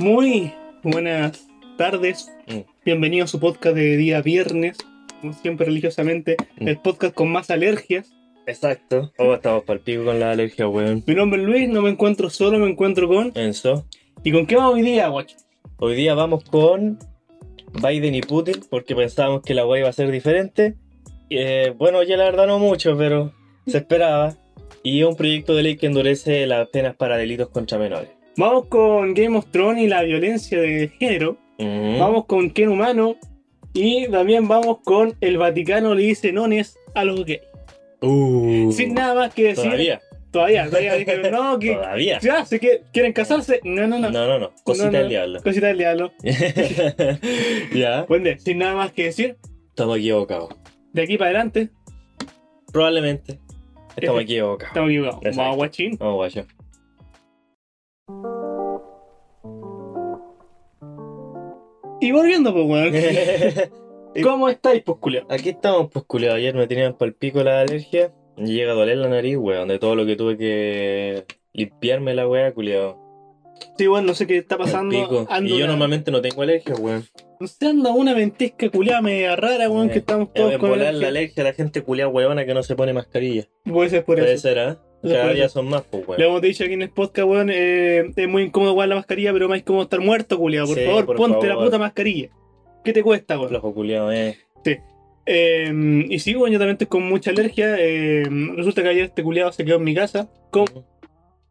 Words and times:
Muy 0.00 0.54
buenas 0.82 1.46
tardes. 1.76 2.32
Mm. 2.46 2.60
Bienvenidos 2.86 3.28
a 3.28 3.32
su 3.32 3.38
podcast 3.38 3.76
de 3.76 3.98
día 3.98 4.22
viernes, 4.22 4.78
como 5.20 5.34
siempre 5.34 5.66
religiosamente, 5.66 6.36
Mm. 6.58 6.68
el 6.68 6.78
podcast 6.78 7.14
con 7.14 7.30
más 7.30 7.50
alergias. 7.50 8.10
Exacto. 8.46 9.12
Oh, 9.18 9.34
estamos 9.34 9.64
pal 9.64 9.80
pico 9.80 10.06
con 10.06 10.18
la 10.18 10.30
alergia, 10.30 10.66
weón. 10.68 11.04
Mi 11.06 11.14
nombre 11.14 11.42
es 11.42 11.46
Luis, 11.46 11.68
no 11.68 11.82
me 11.82 11.90
encuentro 11.90 12.30
solo, 12.30 12.58
me 12.58 12.70
encuentro 12.70 13.08
con... 13.08 13.30
Enzo. 13.34 13.84
¿Y 14.24 14.32
con 14.32 14.46
qué 14.46 14.56
vamos 14.56 14.76
hoy 14.76 14.82
día, 14.84 15.08
guacho? 15.08 15.36
Hoy 15.76 15.94
día 15.96 16.14
vamos 16.14 16.44
con 16.44 16.98
Biden 17.74 18.14
y 18.14 18.22
Putin 18.22 18.54
porque 18.70 18.96
pensábamos 18.96 19.42
que 19.42 19.52
la 19.52 19.66
weá 19.66 19.80
iba 19.80 19.90
a 19.90 19.92
ser 19.92 20.10
diferente. 20.10 20.76
Eh, 21.28 21.74
bueno, 21.76 22.02
ya 22.04 22.16
la 22.16 22.24
verdad 22.24 22.46
no 22.46 22.58
mucho, 22.58 22.96
pero 22.96 23.34
se 23.66 23.76
esperaba. 23.76 24.34
Y 24.82 25.02
un 25.02 25.14
proyecto 25.14 25.54
de 25.54 25.62
ley 25.62 25.76
que 25.76 25.88
endurece 25.88 26.46
las 26.46 26.66
penas 26.70 26.96
para 26.96 27.18
delitos 27.18 27.50
contra 27.50 27.76
menores. 27.76 28.08
Vamos 28.36 28.66
con 28.66 29.14
Game 29.14 29.36
of 29.36 29.46
Thrones 29.50 29.84
y 29.84 29.88
la 29.88 30.02
violencia 30.02 30.60
de 30.60 30.88
género. 30.98 31.36
Ujú. 31.58 31.98
Vamos 31.98 32.24
con 32.26 32.50
Ken 32.50 32.68
Humano. 32.68 33.16
Y 33.72 34.08
también 34.10 34.48
vamos 34.48 34.78
con 34.84 35.14
el 35.20 35.38
Vaticano 35.38 35.94
le 35.94 36.02
dice 36.02 36.32
nones 36.32 36.76
a 36.94 37.04
los 37.04 37.24
gays. 37.24 37.42
Uh, 38.00 38.72
Sin 38.72 38.94
nada 38.94 39.14
más 39.14 39.34
que 39.34 39.44
decir. 39.44 39.64
Todavía. 39.64 40.00
Todavía, 40.32 40.66
todavía 40.66 40.94
dijeron, 40.94 41.30
no, 41.32 41.58
que... 41.60 41.74
Todavía. 41.74 42.18
Ya, 42.20 42.44
sé 42.44 42.58
que 42.60 42.82
quieren 42.92 43.12
casarse. 43.12 43.60
No, 43.64 43.86
no, 43.86 43.98
no. 43.98 44.10
No, 44.10 44.26
no, 44.26 44.38
no. 44.38 44.52
Cosita 44.64 44.86
No, 44.86 44.92
no. 44.92 44.98
del 44.98 45.08
diablo. 45.08 45.42
Cosita 45.42 45.66
del 45.68 45.78
diablo. 45.78 46.12
ya. 47.74 48.04
Bueno, 48.08 48.30
sin 48.38 48.58
nada 48.58 48.74
más 48.74 48.92
que 48.92 49.04
decir, 49.04 49.36
Estamos 49.68 49.98
equivocados. 49.98 50.50
de 50.92 51.02
aquí 51.02 51.16
para 51.18 51.30
adelante, 51.30 51.68
Probablemente. 52.72 53.38
Estamos 53.96 54.22
equivocados. 54.22 54.68
estamos 54.70 54.90
equivocados. 54.90 55.36
Vamos, 55.36 55.56
guachín. 55.56 55.96
Vamos, 55.98 56.14
guacho. 56.16 56.46
Y 62.00 62.12
volviendo, 62.12 62.52
pues, 62.52 62.66
weón. 62.66 62.92
¿Cómo 64.22 64.48
estáis, 64.48 64.82
pues, 64.82 64.98
culiao? 64.98 65.26
Aquí 65.28 65.50
estamos, 65.50 65.88
pues 65.92 66.04
culiado. 66.06 66.36
Ayer 66.36 66.54
me 66.54 66.66
tenían 66.66 66.94
pal 66.96 67.12
pico 67.14 67.42
la 67.42 67.60
alergia. 67.60 68.12
Y 68.36 68.54
llega 68.54 68.72
a 68.72 68.74
doler 68.74 68.96
la 68.98 69.08
nariz, 69.08 69.36
weón. 69.36 69.68
De 69.68 69.78
todo 69.78 69.94
lo 69.94 70.06
que 70.06 70.16
tuve 70.16 70.36
que 70.38 71.24
limpiarme 71.52 72.14
la 72.14 72.26
weá, 72.26 72.52
culiado. 72.52 72.98
Sí, 73.76 73.86
weón, 73.86 74.06
no 74.06 74.14
sé 74.14 74.26
qué 74.26 74.38
está 74.38 74.56
pasando. 74.56 75.26
Ando 75.28 75.46
Y 75.54 75.58
yo 75.58 75.64
una- 75.64 75.66
normalmente 75.74 76.10
no 76.10 76.20
tengo 76.22 76.42
alergia, 76.42 76.74
weón. 76.74 77.04
No 77.38 77.46
sé, 77.46 77.66
anda 77.68 77.90
una 77.90 78.14
ventesca 78.14 78.68
culiada 78.70 79.00
media 79.02 79.36
rara, 79.36 79.68
weón, 79.70 79.88
Eh, 79.88 79.92
que 79.92 79.98
estamos 79.98 80.32
todos 80.32 80.52
En 80.54 80.58
con 80.58 80.70
volar 80.70 80.88
alergia. 80.88 81.02
la 81.02 81.08
alergia 81.08 81.42
a 81.42 81.46
la 81.46 81.52
gente 81.52 81.82
culiada 81.82 82.10
weona 82.10 82.44
que 82.46 82.54
no 82.54 82.62
se 82.62 82.74
pone 82.76 82.92
mascarilla. 82.92 83.48
Puede 83.64 83.90
ser 83.90 84.04
por 84.04 84.18
Puede 84.18 84.32
eso. 84.34 84.42
ser, 84.48 84.58
¿ah? 84.58 84.78
Puede 84.78 84.89
Cada 85.02 85.32
día 85.32 85.48
son 85.48 85.68
más, 85.68 85.82
pues, 85.90 86.02
Le 86.02 86.08
weón. 86.10 86.22
hemos 86.22 86.42
dicho 86.42 86.64
aquí 86.64 86.74
en 86.74 86.82
el 86.82 86.90
podcast, 86.90 87.26
weón, 87.28 87.50
eh, 87.52 88.10
es 88.14 88.28
muy 88.28 88.42
incómodo 88.44 88.72
guardar 88.74 88.90
la 88.90 88.94
mascarilla, 88.96 89.32
pero 89.32 89.48
más 89.48 89.58
incómodo 89.60 89.84
estar 89.84 90.00
muerto, 90.00 90.36
culiado. 90.38 90.66
Por 90.66 90.76
Sí, 90.78 90.84
favor, 90.84 91.06
por 91.06 91.16
ponte 91.16 91.46
la 91.46 91.56
puta 91.56 91.78
mascarilla. 91.78 92.28
¿Qué 92.84 92.92
te 92.92 93.02
cuesta, 93.02 93.38
weón? 93.38 93.52
Los 93.52 93.62
culiados, 93.62 94.12
eh. 94.14 94.38
Eh, 95.26 96.04
y 96.08 96.18
sí, 96.18 96.34
weón, 96.34 96.50
yo 96.52 96.58
también 96.58 96.74
estoy 96.74 96.86
con 96.88 97.02
mucha 97.02 97.30
alergia. 97.30 97.76
eh, 97.78 98.24
resulta 98.56 98.82
que 98.82 98.88
ayer 98.88 99.04
este 99.04 99.22
culiado 99.22 99.52
se 99.52 99.64
quedó 99.64 99.76
en 99.76 99.84
mi 99.84 99.94
casa. 99.94 100.28
Con, 100.50 100.64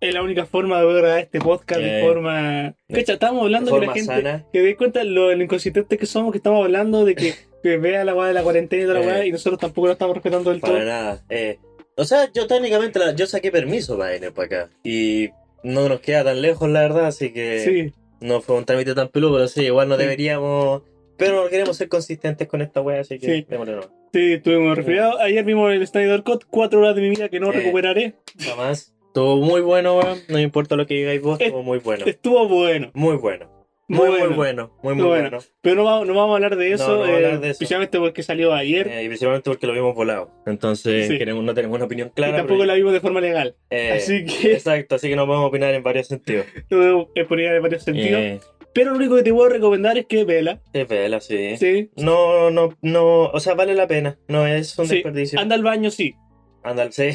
es 0.01 0.13
la 0.13 0.21
única 0.23 0.45
forma 0.45 0.79
de 0.81 0.85
ver 0.85 1.05
a 1.05 1.19
este 1.19 1.39
podcast 1.39 1.79
de 1.81 1.99
Eh. 1.99 2.03
forma. 2.03 2.73
Cacha, 2.91 3.13
estamos 3.13 3.43
hablando 3.43 3.73
De 3.73 3.79
que 3.81 3.85
la 3.87 3.93
gente. 3.93 4.07
sana. 4.13 4.45
Que 4.51 4.61
dé 4.61 4.75
cuenta 4.75 5.03
lo, 5.03 5.33
lo 5.33 5.43
inconsistente 5.43 5.97
que 5.97 6.05
somos, 6.05 6.31
que 6.31 6.37
estamos 6.39 6.63
hablando 6.63 7.05
de 7.05 7.15
que, 7.15 7.33
que 7.63 7.77
vea 7.77 8.03
la 8.03 8.15
weá 8.15 8.27
de 8.27 8.33
la 8.33 8.43
cuarentena 8.43 8.83
y 8.83 8.85
toda 8.85 8.99
la 8.99 9.05
Eh. 9.05 9.07
weá, 9.07 9.25
y 9.25 9.31
nosotros 9.31 9.59
tampoco 9.59 9.87
lo 9.87 9.93
estamos 9.93 10.15
respetando 10.15 10.49
del 10.51 10.61
todo. 10.61 10.73
Para 10.73 10.85
nada. 10.85 11.23
Eh, 11.29 11.59
o 11.99 12.05
sea, 12.05 12.31
yo 12.33 12.47
técnicamente 12.47 12.99
la- 12.99 13.13
yo 13.15 13.25
saqué 13.27 13.51
permiso 13.51 13.97
para 13.97 14.11
venir 14.11 14.31
para 14.31 14.45
acá. 14.45 14.69
Y 14.83 15.29
no 15.63 15.87
nos 15.89 15.99
queda 15.99 16.23
tan 16.23 16.41
lejos, 16.41 16.69
la 16.69 16.81
verdad, 16.81 17.05
así 17.07 17.31
que 17.31 17.59
Sí, 17.59 17.93
no 18.21 18.41
fue 18.41 18.55
un 18.55 18.65
trámite 18.65 18.95
tan 18.95 19.09
peludo, 19.09 19.33
pero 19.35 19.47
sí, 19.47 19.63
igual 19.65 19.89
no 19.89 19.95
Sí. 19.95 20.01
deberíamos. 20.03 20.83
Pero 21.17 21.43
no 21.43 21.49
queremos 21.49 21.75
ser 21.75 21.89
consistentes 21.89 22.47
con 22.47 22.61
esta 22.61 22.79
wea, 22.81 23.01
así 23.01 23.19
que 23.19 23.25
Sí. 23.35 23.45
démosle 23.49 23.75
no. 23.75 23.81
sí, 24.13 24.33
estuvimos 24.33 24.75
resfriados. 24.77 25.19
Ayer 25.21 25.43
vimos 25.43 25.71
el 25.71 25.85
Snyder 25.85 26.23
Cut, 26.23 26.43
cuatro 26.49 26.79
horas 26.79 26.95
de 26.95 27.01
mi 27.01 27.09
vida 27.09 27.29
que 27.29 27.39
no 27.39 27.49
Eh. 27.49 27.57
recuperaré. 27.57 28.15
Jamás. 28.39 28.93
Estuvo 29.07 29.37
muy 29.37 29.61
bueno, 29.61 29.97
weón. 29.97 30.19
No 30.29 30.39
importa 30.39 30.75
lo 30.75 30.85
que 30.87 30.93
digáis 30.95 31.21
vos, 31.21 31.39
Es- 31.39 31.47
estuvo 31.47 31.63
muy 31.63 31.79
bueno. 31.79 32.05
Estuvo 32.05 32.47
bueno. 32.47 32.89
Muy 32.93 33.17
bueno. 33.17 33.49
Muy 33.89 34.07
Muy, 34.07 34.19
bueno. 34.19 34.35
bueno. 34.35 34.71
Muy, 34.83 34.93
muy 34.95 35.03
bueno. 35.05 35.29
bueno. 35.31 35.45
Pero 35.61 35.75
no 35.75 35.83
vamos, 35.83 36.07
no 36.07 36.13
vamos 36.13 36.31
a 36.31 36.35
hablar 36.35 36.55
de 36.55 36.71
eso, 36.73 36.87
No, 36.87 36.93
no 36.93 36.99
vamos 36.99 37.07
a 37.07 37.11
eh, 37.11 37.15
hablar 37.25 37.39
de 37.41 37.47
eso. 37.47 37.51
especialmente 37.53 37.97
porque 37.99 38.21
salió 38.23 38.53
ayer. 38.53 38.87
Eh, 38.87 39.03
y 39.03 39.07
principalmente 39.07 39.49
porque 39.49 39.65
lo 39.67 39.73
vimos 39.73 39.95
volado. 39.95 40.29
Entonces, 40.45 41.07
Sí. 41.07 41.17
queremos, 41.17 41.43
no 41.43 41.53
tenemos 41.55 41.75
una 41.75 41.85
opinión 41.85 42.09
y 42.09 42.11
clara. 42.11 42.37
tampoco 42.37 42.59
pero- 42.59 42.67
la 42.67 42.73
vimos 42.75 42.93
de 42.93 42.99
forma 43.01 43.19
legal. 43.19 43.55
eh, 43.71 43.93
Así 43.93 44.25
que 44.25 44.53
Exacto, 44.53 44.95
así 44.95 45.09
que 45.09 45.15
no 45.15 45.25
podemos 45.25 45.47
opinar 45.47 45.73
en 45.73 45.81
varios 45.83 46.07
sentidos. 46.07 46.45
lo 46.69 46.79
debo 46.79 47.09
exponer 47.15 47.55
en 47.55 47.61
varios 47.63 47.83
sentidos. 47.83 48.21
Eh, 48.21 48.39
Pero 48.73 48.91
lo 48.91 48.97
único 48.97 49.15
que 49.15 49.23
te 49.23 49.33
puedo 49.33 49.49
recomendar 49.49 49.97
es 49.97 50.05
que 50.05 50.23
vela. 50.23 50.61
es 50.71 50.87
vela, 50.87 51.19
sí. 51.19 51.57
Sí. 51.57 51.89
No, 51.97 52.51
no, 52.51 52.77
no. 52.83 53.23
O 53.25 53.39
sea, 53.39 53.55
vale 53.55 53.73
la 53.73 53.87
pena. 53.87 54.19
No 54.27 54.45
es 54.45 54.77
un 54.77 54.85
Sí, 54.85 54.95
desperdicio. 54.95 55.39
Anda 55.39 55.55
al 55.55 55.63
baño, 55.63 55.89
sí. 55.89 56.13
Anda, 56.61 56.91
sí. 56.91 57.09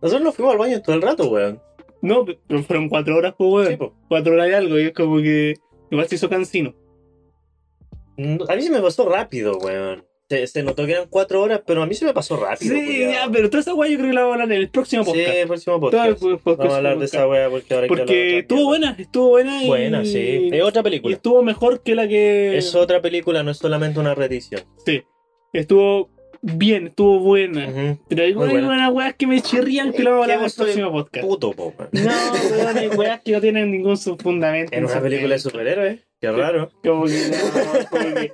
Nosotros 0.00 0.22
nos 0.24 0.34
fuimos 0.34 0.52
al 0.54 0.58
baño 0.58 0.80
todo 0.80 0.96
el 0.96 1.02
rato, 1.02 1.28
weón. 1.28 1.60
No, 2.02 2.24
pero 2.24 2.62
fueron 2.62 2.88
cuatro 2.88 3.16
horas, 3.16 3.34
pues, 3.36 3.50
weón. 3.50 3.68
Sí, 3.68 3.76
po. 3.76 3.94
Cuatro 4.08 4.32
horas 4.34 4.48
y 4.48 4.52
algo, 4.52 4.78
y 4.78 4.84
es 4.84 4.92
como 4.92 5.18
que 5.18 5.54
igual 5.90 6.08
se 6.08 6.14
hizo 6.16 6.28
cansino. 6.28 6.74
A 8.48 8.56
mí 8.56 8.62
se 8.62 8.70
me 8.70 8.80
pasó 8.80 9.08
rápido, 9.08 9.58
weón. 9.58 10.04
Se, 10.28 10.44
se 10.48 10.62
notó 10.64 10.84
que 10.86 10.92
eran 10.92 11.06
cuatro 11.08 11.40
horas, 11.40 11.62
pero 11.64 11.82
a 11.82 11.86
mí 11.86 11.94
se 11.94 12.04
me 12.04 12.12
pasó 12.12 12.36
rápido. 12.36 12.74
Sí, 12.74 12.98
ya, 13.12 13.28
pero 13.30 13.48
toda 13.48 13.60
esa 13.60 13.74
weá 13.74 13.88
yo 13.88 13.96
creo 13.98 14.08
que 14.08 14.14
la 14.14 14.22
vamos 14.22 14.38
a 14.38 14.42
hablar 14.42 14.56
en 14.56 14.62
el 14.62 14.70
próximo 14.70 15.04
Sí, 15.04 15.10
podcast. 15.10 15.36
el 15.36 15.46
próximo 15.46 15.74
el 15.76 15.80
podcast. 15.80 16.46
Vamos 16.58 16.72
a 16.72 16.76
hablar 16.78 16.98
de 16.98 17.04
esa 17.04 17.28
wea 17.28 17.48
porque 17.48 17.74
ahora 17.74 17.86
que 17.86 17.88
Porque 17.88 18.02
otra 18.28 18.38
estuvo 18.40 18.64
buena, 18.64 18.96
estuvo 18.98 19.28
buena 19.28 19.62
y. 19.62 19.66
Buena, 19.68 20.04
sí. 20.04 20.48
Es 20.52 20.62
otra 20.64 20.80
Y 20.80 20.84
película. 20.84 21.14
estuvo 21.14 21.42
mejor 21.44 21.82
que 21.82 21.94
la 21.94 22.08
que. 22.08 22.56
Es 22.56 22.74
otra 22.74 23.00
película, 23.00 23.44
no 23.44 23.52
es 23.52 23.58
solamente 23.58 24.00
una 24.00 24.14
reedición. 24.16 24.62
Sí. 24.84 25.02
Estuvo 25.52 26.10
bien, 26.54 26.86
estuvo 26.88 27.18
buena. 27.20 27.96
Pero 28.08 28.22
hay 28.22 28.34
Muy 28.34 28.48
buena. 28.48 28.68
unas 28.68 28.92
weas 28.92 29.14
que 29.14 29.26
me 29.26 29.40
chirrían 29.40 29.92
que 29.92 30.02
lo 30.02 30.10
vamos 30.12 30.28
a 30.28 30.32
hablar 30.34 30.38
en 30.40 30.44
el 30.46 30.52
próximo 30.56 30.92
podcast. 30.92 31.26
Puto, 31.26 31.52
po, 31.52 31.74
weón. 31.78 31.90
No, 31.92 32.10
weón, 32.56 32.78
hay 32.78 32.88
weas 32.88 33.20
que 33.22 33.32
no 33.32 33.40
tienen 33.40 33.70
ningún 33.70 33.96
fundamento. 33.98 34.74
En 34.74 34.84
una 34.84 35.00
película 35.00 35.34
de 35.34 35.38
superhéroes. 35.40 36.00
Qué 36.20 36.30
raro. 36.32 36.70
Como 36.82 37.04
que 37.04 37.30
no, 37.30 37.88
como 37.90 38.14
que- 38.14 38.32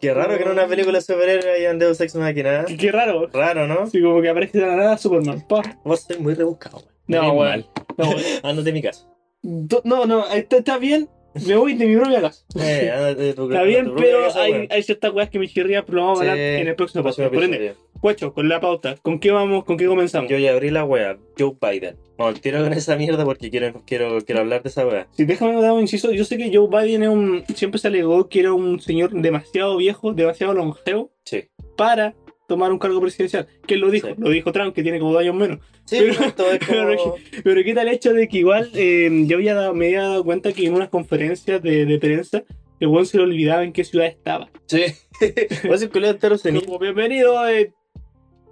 Qué 0.00 0.14
raro 0.14 0.36
que 0.38 0.44
en 0.44 0.50
una 0.50 0.66
película 0.66 0.98
de 0.98 1.02
superhéroes 1.04 1.44
hayan 1.46 1.78
Deus 1.78 2.00
Ex 2.00 2.14
Machina. 2.14 2.64
que- 2.66 2.76
Qué 2.76 2.90
raro. 2.92 3.26
Raro, 3.32 3.66
¿no? 3.66 3.80
Así 3.80 4.00
como 4.00 4.22
que 4.22 4.28
aparece 4.30 4.58
de 4.58 4.66
la 4.66 4.76
nada 4.76 4.96
Superman. 4.98 5.44
Pa. 5.48 5.60
Vos 5.84 6.02
sois 6.02 6.18
muy 6.20 6.34
rebuscado, 6.34 6.78
weón. 6.78 6.90
No, 7.26 7.32
weón. 7.32 7.66
No. 7.98 8.04
Ándate 8.42 8.62
de 8.70 8.72
mi 8.72 8.80
casa. 8.82 9.06
No, 9.42 10.06
no, 10.06 10.26
está, 10.30 10.58
está 10.58 10.78
bien. 10.78 11.08
Me 11.46 11.56
voy 11.56 11.74
de 11.74 11.86
mi 11.86 11.96
propia 11.96 12.20
casa. 12.20 12.44
Eh, 12.60 13.32
tu 13.36 13.48
Está 13.50 13.62
bien, 13.62 13.92
pero 13.96 14.24
casa, 14.24 14.42
hay, 14.42 14.82
ciertas 14.82 15.12
weas 15.12 15.30
que 15.30 15.38
me 15.38 15.46
chirrían, 15.48 15.84
pero 15.86 15.98
lo 15.98 16.02
vamos 16.04 16.18
a 16.18 16.22
hablar 16.22 16.36
Sí, 16.36 16.42
en 16.42 16.68
el 16.68 16.74
próximo 16.74 17.04
podcast. 17.04 17.32
Por 17.32 17.44
ende. 17.44 17.74
Guacho, 18.02 18.32
con 18.32 18.48
la 18.48 18.60
pauta, 18.60 18.96
¿con 19.02 19.20
qué 19.20 19.30
vamos? 19.30 19.64
¿Con 19.64 19.76
qué 19.76 19.86
comenzamos? 19.86 20.30
Yo 20.30 20.38
ya 20.38 20.52
abrí 20.52 20.70
la 20.70 20.84
wea. 20.84 21.18
Joe 21.38 21.52
Biden. 21.60 21.96
Vamos, 22.16 22.40
tiro 22.40 22.62
con 22.62 22.72
esa 22.72 22.96
mierda 22.96 23.24
porque 23.24 23.50
quiero, 23.50 23.82
quiero, 23.86 24.20
quiero 24.22 24.40
hablar 24.40 24.62
de 24.62 24.70
esa 24.70 24.86
wea. 24.86 25.06
Si 25.12 25.24
déjame 25.24 25.60
dar 25.60 25.72
un 25.72 25.82
inciso, 25.82 26.10
yo 26.10 26.24
sé 26.24 26.36
que 26.38 26.50
Joe 26.54 26.68
Biden 26.68 27.02
es 27.02 27.08
un, 27.10 27.44
siempre 27.54 27.78
se 27.78 27.88
alegó 27.88 28.28
que 28.28 28.40
era 28.40 28.52
un 28.52 28.80
señor 28.80 29.10
demasiado 29.12 29.76
viejo, 29.76 30.12
demasiado 30.12 30.54
longevo 30.54 31.12
Sí. 31.24 31.44
para 31.76 32.14
tomar 32.50 32.70
un 32.72 32.78
cargo 32.78 33.00
presidencial. 33.00 33.46
Que 33.66 33.76
lo 33.76 33.90
dijo, 33.90 34.08
Sí. 34.08 34.14
lo 34.18 34.28
dijo 34.30 34.52
Trump, 34.52 34.74
que 34.74 34.82
tiene 34.82 34.98
como 34.98 35.12
dos 35.12 35.22
años 35.22 35.34
menos. 35.34 35.58
Sí, 35.86 35.96
Pero- 36.00 36.14
pero 36.16 36.28
esto 36.28 36.52
es 36.52 36.58
pero 36.68 36.96
como... 36.96 37.14
Pero 37.42 37.64
qué 37.64 37.74
tal 37.74 37.88
el 37.88 37.94
hecho 37.94 38.12
de 38.12 38.28
que 38.28 38.38
igual 38.38 38.70
eh, 38.74 39.24
yo 39.26 39.36
había 39.38 39.54
dado- 39.54 39.72
me 39.74 39.86
había 39.86 40.02
dado 40.02 40.24
cuenta 40.24 40.52
que 40.52 40.66
en 40.66 40.74
unas 40.74 40.88
conferencias 40.90 41.62
de, 41.62 41.86
de 41.86 41.98
prensa 41.98 42.42
el 42.80 42.88
buen 42.88 43.06
se 43.06 43.16
le 43.18 43.24
olvidaba 43.24 43.62
en 43.64 43.72
qué 43.72 43.84
ciudad 43.84 44.06
estaba. 44.06 44.50
Sí. 44.66 44.82
Vos 45.68 45.80
el. 45.82 46.64
Como 46.64 46.78
bienvenido 46.78 47.38
a 47.38 47.50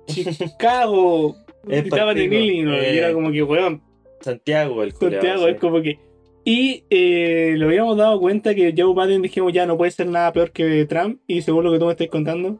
Chicago. 0.06 1.36
Es 1.68 1.84
Estaban 1.84 2.16
en. 2.16 2.32
Illinois. 2.32 2.82
Eh. 2.82 2.94
Y 2.94 2.98
era 2.98 3.12
como 3.12 3.30
que, 3.30 3.42
weón, 3.42 3.82
Santiago, 4.20 4.82
el 4.82 4.94
culiao. 4.94 5.20
Santiago 5.20 5.44
sí. 5.44 5.50
es 5.50 5.60
como 5.60 5.82
que. 5.82 5.98
Y 6.44 6.84
eh, 6.88 7.54
lo 7.58 7.66
habíamos 7.66 7.96
dado 7.98 8.18
cuenta 8.20 8.54
que 8.54 8.72
Joe 8.74 8.94
Biden 8.94 9.20
dijimos 9.20 9.52
ya 9.52 9.66
no 9.66 9.76
puede 9.76 9.90
ser 9.90 10.06
nada 10.06 10.32
peor 10.32 10.50
que 10.52 10.86
Trump. 10.86 11.20
Y 11.26 11.42
según 11.42 11.64
lo 11.64 11.72
que 11.72 11.78
tú 11.78 11.84
me 11.86 11.90
estás 11.92 12.08
contando, 12.08 12.58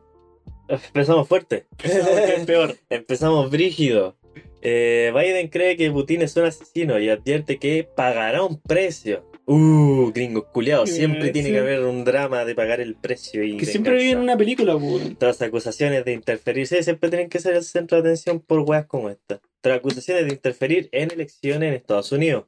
Empezamos 0.69 1.27
fuerte. 1.27 1.67
es 1.83 2.45
peor. 2.45 2.77
Empezamos 2.91 3.51
brígido. 3.51 4.17
Eh, 4.61 5.13
Biden 5.15 5.49
cree 5.49 5.77
que 5.77 5.91
Putin 5.91 6.23
es 6.23 6.37
un 6.37 6.45
asesino 6.45 6.99
y 6.99 7.09
advierte 7.09 7.59
que 7.59 7.85
pagará 7.85 8.43
un 8.43 8.61
precio. 8.61 9.25
Uh, 9.47 10.13
gringos 10.13 10.45
culiados. 10.53 10.91
Siempre 10.91 11.31
tiene 11.31 11.51
que 11.51 11.59
haber 11.59 11.81
un 11.81 12.05
drama 12.05 12.45
de 12.45 12.55
pagar 12.55 12.81
el 12.81 12.97
precio 12.97 13.43
y 13.43 13.57
Que 13.57 13.65
siempre 13.65 13.93
venganza. 13.93 14.05
vive 14.05 14.19
en 14.19 14.23
una 14.23 14.37
película, 14.37 14.79
pues. 14.79 15.17
Tras 15.19 15.41
acusaciones 15.41 16.05
de 16.05 16.13
interferir, 16.13 16.67
sí, 16.67 16.83
siempre 16.83 17.09
tienen 17.09 17.31
que 17.31 17.39
ser 17.39 17.55
el 17.55 17.63
centro 17.63 17.97
de 17.97 18.09
atención 18.11 18.41
por 18.41 18.61
weas 18.61 18.85
como 18.85 19.09
esta. 19.09 19.41
Tras 19.63 19.79
acusaciones 19.79 20.27
de 20.27 20.33
interferir 20.33 20.89
en 20.93 21.11
elecciones 21.11 21.69
en 21.69 21.75
Estados 21.75 22.13
Unidos. 22.13 22.45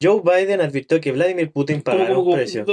Joe 0.00 0.22
Biden 0.22 0.60
advirtió 0.60 1.00
que 1.00 1.10
Vladimir 1.10 1.50
Putin 1.50 1.80
¿Cómo, 1.80 1.98
pagará 1.98 2.16
un 2.16 2.32
precio. 2.32 2.64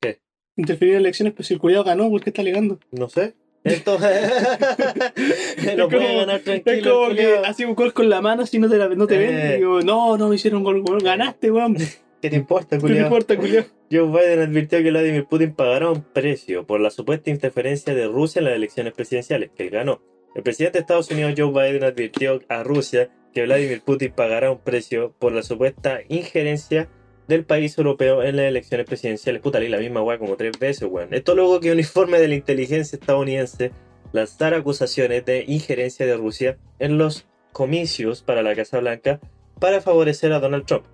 ¿Qué? 0.00 0.20
Interferir 0.56 0.94
en 0.94 1.00
elecciones, 1.00 1.34
pero 1.34 1.44
si 1.44 1.54
el 1.54 1.60
culiado 1.60 1.82
ganó, 1.82 2.08
¿por 2.08 2.22
qué 2.22 2.30
está 2.30 2.42
alegando? 2.42 2.78
No 2.92 3.08
sé. 3.08 3.34
Entonces, 3.66 4.32
Es 5.16 5.74
puede 5.74 5.88
como- 5.88 6.18
ganar 6.18 6.36
Es 6.36 6.44
tranquilo. 6.44 6.94
como 6.94 7.08
que 7.08 7.14
culiao. 7.24 7.44
así 7.44 7.64
un 7.64 7.74
gol 7.74 7.92
con 7.92 8.08
la 8.08 8.20
mano, 8.20 8.46
si 8.46 8.58
no 8.58 8.68
te, 8.68 8.76
la, 8.76 8.88
no 8.88 9.06
te 9.06 9.18
ven. 9.18 9.36
Eh. 9.38 9.56
Digo, 9.56 9.80
no, 9.80 10.16
no 10.16 10.28
me 10.28 10.36
hicieron 10.36 10.62
gol, 10.62 10.82
ganaste, 11.02 11.50
weón. 11.50 11.76
¿qué 12.22 12.30
te 12.30 12.36
importa, 12.36 12.70
¿Qué 12.70 12.76
te 12.76 12.80
culiao? 12.82 13.04
importa, 13.04 13.36
culiao? 13.36 13.64
Joe 13.90 14.06
Biden 14.08 14.40
advirtió 14.40 14.82
que 14.82 14.90
Vladimir 14.90 15.24
Putin 15.26 15.52
pagará 15.54 15.90
un 15.90 16.02
precio 16.02 16.66
por 16.66 16.80
la 16.80 16.90
supuesta 16.90 17.30
interferencia 17.30 17.94
de 17.94 18.06
Rusia 18.08 18.40
en 18.40 18.46
las 18.46 18.54
elecciones 18.54 18.92
presidenciales, 18.94 19.50
que 19.56 19.64
él 19.64 19.70
ganó. 19.70 20.00
El 20.34 20.42
presidente 20.42 20.78
de 20.78 20.80
Estados 20.82 21.10
Unidos, 21.10 21.34
Joe 21.36 21.50
Biden, 21.52 21.84
advirtió 21.84 22.40
a 22.48 22.62
Rusia 22.62 23.10
que 23.32 23.44
Vladimir 23.44 23.80
Putin 23.82 24.12
pagará 24.12 24.50
un 24.50 24.58
precio 24.58 25.14
por 25.18 25.32
la 25.32 25.42
supuesta 25.42 26.00
injerencia 26.08 26.88
del 27.28 27.44
país 27.44 27.76
europeo 27.78 28.22
en 28.22 28.36
las 28.36 28.46
elecciones 28.46 28.86
presidenciales. 28.86 29.42
Puta, 29.42 29.58
leí 29.58 29.68
la 29.68 29.78
misma 29.78 30.02
weá 30.02 30.18
como 30.18 30.36
tres 30.36 30.58
veces, 30.58 30.88
weón. 30.90 31.12
Esto 31.12 31.34
luego 31.34 31.60
que 31.60 31.72
un 31.72 31.78
informe 31.78 32.18
de 32.18 32.28
la 32.28 32.34
inteligencia 32.34 32.96
estadounidense 32.96 33.72
lanzara 34.12 34.58
acusaciones 34.58 35.24
de 35.24 35.44
injerencia 35.46 36.06
de 36.06 36.16
Rusia 36.16 36.58
en 36.78 36.98
los 36.98 37.26
comicios 37.52 38.22
para 38.22 38.42
la 38.42 38.54
Casa 38.54 38.78
Blanca 38.80 39.20
para 39.58 39.80
favorecer 39.80 40.32
a 40.32 40.40
Donald 40.40 40.66
Trump. 40.66 40.84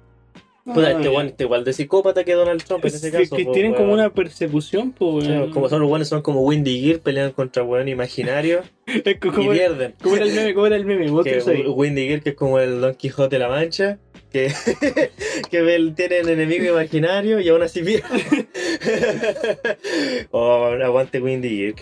Puta, 0.65 0.87
Ah, 0.87 0.91
este 0.93 1.09
weón 1.09 1.27
está 1.27 1.43
igual 1.43 1.65
de 1.65 1.73
psicópata 1.73 2.23
que 2.23 2.35
Donald 2.35 2.63
Trump 2.63 2.85
en 2.85 2.95
ese 2.95 3.09
Es 3.09 3.13
que- 3.13 3.19
caso. 3.25 3.37
que 3.37 3.45
po, 3.47 3.53
tienen 3.53 3.73
weón. 3.73 3.83
como 3.83 3.95
una 3.95 4.11
persecución, 4.11 4.93
pues, 4.93 5.27
Sí, 5.27 5.33
como 5.53 5.69
son 5.69 5.81
los 5.81 5.89
buenos, 5.89 6.07
son 6.09 6.23
como 6.23 6.43
Windy 6.43 6.81
Gear, 6.81 7.01
pelean 7.01 7.33
contra 7.33 7.65
weón 7.65 7.89
imaginario 7.89 8.63
y 8.87 9.15
como, 9.17 9.51
pierden. 9.51 9.95
¿Cómo 10.03 10.15
era 10.17 10.25
el 10.25 10.33
meme? 10.33 10.55
¿Cómo 10.55 10.67
era 10.67 10.77
el 10.77 10.85
meme? 10.85 11.11
¿Vos 11.11 11.25
Que 11.25 11.33
qué 11.33 11.41
sabés? 11.41 11.63
Windy 11.67 12.07
Gear, 12.07 12.21
que 12.23 12.29
es 12.31 12.37
como 12.37 12.61
el 12.61 12.81
Don 12.81 12.95
Quijote 12.95 13.37
de 13.37 13.41
la 13.41 13.49
Mancha, 13.49 13.99
que, 14.31 14.53
que 15.51 15.93
tienen 15.97 16.29
enemigo 16.29 16.65
imaginario 16.65 17.41
y 17.41 17.49
aún 17.49 17.63
así 17.63 17.83
pierde. 17.83 18.47
oh, 20.31 20.67
aguante 20.83 21.21
Windy 21.21 21.49
Gear. 21.57 21.75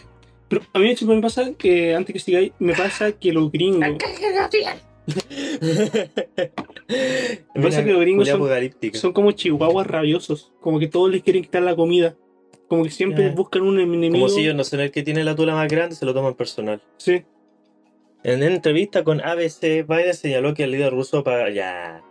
Pero 0.48 0.62
a 0.72 0.78
mí 0.80 0.96
siempre 0.96 1.16
me 1.16 1.22
pasa 1.22 1.52
que, 1.56 1.94
antes 1.94 2.12
que 2.12 2.18
sigáis, 2.18 2.52
me 2.58 2.72
pasa 2.74 3.12
que 3.12 3.32
los 3.32 3.52
gringos. 3.52 3.86
Me 7.54 7.62
pasa 7.62 7.84
que 7.84 7.92
los 7.92 8.00
gringos 8.00 8.28
son- 8.28 9.12
como 9.12 9.32
chihuahuas 9.32 9.86
rabiosos. 9.86 10.52
Como 10.60 10.78
que 10.78 10.86
todos 10.88 11.10
les 11.10 11.22
quieren 11.22 11.42
quitar 11.42 11.62
la 11.62 11.76
comida. 11.76 12.14
Como 12.68 12.84
que 12.84 12.90
siempre 12.90 13.24
Ya. 13.24 13.32
buscan 13.32 13.62
un 13.62 13.78
enemigo. 13.80 14.14
Como 14.14 14.28
si 14.28 14.42
ellos 14.42 14.54
no 14.54 14.64
son 14.64 14.80
el 14.80 14.90
que 14.90 15.02
tiene 15.02 15.24
la 15.24 15.34
tula 15.34 15.54
más 15.54 15.68
grande, 15.68 15.94
se 15.96 16.04
lo 16.06 16.14
toman 16.14 16.34
personal. 16.34 16.80
Sí. 16.98 17.22
En 18.22 18.42
entrevista 18.42 19.02
con 19.02 19.20
ABC, 19.20 19.82
Biden 19.88 20.14
señaló 20.14 20.54
que 20.54 20.64
el 20.64 20.72
líder 20.72 20.92
ruso 20.92 21.24
para... 21.24 21.50
Ya, 21.50 22.02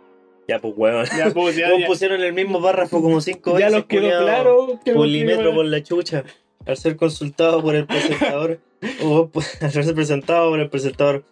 ya 0.48 0.58
pues 0.58 0.74
weón. 0.76 1.06
Ya, 1.16 1.30
pues, 1.32 1.56
ya, 1.56 1.68
ya, 1.78 1.86
pusieron 1.86 2.20
el 2.20 2.32
mismo 2.32 2.60
párrafo 2.60 3.00
como 3.00 3.20
cinco 3.20 3.52
ya 3.58 3.66
veces. 3.66 3.72
los 3.72 3.84
quedó 3.86 4.08
claro. 4.24 4.80
que 4.84 4.92
tiene- 4.92 5.36
por 5.54 5.64
la 5.64 5.82
chucha. 5.82 6.24
Al 6.66 6.76
ser 6.76 6.96
consultado 6.96 7.62
por 7.62 7.74
el 7.74 7.86
presentador, 7.86 8.60
o 9.02 9.30
al 9.62 9.70
ser 9.72 9.94
presentado 9.94 10.50
por 10.50 10.60
el 10.60 10.68
presentador, 10.68 11.24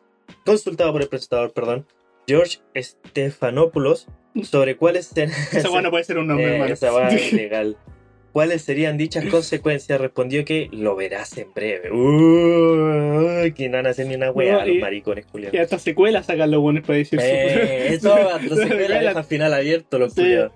consultado 0.45 0.93
por 0.93 1.03
el 1.03 1.09
presentador, 1.09 1.53
perdón, 1.53 1.87
George 2.27 2.59
Stephanopoulos, 2.77 4.07
sobre 4.43 4.77
cuáles 4.77 5.07
serán. 5.07 5.31
Esa 5.53 5.71
weá 5.71 5.83
no 5.83 5.91
puede 5.91 6.05
ser 6.05 6.19
un 6.19 6.27
nombre, 6.29 6.57
Eh, 6.59 6.73
esa 6.73 7.09
es. 7.09 7.77
¿Cuáles 8.31 8.63
serían 8.63 8.99
dichas 8.99 9.25
consecuencias? 9.25 9.99
Respondió 10.01 10.45
que 10.45 10.69
lo 10.71 10.95
verás 10.95 11.37
en 11.39 11.53
breve. 11.55 11.91
Uh, 11.91 13.53
que 13.55 13.69
no 13.69 13.79
van 13.79 13.87
a 13.87 13.91
hacer 13.91 14.07
ni 14.07 14.15
una 14.15 14.31
wea 14.31 14.53
No, 14.53 14.61
a 14.61 14.67
los 14.67 14.77
y- 14.77 14.79
maricones, 14.79 15.25
Y 15.27 15.31
culiados. 15.31 15.59
hasta 15.61 15.79
secuelas 15.79 16.27
sacan 16.27 16.51
los 16.51 16.61
buenos 16.61 16.85
para 16.87 16.99
decir 16.99 17.19
Eh, 17.23 17.89
eso 17.95 18.15
hasta 18.35 18.55
se 18.55 18.65
ve 18.75 18.89
la 18.89 19.01
deja 19.01 19.23
final 19.25 19.55
abierto, 19.55 19.99
los 19.99 20.13
Sí. 20.13 20.21
culiados. 20.21 20.53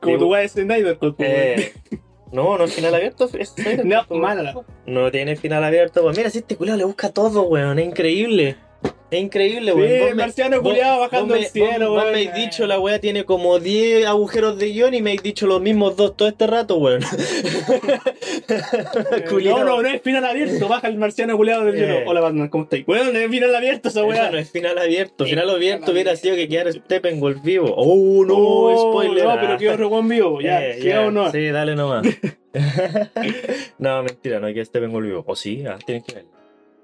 Como 0.00 0.18
tu 0.18 0.30
weá 0.30 0.42
de 0.42 0.48
Snyder 0.48 0.98
pues, 0.98 1.14
Eh, 1.18 1.72
no, 2.32 2.58
no 2.58 2.64
es 2.64 2.74
final 2.74 2.94
abierto. 2.94 3.28
Es 3.36 3.54
No, 3.82 4.04
mala. 4.10 4.54
No 4.84 5.10
tiene 5.10 5.36
final 5.36 5.64
abierto. 5.64 6.02
Pues 6.02 6.16
mira, 6.18 6.28
si 6.30 6.38
este 6.38 6.54
culiado 6.56 6.78
le 6.78 6.84
busca 6.84 7.08
todo, 7.10 7.44
weón. 7.44 7.78
Es 7.78 7.86
increíble. 7.86 8.56
Es 9.08 9.20
increíble, 9.20 9.70
Sí, 9.72 9.78
weón. 9.78 9.90
El 9.92 10.14
me- 10.16 10.22
marciano 10.22 10.60
culiado 10.62 10.98
bajando 11.00 11.34
me- 11.36 11.44
cielo, 11.44 11.90
vos- 11.90 11.96
vos 11.96 12.04
weón. 12.04 12.12
me 12.12 12.28
habéis 12.28 12.34
dicho 12.34 12.66
la 12.66 12.80
weá 12.80 12.98
tiene 13.00 13.24
como 13.24 13.60
10 13.60 14.04
agujeros 14.04 14.58
de 14.58 14.70
guion 14.72 14.94
y 14.94 15.00
me 15.02 15.10
habéis 15.10 15.22
dicho 15.22 15.46
los 15.46 15.60
mismos 15.60 15.96
dos 15.96 16.16
todo 16.16 16.26
este 16.28 16.46
rato, 16.48 16.76
weón. 16.78 17.00
Eh. 18.48 19.24
No, 19.44 19.64
no, 19.64 19.82
no 19.82 19.88
es 19.88 20.02
final 20.02 20.24
abierto. 20.24 20.68
Baja 20.68 20.88
el 20.88 20.96
marciano 20.96 21.36
culiado 21.36 21.64
del 21.64 21.74
Eh. 21.76 21.78
hielo. 21.78 22.10
Hola, 22.10 22.20
Batman, 22.20 22.48
¿cómo 22.48 22.64
estáis? 22.64 22.84
Weón, 22.86 23.12
no 23.12 23.18
es 23.18 23.28
final 23.30 23.54
abierto 23.54 23.88
esa 23.88 24.04
weá. 24.04 24.30
no 24.30 24.38
es 24.38 24.50
final 24.50 24.78
abierto. 24.78 25.24
Sí, 25.24 25.30
Final 25.30 25.50
abierto 25.50 25.92
hubiera 25.92 26.16
sido 26.16 26.34
que 26.36 26.48
quedara 26.48 26.72
Steppenwolf 26.72 27.42
vivo. 27.42 27.72
Oh, 27.76 28.24
no, 28.24 28.34
Oh, 28.36 28.90
spoiler. 28.92 29.24
No, 29.24 29.36
pero 29.40 29.58
quedó 29.58 29.76
Rowan 29.76 30.08
vivo. 30.08 30.40
Ya, 30.40 30.64
Eh, 30.66 30.80
sigamos 30.80 31.12
no. 31.12 31.30
Sí, 31.30 31.46
dale 31.48 31.74
nomás. 31.76 32.04
no, 33.78 34.02
mentira, 34.02 34.40
no 34.40 34.46
hay 34.46 34.54
que 34.54 34.64
Steppenwolf 34.64 35.06
vivo. 35.06 35.24
O 35.26 35.36
sí, 35.36 35.64
ah, 35.66 35.78
tienen 35.84 36.02
que 36.04 36.14
verlo. 36.16 36.30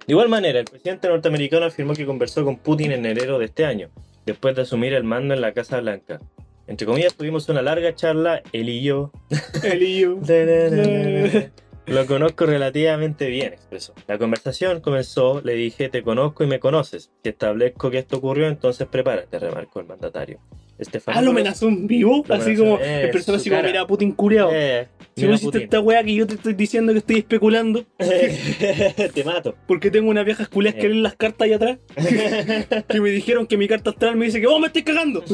De 0.06 0.12
igual 0.12 0.28
manera, 0.28 0.58
el 0.58 0.64
presidente 0.64 1.08
norteamericano 1.08 1.66
afirmó 1.66 1.94
que 1.94 2.06
conversó 2.06 2.44
con 2.44 2.56
Putin 2.56 2.92
en 2.92 3.06
enero 3.06 3.38
de 3.38 3.46
este 3.46 3.64
año, 3.64 3.90
después 4.26 4.56
de 4.56 4.62
asumir 4.62 4.94
el 4.94 5.04
mando 5.04 5.34
en 5.34 5.40
la 5.40 5.52
Casa 5.52 5.80
Blanca. 5.80 6.20
Entre 6.66 6.86
comillas, 6.86 7.14
tuvimos 7.14 7.48
una 7.48 7.62
larga 7.62 7.94
charla, 7.94 8.42
él 8.52 8.68
y 8.68 8.82
yo. 8.82 9.12
El 9.62 9.82
IU. 9.82 10.20
Lo 11.86 12.06
conozco 12.06 12.46
relativamente 12.46 13.26
bien, 13.28 13.52
expresó. 13.52 13.92
La 14.06 14.16
conversación 14.16 14.80
comenzó, 14.80 15.40
le 15.42 15.54
dije, 15.54 15.88
te 15.88 16.02
conozco 16.02 16.44
y 16.44 16.46
me 16.46 16.60
conoces. 16.60 17.10
Si 17.22 17.28
establezco 17.30 17.90
que 17.90 17.98
esto 17.98 18.18
ocurrió, 18.18 18.46
entonces 18.46 18.86
prepárate, 18.86 19.38
remarcó 19.40 19.80
el 19.80 19.86
mandatario. 19.86 20.38
Estefano. 20.78 21.18
Ah, 21.18 21.22
lo 21.22 21.30
amenazó 21.30 21.68
en 21.68 21.86
vivo. 21.86 22.24
Lo 22.26 22.34
Así 22.34 22.56
como, 22.56 22.78
eh, 22.80 23.04
el 23.04 23.10
personaje 23.10 23.40
así 23.42 23.50
como, 23.50 23.62
mira, 23.62 23.86
Putin 23.86 24.12
culiao. 24.12 24.50
Eh, 24.52 24.88
si 25.16 25.26
vos 25.26 25.36
hiciste 25.36 25.64
esta 25.64 25.80
weá 25.80 26.02
que 26.02 26.14
yo 26.14 26.26
te 26.26 26.34
estoy 26.34 26.54
diciendo 26.54 26.92
que 26.92 26.98
estoy 27.00 27.18
especulando, 27.18 27.84
te 27.98 29.24
mato. 29.24 29.54
porque 29.68 29.90
tengo 29.90 30.10
unas 30.10 30.24
viejas 30.24 30.48
culias 30.48 30.74
que 30.74 30.86
Eh. 30.86 30.88
leen 30.88 31.02
las 31.02 31.14
cartas 31.16 31.44
ahí 31.46 31.52
atrás, 31.52 31.78
que 32.88 33.00
me 33.00 33.10
dijeron 33.10 33.46
que 33.46 33.56
mi 33.56 33.68
carta 33.68 33.90
astral 33.90 34.16
me 34.16 34.24
dice 34.26 34.40
que 34.40 34.46
vos 34.46 34.58
me 34.60 34.68
estáis 34.68 34.84
cagando. 34.86 35.22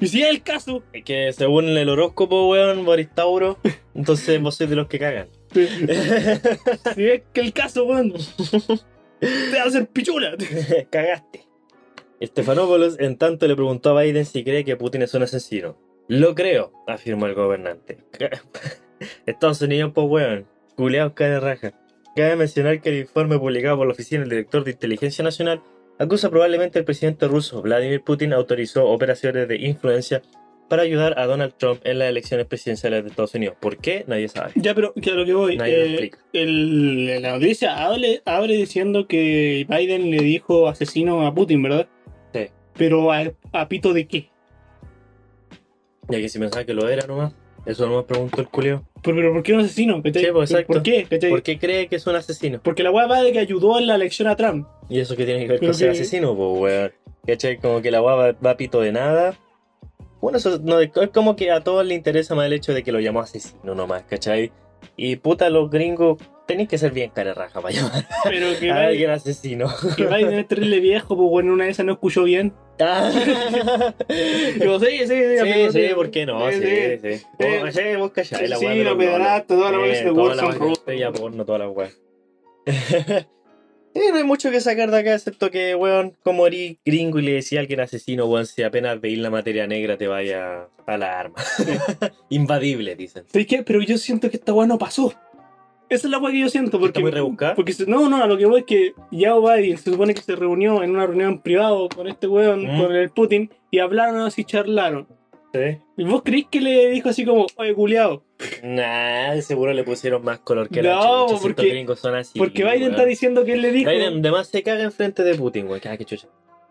y 0.00 0.06
si 0.06 0.22
es 0.22 0.28
el 0.30 0.42
caso, 0.42 0.82
Es 0.92 1.04
que 1.04 1.32
según 1.32 1.66
el 1.68 1.88
horóscopo, 1.88 2.48
weón, 2.50 2.84
Boris 2.84 3.08
Tauro, 3.14 3.58
entonces 3.94 4.40
vos 4.40 4.56
sois 4.56 4.68
de 4.68 4.76
los 4.76 4.88
que 4.88 4.98
cagan. 4.98 5.28
si 5.52 7.04
es 7.06 7.22
que 7.32 7.40
el 7.40 7.52
caso, 7.52 7.84
weón, 7.84 8.12
te 9.20 9.56
va 9.56 9.62
a 9.64 9.66
hacer 9.66 9.86
pichula. 9.88 10.36
Cagaste. 10.90 11.46
Estefanopoulos, 12.20 12.98
en 13.00 13.16
tanto, 13.16 13.46
le 13.48 13.54
preguntó 13.56 13.96
a 13.96 14.02
Biden 14.02 14.24
si 14.26 14.44
cree 14.44 14.64
que 14.64 14.76
Putin 14.76 15.02
es 15.02 15.14
un 15.14 15.22
asesino. 15.22 15.76
Lo 16.08 16.34
creo, 16.34 16.72
afirmó 16.86 17.26
el 17.26 17.34
gobernante. 17.34 17.98
Estados 19.26 19.62
Unidos, 19.62 19.92
pues 19.94 20.06
weón, 20.08 20.46
culeados 20.76 21.12
cae 21.14 21.30
de 21.30 21.40
raja. 21.40 21.72
Cabe 22.16 22.36
mencionar 22.36 22.80
que 22.80 22.90
el 22.90 22.98
informe 22.98 23.38
publicado 23.38 23.76
por 23.78 23.86
la 23.86 23.92
Oficina 23.92 24.20
del 24.20 24.30
Director 24.30 24.64
de 24.64 24.72
Inteligencia 24.72 25.24
Nacional 25.24 25.62
acusa 25.98 26.28
probablemente 26.30 26.78
al 26.78 26.84
presidente 26.84 27.28
ruso 27.28 27.62
Vladimir 27.62 28.02
Putin 28.02 28.32
autorizó 28.32 28.86
operaciones 28.88 29.46
de 29.48 29.56
influencia 29.56 30.22
para 30.68 30.82
ayudar 30.82 31.18
a 31.18 31.26
Donald 31.26 31.54
Trump 31.56 31.80
en 31.84 31.98
las 31.98 32.08
elecciones 32.10 32.46
presidenciales 32.46 33.02
de 33.02 33.10
Estados 33.10 33.34
Unidos. 33.34 33.56
¿Por 33.60 33.76
qué? 33.78 34.04
Nadie 34.06 34.28
sabe. 34.28 34.52
Ya, 34.54 34.72
pero 34.74 34.92
que 34.94 35.10
a 35.10 35.14
lo 35.14 35.24
que 35.24 35.32
voy. 35.34 35.56
Nadie 35.56 35.76
lo 35.76 35.82
eh, 35.84 35.88
explica. 35.90 36.18
el- 36.32 37.22
la 37.22 37.32
noticia 37.32 37.84
abre, 37.84 38.22
abre 38.24 38.54
diciendo 38.54 39.06
que 39.08 39.66
Biden 39.68 40.10
le 40.10 40.18
dijo 40.22 40.68
asesino 40.68 41.26
a 41.26 41.34
Putin, 41.34 41.62
¿verdad? 41.62 41.88
Pero 42.76 43.12
a, 43.12 43.24
a 43.52 43.68
pito 43.68 43.92
de 43.92 44.06
qué? 44.06 44.30
Ya 46.08 46.18
que 46.18 46.28
si 46.28 46.38
pensaba 46.38 46.64
que 46.64 46.74
lo 46.74 46.88
era 46.88 47.06
nomás, 47.06 47.32
eso 47.66 47.86
nomás 47.86 48.04
preguntó 48.04 48.40
el 48.40 48.48
culio. 48.48 48.84
Pero, 49.02 49.16
pero 49.16 49.32
¿por 49.32 49.42
qué 49.42 49.52
un 49.52 49.60
asesino? 49.60 50.02
Sí, 50.04 50.12
pues, 50.32 50.50
exacto. 50.50 50.72
¿Por 50.74 50.82
qué? 50.82 51.04
¿Cachai? 51.08 51.30
¿Por 51.30 51.42
qué 51.42 51.58
cree 51.58 51.86
que 51.88 51.96
es 51.96 52.06
un 52.06 52.16
asesino? 52.16 52.60
Porque 52.62 52.82
la 52.82 52.90
weá 52.90 53.06
va 53.06 53.22
de 53.22 53.32
que 53.32 53.38
ayudó 53.38 53.78
en 53.78 53.86
la 53.86 53.94
elección 53.94 54.28
a 54.28 54.36
Trump. 54.36 54.66
¿Y 54.88 54.98
eso 55.00 55.14
qué 55.16 55.24
tiene 55.24 55.42
que 55.42 55.52
ver 55.52 55.60
con 55.60 55.74
ser 55.74 55.88
que- 55.92 56.00
asesino, 56.00 56.34
pues, 56.36 56.58
weón? 56.60 56.92
¿Cachai? 57.26 57.58
Como 57.58 57.80
que 57.82 57.90
la 57.90 58.02
weá 58.02 58.14
va, 58.14 58.32
va 58.32 58.50
a 58.50 58.56
pito 58.56 58.80
de 58.80 58.92
nada. 58.92 59.34
Bueno, 60.20 60.38
eso 60.38 60.58
no, 60.62 60.80
es 60.80 60.90
como 61.14 61.36
que 61.36 61.50
a 61.50 61.62
todos 61.62 61.86
les 61.86 61.96
interesa 61.96 62.34
más 62.34 62.46
el 62.46 62.52
hecho 62.54 62.74
de 62.74 62.82
que 62.82 62.92
lo 62.92 63.00
llamó 63.00 63.20
asesino 63.20 63.74
nomás, 63.74 64.02
¿cachai? 64.02 64.52
Y 64.96 65.16
puta, 65.16 65.50
los 65.50 65.70
gringos 65.70 66.18
tenéis 66.46 66.68
que 66.68 66.78
ser 66.78 66.90
bien 66.92 67.10
cara 67.10 67.32
raja 67.32 67.60
para 67.60 67.72
llamar 67.74 68.06
Pero 68.24 68.48
que 68.58 68.70
a 68.70 68.74
Biden, 68.74 68.88
alguien 68.88 69.10
asesino. 69.10 69.68
que 69.96 70.06
Biden 70.06 70.34
es 70.34 70.48
terrible 70.48 70.80
viejo, 70.80 71.16
pues 71.16 71.28
bueno, 71.30 71.52
una 71.52 71.64
de 71.64 71.70
esas 71.70 71.86
no 71.86 71.92
escuchó 71.92 72.24
bien. 72.24 72.52
Digo, 74.58 74.80
sí, 74.80 74.86
sí, 75.00 75.06
sí. 75.06 75.14
Sí, 75.34 75.38
amigo, 75.38 75.70
sí, 75.72 75.88
¿por 75.94 76.10
qué 76.10 76.24
no? 76.26 76.50
Sí, 76.50 76.58
sí. 76.60 77.22
Eh, 77.38 77.60
Vos, 77.62 77.74
sí, 77.74 77.96
vos 77.98 78.10
callá, 78.10 78.40
la 78.48 78.56
sí, 78.56 78.64
weá 78.64 78.74
de 78.74 78.84
lo 78.84 78.90
los 78.94 78.98
pedraste, 78.98 79.54
toda 79.54 79.70
la 79.70 79.78
weá 79.78 79.92
Eh, 79.92 80.08
ocurre 80.10 80.34
la 80.34 80.42
son 80.42 81.12
porno, 81.12 81.44
toda 81.44 81.58
la 81.58 81.68
weá. 81.68 81.90
Sí, 83.94 84.00
no 84.10 84.16
hay 84.18 84.24
mucho 84.24 84.50
que 84.50 84.60
sacar 84.60 84.90
de 84.90 84.98
acá, 84.98 85.14
excepto 85.14 85.50
que, 85.50 85.74
weón, 85.74 86.14
como 86.22 86.46
eres 86.46 86.76
gringo 86.84 87.18
y 87.18 87.22
le 87.22 87.32
decía 87.32 87.58
a 87.58 87.62
alguien 87.62 87.80
asesino, 87.80 88.26
weón, 88.26 88.46
si 88.46 88.62
apenas 88.62 89.00
veis 89.00 89.18
la 89.18 89.30
materia 89.30 89.66
negra 89.66 89.96
te 89.96 90.06
vaya 90.06 90.68
a 90.86 90.96
la 90.96 91.18
arma. 91.18 91.36
Invadible, 92.30 92.94
dicen. 92.96 93.24
¿Sabes 93.32 93.46
qué? 93.46 93.62
Pero 93.62 93.80
yo 93.82 93.98
siento 93.98 94.30
que 94.30 94.36
esta 94.36 94.52
weá 94.52 94.66
no 94.66 94.78
pasó. 94.78 95.12
Esa 95.88 96.06
es 96.06 96.10
la 96.12 96.18
weá 96.18 96.32
que 96.32 96.38
yo 96.40 96.48
siento. 96.48 96.78
Porque, 96.78 97.00
muy 97.00 97.10
rebuscada? 97.10 97.56
Porque 97.56 97.74
no, 97.88 98.08
no, 98.08 98.22
a 98.22 98.26
lo 98.28 98.38
que 98.38 98.46
voy 98.46 98.60
es 98.60 98.66
que 98.66 98.92
Yao 99.10 99.42
Biden 99.42 99.76
se 99.76 99.90
supone 99.90 100.14
que 100.14 100.22
se 100.22 100.36
reunió 100.36 100.84
en 100.84 100.90
una 100.90 101.06
reunión 101.06 101.40
privada 101.40 101.76
con 101.94 102.06
este 102.06 102.28
weón, 102.28 102.62
Mm. 102.64 102.80
con 102.80 102.94
el 102.94 103.10
Putin, 103.10 103.50
y 103.72 103.80
hablaron 103.80 104.20
así, 104.20 104.44
charlaron. 104.44 105.08
Sí. 105.52 105.78
¿Y 105.96 106.04
vos 106.04 106.22
creís 106.22 106.46
que 106.50 106.60
le 106.60 106.90
dijo 106.90 107.08
así 107.08 107.24
como, 107.24 107.46
oye, 107.56 107.74
culiao? 107.74 108.22
Nah, 108.62 109.40
seguro 109.40 109.72
le 109.72 109.82
pusieron 109.84 110.22
más 110.24 110.38
color 110.40 110.68
que 110.68 110.80
No, 110.82 110.88
la 110.88 111.26
chucha. 111.26 111.36
si 111.38 111.42
porque- 111.48 111.68
gringos 111.68 111.98
son 111.98 112.14
así. 112.14 112.38
Porque 112.38 112.62
Biden 112.64 112.80
weón. 112.82 112.90
está 112.92 113.04
diciendo 113.04 113.44
que 113.44 113.54
él 113.54 113.62
le 113.62 113.72
dijo. 113.72 113.90
Biden 113.90 114.18
además 114.20 114.48
se 114.48 114.62
caga 114.62 114.82
enfrente 114.84 115.24
de 115.24 115.34
Putin, 115.34 115.66
weón. 115.66 115.80
Ah, 115.86 115.96
qué 115.96 116.04
chucha. 116.04 116.28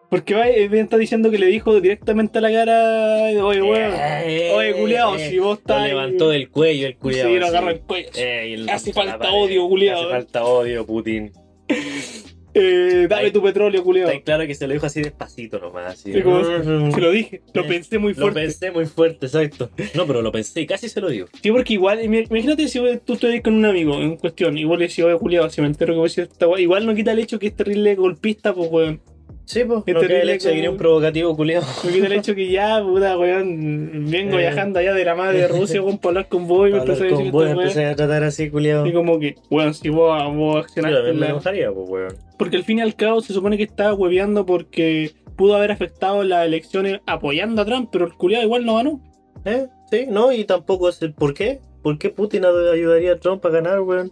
Porque 0.10 0.34
eh, 0.34 0.70
está 0.74 0.98
diciendo 0.98 1.30
que 1.30 1.38
le 1.38 1.46
dijo 1.48 1.80
directamente 1.82 2.40
a 2.40 2.42
la 2.42 2.52
cara, 2.52 3.44
oye, 3.46 3.62
weón. 3.62 3.92
Eh, 3.96 4.52
Oye, 4.56 4.74
culiao, 4.74 5.18
si 5.20 5.38
vos 5.38 5.48
Lo 5.50 5.54
estás. 5.56 5.88
levantó 5.88 6.30
del 6.30 6.50
cuello 6.50 6.88
el 6.88 6.98
culiao. 6.98 7.28
Sí, 7.28 7.36
lo 7.38 7.46
así. 7.46 7.56
agarra 7.56 7.72
el 7.74 7.82
cuello. 7.82 8.10
Eh, 8.16 8.54
el- 8.54 8.70
Hace 8.70 8.92
falta 8.94 9.20
pared. 9.20 9.34
odio, 9.34 9.68
culiao. 9.68 10.00
Hace 10.00 10.10
falta 10.10 10.44
odio, 10.46 10.86
Putin. 10.86 11.32
Eh, 12.54 13.06
dame 13.10 13.32
tu 13.32 13.42
petróleo, 13.44 13.84
culiao. 13.84 14.10
Está 14.10 14.24
claro 14.24 14.48
que 14.48 14.56
se 14.56 14.66
lo 14.68 14.74
dijo 14.74 14.86
así 14.86 15.02
despacito 15.02 15.60
nomás. 15.60 15.94
Así. 15.94 16.12
Sí, 16.14 16.22
como- 16.22 16.44
Se 16.44 17.02
lo 17.02 17.12
dije, 17.12 17.42
lo 17.54 17.66
pensé 17.68 17.98
muy 18.00 18.14
Lo 18.14 18.22
fuerte. 18.22 18.42
pensé 18.42 18.72
muy 18.72 18.86
fuerte, 18.86 19.26
exacto. 19.28 19.70
No, 19.96 20.08
pero 20.08 20.22
lo 20.22 20.32
pensé 20.32 20.66
casi 20.66 20.90
se 20.90 21.00
lo 21.02 21.10
digo. 21.10 21.28
Sí, 21.42 21.52
porque 21.52 21.74
igual, 21.74 22.00
im- 22.02 22.26
imagínate 22.30 22.68
si 22.68 22.80
tú 23.06 23.14
estás 23.14 23.42
con 23.42 23.54
un 23.54 23.66
amigo 23.66 23.96
en 24.02 24.18
cuestión, 24.18 24.58
igual 24.58 24.80
le 24.80 24.88
decís, 24.88 25.04
oye, 25.04 25.18
culiao, 25.18 25.50
si 25.50 25.62
me 25.62 25.68
entero 25.68 25.94
que 25.94 25.98
voy 25.98 26.06
a 26.08 26.10
decir 26.10 26.24
esta 26.32 26.48
weá, 26.48 26.60
igual 26.62 26.86
no 26.86 26.96
quita 26.96 27.12
el 27.12 27.20
hecho 27.20 27.38
que 27.40 27.48
es 27.48 27.56
terrible 27.56 27.96
golpista, 27.96 28.54
pues, 28.54 28.70
weón. 28.72 29.02
Sí, 29.50 29.64
pues. 29.64 29.84
Qué 29.84 29.94
No 29.94 30.02
queda 30.02 30.22
el 30.22 30.30
hecho 30.30 30.48
de 30.50 30.54
que 30.54 30.60
era 30.62 30.70
un 30.70 30.78
provocativo 30.78 31.36
culiao. 31.36 31.64
No 31.84 32.06
el 32.06 32.12
hecho 32.12 32.36
que 32.36 32.52
ya, 32.52 32.84
puta, 32.84 33.18
weón, 33.18 34.06
vengo 34.08 34.36
Eh. 34.36 34.42
viajando 34.42 34.78
allá 34.78 34.94
de 34.94 35.04
la 35.04 35.16
madre 35.16 35.40
de 35.40 35.48
Rusia, 35.48 35.82
weón, 35.82 35.98
para 35.98 36.10
hablar 36.10 36.28
con 36.30 36.48
vos 36.48 36.70
y 36.70 36.72
me 36.74 36.78
empecé 36.78 37.06
a 37.08 37.10
con 37.10 37.18
decir 37.18 37.32
vos, 37.32 37.44
esta 37.46 37.56
weá. 37.58 37.64
empecé 37.66 37.86
a 37.88 37.96
tratar 37.96 38.24
así, 38.24 38.50
culiao. 38.52 38.86
Y 38.86 38.94
como 38.94 39.20
que, 39.20 39.36
weón, 39.50 39.74
si 39.74 39.90
vos, 39.90 40.16
vos 40.36 40.54
Yo 40.54 40.60
accionaste 40.60 40.96
también 40.98 41.20
me 41.20 41.26
enojaría, 41.30 41.72
pues, 41.72 41.90
weón. 41.90 42.14
Porque 42.38 42.58
al 42.58 42.64
fin 42.64 42.78
y 42.78 42.82
al 42.84 42.96
cabo 42.96 43.22
se 43.22 43.34
supone 43.34 43.58
que 43.58 43.64
estaba 43.64 43.96
hueveando 43.96 44.46
porque 44.46 45.14
pudo 45.36 45.56
haber 45.56 45.72
afectado 45.72 46.24
las 46.24 46.46
elecciones 46.46 47.00
apoyando 47.08 47.64
a 47.64 47.66
Trump, 47.66 47.90
pero 47.92 48.06
el 48.06 48.14
culiado 48.14 48.44
igual 48.46 48.66
no 48.68 48.76
ganó. 48.76 49.02
¿Eh? 49.46 49.66
Sí, 49.90 50.06
no, 50.08 50.32
y 50.32 50.44
tampoco 50.46 50.92
sé 50.92 51.10
por 51.10 51.34
qué. 51.34 51.60
¿Por 51.82 51.98
qué 51.98 52.10
Putin 52.10 52.44
ayudaría 52.46 53.14
a 53.14 53.20
Trump 53.20 53.44
a 53.46 53.50
ganar, 53.50 53.80
weón? 53.80 54.12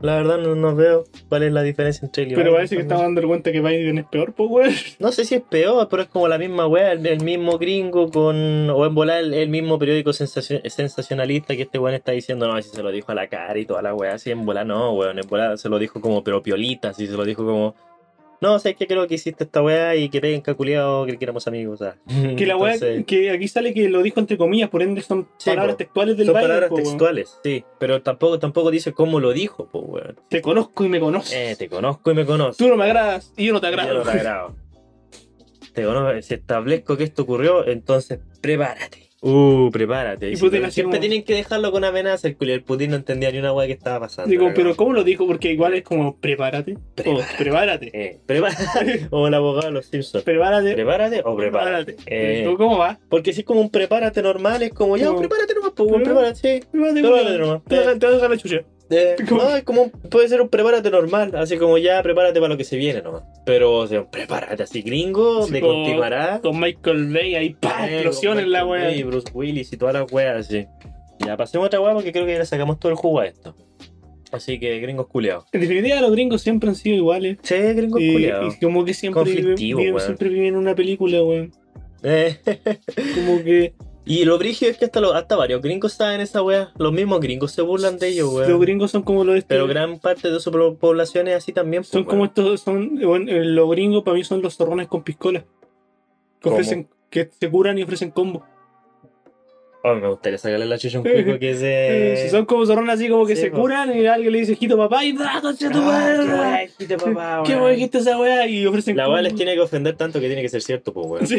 La 0.00 0.14
verdad 0.16 0.38
no, 0.38 0.54
no 0.54 0.76
veo 0.76 1.04
cuál 1.28 1.42
es 1.42 1.52
la 1.52 1.62
diferencia 1.62 2.06
entre 2.06 2.22
él 2.22 2.30
y 2.32 2.34
Pero 2.36 2.50
Biden 2.50 2.56
parece 2.56 2.76
que 2.76 2.82
estaba 2.82 3.02
dando 3.02 3.20
cuenta 3.26 3.50
que 3.50 3.60
Biden 3.60 3.98
es 3.98 4.06
peor, 4.06 4.32
pues 4.32 4.48
weón. 4.50 4.72
No 5.00 5.10
sé 5.10 5.24
si 5.24 5.34
es 5.34 5.40
peor, 5.42 5.88
pero 5.90 6.02
es 6.04 6.08
como 6.08 6.28
la 6.28 6.38
misma 6.38 6.68
weá, 6.68 6.92
el, 6.92 7.04
el 7.04 7.20
mismo 7.24 7.58
gringo 7.58 8.08
con. 8.10 8.70
O 8.70 8.86
en 8.86 8.94
volar 8.94 9.18
el, 9.24 9.34
el 9.34 9.48
mismo 9.48 9.76
periódico 9.78 10.10
sensacion- 10.12 10.62
sensacionalista 10.68 11.56
que 11.56 11.62
este 11.62 11.78
weón 11.80 11.94
está 11.96 12.12
diciendo, 12.12 12.46
no, 12.46 12.60
si 12.62 12.70
se 12.70 12.82
lo 12.82 12.92
dijo 12.92 13.10
a 13.10 13.16
la 13.16 13.26
cara 13.26 13.58
y 13.58 13.66
toda 13.66 13.82
la 13.82 13.92
weá, 13.94 14.14
así 14.14 14.30
en 14.30 14.46
volar 14.46 14.66
no, 14.66 14.92
weón, 14.92 15.18
en 15.18 15.26
volar 15.28 15.58
se 15.58 15.68
lo 15.68 15.78
dijo 15.80 16.00
como, 16.00 16.22
pero 16.22 16.42
piolita, 16.42 16.92
si 16.94 17.06
se 17.08 17.14
lo 17.16 17.24
dijo 17.24 17.44
como. 17.44 17.74
No, 18.40 18.58
sé 18.60 18.74
que 18.76 18.86
creo 18.86 19.06
que 19.08 19.16
hiciste 19.16 19.44
esta 19.44 19.62
weá 19.62 19.96
y 19.96 20.08
que 20.08 20.20
peguen 20.20 20.40
caculeado, 20.40 21.04
que 21.06 21.16
éramos 21.20 21.46
amigos, 21.48 21.80
o 21.80 21.84
sea. 21.84 21.96
Que 22.36 22.46
la 22.46 22.56
weá, 22.56 22.74
Entonces, 22.74 23.04
que 23.06 23.30
aquí 23.30 23.48
sale 23.48 23.74
que 23.74 23.88
lo 23.88 24.00
dijo 24.02 24.20
entre 24.20 24.36
comillas, 24.38 24.68
por 24.70 24.82
ende 24.82 25.00
son 25.02 25.28
Sí, 25.38 25.50
palabras 25.50 25.74
po. 25.74 25.78
textuales 25.78 26.16
del 26.16 26.26
Son 26.26 26.34
Biden. 26.34 26.48
palabras 26.48 26.70
po, 26.70 26.76
textuales, 26.76 27.38
sí, 27.42 27.64
pero 27.80 28.00
tampoco, 28.02 28.38
tampoco 28.38 28.70
dice 28.70 28.92
cómo 28.92 29.18
lo 29.20 29.32
dijo, 29.32 29.68
pues 29.70 29.84
weón. 29.86 30.20
Te 30.28 30.40
conozco 30.40 30.84
y 30.84 30.88
me 30.88 31.00
conoces. 31.00 31.32
Eh, 31.34 31.56
te 31.58 31.68
conozco 31.68 32.10
y 32.10 32.14
me 32.14 32.24
conoces. 32.24 32.56
Tú 32.58 32.68
no 32.68 32.76
me 32.76 32.84
agradas 32.84 33.32
y 33.36 33.46
yo 33.46 33.52
no 33.52 33.60
te 33.60 33.66
Yo 33.66 33.72
agrado. 33.72 33.94
no 33.98 34.02
te 34.04 34.10
agrado. 34.10 34.56
Te 35.74 35.84
conozco, 35.84 36.22
si 36.22 36.34
establezco 36.34 36.96
que 36.96 37.04
esto 37.04 37.22
ocurrió, 37.22 37.66
entonces 37.66 38.18
prepárate. 38.40 39.07
Uh, 39.20 39.68
prepárate. 39.72 40.28
Y 40.30 40.34
Putin 40.36 40.38
siempre, 40.50 40.64
así 40.66 40.74
siempre 40.76 40.98
como- 40.98 41.00
tienen 41.08 41.24
que 41.24 41.34
dejarlo 41.34 41.72
con 41.72 41.84
amenaza. 41.84 42.28
El, 42.28 42.36
culiao, 42.36 42.54
el 42.56 42.62
Putin 42.62 42.90
no 42.90 42.96
entendía 42.96 43.32
ni 43.32 43.38
una 43.38 43.52
weá 43.52 43.66
que 43.66 43.72
estaba 43.72 44.00
pasando. 44.00 44.30
Digo, 44.30 44.50
pero. 44.54 44.76
¿cómo 44.76 44.92
lo 44.92 45.02
dijo? 45.02 45.26
Porque 45.26 45.50
igual 45.52 45.74
es 45.74 45.82
como 45.82 46.16
prepárate. 46.16 46.74
O 46.74 46.78
Prepárate. 46.94 47.34
prepárate. 47.36 47.90
Eh, 47.92 48.18
prepárate. 48.24 48.62
o 49.10 49.26
el 49.26 49.34
abogado 49.34 49.66
de 49.66 49.72
los 49.72 49.86
Simpsons. 49.86 50.22
Prepárate. 50.22 50.74
¿Prepárate 50.74 51.22
o 51.24 51.36
prepárate? 51.36 51.96
Eh, 52.06 52.54
¿Cómo 52.56 52.78
va? 52.78 52.98
porque 53.08 53.32
si 53.32 53.40
es 53.40 53.46
como 53.46 53.60
un 53.60 53.70
prepárate 53.70 54.22
normal, 54.22 54.62
es 54.62 54.72
como, 54.72 54.96
ya, 54.96 55.06
Como- 55.06 55.18
prepárate 55.18 55.54
nomás, 55.54 55.72
pues, 55.74 55.90
weón, 55.90 56.02
Pero- 56.04 56.14
prepárate, 56.14 56.60
sí. 56.60 56.66
Prepárate, 56.70 57.00
Prepárate 57.02 57.38
nomás. 57.38 57.64
Te 57.64 57.76
vas 57.76 57.86
a- 57.88 57.98
te 57.98 58.06
vas 58.06 58.14
a 58.14 58.18
sacar 58.18 58.30
la 58.30 58.36
chucha. 58.38 58.60
Eh, 58.90 59.16
no, 59.30 59.54
es 59.56 59.64
como 59.64 59.90
puede 59.90 60.28
ser 60.28 60.40
un 60.40 60.48
prepárate 60.48 60.90
normal, 60.90 61.32
así 61.36 61.58
como 61.58 61.76
ya 61.78 62.02
prepárate 62.02 62.40
para 62.40 62.52
lo 62.54 62.56
que 62.56 62.64
se 62.64 62.76
viene 62.76 63.02
nomás. 63.02 63.22
Pero 63.44 63.74
o 63.74 63.86
sea, 63.86 64.00
un 64.00 64.10
prepárate 64.10 64.62
así 64.62 64.80
gringo, 64.82 65.42
Sí, 65.46 65.52
de 65.52 65.60
continuará. 65.60 66.40
Con 66.42 66.58
Michael 66.58 67.12
Bay 67.12 67.34
ahí, 67.34 67.50
¡pah! 67.60 67.86
Eh, 67.88 67.96
Explosiones 68.00 68.44
con 68.44 68.52
la 68.52 68.64
weá. 68.66 68.84
Bay, 68.84 69.02
Bruce 69.02 69.28
Willis 69.34 69.72
y 69.72 69.76
todas 69.76 69.94
las 69.94 70.10
weas 70.10 70.46
así. 70.46 70.66
Ya 71.24 71.36
pasemos 71.36 71.64
a 71.64 71.66
otra 71.66 71.80
wea 71.80 71.92
porque 71.94 72.12
creo 72.12 72.24
que 72.24 72.32
ya 72.32 72.38
le 72.38 72.46
sacamos 72.46 72.78
todo 72.78 72.90
el 72.90 72.96
jugo 72.96 73.20
a 73.20 73.26
esto. 73.26 73.54
Así 74.30 74.58
que 74.58 74.78
gringos 74.80 75.06
culiados. 75.08 75.44
En 75.52 75.60
definitiva, 75.62 76.00
los 76.02 76.12
gringos 76.12 76.42
siempre 76.42 76.68
han 76.68 76.74
sido 76.76 76.96
iguales. 76.96 77.38
Sí, 77.42 77.54
gringos 77.56 78.00
Y, 78.00 78.12
culiados. 78.12 78.56
y 78.56 78.60
como 78.64 78.84
que 78.84 78.94
siempre 78.94 79.24
viven, 79.24 79.54
viven- 79.56 80.00
siempre 80.00 80.28
viven 80.28 80.46
en 80.48 80.56
una 80.56 80.74
película, 80.74 81.22
weón. 81.22 81.52
Eh, 82.02 82.36
Como 83.16 83.42
que 83.42 83.74
y 84.08 84.24
lo 84.24 84.38
brígido 84.38 84.70
es 84.70 84.78
que 84.78 84.86
hasta, 84.86 85.00
lo- 85.00 85.12
hasta 85.14 85.36
varios 85.36 85.60
gringos 85.62 85.92
saben 85.92 86.20
esa 86.20 86.42
wea. 86.42 86.72
Los 86.78 86.92
mismos 86.92 87.20
gringos 87.20 87.52
se 87.52 87.62
burlan 87.62 87.98
de 87.98 88.08
ellos, 88.08 88.32
weón. 88.32 88.50
los 88.50 88.60
gringos 88.60 88.90
son 88.90 89.02
como 89.02 89.22
los 89.24 89.34
de 89.34 89.38
este- 89.40 89.54
Pero 89.54 89.66
gran 89.66 89.98
parte 90.00 90.30
de 90.30 90.40
su 90.40 90.50
población 90.80 91.28
es 91.28 91.36
así 91.36 91.52
también. 91.52 91.82
pues, 91.82 91.90
son 91.90 92.04
como 92.04 92.24
estos, 92.24 92.60
son, 92.62 92.98
bueno, 93.00 93.30
eh, 93.30 93.44
los 93.44 93.70
gringos 93.70 94.02
para 94.02 94.16
mí 94.16 94.24
son 94.24 94.42
los 94.42 94.56
zorrones 94.56 94.88
con 94.88 95.02
piscola. 95.02 95.40
Que 95.40 95.46
¿Cómo? 96.42 96.54
ofrecen, 96.56 96.88
que 97.10 97.30
se 97.38 97.50
curan 97.50 97.78
y 97.78 97.82
ofrecen 97.82 98.10
combo. 98.10 98.44
Oh, 99.84 99.94
me 99.94 100.08
gustaría 100.08 100.38
sacarle 100.38 100.66
la 100.66 100.76
chucha 100.76 100.98
a 100.98 101.00
un 101.02 101.06
cuico 101.08 101.38
que 101.38 101.54
se. 101.54 102.12
Eh, 102.14 102.16
si 102.16 102.28
son 102.30 102.44
como 102.46 102.66
zorrones 102.66 102.96
así 102.96 103.08
como 103.08 103.24
que 103.26 103.36
sí, 103.36 103.42
se 103.42 103.50
po. 103.52 103.58
curan 103.60 103.96
y 103.96 104.06
alguien 104.06 104.32
le 104.32 104.40
dice, 104.40 104.52
hijito 104.52 104.76
papá, 104.76 105.04
y 105.04 105.14
¡ah, 105.20 105.38
concha 105.40 105.70
tu 105.70 105.80
madre! 105.80 106.16
qué 106.26 106.32
wea 106.34 106.58
dijiste, 106.62 106.96
papá, 106.98 107.42
¿Qué 107.46 107.52
weón. 107.52 107.62
weón 107.64 107.74
dijiste 107.76 107.98
esa 107.98 108.18
weá? 108.18 108.46
Y 108.48 108.66
ofrecen 108.66 108.96
La 108.96 109.08
weá 109.08 109.22
les 109.22 109.36
tiene 109.36 109.54
que 109.54 109.60
ofender 109.60 109.94
tanto 109.96 110.20
que 110.20 110.26
tiene 110.26 110.42
que 110.42 110.48
ser 110.48 110.62
cierto, 110.62 110.92
pues, 110.92 111.06
weón. 111.06 111.26
Sí. 111.28 111.38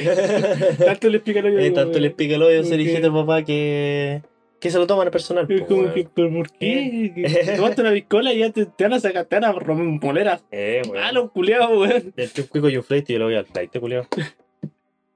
Tanto 0.86 1.10
le 1.10 1.18
explica 1.18 1.42
lo 1.42 1.50
que 1.56 1.66
Eh, 1.68 1.72
tanto 1.72 2.00
les 2.00 2.14
pica 2.14 2.36
el 2.36 2.44
hoyo 2.44 2.64
ser 2.64 2.80
Ok. 2.80 2.86
hijito 2.88 3.14
papá 3.14 3.44
que. 3.44 4.22
que 4.62 4.72
se 4.72 4.78
lo 4.78 4.88
toman 4.88 5.10
a 5.10 5.12
personal. 5.12 5.46
Es 5.50 5.60
po, 5.62 5.68
como 5.68 5.82
weón. 5.82 5.94
que, 5.94 6.08
¿pero 6.16 6.32
por 6.34 6.50
qué? 6.52 7.12
Te 7.46 7.56
Tomaste 7.58 7.82
una 7.82 7.92
piscola 7.92 8.34
y 8.34 8.40
ya 8.40 8.52
te, 8.52 8.66
te 8.68 8.84
van 8.86 8.94
a 8.94 9.00
sacar, 9.02 9.26
te 9.26 9.36
van 9.36 9.44
a 9.44 9.52
romper 9.52 9.86
moleras. 10.08 10.46
Eh, 10.52 10.82
weón. 10.90 11.04
Ah, 11.04 11.12
los 11.12 11.30
culiados, 11.32 11.78
weón. 11.78 12.14
Entre 12.16 12.42
un 12.44 12.48
cuico 12.48 12.70
y 12.70 12.78
un 12.78 12.84
flight 12.84 13.10
y 13.10 13.14
yo 13.14 13.20
lo 13.20 13.26
voy 13.26 13.36
al 13.36 13.46
flight, 13.46 13.78
culiao. 13.78 14.08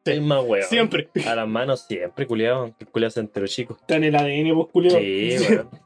Es 0.06 0.22
más 0.22 0.44
weón. 0.46 0.66
Siempre. 0.68 1.10
A 1.26 1.36
las 1.36 1.48
manos 1.48 1.86
siempre, 1.88 2.28
culiao. 2.28 2.62
aunque 2.62 2.84
El 2.86 2.90
culiao 2.92 3.10
se 3.12 3.20
entero 3.22 3.48
chico. 3.48 3.78
Está 3.80 3.96
en 3.96 4.04
el 4.06 4.16
ADN, 4.16 4.54
pues, 4.56 4.68
culiado. 4.72 5.00
Sí, 5.00 5.36
weón. 5.50 5.70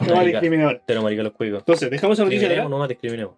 No 0.00 0.08
va 0.08 0.12
a 0.14 0.16
Marica, 0.16 0.40
discriminar. 0.40 0.82
Pero 0.84 1.00
marica 1.02 1.22
los 1.22 1.32
cuicos. 1.32 1.60
Entonces, 1.60 1.88
dejamos 1.88 2.18
esa 2.18 2.24
noticia 2.24 2.64
no 2.68 2.76
más 2.78 2.88
discriminemos. 2.88 3.34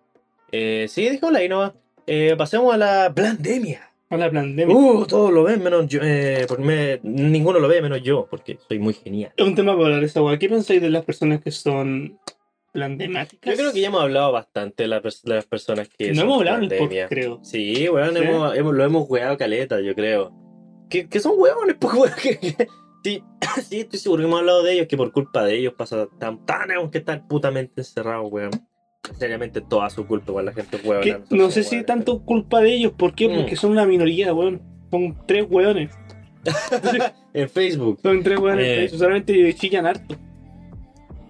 Eh, 0.50 0.86
sí, 0.88 1.04
dejémosla 1.04 1.40
ahí 1.40 1.48
nomás. 1.48 1.72
Eh, 2.06 2.34
pasemos 2.38 2.72
a 2.72 2.78
la 2.78 3.12
pandemia. 3.14 3.90
A 4.08 4.16
la 4.16 4.30
pandemia. 4.30 4.74
Uh, 4.74 5.04
todos 5.04 5.30
lo 5.30 5.42
ven 5.44 5.62
menos 5.62 5.86
yo. 5.88 6.00
Eh, 6.02 6.46
por 6.48 6.60
me- 6.60 7.00
ninguno 7.02 7.58
lo 7.58 7.68
ve 7.68 7.82
menos 7.82 8.00
yo, 8.02 8.26
porque 8.30 8.56
soy 8.66 8.78
muy 8.78 8.94
genial. 8.94 9.32
Es 9.36 9.44
un 9.46 9.54
tema 9.54 9.72
para 9.74 9.86
hablar 9.86 10.04
esa 10.04 10.22
weá. 10.22 10.38
¿Qué 10.38 10.48
pensáis 10.48 10.80
de 10.80 10.88
las 10.88 11.04
personas 11.04 11.42
que 11.42 11.50
son 11.50 12.18
plandemáticas? 12.74 13.52
Yo 13.52 13.56
creo 13.56 13.72
que 13.72 13.80
ya 13.80 13.88
hemos 13.88 14.02
hablado 14.02 14.32
bastante 14.32 14.82
de, 14.82 14.88
la 14.88 15.00
pers- 15.00 15.22
de 15.22 15.34
las 15.36 15.46
personas 15.46 15.88
que. 15.88 16.12
No 16.12 16.22
hemos 16.22 16.38
hablado 16.40 16.62
en 16.62 16.68
pandemia. 16.68 17.06
creo. 17.08 17.40
Sí, 17.42 17.88
weón, 17.88 18.14
¿Sí? 18.14 18.22
Hemos, 18.22 18.56
hemos- 18.56 18.74
lo 18.74 18.84
hemos 18.84 19.08
weado 19.08 19.38
caleta, 19.38 19.80
yo 19.80 19.94
creo. 19.94 20.32
Que, 20.90 21.08
que 21.08 21.20
son 21.20 21.32
weones, 21.38 21.76
pues, 21.78 21.94
weón. 21.94 22.12
sí, 23.04 23.22
sí, 23.68 23.80
estoy 23.80 23.98
seguro 23.98 24.20
que 24.22 24.26
hemos 24.26 24.40
hablado 24.40 24.62
de 24.62 24.72
ellos, 24.74 24.86
que 24.88 24.96
por 24.96 25.12
culpa 25.12 25.44
de 25.44 25.54
ellos 25.56 25.72
pasa 25.74 26.06
tan, 26.18 26.44
tan, 26.44 26.66
tenemos 26.68 26.90
que 26.90 26.98
estar 26.98 27.26
putamente 27.26 27.80
encerrados, 27.80 28.30
weón. 28.30 28.50
Seriamente 29.18 29.60
toda 29.60 29.88
su 29.90 30.06
culpa, 30.06 30.32
weón, 30.32 30.46
la 30.46 30.52
gente 30.52 30.76
es 30.76 30.84
weón. 30.84 31.24
No 31.30 31.50
sé 31.50 31.62
si 31.62 31.84
tanto 31.84 32.22
culpa 32.24 32.60
de 32.60 32.74
ellos. 32.74 32.92
¿Por 32.92 33.14
qué? 33.14 33.28
Mm. 33.28 33.36
Porque 33.36 33.56
son 33.56 33.70
una 33.70 33.86
minoría, 33.86 34.34
weón. 34.34 34.60
Son 34.90 35.16
tres 35.26 35.46
weones. 35.48 35.90
En 37.32 37.48
Facebook. 37.48 37.98
Son 38.00 38.22
tres 38.22 38.38
weones. 38.38 38.92
Eh. 38.92 38.96
Solamente 38.96 39.54
chillan 39.54 39.86
harto. 39.86 40.16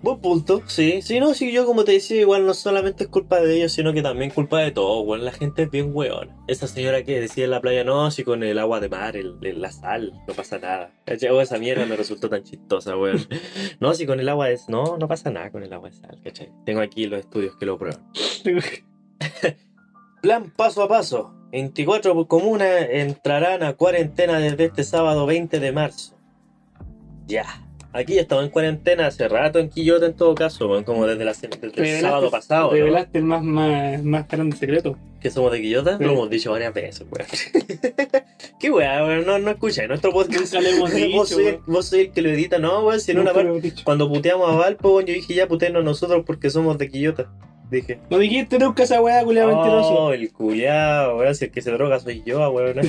Buen 0.05 0.21
punto, 0.21 0.61
sí. 0.67 1.01
Sí, 1.01 1.19
no, 1.19 1.33
sí, 1.33 1.51
yo 1.51 1.65
como 1.65 1.85
te 1.85 1.93
decía, 1.93 2.21
igual 2.21 2.45
no 2.45 2.53
solamente 2.53 3.05
es 3.05 3.09
culpa 3.11 3.41
de 3.41 3.57
ellos, 3.57 3.73
sino 3.73 3.95
que 3.95 4.03
también 4.03 4.31
culpa 4.31 4.59
de 4.61 4.71
todo, 4.71 5.01
weón. 5.01 5.25
La 5.25 5.33
gente 5.33 5.63
es 5.63 5.71
bien 5.71 5.93
weón. 5.95 6.31
Esa 6.47 6.67
señora 6.67 7.03
que 7.05 7.19
decía 7.21 7.45
en 7.45 7.51
la 7.51 7.63
playa, 7.63 7.85
no, 7.85 8.11
si 8.11 8.23
con 8.23 8.43
el 8.43 8.59
agua 8.59 8.81
de 8.81 8.91
mar, 8.91 9.17
el, 9.17 9.39
el- 9.41 9.63
la 9.63 9.73
sal, 9.73 10.13
no 10.29 10.35
pasa 10.35 10.59
nada. 10.59 10.93
¿Cachai? 11.07 11.31
O 11.31 11.41
esa 11.41 11.57
mierda 11.59 11.87
me 11.87 11.97
resultó 11.97 12.29
tan 12.29 12.43
chistosa, 12.43 12.97
weón. 12.99 13.27
No, 13.81 13.95
si 13.95 14.05
con 14.05 14.21
el 14.21 14.29
agua 14.29 14.51
es. 14.51 14.69
No, 14.69 14.99
no 14.99 15.09
pasa 15.09 15.31
nada 15.31 15.51
con 15.51 15.63
el 15.63 15.73
agua 15.73 15.89
de 15.89 15.97
sal, 15.97 16.21
¿cachai? 16.23 16.53
Tengo 16.67 16.81
aquí 16.83 17.07
los 17.07 17.21
estudios 17.21 17.57
que 17.57 17.65
lo 17.65 17.79
prueban. 17.79 18.07
Plan 20.21 20.53
paso 20.55 20.83
a 20.83 20.89
paso. 20.89 21.35
24 21.53 22.27
comunas 22.29 22.89
entrarán 22.91 23.63
a 23.63 23.73
cuarentena 23.75 24.39
desde 24.39 24.65
este 24.67 24.85
sábado 24.85 25.25
20 25.25 25.61
de 25.61 25.73
marzo. 25.73 26.15
Ya. 27.27 27.64
Aquí 27.97 28.15
ya 28.17 28.23
estaba 28.23 28.43
en 28.43 28.51
cuarentena 28.51 29.07
hace 29.07 29.29
rato 29.29 29.61
en 29.61 29.71
Quillota 29.71 30.05
en 30.07 30.15
todo 30.15 30.35
caso, 30.35 30.69
weón, 30.69 30.83
como 30.83 31.07
desde, 31.07 31.25
la, 31.25 31.33
desde 31.33 31.95
el 31.97 32.01
sábado 32.01 32.29
pasado, 32.31 32.67
¿no? 32.67 32.73
Revelaste 32.73 33.19
el 33.19 33.25
más, 33.25 33.43
más, 33.43 34.03
más 34.03 34.27
grande 34.29 34.57
secreto. 34.57 34.99
Que 35.21 35.31
somos 35.31 35.53
de 35.53 35.61
Quillota, 35.63 35.97
Sí. 35.97 36.05
lo 36.05 36.13
hemos 36.13 36.29
dicho 36.29 36.51
varias 36.51 36.75
veces, 36.75 37.07
weón. 37.09 37.27
Qué 38.61 38.71
weón, 38.71 39.03
weón, 39.09 39.27
no, 39.27 39.39
no 39.39 39.51
escucháis 39.53 39.89
nuestro 39.89 40.11
podcast. 40.13 40.53
Nunca 40.55 40.61
lo 40.61 40.69
hemos 40.77 40.91
dicho, 40.95 41.17
vos, 41.17 41.29
soy 41.29 41.59
vos 41.67 41.87
soy 41.87 42.01
el 42.01 42.11
que 42.13 42.21
lo 42.23 42.31
edita, 42.31 42.59
no, 42.59 42.85
weón, 42.85 43.01
si 43.01 43.13
en 43.13 43.21
una 43.21 43.33
parte, 43.33 43.73
cuando 43.85 44.09
puteamos 44.09 44.51
a 44.51 44.57
Valpo, 44.57 44.95
weón, 44.97 45.07
yo 45.07 45.15
dije 45.15 45.33
ya 45.35 45.47
putenos 45.47 45.85
nosotros 45.85 46.25
porque 46.27 46.51
somos 46.51 46.77
de 46.79 46.91
Quillota. 46.91 47.31
Dije. 47.71 47.99
No 48.11 48.19
dijiste 48.19 48.59
nunca 48.59 48.83
esa 48.85 49.01
weá, 49.01 49.25
culiado 49.25 49.49
mentiroso. 49.49 49.89
Oh, 49.95 50.13
el 50.13 50.31
culiao, 50.33 51.17
weón, 51.19 51.35
si 51.35 51.47
el 51.47 51.51
que 51.51 51.63
se 51.63 51.71
droga 51.73 51.99
soy 51.99 52.23
yo, 52.25 52.51
weón. 52.51 52.77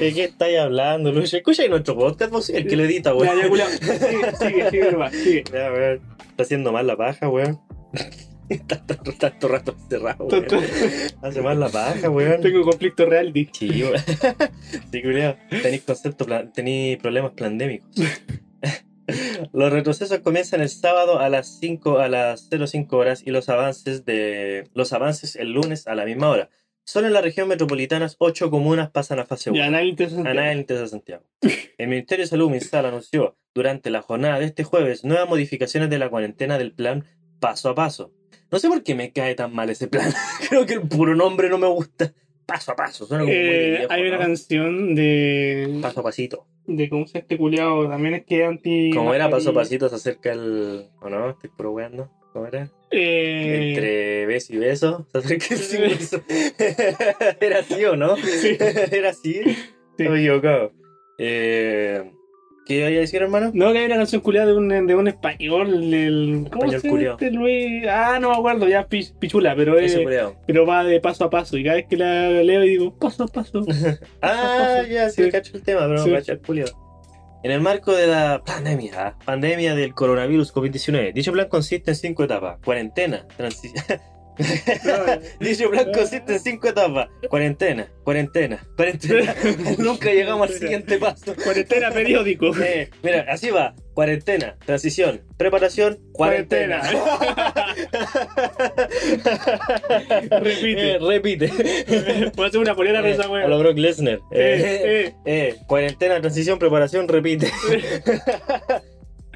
¿De 0.00 0.12
qué 0.14 0.24
estáis 0.24 0.58
hablando, 0.58 1.12
Lucho? 1.12 1.36
Escucha 1.36 1.66
nuestro 1.68 1.96
podcast, 1.96 2.30
vos 2.32 2.50
el 2.50 2.66
que 2.66 2.76
lo 2.76 2.84
edita, 2.84 3.10
Ya, 3.10 3.16
weón. 3.16 3.40
ya, 3.40 3.48
culiao. 3.48 3.68
Sigue, 3.68 4.36
sigue, 4.38 4.70
sigue, 4.70 4.92
nomás, 4.92 5.12
sigue. 5.12 5.44
Ya, 5.52 5.72
weón. 5.72 6.00
Está 6.30 6.42
haciendo 6.42 6.72
mal 6.72 6.86
la 6.86 6.96
paja, 6.96 7.28
weón. 7.28 7.60
tanto, 8.66 8.94
tanto 9.18 9.48
rato 9.48 9.74
encerrado, 9.78 10.26
weón. 10.26 10.46
Hace 11.22 11.42
más 11.42 11.56
la 11.56 11.68
paja, 11.68 12.08
weón. 12.10 12.40
Tengo 12.40 12.62
conflicto 12.62 13.04
reality. 13.06 13.48
Sí, 13.52 13.82
weón. 13.82 13.94
Sí, 14.92 15.02
culiao. 15.02 15.36
Tenéis 15.50 15.82
concepto, 15.82 16.24
plan- 16.24 16.52
tenéis 16.52 16.98
problemas 16.98 17.32
pandémicos. 17.36 17.88
Los 19.52 19.72
retrocesos 19.72 20.18
comienzan 20.20 20.60
el 20.60 20.68
sábado 20.68 21.18
a 21.18 21.28
las 21.28 21.58
5 21.60 21.98
a 21.98 22.08
las 22.08 22.48
05 22.48 22.96
horas 22.96 23.22
y 23.24 23.30
los 23.30 23.48
avances 23.48 24.04
de 24.04 24.68
los 24.74 24.92
avances 24.92 25.36
el 25.36 25.52
lunes 25.52 25.86
a 25.86 25.94
la 25.94 26.04
misma 26.04 26.30
hora. 26.30 26.50
Solo 26.86 27.06
en 27.06 27.14
la 27.14 27.22
región 27.22 27.48
metropolitana, 27.48 28.10
ocho 28.18 28.50
comunas 28.50 28.90
pasan 28.90 29.18
a 29.18 29.24
fase 29.24 29.50
1. 29.50 29.58
Ya, 29.58 29.70
nadie 29.70 29.94
te 29.94 30.04
A 30.04 30.08
nada 30.08 30.52
le 30.52 30.60
interesa 30.60 30.86
Santiago. 30.86 31.24
El 31.78 31.88
Ministerio 31.88 32.24
de 32.24 32.28
Salud 32.28 32.50
Minsal 32.50 32.84
anunció 32.84 33.38
durante 33.54 33.88
la 33.88 34.02
jornada 34.02 34.38
de 34.38 34.46
este 34.46 34.64
jueves 34.64 35.02
nuevas 35.02 35.28
modificaciones 35.28 35.88
de 35.88 35.98
la 35.98 36.10
cuarentena 36.10 36.58
del 36.58 36.72
plan 36.72 37.06
paso 37.40 37.70
a 37.70 37.74
paso. 37.74 38.12
No 38.50 38.58
sé 38.58 38.68
por 38.68 38.82
qué 38.82 38.94
me 38.94 39.12
cae 39.12 39.34
tan 39.34 39.54
mal 39.54 39.70
ese 39.70 39.88
plan. 39.88 40.12
Creo 40.48 40.66
que 40.66 40.74
el 40.74 40.82
puro 40.82 41.14
nombre 41.14 41.48
no 41.48 41.56
me 41.56 41.66
gusta. 41.68 42.12
Paso 42.46 42.72
a 42.72 42.76
paso, 42.76 43.06
suena 43.06 43.22
como 43.24 43.32
muy 43.34 43.42
Eh, 43.42 43.76
viejo, 43.78 43.92
hay 43.92 44.02
una 44.02 44.16
¿no? 44.16 44.18
canción 44.18 44.94
de. 44.94 45.78
Paso 45.80 46.00
a 46.00 46.02
pasito. 46.02 46.46
de 46.66 46.88
cómo 46.88 47.06
se 47.06 47.18
este 47.18 47.36
culiado. 47.38 47.88
También 47.88 48.14
es 48.14 48.24
que 48.24 48.44
anti. 48.44 48.90
Como 48.94 49.14
era 49.14 49.30
paso 49.30 49.50
a 49.50 49.54
pasito 49.54 49.88
se 49.88 49.96
acerca 49.96 50.32
el... 50.32 50.88
¿O 51.00 51.08
no? 51.08 51.30
Estoy 51.30 51.50
puro 51.50 51.72
weando. 51.72 52.10
¿Cómo 52.32 52.46
era? 52.46 52.70
Eh, 52.90 53.68
Entre 53.70 54.26
beso 54.26 54.52
y 54.54 54.58
beso 54.58 55.06
se 55.12 55.18
acerca 55.18 55.46
el 55.54 55.60
simbolizo. 55.60 56.22
¿Era 57.40 57.60
así 57.60 57.84
o 57.84 57.96
no? 57.96 58.16
Sí. 58.16 58.56
¿Era 58.92 59.10
así? 59.10 59.42
Sí. 59.44 59.56
Estoy 59.96 60.18
equivocado. 60.20 60.72
Eh, 61.18 62.10
¿Qué 62.66 62.76
iba 62.76 62.86
a 62.86 62.90
decir, 62.90 63.20
hermano? 63.20 63.50
No, 63.52 63.72
que 63.72 63.78
hay 63.80 63.84
una 63.86 63.96
canción 63.96 64.22
culiada 64.22 64.46
de 64.46 64.54
un, 64.54 64.68
de 64.86 64.94
un 64.94 65.06
español. 65.08 65.92
El, 65.92 66.46
¿Cómo 66.50 66.64
Español 66.72 67.16
se 67.18 67.24
este 67.26 67.30
Luis? 67.30 67.86
Ah, 67.86 68.18
no 68.18 68.30
me 68.30 68.36
acuerdo, 68.36 68.66
ya 68.66 68.86
pi- 68.86 69.10
pichula, 69.18 69.54
pero, 69.54 69.78
es, 69.78 69.98
pero 70.46 70.64
va 70.66 70.82
de 70.82 70.98
paso 71.00 71.24
a 71.24 71.30
paso. 71.30 71.58
Y 71.58 71.64
cada 71.64 71.76
vez 71.76 71.86
que 71.88 71.98
la 71.98 72.30
leo 72.30 72.62
digo, 72.62 72.94
paso 72.98 73.24
a 73.24 73.26
paso. 73.28 73.60
Ah, 74.22 74.76
paso. 74.78 74.88
ya, 74.90 75.10
sí, 75.10 75.24
Sí. 75.24 75.30
cacho 75.30 75.56
el 75.56 75.62
tema, 75.62 75.82
pero 75.82 76.02
Sí. 76.02 76.08
no 76.10 76.16
cacho 76.16 76.32
el 76.32 76.38
culiao. 76.40 76.68
En 77.42 77.50
el 77.50 77.60
marco 77.60 77.92
de 77.92 78.06
la 78.06 78.42
pandemia, 78.46 79.16
pandemia 79.26 79.74
del 79.74 79.92
coronavirus 79.92 80.54
COVID-19, 80.54 81.12
dicho 81.12 81.30
plan 81.32 81.46
consiste 81.48 81.90
en 81.90 81.96
cinco 81.96 82.24
etapas. 82.24 82.58
Cuarentena, 82.64 83.26
transición... 83.36 83.84
Dicho 85.40 85.70
plan 85.70 85.92
consiste 85.92 86.34
en 86.34 86.40
cinco 86.40 86.68
etapas. 86.68 87.08
Cuarentena, 87.28 87.88
cuarentena, 88.02 88.66
cuarentena. 88.76 89.34
Nunca 89.78 90.10
llegamos 90.12 90.50
al 90.50 90.56
siguiente 90.56 90.98
paso. 90.98 91.34
Cuarentena 91.42 91.90
periódico. 91.90 92.50
Eh, 92.64 92.90
mira, 93.02 93.26
así 93.28 93.50
va. 93.50 93.74
Cuarentena, 93.94 94.56
transición, 94.64 95.20
preparación, 95.36 95.98
cuarentena. 96.12 96.80
Repite. 100.40 100.92
Eh, 100.92 100.98
repite. 100.98 101.48
Puedo 102.34 102.48
hacer 102.48 102.60
una 102.60 102.74
polera 102.74 103.02
de 103.02 103.12
esa 103.12 103.24
Eh, 103.24 103.28
wea. 103.28 103.44
a 103.44 103.48
lo 103.48 103.58
Brock 103.58 103.78
Lesnar. 103.78 104.20
Eh, 104.32 104.54
Eh, 104.64 104.80
eh. 104.84 105.14
eh, 105.26 105.56
cuarentena, 105.66 106.20
transición, 106.20 106.58
preparación, 106.58 107.06
repite. 107.08 107.50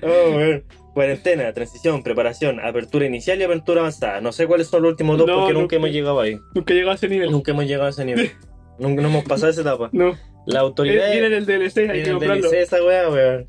Oh. 0.03 0.61
Cuarentena, 0.99 1.53
transición, 1.53 2.03
preparación, 2.03 2.59
apertura 2.59 3.07
inicial 3.07 3.39
y 3.41 3.45
apertura 3.45 3.83
avanzada. 3.83 4.21
No 4.21 4.33
sé 4.33 4.49
cuáles 4.49 4.67
son 4.67 4.83
los 4.83 4.91
últimos 4.91 5.17
dos 5.17 5.29
No, 5.29 5.37
porque 5.39 5.55
nunca 5.55 5.77
hemos 5.77 5.91
llegado 5.91 6.19
ahí. 6.19 6.41
Nunca 6.57 6.73
he 6.73 6.77
llegado 6.77 6.91
a 6.91 6.95
ese 6.97 7.09
nivel. 7.09 7.31
Nunca 7.31 7.53
hemos 7.53 7.67
llegado 7.67 7.87
a 7.87 7.91
ese 7.91 8.05
nivel. 8.05 8.33
Nunca 8.81 9.01
no 9.03 9.07
hemos 9.09 9.23
pasado 9.25 9.53
esa 9.53 9.61
etapa. 9.61 9.91
No. 9.93 10.17
La 10.45 10.59
autoridad. 10.59 11.09
Viene 11.13 11.29
en 11.29 11.33
el 11.35 11.47
DLC, 11.47 11.89
hay 11.89 12.03
que 12.03 12.11
comprarlo. 12.11 12.35
delicé 12.51 12.63
esa 12.63 12.83
weá, 12.83 13.09
weón. 13.11 13.47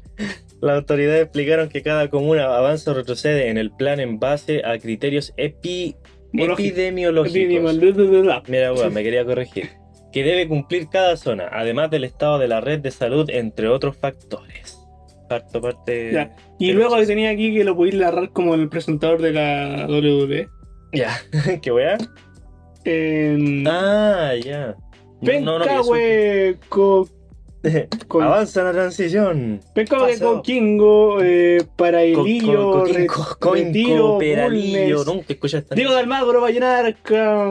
Las 0.61 0.75
autoridades 0.75 1.23
explicaron 1.23 1.69
que 1.69 1.81
cada 1.81 2.07
comuna 2.11 2.55
avanza 2.55 2.91
o 2.91 2.93
retrocede 2.93 3.47
en 3.49 3.57
el 3.57 3.71
plan 3.71 3.99
en 3.99 4.19
base 4.19 4.61
a 4.63 4.77
criterios 4.77 5.33
epi- 5.35 5.95
epidemiológicos. 6.33 7.35
Epidemiológico. 7.35 8.43
Mira, 8.47 8.73
weón, 8.73 8.93
me 8.93 9.01
quería 9.03 9.25
corregir. 9.25 9.69
Que 10.11 10.23
debe 10.23 10.47
cumplir 10.47 10.87
cada 10.89 11.17
zona, 11.17 11.49
además 11.51 11.89
del 11.89 12.03
estado 12.03 12.37
de 12.37 12.47
la 12.47 12.61
red 12.61 12.79
de 12.79 12.91
salud, 12.91 13.27
entre 13.31 13.69
otros 13.69 13.97
factores. 13.97 14.78
Parto 15.29 15.61
parte. 15.61 16.11
Ya. 16.11 16.35
Y 16.57 16.73
luego 16.73 16.99
sí. 16.99 17.05
tenía 17.05 17.29
aquí 17.29 17.53
que 17.53 17.63
lo 17.63 17.75
podéis 17.75 17.95
narrar 17.95 18.31
como 18.31 18.55
el 18.55 18.67
presentador 18.67 19.21
de 19.21 19.31
la 19.31 19.85
WWE. 19.87 20.49
Ya. 20.91 21.15
¿Qué 21.61 21.71
weá? 21.71 21.97
En... 22.83 23.67
Ah, 23.67 24.33
ya. 24.43 24.75
No, 25.21 25.59
no, 25.59 25.65
no, 25.65 25.83
con- 28.07 28.23
Avanza 28.23 28.63
la 28.63 28.71
transición. 28.71 29.59
We, 29.75 29.85
pasó. 29.85 30.35
Coquingo, 30.35 31.21
eh, 31.21 31.61
Parailillo, 31.75 32.85
Retiro, 32.85 34.17
peralillo. 34.19 35.03
Nunca 35.03 35.33
escuchaste 35.33 35.75
Diego 35.75 35.93
de 35.93 35.99
Almagro, 35.99 36.41
Vallenarca, 36.41 37.45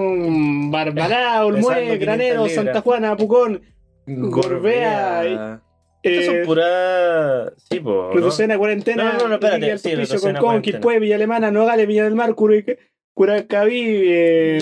Barbará, 0.70 1.44
Olmué, 1.44 1.98
Granero, 1.98 2.44
500 2.44 2.48
libras. 2.48 2.54
Santa 2.54 2.80
Juana, 2.80 3.16
Pucón, 3.16 3.60
Gorbea, 4.06 5.60
Estas 6.02 6.26
son 6.26 6.36
eh, 6.36 6.42
puras. 6.44 7.52
Sí, 7.70 7.80
po. 7.80 7.90
¿no? 7.90 8.12
Retrocena, 8.12 8.56
Cuarentena, 8.58 9.12
No, 9.12 9.18
no, 9.18 9.28
no, 9.28 9.34
espérate, 9.34 9.78
sí, 9.78 9.94
Retrocena, 9.94 10.38
Concón, 10.38 10.42
Cuarentena. 10.42 10.78
Quilpué, 10.78 10.98
Villa 11.00 11.16
Alemana, 11.16 11.50
Nogales, 11.50 11.86
Villa 11.86 12.04
del 12.04 12.14
Mar, 12.14 12.34
Curacaví, 12.34 13.82
eh. 14.06 14.58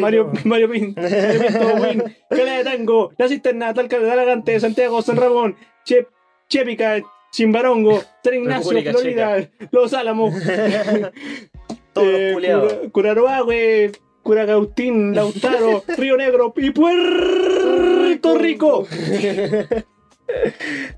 Mario, 0.00 0.32
Mario 0.44 0.68
Pin, 0.70 0.94
Mario 1.00 1.40
Pinto, 1.40 1.74
Win, 1.80 2.16
Calera 2.28 2.58
de 2.58 2.64
Tango, 2.64 3.12
La 3.16 3.28
Cisterna, 3.28 3.72
Talca 3.72 3.98
de 4.00 4.10
Alagante, 4.10 4.58
Santiago, 4.58 5.00
San 5.00 5.16
Ramón, 5.16 5.54
Che, 5.84 6.08
Chepica, 6.48 7.00
Chimbarongo, 7.30 8.02
San 8.24 8.34
Ignacio, 8.34 8.82
Florida, 8.82 9.48
Los 9.70 9.94
Álamos, 9.94 10.34
Todos 11.92 12.08
eh, 12.08 12.22
los 12.22 12.34
culiados. 12.34 12.72
Cura- 12.72 12.90
Curaroagüe, 12.90 13.92
Curagautín, 14.22 15.14
Lautaro, 15.14 15.84
Río 15.96 16.16
Negro 16.16 16.52
y 16.56 16.70
Puerto 16.72 18.34
Rico. 18.38 18.86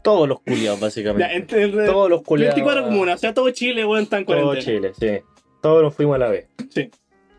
Todos 0.02 0.28
los 0.28 0.40
culiados, 0.40 0.80
básicamente. 0.80 1.34
entre, 1.36 1.62
entre- 1.64 1.86
Todos 1.86 2.10
los 2.10 2.22
culiados. 2.22 2.54
24 2.56 2.84
comunas, 2.84 3.16
o 3.16 3.18
sea, 3.18 3.34
todo 3.34 3.50
Chile, 3.50 3.84
weón, 3.84 4.04
está 4.04 4.18
en 4.18 4.26
Todo. 4.26 4.56
Chile, 4.56 4.92
sí. 4.98 5.20
Todos 5.60 5.82
nos 5.82 5.94
fuimos 5.94 6.16
a 6.16 6.18
la 6.18 6.28
vez. 6.28 6.46
Sí. 6.70 6.90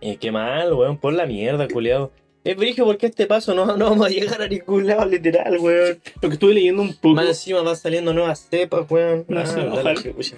Y 0.01 0.17
qué 0.17 0.32
mal, 0.32 0.73
weón, 0.73 0.97
por 0.97 1.13
la 1.13 1.25
mierda, 1.25 1.67
culiado. 1.67 2.12
Es 2.43 2.58
brillo 2.58 2.84
porque 2.86 3.06
este 3.06 3.25
paso 3.25 3.53
no, 3.56 3.65
no 3.77 3.89
vamos 3.89 4.08
a 4.08 4.10
llegar 4.10 4.41
a 4.41 4.47
ningún 4.47 4.86
lado, 4.86 5.06
literal, 5.06 5.58
weón. 5.60 5.99
Lo 6.21 6.29
que 6.29 6.34
estuve 6.34 6.53
leyendo 6.53 6.82
un 6.82 6.93
poco, 6.95 7.15
Más 7.15 7.27
encima 7.27 7.62
van 7.62 7.75
saliendo 7.75 8.13
nuevas 8.13 8.47
cepas, 8.49 8.89
weón. 8.89 9.25
No 9.29 9.45
sé, 9.45 9.62
ojalá. 9.62 9.95
chucha. 9.95 10.38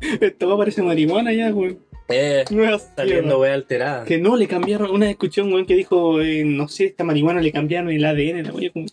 esto 0.20 0.58
parecer 0.58 0.84
marihuana 0.84 1.32
ya, 1.32 1.52
weón. 1.52 1.80
Eh, 2.10 2.44
Nuevas 2.50 2.90
saliendo, 2.96 3.40
weón, 3.40 3.52
alterada. 3.54 4.04
Que 4.04 4.18
no, 4.18 4.36
le 4.36 4.46
cambiaron, 4.48 4.90
una 4.90 5.10
escuché 5.10 5.42
un 5.42 5.52
weón 5.52 5.66
que 5.66 5.74
dijo, 5.74 6.20
eh, 6.22 6.42
no 6.44 6.66
sé, 6.68 6.86
esta 6.86 7.04
marihuana 7.04 7.40
le 7.40 7.52
cambiaron 7.52 7.90
el 7.90 8.04
ADN, 8.04 8.44
la 8.44 8.52
weón, 8.52 8.86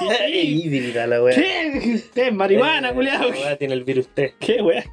¿qué? 0.18 0.42
híbrida 0.42 1.06
la 1.06 1.22
weón. 1.22 1.40
¿Qué? 1.40 2.00
¿Qué? 2.14 2.30
Marihuana, 2.30 2.90
Eh, 2.90 3.02
la 3.02 3.26
weá 3.28 3.56
tiene 3.56 3.74
el 3.74 3.84
virus 3.84 4.08
T. 4.14 4.34
¿Qué? 4.40 4.56
Eh, 4.60 4.84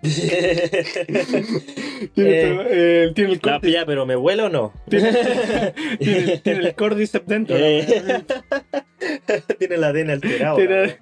Tiene, 2.14 2.60
eh, 2.70 3.12
tiene 3.14 3.32
el 3.32 3.40
La 3.42 3.50
cordyceps 3.58 3.60
pilla, 3.60 3.86
pero 3.86 4.06
¿me 4.06 4.14
vuelo 4.14 4.46
o 4.46 4.48
no? 4.48 4.72
tiene, 4.88 5.12
tiene- 5.98 6.38
tiene 6.38 6.60
el 6.68 6.74
cordyceps 6.74 7.26
dentro. 7.26 7.58
la 7.58 7.66
Eh, 7.66 8.24
tiene 9.58 9.74
el 9.74 9.84
ADN 9.84 10.10
alterado. 10.10 10.56
Tiene- 10.56 10.76
la 10.76 10.82
weá. 10.86 10.98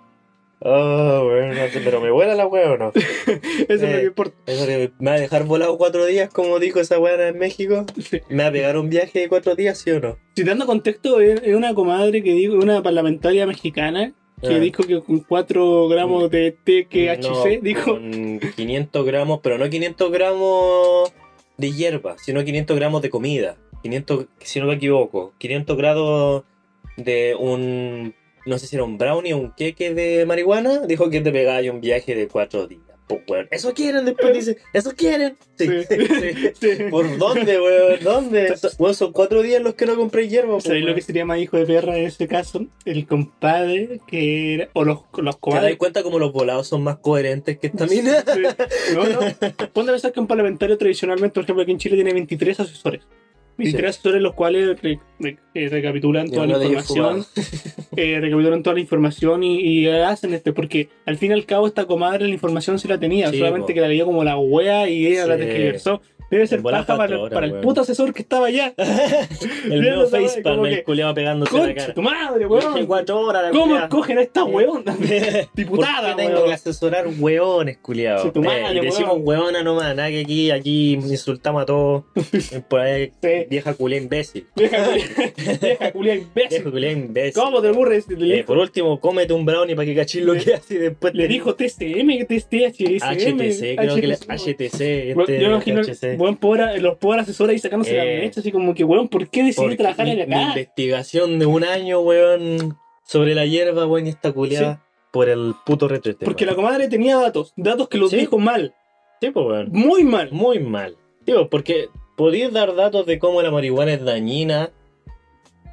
Oh, 0.60 1.26
weón, 1.28 1.50
no 1.50 1.68
sé, 1.68 1.80
pero 1.84 2.00
¿me 2.00 2.10
vuela 2.10 2.34
la 2.34 2.46
weá 2.46 2.72
o 2.72 2.76
no? 2.78 2.92
Eso 2.94 3.38
es 3.68 3.82
lo 3.82 3.88
Eh. 3.88 4.00
que 4.00 4.06
importa. 4.06 4.36
Eso 4.46 4.66
que 4.66 4.90
me 4.98 5.10
va 5.10 5.16
a 5.16 5.20
dejar 5.20 5.44
volado 5.44 5.76
cuatro 5.76 6.06
días, 6.06 6.30
como 6.32 6.58
dijo 6.58 6.80
esa 6.80 6.98
weá 6.98 7.28
en 7.28 7.38
México. 7.38 7.84
Sí. 8.02 8.20
¿Me 8.30 8.42
va 8.42 8.48
a 8.48 8.52
pegar 8.52 8.78
un 8.78 8.88
viaje 8.88 9.20
de 9.20 9.28
cuatro 9.28 9.54
días, 9.54 9.78
sí 9.78 9.90
o 9.90 10.00
no? 10.00 10.16
Si 10.34 10.44
dando 10.44 10.64
contexto, 10.66 11.20
es 11.20 11.42
es 11.42 11.54
una 11.54 11.74
comadre 11.74 12.22
que 12.22 12.32
dijo, 12.32 12.54
una 12.54 12.82
parlamentaria 12.82 13.46
mexicana 13.46 14.14
que 14.42 14.54
Ah. 14.54 14.58
dijo 14.58 14.82
que 14.82 15.00
con 15.00 15.20
4 15.20 15.88
gramos 15.88 16.30
de 16.30 16.52
THC, 16.52 17.56
No, 17.58 17.62
dijo, 17.62 17.92
Con 17.92 18.40
500 18.56 19.04
gramos, 19.06 19.40
pero 19.42 19.58
no 19.58 19.68
500 19.68 20.10
gramos 20.10 21.12
de 21.58 21.72
hierba, 21.72 22.16
sino 22.18 22.42
500 22.44 22.76
gramos 22.76 23.02
de 23.02 23.10
comida. 23.10 23.56
500, 23.82 24.26
si 24.40 24.60
no 24.60 24.66
me 24.66 24.74
equivoco, 24.74 25.32
500 25.38 25.76
grados 25.76 26.44
de 26.96 27.34
un, 27.38 28.14
no 28.46 28.58
sé 28.58 28.66
si 28.66 28.76
era 28.76 28.84
un 28.84 28.96
brownie 28.98 29.34
o 29.34 29.38
un 29.38 29.52
queque 29.52 29.92
de 29.94 30.24
marihuana. 30.26 30.86
Dijo 30.86 31.10
que 31.10 31.20
te 31.20 31.30
pegaba 31.32 31.60
un 31.70 31.80
viaje 31.80 32.14
de 32.14 32.28
cuatro 32.28 32.66
días. 32.66 32.82
Pues, 33.08 33.20
weón, 33.28 33.46
eso 33.52 33.72
quieren, 33.72 34.04
después 34.04 34.34
dice, 34.34 34.56
eso 34.72 34.90
quieren. 34.96 35.36
Sí, 35.56 35.68
Sí. 35.88 35.96
sí. 36.58 36.66
Sí. 36.76 36.82
¿Por 36.90 37.16
dónde, 37.18 37.60
weón? 37.60 38.00
¿Dónde? 38.02 38.56
So- 38.56 38.68
weón, 38.80 38.96
son 38.96 39.12
cuatro 39.12 39.42
días 39.42 39.62
los 39.62 39.74
que 39.74 39.86
no 39.86 39.94
compré 39.94 40.28
hierba. 40.28 40.54
pues, 40.54 40.64
¿Sabéis 40.64 40.84
lo 40.86 40.92
que 40.94 41.02
sería 41.02 41.24
más 41.24 41.38
hijo 41.38 41.56
de 41.56 41.66
perra 41.66 41.96
en 41.96 42.06
ese 42.06 42.26
caso? 42.26 42.66
El 42.84 43.06
compadre 43.06 44.00
que 44.08 44.54
era. 44.54 44.68
O 44.72 44.82
los, 44.84 44.98
los 45.12 45.14
¿Te 45.14 45.22
das 45.24 45.36
comadres. 45.36 45.76
cuenta 45.76 46.02
como 46.02 46.18
los 46.18 46.32
volados 46.32 46.66
son 46.66 46.82
más 46.82 46.98
coherentes 46.98 47.58
que 47.58 47.68
esta 47.68 47.86
mina? 47.86 48.24
Sí. 48.26 48.42
No, 48.94 49.04
no. 49.08 49.20
Ponte 49.72 49.90
a 49.90 49.94
pensar 49.94 50.12
que 50.12 50.18
un 50.18 50.26
parlamentario 50.26 50.76
tradicionalmente, 50.76 51.34
por 51.34 51.44
ejemplo, 51.44 51.62
aquí 51.62 51.70
en 51.72 51.78
Chile 51.78 51.94
tiene 51.94 52.12
23 52.12 52.58
asesores. 52.58 53.02
23 53.58 53.90
asesores 53.90 54.20
los 54.22 54.34
cuales 54.34 54.80
re- 54.82 54.98
re- 55.18 55.38
eh, 55.54 55.68
recapitulan 55.68 56.30
toda 56.30 56.46
la 56.46 56.54
información, 56.64 57.24
eh, 57.96 58.18
recapitulan 58.20 58.62
toda 58.62 58.74
la 58.74 58.80
información 58.80 59.42
y, 59.42 59.60
y 59.60 59.88
hacen 59.88 60.34
este, 60.34 60.52
porque 60.52 60.88
al 61.06 61.16
fin 61.16 61.30
y 61.30 61.34
al 61.34 61.44
cabo 61.46 61.66
esta 61.66 61.86
comadre 61.86 62.26
la 62.26 62.34
información 62.34 62.78
sí 62.78 62.86
la 62.88 62.98
tenía, 62.98 63.30
Sí, 63.30 63.38
solamente 63.38 63.72
po. 63.72 63.74
que 63.74 63.80
la 63.80 63.88
leyó 63.88 64.04
como 64.04 64.24
la 64.24 64.36
wea 64.36 64.88
y 64.88 65.06
ella 65.06 65.26
la 65.26 65.36
Sí. 65.36 66.00
Debe 66.30 66.46
ser 66.46 66.60
paja 66.62 66.84
para, 66.84 66.96
cuatro 66.96 67.22
horas, 67.22 67.34
para 67.34 67.46
el 67.46 67.54
puto 67.60 67.80
asesor 67.82 68.12
que 68.12 68.22
estaba 68.22 68.46
allá. 68.48 68.74
El 69.70 69.80
nuevo 69.80 70.06
facepalm, 70.08 70.66
el 70.66 70.82
culiado 70.84 71.14
pegándose 71.14 71.56
la 71.58 71.74
cara. 71.74 71.94
tu 71.94 72.02
madre, 72.02 72.38
Dije, 72.38 72.46
weón. 72.46 72.86
cuatro 72.86 73.20
horas 73.20 73.42
la 73.44 73.50
¿Cómo 73.50 73.64
culiao. 73.64 73.82
escogen 73.84 74.18
a 74.18 74.22
esta 74.22 74.44
weón? 74.44 74.82
¿Por 74.84 74.96
Diputada, 75.54 76.10
qué 76.16 76.22
tengo 76.22 76.36
weón. 76.38 76.48
que 76.48 76.54
asesorar 76.54 77.06
hueones, 77.18 77.78
culiao? 77.78 78.22
Sí, 78.24 78.30
tu 78.32 78.42
madre, 78.42 78.66
Eh, 78.68 78.74
y 78.76 78.80
decimos 78.80 79.18
weón. 79.20 79.42
hueona 79.42 79.62
nomás, 79.62 79.94
nada 79.96 80.08
que 80.08 80.20
aquí, 80.20 80.50
aquí 80.50 80.92
insultamos 80.94 81.62
a 81.62 81.66
todos. 81.66 82.04
Por 82.68 82.80
ahí, 82.80 83.12
Sí. 83.22 83.28
vieja 83.48 83.74
culia 83.74 83.98
imbécil. 83.98 84.46
Vieja 84.56 84.84
culia, 84.84 85.06
vieja 85.62 85.92
culia 85.92 86.14
imbécil. 86.14 86.48
Vieja 86.58 86.70
culia 86.70 86.92
imbécil. 86.92 87.42
¿Cómo 87.42 87.62
te 87.62 87.68
ocurre? 87.70 88.02
Le, 88.16 88.38
Eh, 88.40 88.44
por 88.44 88.58
último, 88.58 89.00
cómete 89.00 89.32
un 89.32 89.44
brownie 89.46 89.74
para 89.76 89.86
que 89.86 89.94
cachis 89.94 90.22
lo 90.22 90.34
que 90.34 90.54
hace 90.54 90.74
y 90.74 90.78
después 90.78 91.14
le 91.14 91.28
dijo 91.28 91.54
TCM, 91.54 92.18
que 92.18 92.24
THSM. 92.24 93.38
HTC, 93.38 93.76
creo 93.76 93.94
que 93.96 94.06
HTC. 94.28 95.10
Este, 95.10 95.40
yo 95.40 95.46
imagino 95.48 95.80
HC. 95.82 96.15
Buen 96.16 96.36
pobre, 96.36 96.78
los 96.80 96.96
pobres 96.98 97.22
asesores 97.22 97.52
ahí 97.54 97.58
sacándose 97.58 97.96
la 97.96 98.04
Eh. 98.04 98.20
mecha, 98.20 98.40
así 98.40 98.50
como 98.52 98.74
que, 98.74 98.84
weón, 98.84 99.08
¿por 99.08 99.28
qué 99.28 99.42
decidí 99.44 99.76
trabajar 99.76 100.06
mi, 100.06 100.12
en 100.12 100.28
mi 100.28 100.34
acá? 100.34 100.42
investigación 100.48 101.38
de 101.38 101.46
un 101.46 101.64
año, 101.64 102.00
weón, 102.00 102.76
sobre 103.04 103.34
la 103.34 103.46
hierba, 103.46 103.86
weón, 103.86 104.06
y 104.06 104.10
esta 104.10 104.32
culiada 104.32 104.82
por 105.12 105.28
el 105.28 105.54
puto 105.64 105.88
retro 105.88 106.12
este, 106.12 106.24
Porque 106.24 106.44
la 106.46 106.54
comadre 106.54 106.88
tenía 106.88 107.16
datos, 107.16 107.52
datos 107.56 107.88
que 107.88 107.98
los 107.98 108.10
Sí. 108.10 108.16
dijo 108.16 108.38
mal, 108.38 108.74
Sí, 109.20 109.30
pues, 109.30 109.46
weón. 109.46 109.68
muy 109.72 110.04
mal. 110.04 110.28
Muy 110.32 110.58
mal. 110.58 110.96
Digo, 111.24 111.48
porque 111.48 111.88
podéis 112.16 112.52
dar 112.52 112.74
datos 112.74 113.06
de 113.06 113.18
cómo 113.18 113.40
la 113.42 113.50
marihuana 113.50 113.92
es 113.94 114.04
dañina 114.04 114.70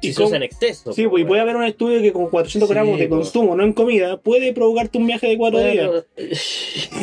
Y 0.08 0.12
se 0.12 0.22
usa 0.22 0.36
en 0.36 0.42
exceso. 0.42 0.92
Sí, 0.92 1.06
pues, 1.06 1.22
y 1.22 1.26
puede 1.26 1.40
haber 1.40 1.56
un 1.56 1.64
estudio 1.64 2.00
que 2.00 2.12
con 2.12 2.28
400 2.28 2.68
Sí, 2.68 2.74
gramos 2.74 2.98
de 2.98 3.08
consumo, 3.08 3.56
no 3.56 3.64
en 3.64 3.72
comida, 3.72 4.16
puede 4.18 4.52
provocarte 4.52 4.98
un 4.98 5.06
viaje 5.06 5.28
de 5.28 5.38
cuatro 5.38 5.60
días. 5.60 5.90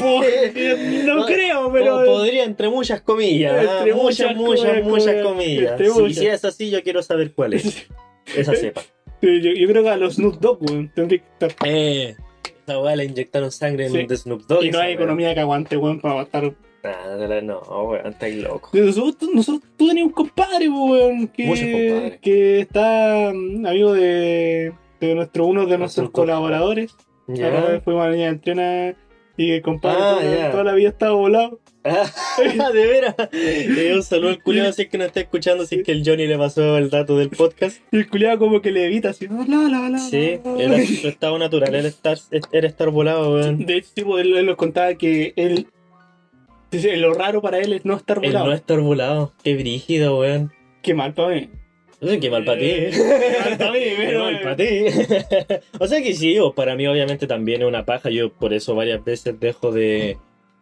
Oh, 0.04 0.22
no 1.06 1.16
No, 1.22 1.26
creo, 1.26 1.72
pero... 1.72 1.96
Como 1.96 2.06
podría, 2.06 2.44
entre 2.44 2.70
muchas 2.70 3.02
comillas. 3.02 3.54
¿ah? 3.54 3.78
Entre 3.80 3.94
muchas, 3.94 4.36
muchas 4.36 4.84
muchas, 4.84 5.24
comillas, 5.24 5.80
muchas 5.80 6.08
Sí, 6.08 6.14
si 6.14 6.28
es 6.28 6.46
así, 6.46 6.70
yo 6.70 6.82
quiero 6.84 7.02
saber 7.04 7.34
cuál 7.34 7.54
es. 7.54 7.88
Esa 8.36 8.56
cepa. 8.56 8.82
Yo, 9.22 9.30
yo 9.32 9.68
creo 9.68 9.84
que 9.84 9.90
a 9.90 9.98
los 9.98 10.16
Snoop 10.16 10.40
Dogg, 10.40 10.62
weón, 10.64 10.92
tendría 10.96 11.20
que 11.20 11.46
estar... 11.46 11.68
Eh, 11.68 12.16
esa 12.66 12.80
weá 12.80 12.96
le 12.96 13.06
inyectaron 13.06 13.52
sangre 13.52 13.90
Sí. 13.90 13.98
en 14.00 14.18
Snoop 14.18 14.48
Dogg. 14.48 14.64
Y 14.64 14.72
no 14.72 14.80
hay 14.80 14.94
economía 14.94 15.34
que 15.34 15.42
aguante, 15.42 15.78
weón, 15.78 16.00
para 16.02 16.22
estar... 16.24 16.54
Nah, 16.84 17.42
no, 17.42 17.60
weón, 17.60 18.08
estáis 18.08 18.38
loco. 18.42 18.70
Nosotros, 18.74 19.30
nosotros- 19.34 19.70
tú 19.78 19.88
tenías 19.88 20.06
un 20.08 20.12
compadre, 20.14 20.68
weón, 20.68 21.28
que, 21.28 21.46
Muchos 21.46 21.64
compadres. 21.66 22.20
que 22.22 22.60
está 22.62 23.32
mm, 23.34 23.66
amigo 23.68 23.94
de, 23.94 24.74
de 25.00 25.16
nuestro, 25.16 25.46
uno 25.46 25.66
de 25.68 25.78
nuestros 25.78 26.06
Nuestro 26.06 26.12
colaboradores. 26.12 26.96
Ya. 27.28 27.80
fuimos 27.84 28.04
a 28.04 28.08
la 28.10 28.14
niña 28.14 28.26
de 28.26 28.32
entrena 28.32 28.96
y 29.38 29.52
el 29.52 29.62
compadre 29.62 30.42
Ah, 30.44 30.50
toda, 30.52 30.64
la 30.64 30.74
vida 30.74 30.90
estaba 30.90 31.14
volado. 31.14 31.60
Ah, 31.84 32.04
de 32.74 32.86
veras. 32.88 33.16
Eh, 33.32 33.94
un 33.96 34.04
saludo 34.04 34.30
al 34.30 34.42
culiado 34.44 34.74
si 34.74 34.82
es 34.84 34.90
que 34.90 34.98
no 34.98 35.06
está 35.06 35.20
escuchando, 35.22 35.66
si 35.66 35.76
es 35.76 35.84
que 35.84 35.92
el 35.92 36.04
Johnny 36.06 36.28
le 36.28 36.38
pasó 36.38 36.78
el 36.78 36.90
dato 36.90 37.18
del 37.18 37.30
podcast. 37.30 37.78
Y 37.92 37.98
el 37.98 38.10
culiado 38.10 38.40
como 38.40 38.62
que 38.62 38.72
le 38.72 38.86
evita 38.88 39.10
así, 39.12 39.28
la, 39.28 39.46
la, 39.70 39.90
la, 39.90 40.00
Sí, 40.00 40.40
era 40.60 40.86
su 40.86 41.08
estado 41.08 41.38
natural, 41.40 41.74
era 41.74 41.88
estar, 41.88 42.18
era 42.52 42.68
estar 42.68 42.90
volado, 42.90 43.36
weón. 43.36 43.66
De 43.66 43.78
hecho, 43.78 43.90
tipo, 43.94 44.18
él, 44.20 44.36
él 44.36 44.46
nos 44.48 44.56
contaba 44.58 44.94
que 44.96 45.34
él. 45.36 45.68
Lo 46.98 47.14
raro 47.14 47.42
para 47.42 47.60
él 47.60 47.74
es 47.74 47.86
no 47.86 47.96
estar 47.98 48.18
El 48.18 48.30
volado. 48.32 48.46
no 48.46 48.54
estar 48.54 48.80
volado, 48.80 49.34
qué 49.44 49.56
brígido, 49.56 50.20
weón. 50.20 50.52
Qué 50.82 50.94
mal 50.94 51.14
para 51.14 51.36
mí. 51.36 51.50
Uy, 52.02 52.20
Qué 52.20 52.32
mal 52.32 52.44
para 52.46 52.58
ti. 52.60 52.66
Eh, 52.66 52.90
qué 52.92 53.38
mal 53.50 53.58
para 53.58 53.72
mí, 53.74 53.80
Qué 53.80 54.18
mal 54.18 54.42
para 54.42 54.56
ti. 54.56 54.66
o 55.80 55.88
sea 55.88 56.02
que 56.02 56.14
sí, 56.16 56.40
o 56.40 56.54
para 56.54 56.76
mí 56.76 56.88
obviamente 56.88 57.28
también 57.28 57.62
es 57.62 57.68
una 57.68 57.86
paja. 57.86 58.10
Yo 58.10 58.32
por 58.34 58.54
eso 58.54 58.74
varias 58.74 59.04
veces 59.04 59.40
dejo 59.40 59.72
de, 59.72 60.18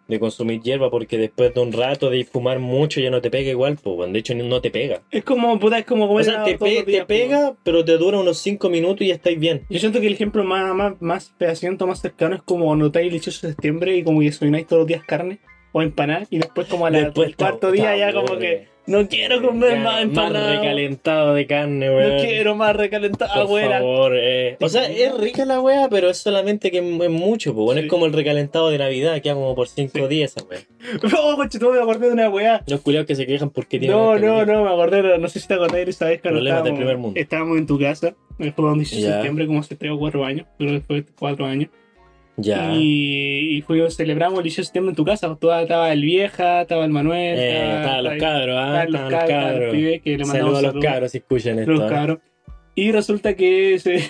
de 0.09 0.19
consumir 0.19 0.61
hierba 0.61 0.89
porque 0.91 1.17
después 1.17 1.53
de 1.53 1.61
un 1.61 1.71
rato 1.71 2.09
de 2.09 2.25
fumar 2.25 2.59
mucho 2.59 2.99
ya 2.99 3.09
no 3.09 3.21
te 3.21 3.29
pega 3.31 3.51
igual, 3.51 3.77
pues, 3.81 4.11
de 4.11 4.19
hecho 4.19 4.35
no 4.35 4.59
te 4.59 4.69
pega. 4.71 5.01
Es 5.11 5.23
como, 5.23 5.57
puta, 5.59 5.79
es 5.79 5.85
como 5.85 6.05
O 6.05 6.07
comer 6.09 6.25
sea, 6.25 6.43
te, 6.43 6.57
pe- 6.57 7.05
pega, 7.07 7.55
pero 7.63 7.85
te 7.85 7.95
dura 7.97 8.17
unos 8.19 8.39
5 8.39 8.69
minutos 8.69 9.01
y 9.03 9.07
ya 9.09 9.13
estáis 9.15 9.39
bien. 9.39 9.63
Yo 9.69 9.79
siento 9.79 10.01
que 10.01 10.07
el 10.07 10.13
ejemplo 10.13 10.43
más, 10.43 10.73
más, 10.75 11.01
más 11.01 11.31
fehaciento, 11.39 11.87
más 11.87 12.01
cercano 12.01 12.35
es 12.35 12.41
como 12.41 12.75
notáis 12.75 13.05
el 13.05 13.11
18 13.11 13.47
de 13.47 13.53
septiembre 13.53 13.95
y 13.95 14.03
como 14.03 14.19
que 14.19 14.25
desayunáis 14.25 14.67
todos 14.67 14.81
los 14.81 14.87
días 14.87 15.03
carne 15.05 15.39
o 15.71 15.81
empanadas 15.81 16.27
y 16.31 16.37
después 16.39 16.67
como 16.67 16.85
a 16.85 16.89
la- 16.89 16.99
Después 17.03 17.29
el 17.29 17.35
cuarto 17.35 17.71
día 17.71 17.95
ya 17.95 18.13
como 18.13 18.37
que 18.37 18.67
no 18.87 19.07
quiero 19.07 19.39
comer 19.43 19.73
Ya, 19.73 19.79
más 19.83 20.01
empanada. 20.01 20.55
recalentado 20.59 21.35
de 21.35 21.45
carne, 21.45 21.91
weón. 21.91 22.15
No 22.17 22.21
quiero 22.23 22.55
más 22.55 22.75
recalentado, 22.75 23.31
Por 23.33 23.41
abuela. 23.43 23.77
favor, 23.77 24.13
eh. 24.15 24.57
O 24.59 24.67
sea, 24.67 24.89
es 24.89 25.15
rica 25.15 25.45
la 25.45 25.61
wea, 25.61 25.87
pero 25.91 26.09
es 26.09 26.17
solamente 26.17 26.71
que 26.71 26.79
es 26.79 27.09
mucho, 27.11 27.53
pues 27.53 27.65
bueno, 27.65 27.81
Sí. 27.81 27.85
es 27.85 27.89
como 27.91 28.07
el 28.07 28.13
recalentado 28.13 28.71
de 28.71 28.79
Navidad, 28.79 29.21
queda 29.21 29.35
como 29.35 29.53
por 29.53 29.67
5 29.67 29.91
Sí. 29.93 30.07
días 30.07 30.33
esa 30.35 30.47
wea. 30.47 30.61
Oh, 31.23 31.35
coche, 31.35 31.59
tú 31.59 31.69
me 31.69 31.79
acordé 31.79 32.07
de 32.07 32.13
una 32.13 32.29
weá. 32.29 32.63
Los 32.65 32.81
culiados 32.81 33.05
que 33.05 33.13
se 33.15 33.27
quejan 33.27 33.51
porque 33.51 33.77
tienen 33.77 33.95
No, 33.95 34.15
esta 34.15 34.25
no, 34.27 34.45
no, 34.45 34.63
me 34.63 34.69
acordé, 34.69 35.03
no, 35.03 35.17
no 35.19 35.27
sé 35.29 35.39
si 35.39 35.47
te 35.47 35.53
acordás 35.53 35.73
de 35.73 35.83
esa 35.83 36.05
vez 36.07 36.19
cuando 36.21 36.39
Problemas 36.39 36.63
del 36.63 36.73
estábamos, 36.73 36.79
primer 36.79 36.97
mundo. 36.97 37.19
estábamos 37.19 37.57
en 37.59 37.67
tu 37.67 37.79
casa, 37.79 38.15
fue 38.55 38.65
un 38.71 38.79
18 38.79 39.05
de 39.05 39.13
septiembre, 39.13 39.45
como 39.45 39.59
hace 39.59 39.75
3 39.75 39.91
o 39.91 39.99
4 39.99 40.25
años, 40.25 40.47
creo 40.57 40.71
que 40.71 40.81
fue 40.81 41.05
4 41.19 41.45
años, 41.45 41.69
Ya. 42.37 42.71
y, 42.73 43.57
y 43.57 43.61
fuimos, 43.63 43.97
celebramos 43.97 44.39
el 44.39 44.43
18 44.43 44.61
de 44.61 44.65
septiembre 44.65 44.89
en 44.91 44.95
tu 44.95 45.03
casa, 45.05 45.35
Toda- 45.39 45.61
estaba 45.61 45.91
el 45.91 46.01
vieja, 46.01 46.61
estaba 46.61 46.85
el 46.85 46.91
Manuel, 46.91 47.37
Eh, 47.37 47.75
estaban 47.79 48.03
los 48.05 48.13
cabros, 48.17 48.55
ah, 48.57 48.83
estaban 48.85 49.11
los 49.11 49.23
cabros, 49.25 49.73
que 50.03 50.17
le 50.17 50.25
Saludos 50.25 50.57
a 50.59 50.61
los 50.71 50.83
cabros 50.83 51.11
si 51.11 51.17
escuchan 51.17 51.59
esto. 51.59 51.71
los 51.71 51.89
cabros. 51.91 52.19
Y 52.75 52.91
resulta 52.93 53.33
que 53.35 53.73
ese, 53.73 54.09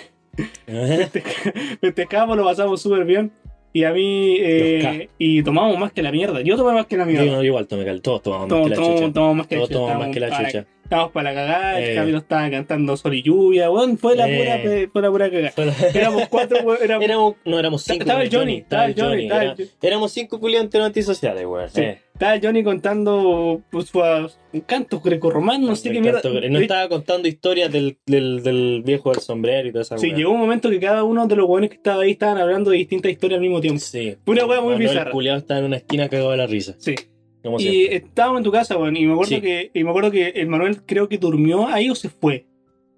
festejamos, 1.80 2.36
lo 2.36 2.44
pasamos 2.44 2.80
súper 2.80 3.04
bien. 3.04 3.32
Y 3.72 3.84
a 3.84 3.92
mí, 3.92 4.36
eh, 4.40 5.08
y 5.16 5.42
tomamos 5.44 5.78
más 5.78 5.92
que 5.92 6.02
la 6.02 6.10
mierda. 6.10 6.40
Yo 6.40 6.56
tomé 6.56 6.72
más 6.72 6.86
que 6.86 6.96
la 6.96 7.04
Yo 7.04 7.10
mierda. 7.10 7.36
no, 7.36 7.42
igual 7.44 7.68
tomé 7.68 7.84
cal, 7.84 8.02
todos 8.02 8.20
tomamos 8.22 8.48
más 8.48 8.62
que 8.64 8.70
la 8.70 8.76
chucha. 8.76 9.12
tomamos 9.12 9.36
más 9.36 9.46
que 9.46 9.54
la 9.56 10.28
Todos 10.28 10.42
chucha. 10.46 10.66
Estábamos 10.90 11.12
para- 11.12 11.32
la 11.32 11.34
cagada, 11.40 11.78
el 11.80 11.90
Eh. 11.90 11.94
Camilo 11.94 12.18
estaba 12.18 12.50
cantando 12.50 12.96
Sol 12.96 13.14
y 13.14 13.22
Lluvia, 13.22 13.70
weón, 13.70 13.96
fue 13.96 14.16
la 14.16 14.28
Eh. 14.28 14.36
pura, 14.38 14.62
pe- 14.62 14.88
fue 14.88 15.02
la 15.02 15.10
pura 15.10 15.30
cagada. 15.30 15.52
Éramos 15.94 16.28
cuatro, 16.28 16.58
weón, 16.64 16.78
éramos, 16.82 17.04
Éramos, 17.04 17.34
no, 17.44 17.58
éramos 17.58 17.82
cinco. 17.82 18.00
estaba 18.00 18.22
el 18.22 18.30
Johnny, 18.34 18.56
estaba 18.58 18.86
el 18.86 18.94
Johnny, 19.00 19.26
el 19.26 19.32
era- 19.32 19.54
éramos 19.82 20.10
cinco 20.12 20.40
culiantes 20.40 20.80
antisociales, 20.80 21.46
weón. 21.46 21.68
Sí. 21.70 21.80
Eh. 21.82 21.98
estaba 22.12 22.34
el 22.34 22.40
Johnny 22.44 22.62
contando 22.64 23.62
pues, 23.70 23.86
su- 23.86 24.00
un 24.00 24.60
canto 24.62 25.00
grecorromano, 25.00 25.68
no 25.68 25.76
sé 25.76 25.90
qué 25.90 26.00
mierda. 26.00 26.20
No 26.50 26.58
estaba 26.58 26.88
contando 26.88 27.28
historias 27.28 27.70
del, 27.72 27.96
del, 28.04 28.42
del 28.42 28.82
viejo 28.84 29.10
del 29.12 29.20
sombrero 29.22 29.68
y 29.68 29.72
toda 29.72 29.82
esa 29.82 29.96
Sí, 29.96 30.08
weá. 30.08 30.16
llegó 30.16 30.32
un 30.32 30.40
momento 30.40 30.68
que 30.70 30.80
cada 30.80 31.04
uno 31.04 31.26
de 31.26 31.36
los 31.36 31.48
weones 31.48 31.70
que 31.70 31.76
estaba 31.76 32.02
ahí 32.02 32.10
estaban 32.10 32.36
hablando 32.38 32.70
de 32.72 32.78
distintas 32.78 33.10
historias 33.12 33.36
al 33.38 33.42
mismo 33.42 33.60
tiempo. 33.60 33.78
Sí. 33.80 34.16
Fue 34.24 34.34
una 34.34 34.44
weá 34.44 34.60
muy 34.60 34.72
Manuel 34.72 34.88
bizarra. 34.90 35.10
culiao 35.12 35.36
estaba 35.38 35.60
en 35.60 35.66
una 35.66 35.76
esquina 35.76 36.08
cagado 36.08 36.32
de 36.32 36.36
la 36.36 36.46
risa. 36.46 36.74
Sí. 36.78 36.94
Como 37.42 37.58
Y 37.58 37.62
siempre. 37.62 37.96
estábamos 37.96 38.38
en 38.40 38.44
tu 38.44 38.52
casa, 38.52 38.76
weón, 38.76 38.96
y 38.96 39.06
me 39.06 39.12
acuerdo 39.12 39.34
Sí. 39.36 39.40
que 39.40 39.70
y 39.72 39.84
me 39.84 39.90
acuerdo 39.90 40.10
que 40.10 40.28
el 40.28 40.46
Manuel 40.46 40.82
creo 40.84 41.08
que 41.08 41.16
durmió 41.18 41.66
ahí 41.68 41.88
o 41.90 41.94
se 41.94 42.08
fue. 42.08 42.46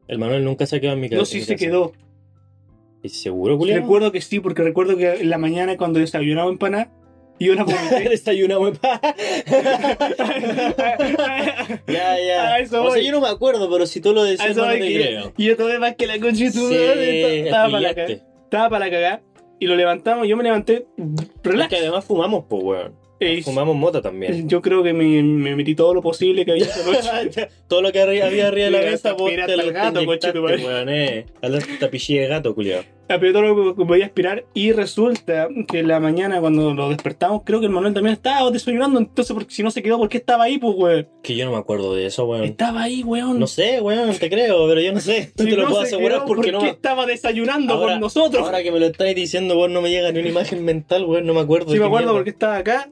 El 0.08 0.18
Manuel 0.18 0.44
nunca 0.44 0.66
se 0.66 0.80
quedó 0.80 0.92
en 0.92 1.00
mi 1.00 1.08
casa. 1.08 1.20
No 1.20 1.24
si 1.26 1.42
se 1.42 1.56
quedó. 1.56 1.92
¿Es 3.02 3.20
seguro, 3.20 3.56
culiao? 3.58 3.80
Recuerdo 3.80 4.12
que 4.12 4.20
sí, 4.20 4.40
porque 4.40 4.62
recuerdo 4.62 4.96
que 4.96 5.12
en 5.20 5.30
la 5.30 5.38
mañana 5.38 5.76
cuando 5.76 5.98
desayunaba 6.00 6.50
empanada, 6.50 6.90
yo 7.40 7.54
la 7.54 7.64
vomité. 7.64 8.08
Desayuna, 8.10 8.58
weón. 8.58 8.78
ya, 11.86 12.16
ya. 12.20 12.56
O 12.62 12.66
sea, 12.66 12.80
voy. 12.80 13.04
yo 13.04 13.12
no 13.12 13.20
me 13.20 13.28
acuerdo, 13.28 13.70
pero 13.70 13.86
si 13.86 14.00
tú 14.00 14.12
lo 14.12 14.24
eso 14.24 14.42
no 14.54 14.68
te 14.72 14.78
creo. 14.78 15.32
Y 15.36 15.46
yo 15.46 15.56
tomé 15.56 15.78
más 15.78 15.96
que 15.96 16.06
la 16.06 16.18
concha 16.20 16.46
tu 16.52 16.68
Sí, 16.68 16.74
Estaba 16.76 17.70
para 17.70 17.80
la 17.80 17.94
cagada. 17.94 18.14
Estaba 18.44 18.68
para 18.70 18.84
la 18.86 18.90
cagada. 18.90 19.22
Y 19.58 19.66
lo 19.66 19.76
levantamos, 19.76 20.26
yo 20.26 20.36
me 20.36 20.42
levanté. 20.42 20.86
Es 20.98 21.28
Relax. 21.44 21.70
que 21.70 21.76
además 21.76 22.04
fumamos, 22.04 22.44
pues, 22.48 22.62
weón. 22.62 23.01
Eh, 23.22 23.42
Fumamos 23.42 23.76
mota 23.76 24.00
también. 24.02 24.48
yo 24.48 24.60
creo 24.60 24.82
que 24.82 24.92
me, 24.92 25.22
me 25.22 25.54
metí 25.56 25.74
todo 25.74 25.94
lo 25.94 26.02
posible 26.02 26.44
que 26.44 26.52
había 26.52 26.64
esa 26.64 26.84
noche. 27.18 27.48
Todo 27.68 27.80
lo 27.82 27.90
que 27.92 28.00
había 28.02 28.26
arriba 28.26 28.50
de 28.66 28.70
la 28.70 28.80
mesa, 28.80 29.12
vos 29.14 29.30
te 29.30 29.56
lo 29.56 29.72
gato, 29.72 30.00
te 30.00 30.06
conche 30.06 30.32
tu 30.32 30.42
madre. 30.42 30.64
weón, 30.64 30.88
eh. 30.90 31.26
De 31.40 32.26
gato, 32.28 32.54
culiao. 32.54 32.82
Apreté 33.08 33.32
todo 33.34 33.42
lo 33.42 33.74
que 33.76 33.84
podía 33.84 34.06
aspirar. 34.06 34.44
Y 34.54 34.72
resulta 34.72 35.48
que 35.68 35.80
en 35.80 35.88
la 35.88 36.00
mañana, 36.00 36.40
cuando 36.40 36.72
lo 36.72 36.88
despertamos, 36.88 37.42
creo 37.44 37.60
que 37.60 37.66
el 37.66 37.72
Manuel 37.72 37.92
también 37.92 38.14
estaba 38.14 38.50
desayunando. 38.50 38.98
Entonces, 39.00 39.34
porque 39.34 39.52
si 39.54 39.62
no 39.62 39.70
se 39.70 39.82
quedó, 39.82 39.98
¿por 39.98 40.08
qué 40.08 40.18
estaba 40.18 40.44
ahí, 40.44 40.58
pues, 40.58 40.74
weón? 40.76 41.08
Que 41.22 41.34
yo 41.34 41.44
no 41.44 41.52
me 41.52 41.58
acuerdo 41.58 41.94
de 41.94 42.06
eso, 42.06 42.24
weón. 42.26 42.44
Estaba 42.44 42.82
ahí, 42.82 43.02
weón. 43.02 43.38
No 43.38 43.46
sé, 43.46 43.80
weón, 43.80 44.14
te 44.16 44.30
creo, 44.30 44.66
pero 44.68 44.80
yo 44.80 44.92
no 44.92 45.00
sé. 45.00 45.32
Si 45.36 45.44
te 45.44 45.56
lo 45.56 45.66
puedo 45.68 45.80
se 45.82 45.88
asegurar 45.88 46.18
quedó, 46.18 46.26
porque 46.26 46.52
¿por 46.52 46.60
no. 46.62 46.66
qué 46.66 46.70
estaba 46.70 47.04
desayunando 47.06 47.74
Ahora- 47.74 47.92
con 47.94 48.00
nosotros? 48.00 48.42
Ahora 48.44 48.62
que 48.62 48.70
me 48.72 48.80
lo 48.80 48.86
estáis 48.86 49.14
diciendo, 49.14 49.58
weón, 49.58 49.72
no 49.72 49.82
me 49.82 49.90
llega 49.90 50.10
ni 50.12 50.20
una 50.20 50.28
imagen 50.28 50.64
mental, 50.64 51.04
weón, 51.04 51.26
no 51.26 51.34
me 51.34 51.40
acuerdo. 51.40 51.68
Sí, 51.68 51.74
de 51.74 51.80
me 51.80 51.86
acuerdo 51.86 52.06
mierda. 52.08 52.18
porque 52.18 52.30
estaba 52.30 52.56
acá. 52.56 52.90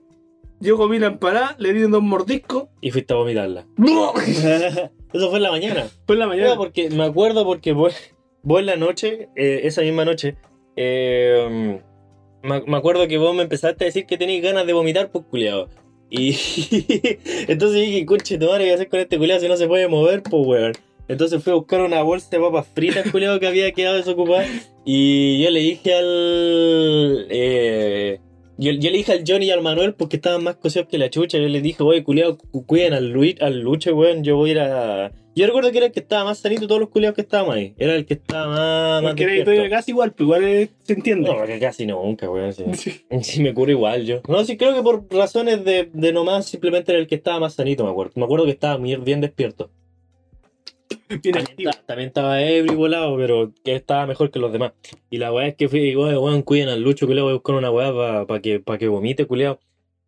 Yo 0.61 0.77
comí 0.77 0.99
la 0.99 1.07
empanada, 1.07 1.57
le 1.59 1.73
di 1.73 1.81
dos 1.81 2.03
mordiscos. 2.03 2.65
Y 2.81 2.91
fuiste 2.91 3.15
a 3.15 3.17
vomitarla. 3.17 3.67
Fue 3.77 3.89
Eso 5.13 5.29
fue 5.31 5.39
en 5.39 5.43
la 5.43 5.51
mañana. 5.51 5.89
en 6.07 6.19
la 6.19 6.27
mañana. 6.27 6.57
Porque 6.57 6.91
me 6.91 7.05
acuerdo 7.05 7.45
porque 7.45 7.73
vos, 7.73 7.95
vos 8.43 8.61
en 8.61 8.67
la 8.67 8.77
noche, 8.77 9.29
eh, 9.37 9.63
esa 9.65 9.83
misma 9.83 10.05
noche, 10.05 10.37
eh, 10.77 11.81
me, 12.43 12.63
me 12.63 12.77
acuerdo 12.77 13.09
que 13.09 13.19
vos 13.19 13.35
me 13.35 13.43
empezaste 13.43 13.85
a 13.85 13.87
decir 13.87 14.07
que 14.07 14.19
tenías 14.19 14.43
ganas 14.43 14.67
de 14.67 14.73
vomitar, 14.73 15.11
pues 15.11 15.25
culiado. 15.25 15.69
Y 16.11 16.31
entonces 17.49 17.81
dije, 17.81 18.05
conche, 18.05 18.37
tu 18.37 18.47
madre, 18.47 18.65
¿qué 18.65 18.73
hacer 18.75 18.89
con 18.89 19.01
este 19.01 19.17
culiado 19.19 19.41
si 19.41 19.49
no 19.49 19.57
se 19.57 19.67
puede 19.67 19.89
mover, 19.89 20.23
pues 20.23 20.47
weón? 20.47 20.73
Entonces 21.09 21.43
fui 21.43 21.53
a 21.53 21.57
buscar 21.57 21.81
una 21.81 22.03
bolsa 22.03 22.29
de 22.31 22.39
papas 22.39 22.69
fritas, 22.73 23.11
culiado, 23.11 23.41
que 23.41 23.47
había 23.47 23.73
quedado 23.73 23.97
desocupada. 23.97 24.47
Y 24.85 25.43
yo 25.43 25.51
le 25.51 25.61
dije 25.61 25.95
al. 25.95 27.27
Eh, 27.31 28.21
Yo, 28.61 28.73
yo 28.73 28.91
le 28.91 28.99
dije 28.99 29.13
al 29.13 29.25
Johnny 29.27 29.47
y 29.47 29.51
al 29.51 29.63
Manuel 29.63 29.95
porque 29.95 30.17
estaban 30.17 30.45
más 30.45 30.57
cosidos 30.57 30.87
que 30.89 30.99
la 30.99 31.09
chucha. 31.09 31.39
Yo 31.39 31.49
les 31.49 31.63
dije, 31.63 31.83
oye, 31.83 32.05
culiado, 32.05 32.37
cu- 32.37 32.67
cuiden 32.67 32.93
al, 32.93 33.09
Luis, 33.11 33.37
al 33.41 33.61
Lucho, 33.61 33.95
weón. 33.97 34.23
Yo 34.23 34.37
voy 34.37 34.51
a 34.51 34.53
ir 34.53 34.59
a. 34.61 35.13
Yo 35.35 35.47
recuerdo 35.47 35.71
que 35.71 35.79
era 35.79 35.87
el 35.87 35.93
que 35.93 36.01
estaba 36.01 36.25
más 36.25 36.39
sanito 36.41 36.63
de 36.63 36.67
todos 36.69 36.81
los 36.81 36.91
culiados 36.91 37.15
que 37.15 37.23
estábamos 37.23 37.55
ahí. 37.55 37.73
Era 37.79 37.95
el 37.95 38.05
que 38.05 38.15
estaba 38.15 38.49
más. 38.49 39.03
más 39.03 39.13
Porque 39.13 39.41
era 39.41 39.71
casi 39.71 39.93
igual, 39.93 40.13
pero 40.13 40.25
igual 40.25 40.45
eh, 40.45 40.69
se 40.83 40.93
entiende. 40.93 41.31
No, 41.35 41.47
que 41.47 41.59
casi 41.59 41.87
nunca, 41.87 42.29
weón. 42.31 42.53
Sí. 43.23 43.43
Me 43.43 43.55
curo 43.55 43.71
igual 43.71 44.05
yo. 44.05 44.21
No, 44.29 44.45
sí, 44.45 44.57
creo 44.57 44.75
que 44.75 44.83
por 44.83 45.07
razones 45.11 45.65
de, 45.65 45.89
de 45.93 46.13
nomás 46.13 46.45
simplemente 46.47 46.93
era 46.93 47.01
el 47.01 47.07
que 47.07 47.15
estaba 47.15 47.41
más 47.41 47.55
sanito, 47.55 47.85
me 47.85 47.91
acuerdo. 47.91 48.13
Me 48.17 48.25
acuerdo 48.25 48.45
que 48.45 48.51
estaba 48.53 48.77
bien 48.77 49.21
despierto. 49.23 49.71
También, 51.87 52.09
estaba 52.09 52.43
ebrio 52.43 52.77
volado, 52.77 53.17
pero 53.17 53.53
que 53.65 53.75
estaba 53.75 54.07
mejor 54.07 54.31
que 54.31 54.39
los 54.39 54.53
demás. 54.53 54.73
Y 55.11 55.19
la 55.19 55.33
weá 55.33 55.49
es 55.49 55.57
que 55.57 55.69
fui, 55.69 55.81
digo, 55.81 56.05
weón, 56.05 56.43
cuiden 56.43 56.69
al 56.69 56.83
Lucho, 56.83 57.07
culiao, 57.07 57.25
voy 57.25 57.33
a 57.33 57.35
buscar 57.35 57.57
una 57.57 57.71
weá 57.71 58.27
para 58.27 58.41
que, 58.41 58.61
pa 58.61 58.79
que 58.79 58.89
vomite, 58.89 59.27
culiao. 59.27 59.59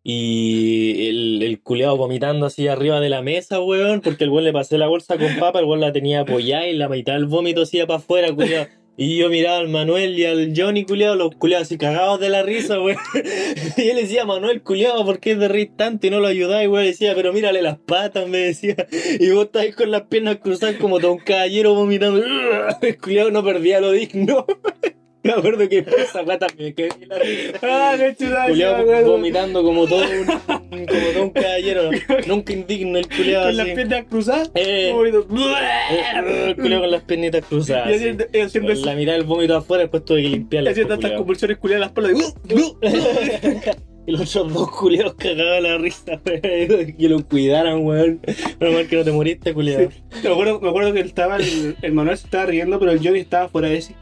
Y 0.03 1.07
el, 1.07 1.43
el 1.43 1.61
culiao 1.61 1.95
vomitando 1.95 2.45
así 2.45 2.67
arriba 2.67 2.99
de 2.99 3.09
la 3.09 3.21
mesa, 3.21 3.61
weón, 3.61 4.01
porque 4.01 4.25
el 4.25 4.29
weón 4.29 4.43
le 4.43 4.53
pasé 4.53 4.77
la 4.77 4.87
bolsa 4.87 5.17
con 5.17 5.37
papa, 5.39 5.59
el 5.59 5.65
weón 5.65 5.81
la 5.81 5.93
tenía 5.93 6.21
apoyada 6.21 6.67
y 6.67 6.75
la 6.75 6.89
mitad 6.89 7.13
del 7.13 7.25
vómito 7.25 7.61
así 7.61 7.79
para 7.79 7.95
afuera, 7.95 8.33
culiao. 8.33 8.67
Y 8.95 9.17
yo 9.17 9.29
miraba 9.29 9.57
al 9.57 9.69
Manuel 9.69 10.19
y 10.19 10.25
al 10.25 10.53
Johnny, 10.55 10.85
culiao, 10.85 11.15
los 11.15 11.35
culiados 11.35 11.65
así 11.67 11.79
cagados 11.79 12.19
de 12.19 12.29
la 12.29 12.43
risa, 12.43 12.79
weón. 12.79 12.99
Y 13.77 13.89
él 13.89 13.97
decía, 13.97 14.23
Manuel, 14.25 14.61
culiao, 14.61 15.03
¿por 15.03 15.19
qué 15.19 15.35
te 15.35 15.47
reís 15.47 15.75
tanto 15.75 16.05
y 16.05 16.09
no 16.11 16.19
lo 16.19 16.27
ayudáis, 16.27 16.69
weón? 16.69 16.85
Decía, 16.85 17.15
pero 17.15 17.33
mírale 17.33 17.63
las 17.63 17.79
patas, 17.79 18.27
me 18.27 18.37
decía. 18.37 18.75
Y 19.19 19.31
vos 19.31 19.45
estáis 19.45 19.75
con 19.75 19.89
las 19.89 20.03
piernas 20.03 20.37
cruzadas 20.37 20.75
como 20.75 20.99
todo 20.99 21.13
un 21.13 21.19
caballero 21.19 21.73
vomitando. 21.73 22.23
El 22.81 23.33
no 23.33 23.43
perdía 23.43 23.81
lo 23.81 23.91
digno. 23.91 24.45
Me 25.23 25.31
acuerdo 25.31 25.69
que 25.69 25.85
esa 25.97 26.21
weá 26.23 26.37
también 26.37 26.73
en 26.77 27.07
la. 27.09 27.15
Ah, 27.61 27.95
sí, 28.17 28.25
me 28.25 28.63
acuerdo. 28.65 29.11
vomitando 29.11 29.63
como 29.63 29.87
todo 29.87 30.01
un, 30.03 30.25
como 30.25 30.85
todo 31.13 31.23
un 31.23 31.29
caballero. 31.29 31.89
Nunca 32.27 32.51
indigno 32.53 32.97
el 32.99 33.07
culiao 33.07 33.45
Con 33.45 33.57
las 33.57 33.67
piernas 33.69 34.05
cruzadas. 34.09 34.51
Eh, 34.55 34.89
el 34.91 36.55
culiao 36.55 36.81
con 36.81 36.91
las 36.91 37.03
piernitas 37.03 37.45
cruzadas. 37.45 37.87
haciendo, 37.95 38.25
y 38.33 38.39
haciendo, 38.39 38.73
Con 38.73 38.85
la 38.85 38.95
mirada 38.95 39.17
del 39.17 39.27
vómito 39.27 39.55
afuera, 39.55 39.83
después 39.83 40.03
tuve 40.03 40.23
que 40.23 40.29
limpiarla. 40.29 40.71
haciendo 40.71 40.93
tantas 40.93 41.09
culiao. 41.11 41.19
convulsiones 41.21 41.57
culiadas 41.57 41.91
en 41.97 42.03
la 42.03 42.11
espalda. 42.11 43.73
Y 44.05 44.11
los 44.11 44.35
otros 44.35 44.53
dos 44.53 44.69
culiados 44.71 45.13
cagaban 45.13 45.63
la 45.63 45.77
risa, 45.77 46.19
weón. 46.25 46.93
Que 46.97 47.07
lo 47.07 47.25
cuidaran, 47.25 47.85
weón. 47.85 48.19
Menos 48.59 48.75
mal 48.75 48.87
que 48.89 48.97
no 48.97 49.03
te 49.05 49.11
moriste, 49.13 49.53
culiado. 49.53 49.87
Me 50.21 50.29
acuerdo, 50.29 50.59
me 50.59 50.67
acuerdo 50.67 50.91
que 50.93 50.99
estaba 50.99 51.37
el, 51.37 51.77
el 51.81 51.93
Manuel 51.93 52.17
se 52.17 52.25
estaba 52.25 52.45
riendo, 52.47 52.77
pero 52.79 52.91
el 52.91 52.99
Johnny 52.99 53.19
estaba 53.19 53.47
fuera 53.47 53.69
de 53.69 53.81
sí. 53.81 53.95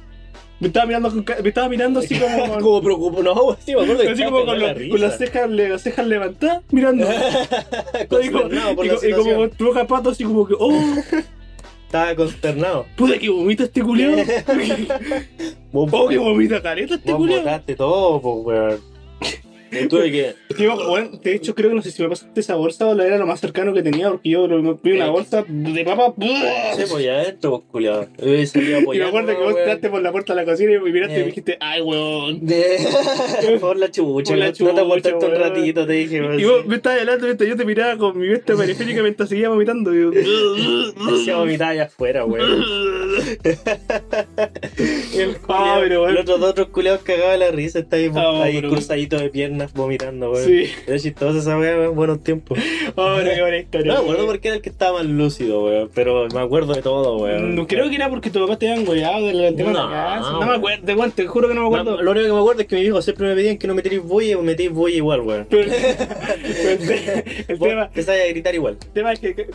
Me 0.61 0.67
estaba 0.67 0.85
mirando, 0.85 1.09
con 1.09 1.25
me 1.41 1.49
estaba 1.49 1.69
mirando 1.69 1.99
así 1.99 2.19
como. 2.19 2.59
Como 2.61 2.81
preocupado, 2.83 3.23
no, 3.23 3.57
sí, 3.65 3.73
me 3.75 3.81
acuerdo 3.81 4.03
que 4.03 4.09
así 4.09 4.23
como 4.23 4.45
con, 4.45 4.59
las 4.59 5.17
cejas, 5.17 5.49
las 5.49 5.81
cejas 5.81 6.05
levantadas, 6.05 6.61
mirando. 6.71 7.07
y, 8.23 8.29
por 8.29 8.53
la 8.53 8.71
y 8.71 9.11
como 9.11 9.49
tu 9.49 9.65
boca 9.65 9.87
pato, 9.87 10.11
así 10.11 10.23
como 10.23 10.45
que, 10.47 10.53
oh, 10.59 10.71
Estaba 11.87 12.15
consternado. 12.15 12.85
puta 12.95 13.17
que 13.17 13.29
vomita 13.29 13.63
este 13.63 13.81
culiao. 13.81 14.15
Oh, 15.73 16.07
que 16.07 16.17
vomita 16.19 16.61
careta 16.61 16.93
este 16.93 17.11
culiao. 17.11 17.39
botaste 17.39 17.75
todo, 17.75 18.21
pues, 18.21 18.45
weón. 18.45 18.91
Yo 19.71 19.87
tuve 19.87 20.11
que. 20.11 20.35
Digo, 20.57 20.87
bueno, 20.89 21.11
de 21.23 21.33
hecho, 21.35 21.55
creo 21.55 21.69
que 21.69 21.75
no 21.75 21.81
sé 21.81 21.91
si 21.91 22.01
me 22.03 22.09
pasaste 22.09 22.39
esa 22.39 22.55
bolsa 22.55 22.87
o 22.87 22.93
la 22.95 23.05
era 23.05 23.17
lo 23.17 23.25
más 23.25 23.39
cercano 23.39 23.73
que 23.73 23.81
tenía, 23.81 24.09
porque 24.09 24.29
yo 24.29 24.47
lo- 24.47 24.75
vi 24.83 24.91
una 24.93 25.07
Eh. 25.07 25.09
bolsa 25.09 25.45
de 25.47 25.85
papa. 25.85 26.13
Adentro, 26.17 27.51
pues, 27.59 27.71
culiado. 27.71 28.07
Hubiese 28.21 28.59
salido 28.59 28.93
Y 28.93 28.99
me 28.99 29.05
acuerdo 29.05 29.37
que 29.37 29.43
vos 29.43 29.55
entraste 29.57 29.89
por 29.89 30.01
la 30.01 30.11
puerta 30.11 30.33
de 30.35 30.41
la 30.41 30.51
cocina 30.51 30.73
y 30.73 30.79
me 30.79 30.91
miraste 30.91 31.13
y 31.15 31.17
Eh. 31.17 31.19
me 31.21 31.25
dijiste, 31.27 31.57
ay, 31.59 31.81
weón. 31.81 32.41
Por 33.61 33.77
la 33.77 33.91
chucha, 33.91 34.29
Por 34.33 34.37
la 34.37 34.47
no 34.47 34.73
te 34.73 34.79
aguantaste 34.81 35.25
un 35.25 35.35
ratito, 35.35 35.85
te 35.85 35.93
dije. 35.93 36.17
Y 36.37 36.43
vos 36.45 36.65
me 36.65 36.75
estabas 36.75 36.99
hablando 36.99 37.27
yo 37.45 37.55
te 37.57 37.65
miraba 37.65 37.97
con 37.97 38.17
mi 38.17 38.27
vista 38.27 38.55
periférica 38.55 39.01
mientras 39.01 39.29
seguía 39.29 39.49
vomitando. 39.49 39.93
Yo, 39.93 40.11
Hacía 41.13 41.37
vomitar 41.37 41.69
allá 41.71 41.83
afuera, 41.85 42.25
weón. 42.25 42.63
El 45.13 45.35
Ah, 45.47 45.75
culiao- 45.77 45.79
pero 45.81 45.99
bueno. 46.01 46.13
Los 46.21 46.29
otros 46.29 46.41
otros 46.49 46.67
culiados 46.69 47.03
de 47.05 47.37
la 47.37 47.51
risa, 47.51 47.79
está 47.79 47.95
ahí, 47.97 48.09
Ah, 48.15 48.43
ahí 48.43 48.61
cruzadito 48.61 49.17
de 49.17 49.29
piernas 49.61 49.73
vomitando, 49.73 50.31
weón. 50.31 50.45
Sí. 50.45 50.65
Era 50.87 50.99
chistosa 50.99 51.39
esa 51.39 51.57
weá, 51.57 51.77
weón, 51.77 51.95
buenos 51.95 52.23
tiempos. 52.23 52.57
Oh, 52.95 53.13
pero 53.17 53.31
qué 53.33 53.41
buena 53.41 53.57
historia. 53.57 53.93
No 53.93 53.99
me 53.99 54.03
acuerdo 54.03 54.25
por 54.25 54.39
qué 54.39 54.47
era 54.49 54.55
el 54.57 54.61
que 54.61 54.69
estaba 54.69 54.97
más 54.99 55.05
lúcido, 55.05 55.63
weón, 55.63 55.89
pero 55.93 56.27
me 56.33 56.41
acuerdo 56.41 56.73
de 56.73 56.81
todo, 56.81 57.17
weón. 57.19 57.55
No, 57.55 57.67
creo 57.67 57.89
que 57.89 57.95
era 57.95 58.09
porque 58.09 58.29
tus 58.29 58.41
papás 58.41 58.59
te 58.59 58.69
habían 58.69 58.85
goleado 58.85 59.19
No, 59.19 59.25
de 59.27 59.33
la 59.63 59.89
casa. 59.89 60.31
No 60.31 60.39
weón. 60.39 60.49
me 60.49 60.55
acuerdo, 60.55 61.11
te, 61.15 61.27
juro 61.27 61.47
que 61.47 61.53
no 61.53 61.61
me 61.61 61.67
acuerdo. 61.67 62.01
lo 62.01 62.11
único 62.11 62.25
que 62.27 62.33
me 62.33 62.39
acuerdo 62.39 62.61
es 62.61 62.67
que 62.67 62.75
mi 62.75 62.81
hijo 62.81 63.01
siempre 63.01 63.27
me 63.29 63.35
pedían 63.35 63.57
que 63.57 63.67
no 63.67 63.75
metéis 63.75 64.01
bulla 64.01 64.37
o 64.37 64.41
metéis 64.41 64.71
bulla 64.71 64.95
igual, 64.95 65.21
weón. 65.21 65.47
El, 65.51 67.59
tema, 67.59 67.85
empezáis 67.85 68.23
a 68.23 68.27
gritar 68.27 68.55
igual. 68.55 68.77
el 68.81 68.89
tema 68.93 69.13
es 69.13 69.19
que, 69.19 69.47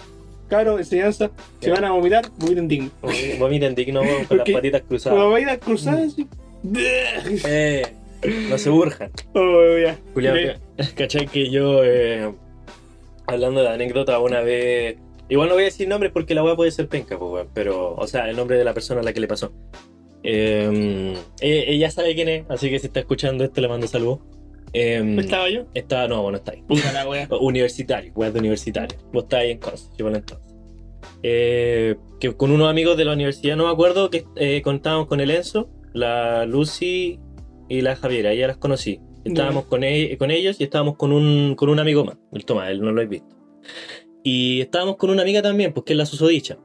cabrón, 0.49 0.79
enseñanza, 0.79 1.31
si 1.61 1.67
Ya. 1.67 1.75
van 1.75 1.85
a 1.85 1.91
vomitar, 1.91 2.25
vomiten 2.39 2.69
digno. 2.69 2.91
Vomiten 3.39 3.75
digno, 3.75 4.01
weón, 4.01 4.25
con 4.25 4.39
las 4.39 4.45
Porque- 4.45 4.53
patitas 4.53 4.83
cruzadas. 4.89 5.31
vainas 5.31 5.59
cruzadas, 5.59 6.13
así. 6.13 6.27
Eh, 7.45 7.83
no 8.51 8.59
se 8.59 8.71
burjan. 8.71 9.11
Oh, 9.35 9.79
ya. 9.79 9.99
Julián, 10.15 10.37
Eh, 10.37 10.57
¿cachai 10.97 11.27
que 11.27 11.51
yo, 11.51 11.85
eh, 11.85 12.33
hablando 13.27 13.63
de 13.63 13.69
anécdota, 13.69 14.19
una 14.19 14.41
vez. 14.41 14.99
Igual 15.29 15.49
no 15.49 15.55
voy 15.55 15.65
a 15.65 15.67
decir 15.67 15.89
nombres 15.89 16.13
porque 16.13 16.35
la 16.35 16.45
weá 16.45 16.55
puede 16.55 16.71
ser 16.71 16.89
penca, 16.89 17.19
pues, 17.19 17.31
weón, 17.31 17.49
pero, 17.53 17.95
o 17.95 18.07
sea, 18.07 18.29
el 18.31 18.37
nombre 18.37 18.57
de 18.57 18.65
la 18.65 18.75
persona 18.75 19.01
a 19.01 19.05
la 19.05 19.13
que 19.13 19.21
le 19.21 19.27
pasó. 19.27 19.53
Eh, 20.23 21.15
eh, 21.41 21.65
ella 21.69 21.91
sabe 21.91 22.15
quién 22.15 22.29
es, 22.29 22.45
así 22.49 22.71
que 22.71 22.79
si 22.79 22.87
está 22.87 23.01
escuchando 23.01 23.45
esto 23.45 23.61
le 23.61 23.69
mando 23.69 23.87
saludos. 23.87 24.21
Eh, 24.73 25.17
¿Estaba 25.19 25.49
yo? 25.49 25.67
está, 25.75 26.07
no, 26.07 26.23
bueno, 26.23 26.39
está 26.39 26.53
ahí. 26.53 26.63
Puta 26.63 26.93
la 26.93 27.09
wea. 27.09 27.29
Universitario, 27.41 28.13
weá 28.15 28.31
de 28.31 28.39
universitario. 28.39 28.99
Vos 29.13 29.25
estás 29.25 29.41
ahí 29.41 29.53
en 29.53 29.59
Conce, 29.59 29.89
yo 29.97 30.05
por 30.07 30.15
entonces. 30.17 30.47
Eh, 31.23 31.97
que 32.21 32.37
con 32.37 32.51
unos 32.51 32.69
amigos 32.69 32.97
de 32.97 33.05
la 33.05 33.13
universidad, 33.13 33.57
no 33.57 33.67
me 33.67 33.73
acuerdo, 33.73 34.11
que 34.11 34.25
eh, 34.37 34.63
contábamos 34.63 35.07
con 35.07 35.21
el 35.21 35.31
Enzo, 35.31 35.71
la 35.93 36.45
Lucy 36.45 37.19
y 37.69 37.81
la 37.81 37.97
Javiera, 37.97 38.35
ya 38.35 38.47
las 38.47 38.57
conocí. 38.57 39.01
Estábamos 39.25 39.65
con, 39.65 39.83
e- 39.83 40.17
con 40.19 40.31
ellos 40.31 40.61
y 40.61 40.65
estábamos 40.65 40.97
con 40.97 41.13
un, 41.13 41.55
con 41.57 41.69
un 41.69 41.79
amigo 41.81 42.05
más, 42.05 42.17
el 42.33 42.45
Tomás, 42.45 42.71
él 42.71 42.81
no 42.81 42.93
lo 42.93 43.03
he 43.03 43.07
visto. 43.07 43.35
Y 44.23 44.61
estábamos 44.61 44.97
con 44.97 45.11
una 45.11 45.23
amiga 45.23 45.43
también, 45.43 45.73
pues 45.73 45.85
que 45.85 45.93
es 45.93 45.97
la 45.97 46.07
susodicha. 46.07 46.59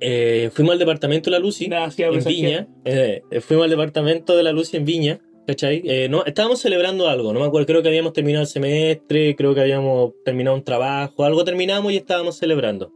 Eh, 0.00 0.50
fuimos 0.52 0.72
al 0.72 0.78
departamento 0.78 1.30
de 1.30 1.36
la 1.36 1.40
Lucy 1.40 1.68
hacía 1.72 2.06
en. 2.08 2.24
Viña. 2.24 2.68
eh, 2.84 3.22
fuimos 3.40 3.64
al 3.64 3.70
departamento 3.70 4.36
de 4.36 4.42
la 4.42 4.52
Lucy 4.52 4.76
en 4.76 4.84
Viña, 4.84 5.20
¿cachai? 5.46 5.82
Eh, 5.84 6.08
no, 6.08 6.24
estábamos 6.24 6.60
celebrando 6.60 7.08
algo, 7.08 7.32
no 7.32 7.40
me 7.40 7.46
acuerdo, 7.46 7.66
creo 7.66 7.82
que 7.82 7.88
habíamos 7.88 8.12
terminado 8.12 8.42
el 8.42 8.48
semestre, 8.48 9.34
creo 9.36 9.54
que 9.54 9.60
habíamos 9.60 10.12
terminado 10.24 10.56
un 10.56 10.62
trabajo, 10.62 11.24
algo 11.24 11.44
terminamos 11.44 11.92
y 11.92 11.96
estábamos 11.96 12.36
celebrando. 12.36 12.92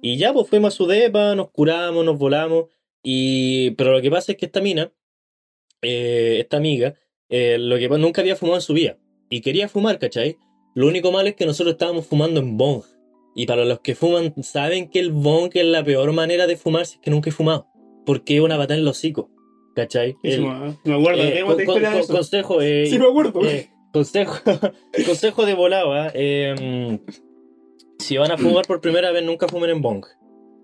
Y 0.00 0.16
ya, 0.16 0.32
pues 0.32 0.48
fuimos 0.48 0.74
a 0.74 0.76
su 0.76 0.86
depa, 0.86 1.34
nos 1.34 1.50
curamos, 1.50 2.04
nos 2.04 2.18
volamos. 2.18 2.66
Y... 3.02 3.72
Pero 3.72 3.92
lo 3.92 4.00
que 4.00 4.10
pasa 4.10 4.32
es 4.32 4.38
que 4.38 4.46
esta 4.46 4.60
mina, 4.60 4.92
eh, 5.82 6.36
esta 6.40 6.56
amiga, 6.56 6.94
eh, 7.28 7.56
lo 7.58 7.76
que 7.78 7.88
nunca 7.88 8.20
había 8.20 8.36
fumado 8.36 8.56
en 8.58 8.62
su 8.62 8.72
vida. 8.74 8.98
Y 9.30 9.40
quería 9.42 9.68
fumar, 9.68 9.98
¿cachai? 9.98 10.36
Lo 10.74 10.86
único 10.86 11.12
malo 11.12 11.28
es 11.28 11.34
que 11.34 11.46
nosotros 11.46 11.72
estábamos 11.74 12.06
fumando 12.06 12.40
en 12.40 12.56
bong. 12.56 12.82
Y 13.34 13.46
para 13.46 13.64
los 13.64 13.80
que 13.80 13.94
fuman, 13.94 14.34
saben 14.42 14.88
que 14.90 14.98
el 15.00 15.12
bong 15.12 15.50
es 15.54 15.64
la 15.64 15.84
peor 15.84 16.12
manera 16.12 16.46
de 16.46 16.56
fumar 16.56 16.86
si 16.86 16.94
es 16.96 17.00
que 17.00 17.10
nunca 17.10 17.30
he 17.30 17.32
fumado. 17.32 17.66
Porque 18.06 18.36
es 18.36 18.40
una 18.40 18.56
patada 18.56 18.74
en 18.76 18.80
el 18.82 18.88
hocico, 18.88 19.30
¿cachai? 19.74 20.12
Sí, 20.24 20.30
El- 20.30 20.42
me 20.42 20.94
acuerdo, 20.94 21.22
eh, 21.22 21.42
con- 21.46 21.64
con- 21.64 22.06
consejo, 22.06 22.60
Sí, 22.60 22.98
me 22.98 23.06
acuerdo. 23.06 23.40
consejo, 23.92 24.34
consejo 25.06 25.46
de 25.46 25.54
volado. 25.54 25.92
Eh, 26.14 26.98
si 27.98 28.16
van 28.16 28.30
a 28.30 28.38
fumar 28.38 28.66
por 28.66 28.80
primera 28.80 29.10
vez, 29.12 29.22
nunca 29.24 29.46
fumen 29.48 29.70
en 29.70 29.82
bong. 29.82 30.04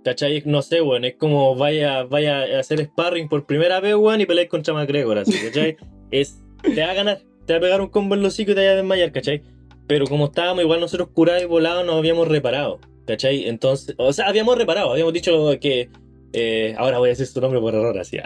¿Cachai? 0.04 0.42
No 0.44 0.60
sé, 0.62 0.82
weón. 0.82 1.04
Es 1.04 1.16
como 1.16 1.56
vaya, 1.56 2.04
vaya 2.04 2.42
a 2.42 2.60
hacer 2.60 2.84
sparring 2.84 3.28
por 3.28 3.46
primera 3.46 3.80
vez, 3.80 3.94
weón, 3.94 4.20
y 4.20 4.26
pelear 4.26 4.48
contra 4.48 4.74
McGregor, 4.74 5.18
así, 5.18 5.32
¿cachai? 5.46 5.76
Es, 6.10 6.38
te 6.62 6.80
va 6.80 6.90
a 6.90 6.94
ganar, 6.94 7.22
te 7.44 7.54
va 7.54 7.56
a 7.56 7.60
pegar 7.60 7.80
un 7.80 7.88
combo 7.88 8.14
en 8.14 8.22
los 8.22 8.34
hocico 8.34 8.52
y 8.52 8.54
te 8.54 8.64
va 8.64 8.72
a 8.72 8.76
desmayar, 8.76 9.10
¿cachai? 9.10 9.42
Pero 9.88 10.06
como 10.06 10.26
estábamos, 10.26 10.62
igual 10.62 10.78
nosotros 10.78 11.08
curados 11.12 11.42
y 11.42 11.46
volados, 11.46 11.84
nos 11.84 11.96
habíamos 11.96 12.28
reparado, 12.28 12.78
¿cachai? 13.06 13.48
Entonces, 13.48 13.96
o 13.98 14.12
sea, 14.12 14.28
habíamos 14.28 14.56
reparado, 14.56 14.92
habíamos 14.92 15.12
dicho 15.12 15.50
que. 15.60 15.88
eh, 16.32 16.74
ahora 16.78 16.98
voy 16.98 17.08
a 17.08 17.12
decir 17.12 17.26
su 17.26 17.40
nombre 17.40 17.58
por 17.58 17.74
error, 17.74 17.98
así. 17.98 18.18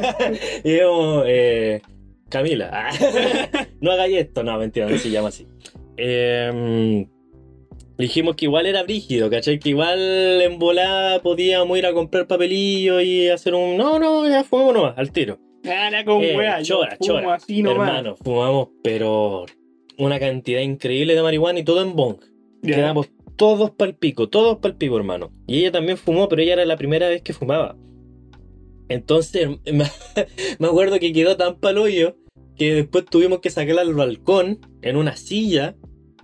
y 0.64 0.70
digamos, 0.70 1.24
eh, 1.26 1.82
Camila. 2.30 2.90
no 3.80 3.90
hagáis 3.90 4.16
esto, 4.16 4.42
no, 4.42 4.56
mentira, 4.58 4.88
no 4.88 4.96
se 4.96 5.10
llama 5.10 5.28
así. 5.28 5.46
Eh, 5.98 7.06
dijimos 7.98 8.36
que 8.36 8.46
igual 8.46 8.66
era 8.66 8.82
brígido, 8.82 9.30
¿cachai? 9.30 9.58
Que 9.58 9.70
igual 9.70 10.40
en 10.42 10.58
volada 10.58 11.22
podíamos 11.22 11.76
ir 11.78 11.86
a 11.86 11.92
comprar 11.92 12.26
papelillo 12.26 13.00
y 13.00 13.28
hacer 13.28 13.54
un. 13.54 13.76
No, 13.76 13.98
no, 13.98 14.28
ya 14.28 14.44
fumamos 14.44 14.74
nomás, 14.74 14.98
al 14.98 15.12
tiro. 15.12 15.38
Gana 15.62 16.04
con 16.04 16.22
Eh, 16.22 16.36
wea. 16.36 16.60
yo 16.60 16.76
chora, 16.76 16.98
chora. 16.98 17.34
así 17.34 17.62
nomás. 17.62 17.88
Hermano, 17.88 18.16
fumamos, 18.16 18.68
pero 18.82 19.46
una 19.98 20.18
cantidad 20.18 20.60
increíble 20.60 21.14
de 21.14 21.22
marihuana 21.22 21.58
y 21.58 21.64
todo 21.64 21.82
en 21.82 21.96
bong. 21.96 22.18
Quedamos 22.62 23.08
todos 23.36 23.70
pa'l 23.70 23.94
pico, 23.94 24.28
todos 24.28 24.58
pa'l 24.58 24.76
pico, 24.76 24.96
hermano. 24.96 25.32
Y 25.46 25.60
ella 25.60 25.72
también 25.72 25.98
fumó, 25.98 26.28
pero 26.28 26.42
ella 26.42 26.54
era 26.54 26.64
la 26.64 26.76
primera 26.76 27.08
vez 27.08 27.22
que 27.22 27.32
fumaba. 27.32 27.76
Entonces, 28.88 29.48
me, 30.58 30.66
acuerdo 30.66 30.98
que 30.98 31.12
quedó 31.12 31.36
tan 31.36 31.58
pal 31.58 31.78
hoyo 31.78 32.16
que 32.56 32.74
después 32.74 33.04
tuvimos 33.04 33.40
que 33.40 33.50
sacarla 33.50 33.82
al 33.82 33.94
balcón 33.94 34.60
en 34.82 34.96
una 34.96 35.16
silla 35.16 35.76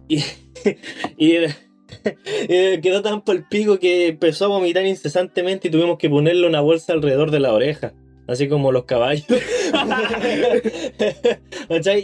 y, 0.09 0.23
y, 1.17 1.37
y 2.49 2.81
quedó 2.81 3.03
tan 3.03 3.23
por 3.23 3.37
el 3.37 3.45
pico 3.45 3.79
que 3.79 4.09
empezó 4.09 4.47
a 4.47 4.49
vomitar 4.49 4.87
incesantemente 4.87 5.69
y 5.69 5.71
tuvimos 5.71 5.99
que 5.99 6.11
ponerle 6.11 6.47
una 6.47 6.61
bolsa 6.61 6.93
alrededor 6.93 7.31
de 7.31 7.41
la 7.41 7.53
oreja. 7.53 7.95
Así 8.29 8.49
como 8.49 8.71
los 8.71 8.85
caballos. 8.85 9.27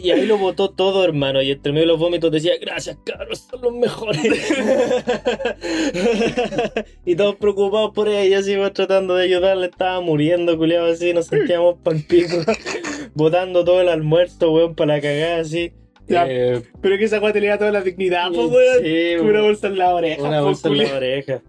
Y 0.02 0.10
ahí 0.10 0.26
lo 0.26 0.38
botó 0.38 0.70
todo, 0.70 1.04
hermano. 1.04 1.42
Y 1.42 1.50
entre 1.50 1.72
medio 1.72 1.84
de 1.86 1.92
los 1.92 1.98
vómitos 1.98 2.32
decía, 2.32 2.54
gracias, 2.60 2.98
cabros, 3.04 3.46
son 3.50 3.60
los 3.60 3.72
mejores. 3.74 4.18
y 7.04 7.14
todos 7.14 7.36
preocupados 7.36 7.92
por 7.94 8.08
ella, 8.08 8.38
así 8.38 8.52
iba 8.52 8.72
tratando 8.72 9.14
de 9.14 9.24
ayudarle. 9.24 9.66
Estaba 9.66 10.00
muriendo, 10.00 10.56
culiado, 10.56 10.86
así. 10.86 11.12
Nos 11.12 11.26
sentíamos 11.26 11.76
pa'l 11.84 12.02
pico. 12.02 12.38
botando 13.14 13.64
todo 13.64 13.80
el 13.80 13.88
almuerzo, 13.88 14.50
weón, 14.52 14.74
para 14.74 14.96
la 14.96 15.00
cagada, 15.00 15.40
así. 15.40 15.72
Ya, 16.08 16.26
Eh, 16.28 16.62
Pero 16.80 16.94
es 16.94 16.98
que 16.98 17.04
esa 17.06 17.20
weá 17.20 17.32
te 17.32 17.40
le 17.40 17.48
da 17.48 17.58
toda 17.58 17.70
la 17.72 17.82
dignidad, 17.82 18.28
pues, 18.32 18.48
Sí, 18.48 18.54
weón. 18.54 19.20
Una 19.20 19.32
weón. 19.32 19.42
bolsa 19.46 19.66
en 19.66 19.78
la 19.78 19.94
oreja. 19.94 20.22
Una 20.22 20.38
po, 20.40 20.44
bolsa 20.46 20.68
en 20.68 20.78
la 20.78 20.96
oreja. 20.96 21.42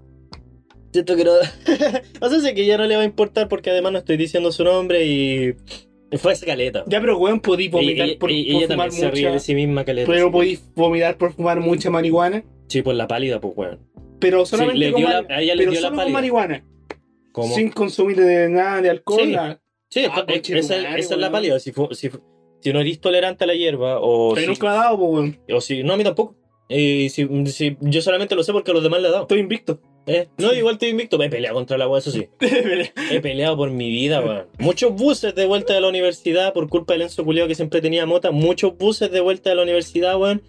Siento 0.91 1.15
que 1.15 1.24
no. 1.24 1.32
o 2.22 2.30
sea, 2.30 2.39
sé 2.39 2.54
que 2.56 2.65
ya 2.65 2.78
no 2.78 2.86
le 2.86 2.95
va 2.95 3.04
a 3.04 3.06
importar 3.06 3.48
porque 3.48 3.69
además 3.69 3.91
no 3.91 4.00
estoy 4.00 4.17
diciendo 4.17 4.52
su 4.52 4.63
nombre 4.63 5.06
y. 5.06 5.54
Fue 6.17 6.34
esa 6.34 6.45
caleta. 6.48 6.84
Ya, 6.88 7.00
pero 7.00 7.17
weón, 7.19 7.39
podí 7.39 7.69
vomitar 7.69 8.08
Ella- 8.10 8.19
por, 8.19 8.32
ella 8.32 8.52
por 8.62 8.67
también 8.69 8.91
fumar 8.91 8.91
se 8.91 9.12
ríe 9.12 9.24
mucha. 9.26 9.34
de 9.34 9.39
sí 9.39 9.54
misma 9.56 9.86
caleta. 9.86 10.12
Pero 10.12 10.26
sí. 10.26 10.32
podí 10.32 10.60
vomitar 10.76 11.17
por 11.17 11.34
fumar 11.34 11.60
mucha 11.60 11.89
marihuana. 11.91 12.43
Sí, 12.67 12.82
por 12.82 12.95
la 12.95 13.08
pálida, 13.08 13.39
pues, 13.39 13.54
weón. 13.56 13.80
Pero 14.19 14.45
solamente 14.45 14.80
le 14.80 14.91
con, 14.91 15.04
la- 15.04 15.26
a 15.30 15.41
ella 15.41 15.54
le 15.56 15.60
pero 15.62 15.72
dio 15.72 15.82
la 15.82 15.88
solo 15.88 15.89
con 15.91 15.98
pálida. 15.98 16.13
marihuana. 16.13 16.65
¿Cómo? 17.32 17.54
Sin 17.54 17.69
consumir 17.69 18.17
de 18.17 18.50
nada 18.50 18.82
de 18.82 18.89
alcohol. 18.89 19.22
Sí. 19.24 19.32
nada. 19.32 19.62
Sí, 19.91 20.06
Ah, 20.10 20.26
es- 20.28 20.50
esa, 20.50 20.98
esa 20.98 21.13
es 21.13 21.19
la 21.19 21.32
pálida. 21.32 21.60
Si, 21.60 21.72
fu- 21.72 21.93
si, 21.93 22.10
fu- 22.10 22.22
si 22.62 22.74
no 22.74 22.80
eres 22.82 23.00
tolerante 23.00 23.43
a 23.43 23.48
la 23.48 23.56
hierba 23.56 24.00
o 24.00 24.34
Pero 24.34 24.41
si, 24.41 24.48
nunca 24.48 24.67
me 24.67 24.72
ha 24.74 24.84
dado, 24.84 24.98
pues, 24.98 25.12
weón. 25.12 25.39
o 25.54 25.62
si. 25.62 25.84
No, 25.84 25.93
a 25.93 25.98
mí 25.98 26.04
tampoco. 26.04 26.36
Y 26.67 27.10
si, 27.10 27.28
si- 27.48 27.78
yo 27.82 28.02
solamente 28.02 28.36
lo 28.36 28.43
sé 28.43 28.54
porque 28.54 28.72
a 28.72 28.74
los 28.74 28.84
demás 28.84 29.02
le 29.02 29.08
he 29.08 29.12
dado. 29.12 29.24
Estoy 29.24 29.39
invicto. 29.39 29.80
¿Eh? 30.06 30.28
No, 30.38 30.54
igual 30.54 30.74
estoy 30.76 30.89
invicto. 30.89 31.17
Me 31.17 31.26
he 31.26 31.30
peleado 31.30 31.56
contra 31.56 31.78
la 31.78 31.84
agua, 31.86 32.00
eso 32.00 32.10
sí. 32.12 32.28
He 33.12 33.19
peleado 33.22 33.58
por 33.58 33.69
mi 33.72 33.89
vida, 33.89 34.22
weón. 34.22 34.48
Muchos 34.60 34.93
buses 34.93 35.36
de 35.36 35.45
vuelta 35.45 35.74
de 35.74 35.82
la 35.82 35.88
universidad 35.88 36.54
por 36.54 36.67
culpa 36.69 36.93
del 36.93 37.04
Enzo 37.04 37.24
culiao 37.26 37.48
que 37.48 37.56
siempre 37.56 37.82
tenía 37.82 38.06
mota. 38.06 38.32
Muchos 38.32 38.78
buses 38.78 39.12
de 39.12 39.19
vuelta 39.19 39.50
de 39.52 39.56
la 39.56 39.63
universidad, 39.63 40.17
weón. 40.19 40.41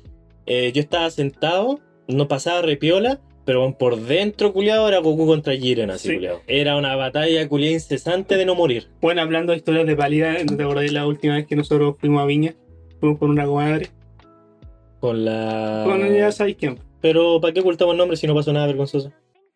Eh, 0.47 0.73
yo 0.75 0.81
estaba 0.81 1.11
sentado, 1.11 1.81
no 2.09 2.27
pasaba 2.29 2.63
repiola, 2.63 3.21
pero 3.45 3.77
por 3.79 3.97
dentro, 4.01 4.53
culiado, 4.53 4.89
era 4.89 4.99
Goku 4.99 5.27
contra 5.27 5.55
Jiren, 5.57 5.91
así, 5.91 6.09
Sí. 6.09 6.15
culiao. 6.15 6.41
Era 6.47 6.77
una 6.77 6.95
batalla 6.97 7.49
culiada 7.49 7.75
incesante 7.75 8.37
de 8.37 8.45
no 8.47 8.55
morir. 8.55 8.89
Bueno, 9.01 9.23
hablando 9.23 9.53
de 9.53 9.59
historias 9.59 9.87
de 9.87 9.97
pálida, 9.97 10.37
¿no 10.45 10.57
te 10.57 10.63
acordás 10.63 10.93
la 10.93 11.07
última 11.07 11.37
vez 11.37 11.47
que 11.47 11.57
nosotros 11.57 11.97
fuimos 11.99 12.23
a 12.23 12.27
Viña? 12.27 12.55
Fuimos 13.01 13.19
con 13.19 13.31
una 13.31 13.47
comadre. 13.47 13.89
Con 15.01 15.25
la. 15.25 15.83
Con 15.87 16.15
ya 16.15 16.31
sabéis 16.33 16.57
quién. 16.59 16.79
Pero, 17.01 17.41
¿para 17.41 17.55
qué 17.55 17.61
ocultamos 17.61 17.97
nombres 17.97 18.21
si 18.21 18.27
no 18.27 18.35
pasó 18.35 18.53
nada 18.53 18.67
vergonzoso? 18.67 19.11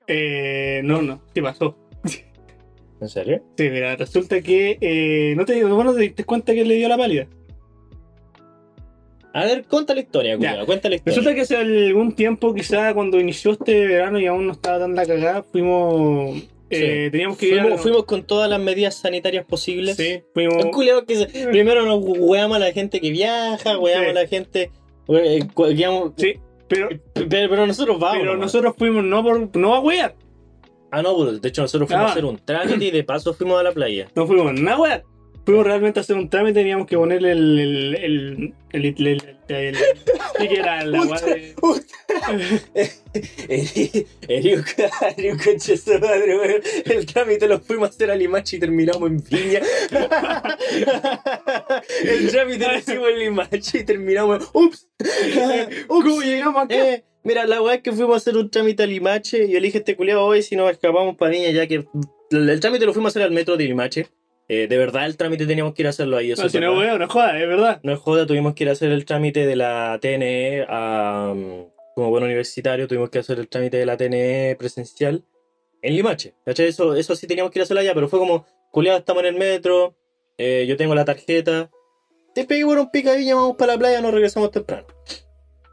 Eh, 0.06 0.80
no, 0.84 1.02
no, 1.02 1.20
¿qué 1.34 1.42
pasó? 1.42 1.76
¿En 3.00 3.08
serio? 3.08 3.42
Sí, 3.56 3.68
mira, 3.70 3.96
resulta 3.96 4.40
que 4.40 4.78
eh, 4.80 5.34
no 5.36 5.44
te 5.44 5.62
bueno, 5.64 5.92
te 5.94 6.00
diste 6.00 6.24
cuenta 6.24 6.54
que 6.54 6.64
le 6.64 6.76
dio 6.76 6.88
la 6.88 6.96
pálida. 6.96 7.26
A 9.34 9.44
ver, 9.44 9.64
cuenta 9.64 9.94
la 9.94 10.00
historia, 10.00 10.36
culiao. 10.36 10.64
Cuenta 10.64 10.88
la 10.88 10.94
historia. 10.94 11.16
Resulta 11.16 11.34
que 11.34 11.40
hace 11.42 11.56
algún 11.56 12.14
tiempo, 12.14 12.54
quizá 12.54 12.94
cuando 12.94 13.18
inició 13.20 13.50
este 13.52 13.86
verano 13.86 14.20
y 14.20 14.26
aún 14.26 14.46
no 14.46 14.52
estaba 14.52 14.78
tan 14.78 14.94
la 14.94 15.04
cagada, 15.04 15.42
fuimos. 15.42 16.40
eh, 16.70 17.08
teníamos 17.12 17.36
que 17.36 17.48
ir 17.48 17.60
a- 17.60 17.76
fuimos 17.76 18.04
con 18.04 18.22
todas 18.24 18.48
las 18.48 18.58
medidas 18.60 18.94
sanitarias 18.94 19.44
posibles. 19.44 19.96
Sí, 19.96 20.22
fuimos. 20.32 20.64
Que 21.06 21.26
primero 21.50 21.84
nos 21.84 22.00
weamos 22.02 22.56
a 22.56 22.60
la 22.60 22.72
gente 22.72 23.00
que 23.00 23.10
viaja, 23.10 23.76
weamos 23.78 24.04
Sí. 24.06 24.10
a 24.10 24.14
la 24.14 24.26
gente. 24.28 24.70
we- 25.06 25.36
eh, 25.38 26.10
Sí, 26.16 26.34
pero, 26.68 26.88
pero, 27.12 27.28
pero 27.50 27.66
nosotros 27.66 27.98
vamos. 27.98 28.18
pero 28.20 28.36
nosotros 28.36 28.74
fuimos 28.78 29.04
no 29.04 29.22
por 29.22 29.56
no 29.56 29.74
a 29.74 29.80
wear. 29.80 30.14
Ah, 30.90 31.02
no, 31.02 31.14
pues, 31.16 31.42
de 31.42 31.48
hecho 31.48 31.62
nosotros 31.62 31.88
fuimos 31.88 32.04
Ah. 32.06 32.08
a 32.08 32.12
hacer 32.12 32.24
un 32.24 32.38
trámite 32.38 32.84
y 32.86 32.90
de 32.92 33.02
paso 33.04 33.34
fuimos 33.34 33.58
a 33.60 33.64
la 33.64 33.72
playa. 33.72 34.08
No 34.14 34.26
fuimos 34.26 34.54
nada 34.54 34.78
wear. 34.80 35.02
Fuimos 35.44 35.64
realmente 35.64 36.00
a 36.00 36.02
hacer 36.02 36.16
un 36.16 36.30
trámite, 36.30 36.60
teníamos 36.60 36.86
que 36.86 36.96
ponerle 36.96 37.32
el. 37.32 37.58
el. 37.60 37.94
el. 37.96 38.54
el. 38.72 38.84
el. 38.96 39.22
el, 39.48 39.76
el-. 44.28 44.64
El 46.86 47.06
trámite 47.06 47.46
lo 47.46 47.60
fuimos 47.60 47.88
a 47.88 47.90
hacer 47.90 48.10
a 48.10 48.16
Limache 48.16 48.56
y 48.56 48.60
terminamos 48.60 49.10
en 49.10 49.22
Viña. 49.22 49.60
El 52.04 52.30
trámite 52.30 52.66
lo 52.66 52.78
hicimos 52.78 53.10
en 53.10 53.18
Limache 53.18 53.80
y 53.80 53.84
terminamos. 53.84 54.48
¡Ups! 54.54 54.88
¿Cómo 55.88 56.22
llegamos 56.22 56.64
acá? 56.64 56.74
Eh, 56.74 57.04
mira, 57.22 57.44
la 57.46 57.60
weá 57.60 57.74
es 57.74 57.82
que 57.82 57.92
fuimos 57.92 58.14
a 58.14 58.16
hacer 58.16 58.38
un 58.38 58.50
trámite 58.50 58.82
a 58.82 58.86
Limache 58.86 59.44
y 59.44 59.52
yo 59.52 59.60
le 59.60 59.66
dije 59.66 59.76
este 59.78 59.94
culiao 59.94 60.24
hoy 60.24 60.42
si 60.42 60.56
nos 60.56 60.70
escapamos 60.70 61.16
para 61.16 61.32
Viña 61.32 61.50
ya 61.50 61.66
que 61.66 61.84
el, 62.30 62.48
el 62.48 62.60
trámite 62.60 62.86
lo 62.86 62.94
fuimos 62.94 63.10
a 63.10 63.12
hacer 63.12 63.22
al 63.22 63.32
metro 63.32 63.58
de 63.58 63.64
Limache. 63.64 64.08
Eh, 64.48 64.66
de 64.68 64.76
verdad 64.78 65.06
el 65.06 65.16
trámite 65.16 65.46
teníamos 65.46 65.74
que 65.74 65.82
ir 65.82 65.86
a 65.86 65.90
hacerlo 65.90 66.16
ahí. 66.16 66.32
Eso 66.32 66.42
No, 66.42 66.46
es 66.46 66.52
si 66.52 66.60
no, 66.60 66.98
no 66.98 67.08
joda, 67.08 67.40
es 67.40 67.48
verdad. 67.48 67.80
No 67.82 67.92
es 67.92 67.98
joda, 67.98 68.26
tuvimos 68.26 68.54
que 68.54 68.64
ir 68.64 68.68
a 68.68 68.72
hacer 68.72 68.92
el 68.92 69.04
trámite 69.04 69.46
de 69.46 69.56
la 69.56 69.98
TNE 70.00 70.66
a, 70.68 71.30
um, 71.32 71.66
como 71.94 72.10
buen 72.10 72.24
universitario, 72.24 72.86
tuvimos 72.86 73.10
que 73.10 73.20
hacer 73.20 73.38
el 73.38 73.48
trámite 73.48 73.78
de 73.78 73.86
la 73.86 73.96
TNE 73.96 74.56
presencial 74.58 75.24
en 75.80 75.96
Limache. 75.96 76.34
¿Cachai? 76.44 76.66
Eso, 76.66 76.94
eso 76.94 77.16
sí 77.16 77.26
teníamos 77.26 77.52
que 77.52 77.58
ir 77.58 77.62
a 77.62 77.64
hacerlo 77.64 77.80
allá, 77.80 77.94
pero 77.94 78.08
fue 78.08 78.18
como, 78.18 78.46
culiado, 78.70 78.98
estamos 78.98 79.22
en 79.22 79.30
el 79.30 79.36
metro, 79.36 79.96
eh, 80.36 80.66
yo 80.68 80.76
tengo 80.76 80.94
la 80.94 81.04
tarjeta, 81.04 81.70
te 82.34 82.44
pegué 82.44 82.64
por 82.64 82.78
un 82.78 82.90
picadillo, 82.90 83.36
vamos 83.36 83.56
para 83.56 83.74
la 83.74 83.78
playa, 83.78 84.00
nos 84.00 84.12
regresamos 84.12 84.50
temprano. 84.50 84.86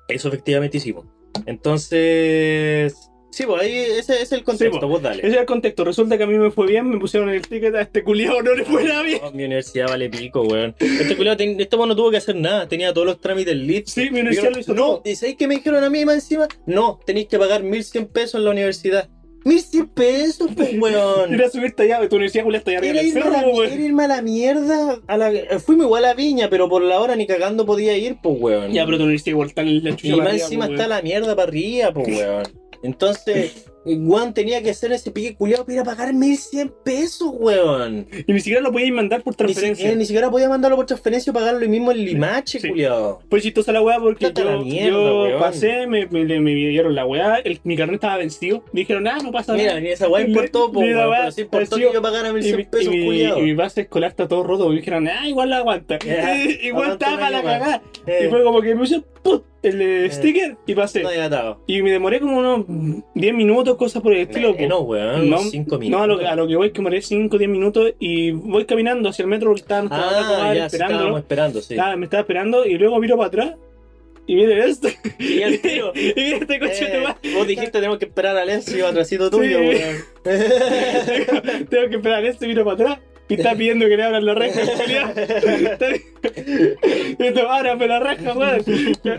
Eso 0.08 0.28
efectivamente 0.28 0.78
hicimos. 0.78 1.06
Entonces, 1.46 3.11
sí, 3.32 3.46
pues 3.46 3.62
ahí 3.62 3.74
ese, 3.98 4.22
es 4.22 4.32
el 4.32 4.44
contexto, 4.44 4.80
pues. 4.80 4.90
vos 4.90 5.02
dale. 5.02 5.20
Ese 5.20 5.30
es 5.36 5.38
el 5.38 5.46
contexto. 5.46 5.84
Resulta 5.84 6.18
que 6.18 6.24
a 6.24 6.28
mí 6.28 6.38
me 6.38 6.52
fue 6.52 6.68
bien, 6.68 6.90
me 6.90 7.00
pusieron 7.00 7.30
el 7.30 7.42
ticket 7.42 7.74
a 7.76 7.82
este 7.82 8.04
culiado, 8.04 8.42
no 8.44 8.54
le 8.54 8.64
fue 8.66 8.84
nada 8.84 9.02
bien. 9.04 9.20
No, 9.24 9.32
mi 9.32 9.46
universidad 9.46 9.88
vale 9.88 10.10
pico, 10.10 10.42
weón. 10.44 10.76
Este 10.80 11.16
culiado, 11.18 11.38
ten- 11.38 11.60
este 11.60 11.78
no 11.78 11.96
tuvo 11.96 12.12
que 12.12 12.18
hacer 12.18 12.36
nada, 12.36 12.68
tenía 12.68 12.94
todos 12.94 13.08
los 13.08 13.20
trámites 13.20 13.56
listos. 13.56 13.94
Sí, 13.94 14.10
mi 14.12 14.20
universidad 14.22 14.50
Dijeron, 14.50 14.54
lo 14.54 14.60
hizo 14.60 14.74
No, 14.74 14.86
todo. 14.98 15.02
¿y 15.06 15.16
sabéis 15.16 15.38
qué 15.38 15.48
me 15.48 15.56
dijeron 15.56 15.84
a 15.84 15.90
mí 15.90 16.06
más 16.06 16.16
encima? 16.16 16.48
No, 16.66 17.00
tenéis 17.06 17.28
que 17.28 17.40
pagar 17.40 17.64
1100 17.64 18.08
pesos 18.08 18.36
en 18.36 18.46
la 18.46 18.52
universidad. 18.52 19.10
1100 19.44 19.88
pesos, 19.88 20.50
pues, 20.56 20.70
weón. 20.80 21.34
Ir 21.34 21.44
a 21.44 21.50
subirte 21.50 21.82
allá, 21.84 22.08
tu 22.08 22.16
universidad 22.18 22.44
culia 22.44 22.60
está 22.60 22.70
allá 22.72 22.78
arriba 22.80 22.94
Era 23.00 23.04
irme, 23.04 23.22
cerro, 23.24 23.32
la, 23.34 23.48
weón. 23.48 23.72
era 23.72 23.82
irme 23.82 24.04
a 24.04 24.08
la 24.08 24.22
mierda. 24.22 25.00
A 25.08 25.18
la, 25.18 25.32
eh, 25.34 25.60
fuimos 25.60 25.86
igual 25.88 26.06
a 26.06 26.14
Viña, 26.14 26.48
pero 26.50 26.70
por 26.70 26.84
la 26.84 27.00
hora 27.00 27.16
ni 27.16 27.26
cagando 27.26 27.66
podía 27.66 27.98
ir, 27.98 28.18
pues, 28.22 28.36
weón. 28.40 28.72
Ya, 28.72 28.86
pero 28.86 28.98
tu 28.98 29.04
universidad 29.04 29.32
igual 29.34 29.48
está 29.48 29.62
en 29.64 29.84
la 29.84 29.96
chucha 29.96 30.08
y 30.08 30.18
más 30.18 30.28
arriba, 30.28 30.44
encima 30.44 30.66
weón. 30.66 30.76
está 30.76 30.88
la 30.88 31.02
mierda 31.02 31.36
para 31.36 31.48
arriba, 31.48 31.92
pues, 31.92 32.08
weón. 32.08 32.44
Entonces, 32.84 33.66
Juan 33.84 34.34
tenía 34.34 34.62
que 34.62 34.70
hacer 34.70 34.92
ese 34.92 35.10
pique 35.12 35.36
culiado 35.36 35.66
para 35.66 35.74
ir 35.74 35.80
a 35.80 35.84
pagar 35.84 36.14
1100 36.14 36.72
pesos, 36.84 37.30
weón. 37.34 38.08
Y 38.28 38.32
ni 38.34 38.40
siquiera 38.40 38.62
lo 38.62 38.72
podíais 38.72 38.92
mandar 38.94 39.24
por 39.24 39.34
Ni, 39.34 39.38
transferencia. 39.38 39.76
siquiera- 39.84 39.98
ni 39.98 40.06
siquiera 40.06 40.30
podía 40.30 40.50
mandarlo 40.50 40.78
por 40.78 40.86
transferencia 40.86 41.32
y 41.32 41.34
pagarlo 41.34 41.68
mismo 41.68 41.92
en 41.92 42.06
Limache, 42.06 42.60
Sí. 42.60 42.70
culiado. 42.70 43.22
Fue 43.30 43.42
chistosa 43.42 43.72
la 43.72 43.82
weá 43.82 44.00
porque 44.00 44.26
la 44.28 44.32
yo, 44.34 44.62
mierda, 44.62 44.90
yo 44.92 45.22
weón. 45.24 45.40
pasé, 45.40 45.88
me, 45.88 46.06
me, 46.08 46.40
me 46.40 46.54
dieron 46.54 46.94
la 46.94 47.06
weá, 47.06 47.38
el- 47.38 47.60
mi 47.64 47.76
carnet 47.76 47.96
estaba 47.96 48.18
vencido. 48.18 48.64
Me 48.72 48.82
dijeron, 48.82 49.08
ah, 49.08 49.18
no 49.24 49.32
pasa 49.32 49.54
Mira, 49.54 49.70
nada. 49.70 49.80
ni 49.80 49.90
esa 49.90 50.08
weá 50.08 50.26
importó, 50.28 50.72
po, 50.72 50.80
weón, 50.80 51.32
sí 51.32 51.42
importó 51.42 51.76
que 51.78 51.90
yo 51.92 52.02
pagara 52.02 52.30
Y, 52.30 52.34
1100 52.34 52.58
mi- 52.58 52.64
pesos, 52.66 52.94
y 52.94 53.06
culiado. 53.06 53.40
y 53.40 53.42
mi 53.44 53.54
base 53.56 53.82
escolar 53.82 54.12
está 54.12 54.28
todo 54.28 54.44
roto. 54.44 54.70
Me 54.70 54.76
dijeron, 54.76 55.08
ah, 55.08 55.28
igual 55.28 55.50
la 55.50 55.58
aguanta. 55.58 55.98
Ya, 56.06 56.36
igual 56.64 56.92
estaba 56.92 57.18
para 57.18 57.30
la 57.32 57.42
cagada. 57.44 57.82
Eh, 58.06 58.26
Y 58.26 58.30
fue 58.30 58.44
como 58.44 58.62
que 58.62 58.76
me 58.76 58.84
¡put! 59.24 59.44
el 59.64 59.80
eh, 59.82 60.06
Eh. 60.06 60.12
sticker 60.12 60.58
y 60.66 60.74
pasé. 60.74 61.04
no. 61.04 61.62
Y 61.68 61.82
me 61.84 61.92
demoré 61.92 62.20
como 62.20 62.40
unos 62.40 62.66
10 63.14 63.34
minutos, 63.36 63.78
cosas 63.78 64.02
por 64.02 64.14
el 64.14 64.22
estilo. 64.22 64.56
po. 64.58 64.66
no, 64.68 64.80
weón, 64.82 65.30
No, 65.30 65.38
5 65.40 65.76
No, 65.76 65.80
minutos. 65.80 66.02
a 66.04 66.08
lo, 66.08 66.18
que- 66.20 66.26
a 66.28 66.36
lo 66.36 66.48
que 66.48 66.56
voy 66.56 66.68
es 66.68 66.74
que 66.74 66.80
me 66.82 66.86
demoré 66.90 67.02
5 67.04 67.36
o 67.36 67.40
10 67.40 67.50
minutos 67.52 67.94
y 68.00 68.32
voy 68.32 68.66
caminando 68.66 69.10
hacia 69.10 69.22
el 69.24 69.30
metro 69.30 69.50
porque 69.50 69.62
estaba 69.62 69.86
otra 69.86 70.50
Ah, 70.50 70.54
ya, 70.56 70.66
estábamos 70.66 71.20
esperando, 71.20 71.62
sí. 71.62 71.76
Estaba- 71.76 71.96
me 71.96 72.06
estaba 72.06 72.22
esperando 72.22 72.66
y 72.66 72.78
luego 72.80 73.00
miro 73.00 73.16
para 73.18 73.28
atrás 73.28 73.56
y 74.26 74.36
mire 74.36 74.66
esto. 74.68 74.88
Y 75.20 75.42
el 75.42 75.62
tiro. 75.62 75.92
y 75.96 76.14
mira 76.16 76.38
este 76.38 76.60
coche 76.60 76.88
Eh, 76.98 77.34
vos 77.36 77.46
dijiste 77.48 77.72
tenemos 77.72 78.00
que 78.00 78.06
esperar 78.06 78.36
a 78.38 78.46
Lenzo 78.46 78.76
y 78.76 78.80
iba 78.80 78.90
atrásito 78.90 79.30
tuyo, 79.30 79.60
Sí. 79.60 79.68
weón. 79.68 79.96
Tengo 81.70 81.90
que 81.90 81.96
esperar 81.98 82.26
esto 82.26 82.46
y 82.46 82.48
miro 82.48 82.64
para 82.66 82.74
atrás. 82.74 83.00
Y 83.32 83.36
está 83.36 83.56
pidiendo 83.56 83.88
que 83.88 83.98
le 83.98 84.04
abran 84.04 84.26
la 84.26 84.34
reja. 84.36 84.62
esto, 87.20 87.50
ábrame 87.50 87.88
la 87.88 88.00
reja, 88.00 88.34
weón. 88.34 88.62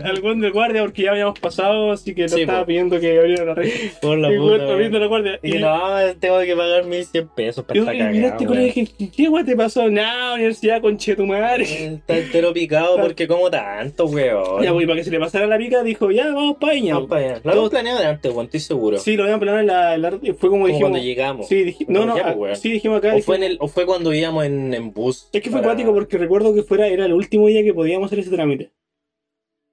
Algún 0.05 0.41
del 0.41 0.51
guardia, 0.51 0.81
porque 0.81 1.03
ya 1.03 1.11
habíamos 1.11 1.39
pasado, 1.39 1.91
así 1.91 2.13
que 2.15 2.23
no 2.23 2.29
Sí, 2.29 2.41
estaba 2.41 2.61
po. 2.61 2.65
pidiendo 2.67 2.99
que 2.99 3.17
abriera 3.19 3.45
la 3.45 3.53
reja. 3.55 3.79
Por 4.01 4.17
la 4.17 4.33
y 4.33 4.37
puta, 4.37 4.63
abriendo 4.71 4.99
la 4.99 5.07
guardia. 5.07 5.39
Y 5.43 5.53
no, 5.53 5.79
tengo 6.19 6.39
que 6.41 6.55
pagar 6.55 6.85
1100 6.85 7.27
pesos 7.35 7.65
para 7.65 7.79
esta 7.79 7.93
y 7.93 7.97
miraste 7.97 8.45
cagada, 8.45 8.47
con 8.47 8.57
dije, 8.57 8.87
¿qué 9.15 9.29
weón 9.29 9.45
te 9.45 9.55
pasó? 9.55 9.89
Nah, 9.89 10.33
universidad 10.35 10.81
conche 10.81 11.15
tu 11.15 11.25
madre. 11.25 11.63
Está 11.63 12.17
entero 12.17 12.53
picado 12.53 12.97
porque 13.01 13.27
como 13.27 13.49
tanto, 13.49 14.05
weón. 14.05 14.63
Ya, 14.63 14.71
pues, 14.71 14.83
y 14.83 14.87
para 14.87 14.97
que 14.99 15.03
se 15.03 15.11
le 15.11 15.19
pasara 15.19 15.47
la 15.47 15.57
pica, 15.57 15.83
dijo, 15.83 16.11
ya, 16.11 16.27
vamos 16.27 16.57
pa' 16.59 16.71
Viña. 16.73 16.95
Vamos 16.95 17.09
para 17.09 17.21
allá. 17.25 17.41
Lo 17.43 17.51
habíamos 17.51 17.69
planeado 17.69 17.99
de 17.99 18.05
antes, 18.05 18.31
weón, 18.31 18.45
estoy 18.45 18.59
seguro. 18.59 18.97
Sí, 18.97 19.15
lo 19.15 19.23
habían 19.23 19.39
planeado 19.39 19.59
en 19.61 19.67
la, 19.67 19.97
la- 19.97 20.11
Fue 20.11 20.49
como, 20.49 20.51
como 20.51 20.67
dijimos. 20.67 20.89
cuando 20.91 20.99
llegamos. 21.05 21.47
Sí, 21.47 21.63
diji- 21.65 21.85
no, 21.87 22.05
no, 22.05 22.15
Ya, 22.17 22.33
pues, 22.33 22.53
ah, 22.57 22.61
sí, 22.61 22.71
dijimos 22.71 22.97
acá. 22.99 23.13
o, 23.15 23.19
fue 23.21 23.35
en 23.35 23.41
dijimos- 23.41 23.51
el, 23.51 23.57
o 23.59 23.67
fue 23.67 23.85
cuando 23.85 24.02
cuando 24.03 24.13
íbamos 24.19 24.45
en, 24.45 24.73
en 24.73 24.93
bus. 24.93 25.29
Es 25.31 25.41
que 25.41 25.49
fue 25.49 25.61
para- 25.61 25.73
cuático 25.73 25.93
porque 25.93 26.17
recuerdo 26.17 26.53
que 26.53 26.63
fuera, 26.63 26.87
era 26.87 27.05
el 27.05 27.13
último 27.13 27.47
día 27.47 27.63
que 27.63 27.73
podíamos 27.73 28.07
hacer 28.07 28.19
ese 28.19 28.29
trámite. 28.31 28.71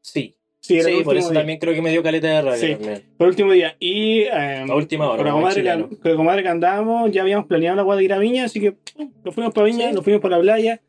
Sí, 0.02 0.36
Sí, 0.62 0.76
era 0.78 0.90
sí, 0.90 0.98
el 0.98 1.04
por 1.04 1.16
eso 1.16 1.30
día. 1.30 1.40
también 1.40 1.58
creo 1.58 1.72
que 1.74 1.80
me 1.80 1.90
dio 1.90 2.02
caleta 2.02 2.28
de 2.28 2.42
rabia 2.42 2.56
Sí. 2.58 2.72
también. 2.74 3.02
El 3.18 3.26
último 3.26 3.50
día. 3.52 3.76
Y 3.80 4.20
eh, 4.30 4.64
última 4.74 5.08
hora, 5.10 5.16
con, 5.16 5.26
la 5.26 5.32
comadre 5.32 5.62
que, 5.62 5.96
con 5.96 6.10
la 6.10 6.16
comadre 6.16 6.42
que 6.42 6.48
andábamos, 6.50 7.10
ya 7.10 7.22
habíamos 7.22 7.46
planeado 7.46 7.76
la 7.76 7.82
guada 7.82 7.98
de 7.98 8.04
ir 8.04 8.12
a 8.12 8.18
Viña, 8.18 8.44
así 8.44 8.60
que 8.60 8.72
pum, 8.72 9.10
nos 9.24 9.34
fuimos 9.34 9.54
para 9.54 9.64
Viña, 9.66 9.88
Sí. 9.88 9.94
nos 9.94 10.04
fuimos 10.04 10.20
para 10.20 10.36
la 10.36 10.42
playa. 10.42 10.80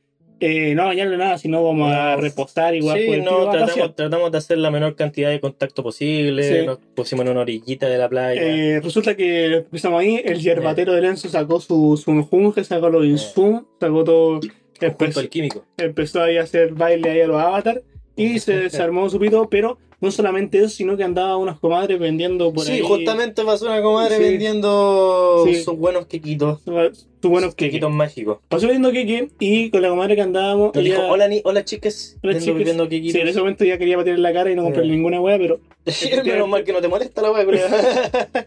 Eh, 0.43 0.73
no 0.73 0.85
bañarle 0.85 1.17
nada, 1.17 1.37
sino 1.37 1.63
vamos 1.63 1.93
a 1.93 2.15
No. 2.15 2.21
reposar 2.21 2.73
igual 2.73 2.99
Sí, 2.99 3.05
por 3.05 3.15
el 3.15 3.23
no, 3.23 3.51
tratamos, 3.51 3.95
tratamos 3.95 4.31
de 4.31 4.37
hacer 4.39 4.57
la 4.57 4.71
menor 4.71 4.95
cantidad 4.95 5.29
de 5.29 5.39
contacto 5.39 5.83
posible. 5.83 6.61
Sí. 6.61 6.65
Nos 6.65 6.79
pusimos 6.95 7.23
en 7.25 7.31
una 7.31 7.41
orillita 7.41 7.87
de 7.87 7.97
la 7.99 8.09
playa. 8.09 8.41
Eh, 8.41 8.81
resulta 8.81 9.15
que 9.15 9.57
empezamos 9.57 10.01
ahí, 10.01 10.19
el 10.25 10.39
yerbatero 10.39 10.93
de 10.93 11.01
Lenzo 11.01 11.29
sacó 11.29 11.61
su, 11.61 11.95
su 11.95 12.63
sacó 12.63 12.89
los 12.89 13.05
insumos, 13.05 13.63
sacó 13.79 14.03
todo. 14.03 14.39
Empezó, 14.79 15.19
al 15.19 15.29
químico. 15.29 15.63
empezó 15.77 16.23
ahí 16.23 16.37
a 16.37 16.41
hacer 16.41 16.73
baile 16.73 17.11
ahí 17.11 17.21
a 17.21 17.27
los 17.27 17.39
avatar 17.39 17.83
y 18.15 18.39
se 18.39 18.57
desarmó 18.57 19.07
su 19.11 19.19
pito, 19.19 19.47
pero 19.47 19.77
no 20.01 20.11
solamente 20.11 20.57
eso, 20.57 20.69
sino 20.69 20.97
que 20.97 21.03
andaba 21.03 21.37
unas 21.37 21.59
comadres 21.59 21.99
vendiendo 21.99 22.51
por 22.51 22.65
sí, 22.65 22.71
ahí. 22.73 22.81
justamente 22.81 23.43
pasó 23.45 23.65
una 23.67 23.81
comadre 23.81 24.17
Sí. 24.17 24.23
vendiendo 24.23 25.43
Sí. 25.45 25.55
sus 25.63 25.77
buenos 25.77 26.07
quequitos. 26.07 26.61
Sus 26.63 27.29
buenos. 27.29 27.53
Quequitos 27.53 27.91
mágicos. 27.91 28.39
Pasó 28.49 28.65
vendiendo 28.67 28.91
queque 28.91 29.29
y 29.39 29.69
con 29.69 29.83
la 29.83 29.89
comadre 29.89 30.15
que 30.15 30.21
andábamos. 30.23 30.73
Nos 30.73 30.83
dijo, 30.83 30.97
ella- 31.01 31.11
hola, 31.11 31.27
ni 31.27 31.41
hola 31.43 31.63
chicas, 31.63 32.17
Hola, 32.23 32.33
chicas. 32.39 32.63
Sí, 32.89 33.19
en 33.19 33.27
ese 33.27 33.39
momento 33.39 33.63
ya 33.63 33.77
quería 33.77 33.95
en 33.99 34.21
la 34.23 34.33
cara 34.33 34.51
y 34.51 34.55
no 34.55 34.63
comprarle 34.63 34.89
Sí. 34.91 34.95
ninguna 34.97 35.21
wea, 35.21 35.37
pero. 35.37 35.59
Menos 36.25 36.47
mal 36.49 36.63
que 36.63 36.73
no 36.73 36.81
te 36.81 36.87
molesta 36.87 37.21
la 37.21 37.31
wea. 37.31 37.45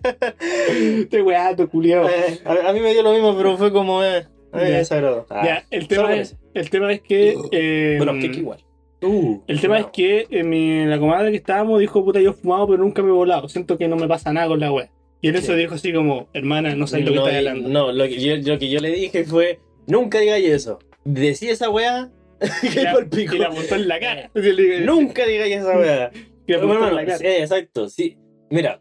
Este 0.68 1.22
weato, 1.22 1.68
culiao. 1.68 2.08
Eh, 2.08 2.40
a, 2.44 2.68
a 2.68 2.72
mí 2.72 2.80
me 2.80 2.92
dio 2.92 3.02
lo 3.02 3.12
mismo, 3.12 3.36
pero 3.36 3.56
fue 3.56 3.72
como, 3.72 4.02
eh, 4.02 4.18
eh, 4.18 4.24
Ya. 4.54 4.60
desagrado. 4.78 5.26
Ah, 5.30 5.42
ya, 5.44 5.64
el 5.70 5.86
tema, 5.88 6.14
es, 6.16 6.36
el 6.54 6.70
tema 6.70 6.92
es 6.92 7.00
que. 7.00 7.36
eh, 7.52 7.94
Bueno, 7.98 8.14
queque 8.20 8.38
igual. 8.38 8.58
Uh, 9.04 9.42
El 9.46 9.60
tema 9.60 9.78
es 9.78 9.86
que 9.86 10.26
eh, 10.30 10.42
mi- 10.42 10.84
la 10.86 10.98
comadre 10.98 11.30
que 11.30 11.36
estábamos 11.36 11.78
dijo, 11.80 12.04
puta, 12.04 12.20
yo 12.20 12.30
he 12.30 12.32
fumado, 12.32 12.66
pero 12.68 12.82
nunca 12.82 13.02
me 13.02 13.08
he 13.10 13.12
volado. 13.12 13.48
Siento 13.48 13.76
que 13.78 13.86
no 13.88 13.96
me 13.96 14.08
pasa 14.08 14.32
nada 14.32 14.48
con 14.48 14.60
la 14.60 14.72
wea. 14.72 14.90
Y 15.20 15.28
en 15.28 15.36
eso 15.36 15.54
dijo 15.54 15.74
así 15.74 15.92
como, 15.92 16.28
hermana, 16.32 16.74
no 16.74 16.86
sabes 16.86 17.06
lo 17.06 17.12
que 17.12 17.16
no, 17.18 17.26
estás 17.26 17.34
y- 17.42 17.46
hablando. 17.46 17.68
no, 17.68 17.92
lo 17.92 18.04
que, 18.04 18.20
yo, 18.20 18.36
lo 18.36 18.58
que 18.58 18.68
yo 18.68 18.80
le 18.80 18.90
dije 18.90 19.24
fue, 19.24 19.58
nunca 19.86 20.18
digáis 20.20 20.48
eso. 20.48 20.78
Decí 21.04 21.48
esa 21.48 21.70
weá, 21.70 22.10
Y 22.62 22.68
que 22.68 22.82
la- 22.82 23.06
y 23.34 23.38
la 23.38 23.46
apuntó 23.48 23.74
en 23.76 23.88
la 23.88 24.00
cara. 24.00 24.30
Nunca 24.84 25.24
digáis 25.26 25.56
esa 25.56 25.78
weá. 25.78 26.10
y 26.46 26.52
la 26.52 26.58
apuntó 26.58 26.88
en 26.88 26.94
la 26.96 27.04
cara. 27.06 27.18
sí, 27.18 27.26
exacto, 27.26 27.88
sí. 27.88 28.18
Mira, 28.50 28.80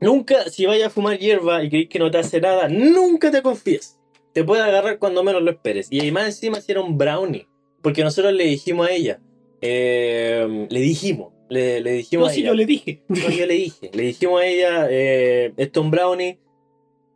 nunca, 0.00 0.48
si 0.48 0.66
vayas 0.66 0.88
a 0.88 0.90
fumar 0.90 1.18
hierba 1.18 1.62
y 1.62 1.68
crees 1.70 1.88
que 1.88 1.98
no 1.98 2.10
te 2.10 2.18
hace 2.18 2.40
nada, 2.40 2.68
nunca 2.68 3.30
te 3.30 3.42
confíes. 3.42 3.98
Te 4.32 4.44
puede 4.44 4.62
agarrar 4.62 4.98
cuando 4.98 5.22
menos 5.22 5.42
lo 5.42 5.50
esperes. 5.50 5.88
Y 5.90 6.10
más 6.10 6.24
encima 6.26 6.60
si 6.60 6.72
era 6.72 6.80
un 6.80 6.96
brownie. 6.96 7.46
Porque 7.82 8.04
nosotros 8.04 8.32
le 8.32 8.44
dijimos 8.44 8.88
a 8.88 8.92
ella, 8.92 9.20
eh, 9.60 10.66
le 10.70 10.80
dijimos, 10.80 11.32
le, 11.48 11.80
le 11.80 11.92
dijimos 11.92 12.26
No, 12.26 12.30
a 12.30 12.34
si 12.34 12.40
ella. 12.40 12.48
yo 12.48 12.54
le 12.54 12.66
dije. 12.66 13.02
No, 13.08 13.28
yo 13.30 13.46
le 13.46 13.54
dije, 13.54 13.90
le 13.92 14.02
dijimos 14.04 14.40
a 14.40 14.46
ella, 14.46 14.86
eh, 14.90 15.52
esto 15.56 15.80
un 15.82 15.90
brownie, 15.90 16.38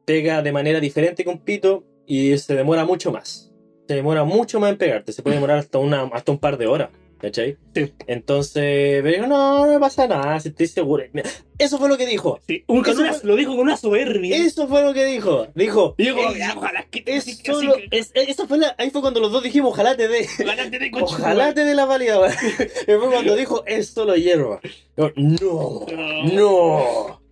pega 0.05 0.43
de 0.43 0.53
manera 0.53 0.81
diferente 0.81 1.25
que 1.25 1.31
un 1.31 1.39
pito 1.39 1.85
y 2.07 2.37
se 2.39 2.55
demora 2.55 2.85
mucho 2.85 3.11
más. 3.13 3.53
Se 3.89 3.95
demora 3.95 4.25
mucho 4.25 4.59
más 4.61 4.71
en 4.73 4.79
pegarte, 4.79 5.13
se 5.13 5.23
puede 5.23 5.37
demorar 5.37 5.59
hasta, 5.59 5.79
una, 5.79 6.03
hasta 6.13 6.33
un 6.33 6.39
par 6.39 6.59
de 6.59 6.67
horas, 6.67 6.91
¿cachai? 7.19 7.57
Sí. 7.75 7.93
Entonces, 8.07 9.03
me 9.03 9.13
dijo, 9.13 9.27
no, 9.27 9.67
no 9.67 9.73
me 9.73 9.79
pasa 9.81 10.07
nada, 10.07 10.39
si 10.41 10.49
estoy 10.49 10.67
seguro. 10.67 11.05
Mira, 11.13 11.29
Eso 11.59 11.79
fue 11.79 11.89
lo 11.89 11.97
que 11.97 12.07
dijo. 12.07 12.39
Sí, 12.47 12.65
un 12.67 12.79
una- 12.87 13.17
lo 13.23 13.35
dijo 13.37 13.53
con 13.53 13.61
una 13.61 13.77
soberbia. 13.77 14.37
Eso 14.37 14.69
fue 14.69 14.83
lo 14.83 14.93
que 14.93 15.05
dijo. 15.07 15.47
Dijo, 15.55 15.95
Y 15.99 16.05
yo 16.07 16.15
como, 16.17 16.31
"Es- 16.31 16.39
ya, 16.39 16.55
ojalá 16.57 16.87
que 16.91 17.03
es 17.07 17.23
así- 17.27 17.35
solo, 17.45 17.75
así 17.77 17.89
que- 17.89 17.99
es- 17.99 18.13
eso 18.15 18.47
fue 18.47 18.59
la- 18.59 18.75
ahí 18.79 18.91
fue 18.91 19.01
cuando 19.01 19.21
los 19.21 19.33
dos 19.33 19.43
dijimos, 19.43 19.71
ojalá 19.73 19.97
te 19.97 20.07
dé. 20.09 20.27
ojalá 20.43 20.71
te 20.71 20.79
dé 20.79 20.91
concha, 20.91 21.15
Ojalá 21.17 21.55
te 21.55 21.65
dé 21.65 21.75
la 21.75 21.85
válida. 21.87 22.21
weón". 22.21 22.33
Y 22.83 22.93
fue 22.93 23.11
cuando 23.11 23.37
dijo, 23.37 23.65
es 23.67 23.89
solo 23.89 24.17
hierba. 24.17 24.61
Yo, 24.97 25.11
no, 25.17 25.87
No. 25.93 26.33
no. 26.33 27.27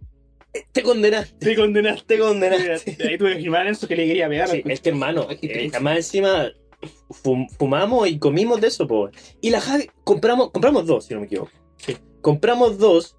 Te 0.73 0.83
condenaste. 0.85 1.35
Te 1.47 1.57
condenaste. 1.57 2.05
Te 2.15 2.19
condenaste. 2.21 2.97
Ahí 3.09 3.19
tuve 3.19 3.35
que 3.35 3.41
firmar 3.43 3.67
eso 3.67 3.89
que 3.89 3.97
le 3.97 4.07
quería 4.07 4.29
pegar. 4.29 4.49
Sí, 4.49 4.63
es 4.65 4.81
que 4.81 4.91
hermano, 4.91 5.27
eh, 5.43 5.69
además 5.73 5.97
encima 5.97 6.49
fum- 7.11 7.49
fumamos 7.59 8.09
y 8.09 8.19
comimos 8.19 8.61
de 8.61 8.69
eso, 8.69 8.87
po. 8.87 9.11
Y 9.41 9.51
la 9.51 9.61
Javi, 9.61 9.89
compramos, 10.05 10.51
compramos 10.51 10.87
dos, 10.87 11.05
si 11.07 11.15
no 11.15 11.21
me 11.21 11.27
equivoco. 11.27 11.51
Sí. 11.77 11.97
Compramos 12.21 12.79
dos, 12.79 13.17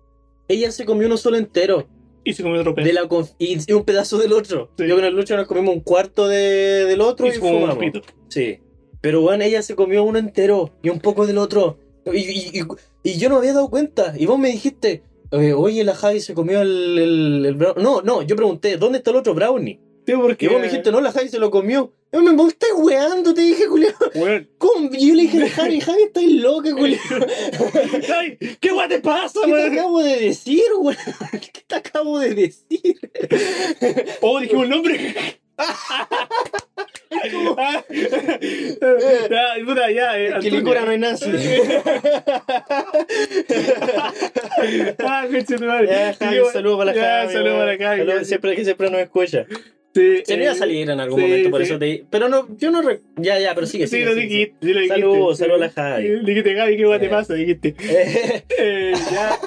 ella 0.48 0.72
se 0.72 0.86
comió 0.86 1.08
uno 1.08 1.18
solo 1.18 1.38
entero. 1.38 1.88
Y 2.24 2.34
se 2.34 2.42
comió 2.42 2.60
otro 2.62 2.74
pedo. 2.74 2.86
De 2.86 2.94
la 2.94 3.08
y, 3.38 3.58
y 3.68 3.74
un 3.74 3.84
pedazo 3.84 4.18
del 4.18 4.34
otro. 4.34 4.72
Sí. 4.78 4.88
Yo 4.88 4.96
con 4.96 5.06
el 5.06 5.14
Lucho 5.14 5.36
nos 5.38 5.46
comimos 5.48 5.76
un 5.76 5.82
cuarto 5.82 6.28
de, 6.28 6.86
del 6.86 7.02
otro 7.02 7.28
y, 7.28 7.30
y 7.30 7.34
un 7.36 7.40
fumamos. 7.40 7.78
pito. 7.78 8.02
Sí. 8.30 8.60
Pero 9.02 9.22
bueno, 9.22 9.44
ella 9.44 9.62
se 9.62 9.76
comió 9.76 10.04
uno 10.04 10.18
entero 10.18 10.72
y 10.82 10.90
un 10.90 11.00
poco 11.00 11.28
del 11.28 11.38
otro. 11.38 11.78
Y, 12.12 12.18
y- 12.18 12.60
y- 12.60 12.64
y 13.12 13.18
yo 13.20 13.30
no 13.30 13.36
me 13.36 13.40
había 13.42 13.54
dado 13.54 13.70
cuenta. 13.70 14.16
Y 14.18 14.26
vos 14.26 14.40
me 14.40 14.50
dijiste, 14.50 15.04
eh, 15.32 15.54
oye, 15.54 15.84
la 15.84 15.94
Javi 15.94 16.20
se 16.20 16.34
comió 16.34 16.62
el, 16.64 16.98
el, 16.98 17.46
el 17.46 17.54
brownie. 17.54 17.84
No, 17.84 18.02
no, 18.02 18.24
yo 18.24 18.36
pregunté, 18.36 18.78
¿dónde 18.78 18.98
está 18.98 19.12
el 19.12 19.18
otro 19.18 19.36
brownie? 19.36 19.80
Sí, 20.06 20.14
porque. 20.14 20.46
Y 20.46 20.50
vos 20.50 20.60
me 20.60 20.68
dijiste, 20.68 20.92
no, 20.92 21.02
la 21.02 21.12
Javi 21.12 21.30
se 21.30 21.40
lo 21.40 21.50
comió. 21.52 21.94
Y 22.14 22.18
me 22.18 22.32
vos 22.34 22.50
estás 22.50 22.70
weando, 22.78 23.34
te 23.34 23.42
dije, 23.42 23.66
Julián. 23.68 23.94
Weón. 24.14 24.48
Yo 24.92 25.14
le 25.16 25.22
dije 25.24 25.44
a 25.44 25.50
Javi, 25.50 25.82
Javi, 25.82 26.04
estás 26.04 26.24
loca, 26.24 26.72
Julián. 26.72 27.00
Ay, 28.16 28.38
¿Qué 28.60 28.72
guay 28.72 28.88
te 28.88 29.00
pasa, 29.00 29.40
¿Qué 29.44 29.48
te 29.48 29.54
weón? 29.54 29.74
acabo 29.74 30.02
de 30.02 30.20
decir, 30.20 30.62
weón? 30.80 30.98
¿Qué 31.32 31.64
te 31.68 31.76
acabo 31.76 32.20
de 32.20 32.34
decir? 32.36 33.00
Oh, 34.22 34.40
dijimos 34.40 34.64
el 34.66 34.70
nombre. 34.70 35.16
ya, 39.30 39.66
puta, 39.66 39.92
ya, 39.92 40.18
eh, 40.20 40.34
Que 40.42 40.52
licura 40.52 40.82
no 40.86 40.92
hay 40.92 40.98
nazi. 41.00 41.32
ah, 45.00 45.26
conche 45.32 45.58
tu 45.58 45.66
madre. 45.66 45.88
Ya, 45.88 46.14
Javi, 46.14 46.40
un 46.40 46.52
saludo 46.52 46.78
para 46.78 46.94
la 46.94 47.02
Javi. 47.02 47.34
saludo 47.34 47.58
para 47.58 47.74
la 47.78 47.78
weón. 47.96 48.08
Javi. 48.10 48.26
Siempre 48.26 48.56
que 48.56 48.64
siempre 48.64 48.90
nos 48.90 49.00
escucha. 49.02 49.46
Sí, 49.96 50.24
Se 50.26 50.36
me 50.36 50.44
iba 50.44 50.52
a 50.52 50.56
eh, 50.56 50.58
salir 50.60 50.90
en 50.90 51.00
algún 51.00 51.20
sí, 51.22 51.26
momento, 51.26 51.50
por 51.52 51.62
sí. 51.62 51.68
eso 51.70 51.80
te 51.80 51.86
di- 51.86 52.04
Pero 52.10 52.28
no, 52.28 52.48
yo 52.58 52.70
no. 52.70 52.82
Ya, 53.16 53.40
ya, 53.40 53.56
pero 53.56 53.66
sigue, 53.66 53.88
Sí, 53.88 53.96
sigue. 53.96 54.06
lo 54.06 54.12
sigue, 54.14 54.24
dijiste. 54.28 54.56
sí 54.62 54.74
lo 54.74 54.80
dijiste. 54.82 55.00
Saludos, 55.02 55.38
saludos 55.38 55.62
a 55.62 55.66
la 55.66 55.70
Javi. 55.70 56.08
Sí, 56.08 56.26
Dijiste, 56.26 56.54
Gaby, 56.54 56.78
¿qué 56.78 56.86
guay 56.86 57.00
te 57.00 57.06
Eh. 57.06 57.10
pasa? 57.10 57.34
Dijiste. 57.34 57.76
sigue. 57.80 58.44
Eh, 58.60 58.94
ya. 59.12 59.40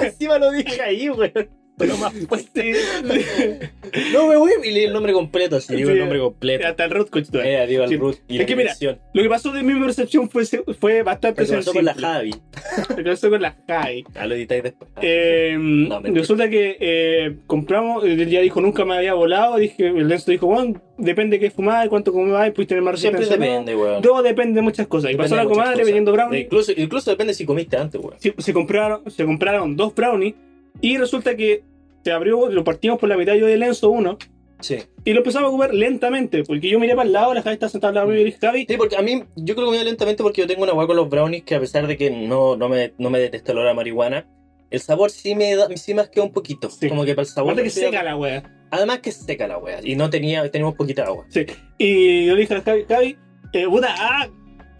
Encima 0.06 0.38
lo 0.38 0.50
dije 0.52 0.80
ahí, 0.80 1.10
weón. 1.10 1.32
Pero 1.76 1.96
más 1.96 2.12
fuerte. 2.28 2.72
No 4.12 4.26
me 4.28 4.36
voy 4.36 4.50
y 4.64 4.70
leí 4.70 4.84
el 4.84 4.92
nombre 4.92 5.12
completo, 5.12 5.58
digo 5.68 5.88
Sí. 5.90 5.92
el 5.92 5.98
nombre 6.00 6.18
completo. 6.18 6.66
Hasta 6.66 6.84
el 6.84 6.90
root, 6.90 7.10
madre. 7.14 7.62
Eh, 7.62 7.66
digo 7.66 7.84
el 7.84 7.88
Sí. 7.90 7.96
root 7.96 8.16
y 8.28 8.34
Es 8.34 8.40
la 8.40 8.46
que 8.46 8.56
mira. 8.56 8.74
Lo 9.12 9.22
que 9.22 9.28
pasó 9.28 9.52
de 9.52 9.62
mi 9.62 9.78
percepción 9.80 10.28
fue, 10.28 10.44
fue 10.78 11.02
bastante 11.02 11.42
Lo 11.42 11.48
que 11.48 11.54
pasó 11.56 11.72
con 11.72 11.84
la. 11.84 11.94
Javi. 11.94 12.34
Lo 12.88 12.96
que 12.96 13.02
pasó 13.04 13.30
con 13.30 13.42
la 13.42 13.56
Javi. 13.68 14.04
Ah, 14.14 14.26
lo 14.26 14.34
editáis 14.34 14.62
después. 14.64 14.90
Eh, 15.02 15.56
resulta 16.04 16.48
que 16.48 16.76
eh, 16.80 17.36
compramos, 17.46 18.04
él 18.04 18.28
ya 18.28 18.40
dijo 18.40 18.60
nunca 18.60 18.84
me 18.84 18.96
había 18.96 19.14
volado, 19.14 19.56
dije, 19.56 19.88
el 19.88 20.08
Lenzo 20.08 20.30
dijo, 20.30 20.46
bueno, 20.46 20.80
depende 20.98 21.38
de 21.38 21.40
qué 21.40 21.50
fumar, 21.50 21.88
cuánto 21.88 22.12
comás, 22.12 22.50
puedes 22.52 22.68
tener 22.68 22.82
más 22.82 22.98
Siempre 23.00 23.24
o 23.24 23.30
no. 23.30 23.30
depende, 23.30 23.76
weón. 23.76 24.02
Todo 24.02 24.22
depende 24.22 24.56
de 24.56 24.62
muchas 24.62 24.86
cosas. 24.86 25.12
Y 25.12 25.16
pasó 25.16 25.36
la 25.36 25.44
comadre 25.44 25.84
vendiendo 25.84 26.12
brownies. 26.12 26.44
Incluso, 26.44 26.72
incluso 26.76 27.10
depende 27.10 27.34
si 27.34 27.44
comiste 27.44 27.76
antes, 27.76 28.00
weón. 28.00 28.16
Se 28.38 28.52
compraron, 28.52 29.08
se 29.10 29.24
compraron 29.24 29.76
dos 29.76 29.94
brownies 29.94 30.34
y 30.80 30.98
resulta 30.98 31.36
que 31.36 31.62
se 32.04 32.12
abrió, 32.12 32.48
lo 32.50 32.64
partimos 32.64 32.98
por 32.98 33.08
la 33.08 33.16
mitad 33.16 33.34
yo 33.34 33.46
de 33.46 33.56
Lenzo 33.56 33.90
uno 33.90 34.18
Sí. 34.60 34.78
y 35.04 35.12
lo 35.12 35.18
empezamos 35.18 35.48
a 35.48 35.50
comer 35.50 35.74
lentamente 35.74 36.42
porque 36.44 36.68
yo 36.68 36.78
miré 36.78 36.94
para 36.94 37.06
el 37.06 37.12
lado, 37.12 37.34
la 37.34 37.42
Javi 37.42 37.54
está 37.54 37.68
sentada 37.68 37.88
al 37.90 37.94
lado 37.96 38.08
mío 38.08 38.20
y 38.20 38.24
dije, 38.24 38.38
Javi, 38.40 38.66
Sí, 38.68 38.76
porque 38.76 38.96
a 38.96 39.02
mí, 39.02 39.24
yo 39.36 39.54
creo 39.54 39.70
que 39.70 39.76
muy 39.76 39.84
lentamente 39.84 40.22
porque 40.22 40.42
yo 40.42 40.46
tengo 40.46 40.62
una 40.62 40.72
hueá 40.72 40.86
con 40.86 40.96
los 40.96 41.08
brownies 41.08 41.44
que 41.44 41.54
a 41.54 41.60
pesar 41.60 41.86
de 41.86 41.96
que 41.96 42.10
no, 42.10 42.56
no, 42.56 42.68
me, 42.68 42.92
no 42.98 43.10
me 43.10 43.18
detesta 43.18 43.52
el 43.52 43.58
olor 43.58 43.70
a 43.70 43.74
marihuana, 43.74 44.26
el 44.70 44.80
sabor 44.80 45.10
sí 45.10 45.34
me 45.34 45.54
da, 45.54 45.68
sí 45.76 45.94
me 45.94 46.02
asquea 46.02 46.22
un 46.22 46.32
poquito. 46.32 46.68
Sí. 46.70 46.88
Como 46.88 47.04
que 47.04 47.14
para 47.14 47.22
el 47.24 47.28
sabor. 47.28 47.52
aparte 47.52 47.64
que 47.64 47.70
seca 47.70 48.02
la 48.02 48.16
wea. 48.16 48.42
Además 48.70 48.98
que 48.98 49.12
seca 49.12 49.46
la 49.46 49.58
wea. 49.58 49.80
Y 49.82 49.94
no 49.94 50.10
tenía, 50.10 50.50
teníamos 50.50 50.74
poquita 50.74 51.04
agua. 51.04 51.26
Y 51.78 52.26
yo 52.26 52.34
le 52.34 52.40
dije 52.40 52.54
a 52.54 52.62
Javi, 52.62 52.84
Javi, 52.88 53.16
eh, 53.52 53.66
puta, 53.68 53.94
ah, 53.96 54.28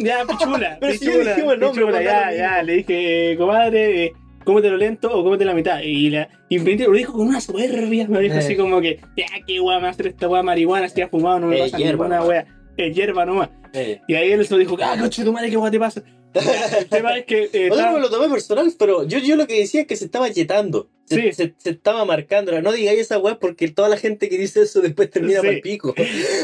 ya, 0.00 0.24
pichula, 0.26 0.76
Pero 0.80 0.92
si 0.94 1.04
ya 1.04 1.12
pichula, 1.12 1.30
dijimos 1.34 1.54
el 1.54 1.60
nombre, 1.60 1.84
pichula, 1.84 2.02
ya, 2.02 2.32
ya, 2.34 2.62
le 2.62 2.72
dije, 2.72 3.32
eh, 3.32 3.36
comadre, 3.36 4.04
eh, 4.06 4.12
cómetelo 4.44 4.76
lento 4.76 5.08
o 5.12 5.24
cómete 5.24 5.44
la 5.44 5.54
mitad. 5.54 5.80
Y, 5.82 6.10
la, 6.10 6.28
y 6.48 6.58
me 6.58 6.76
lo 6.84 6.92
dijo 6.92 7.12
con 7.12 7.26
una 7.28 7.40
soberbia, 7.40 8.06
me 8.08 8.20
dijo 8.20 8.34
Eh. 8.34 8.38
así 8.38 8.56
como 8.56 8.80
que, 8.80 9.00
ya, 9.16 9.26
qué 9.46 9.60
me 9.80 9.88
hacer 9.88 10.08
esta 10.08 10.28
wea 10.28 10.42
marihuana, 10.42 10.88
si 10.88 11.00
has 11.02 11.10
fumado, 11.10 11.40
no 11.40 11.46
me 11.48 11.56
Eh, 11.56 11.60
pasa 11.64 11.76
hierba 11.78 12.04
ninguna 12.08 12.24
wea, 12.28 12.46
es 12.76 12.94
hierba 12.96 13.24
nomás. 13.26 13.50
Eh. 13.72 14.00
Y 14.06 14.14
ahí 14.14 14.30
él 14.32 14.46
se 14.46 14.56
dijo, 14.58 14.76
ah, 14.82 14.96
coche 15.00 15.24
tu 15.24 15.32
madre, 15.32 15.50
qué 15.50 15.56
wea 15.56 15.70
te 15.70 15.78
pasa. 15.78 16.02
El 16.78 16.86
tema 16.86 17.16
es 17.16 17.24
que, 17.26 17.44
eh, 17.44 17.70
O 17.70 17.74
sea, 17.74 17.84
estaba- 17.84 17.86
no 17.90 17.92
me 17.94 18.00
lo 18.00 18.10
tomé 18.10 18.28
personal, 18.28 18.72
pero 18.78 19.06
yo, 19.06 19.18
yo 19.18 19.36
lo 19.36 19.46
que 19.46 19.58
decía 19.60 19.82
es 19.82 19.86
que 19.86 19.96
se 19.96 20.04
estaba 20.06 20.28
yetando. 20.28 20.88
Se, 21.06 21.16
Sí. 21.20 21.32
se, 21.34 21.54
se 21.58 21.70
estaba 21.70 22.04
marcando. 22.04 22.60
No 22.62 22.72
digáis 22.72 22.98
esa 23.00 23.18
weá 23.18 23.38
porque 23.38 23.68
toda 23.68 23.88
la 23.90 23.96
gente 23.98 24.28
que 24.28 24.38
dice 24.38 24.62
eso 24.62 24.80
después 24.80 25.10
termina 25.10 25.40
Sí. 25.40 25.46
para 25.46 25.52
el 25.56 25.60
pico. 25.60 25.94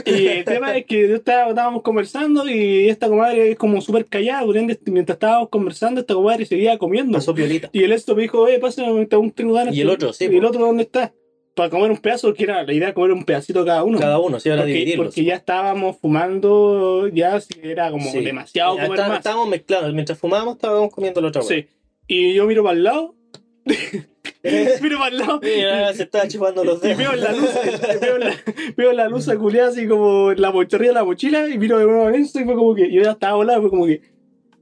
Y 0.04 0.26
el 0.26 0.44
tema 0.44 0.76
es 0.76 0.84
que 0.86 1.08
yo 1.08 1.16
estaba, 1.16 1.48
estábamos 1.48 1.82
conversando 1.82 2.48
y 2.48 2.88
esta 2.88 3.08
comadre 3.08 3.52
es 3.52 3.56
como 3.56 3.80
súper 3.80 4.04
callada, 4.06 4.42
ende, 4.54 4.78
mientras 4.86 5.16
estábamos 5.16 5.48
conversando, 5.48 6.00
esta 6.02 6.14
comadre 6.14 6.44
seguía 6.44 6.76
comiendo. 6.78 7.12
Pasó 7.18 7.34
piolita. 7.34 7.70
Y 7.72 7.84
el 7.84 7.92
esto 7.92 8.14
me 8.14 8.22
dijo, 8.22 8.46
eh, 8.48 8.58
pásame, 8.58 9.06
aún 9.12 9.30
tengo 9.32 9.54
ganas. 9.54 9.74
Y 9.74 9.80
el 9.80 9.88
otro, 9.90 10.12
sí, 10.12 10.28
¿Y 10.30 10.36
el 10.36 10.44
otro 10.44 10.60
dónde 10.60 10.82
está? 10.82 11.12
para 11.52 11.68
comer 11.68 11.90
un 11.90 11.98
pedazo, 11.98 12.32
que 12.32 12.44
era 12.44 12.62
la 12.62 12.72
idea 12.72 12.88
de 12.88 12.94
comer 12.94 13.12
un 13.12 13.24
pedacito 13.24 13.64
cada 13.66 13.82
uno. 13.82 13.98
Cada 13.98 14.18
uno, 14.18 14.38
sí, 14.40 14.48
ahora 14.48 14.62
porque, 14.62 14.72
dividirlos. 14.72 15.06
porque 15.08 15.24
ya 15.24 15.34
estábamos 15.34 15.98
fumando, 15.98 17.08
ya 17.08 17.38
era 17.62 17.90
como 17.90 18.10
Sí. 18.10 18.20
demasiado 18.20 18.76
Ya 18.76 18.84
comer 18.84 18.98
está- 18.98 19.08
más. 19.08 19.18
Estábamos 19.18 19.48
mezclando, 19.48 19.92
mientras 19.92 20.18
fumábamos 20.18 20.54
estábamos 20.54 20.90
comiendo 20.94 21.20
la 21.20 21.28
otra 21.28 21.42
Sí. 21.42 21.66
Y 22.06 22.32
yo 22.34 22.46
miro 22.46 22.62
para 22.62 22.76
el 22.76 22.84
lado. 22.84 23.14
Miro 24.42 24.98
para 24.98 25.08
el 25.10 25.18
lado, 25.18 25.40
Mira, 25.42 25.92
se 25.94 26.04
estaba 26.04 26.26
chupando 26.28 26.64
los 26.64 26.78
y 26.82 26.88
dedos. 26.88 26.98
veo 26.98 27.12
la 27.14 27.32
luz, 27.32 27.50
veo 28.00 28.18
la, 28.18 28.36
veo 28.76 28.92
la 28.92 29.08
luz 29.08 29.28
culiada 29.38 29.68
así 29.70 29.86
como 29.86 30.32
la 30.32 30.50
mochila 30.50 30.86
de 30.86 30.92
la 30.92 31.04
mochila, 31.04 31.48
y 31.48 31.58
miro 31.58 31.78
de 31.78 31.84
nuevo 31.84 32.06
a 32.06 32.16
eso, 32.16 32.40
y 32.40 32.44
fue 32.44 32.54
como 32.54 32.74
que 32.74 32.90
yo 32.92 33.02
ya 33.02 33.10
estaba 33.12 33.34
volado, 33.36 33.60
fue 33.62 33.70
como 33.70 33.86
que, 33.86 34.00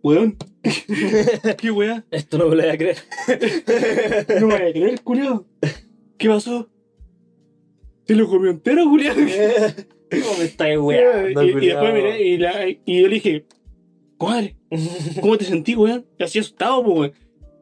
weón, 0.02 0.36
qué 1.58 1.70
weá, 1.70 2.04
Esto 2.10 2.38
no 2.38 2.48
me 2.48 2.56
lo 2.56 2.62
voy 2.62 2.70
a 2.70 2.76
creer. 2.78 2.96
no 4.40 4.46
me 4.48 4.58
voy 4.58 4.68
a 4.68 4.72
creer, 4.72 5.00
culiado. 5.02 5.46
¿Qué 6.16 6.28
pasó? 6.28 6.68
Se 8.06 8.14
lo 8.16 8.26
comió 8.26 8.50
entero, 8.50 8.84
culiado. 8.88 9.20
¿Cómo 10.10 10.38
me 10.38 10.44
estáis 10.44 10.78
weando, 10.78 11.42
y, 11.42 11.50
y 11.50 11.66
después 11.66 11.92
miré 11.94 12.22
y, 12.26 12.38
la- 12.38 12.66
y 12.68 13.02
yo 13.02 13.08
le 13.08 13.14
dije, 13.14 13.44
comadre, 14.16 14.56
¿cómo 15.20 15.36
te 15.36 15.44
sentí, 15.44 15.74
weón? 15.76 16.06
Y 16.18 16.24
así 16.24 16.38
asustado, 16.38 16.82
pues, 16.82 16.96
weón. 16.98 17.12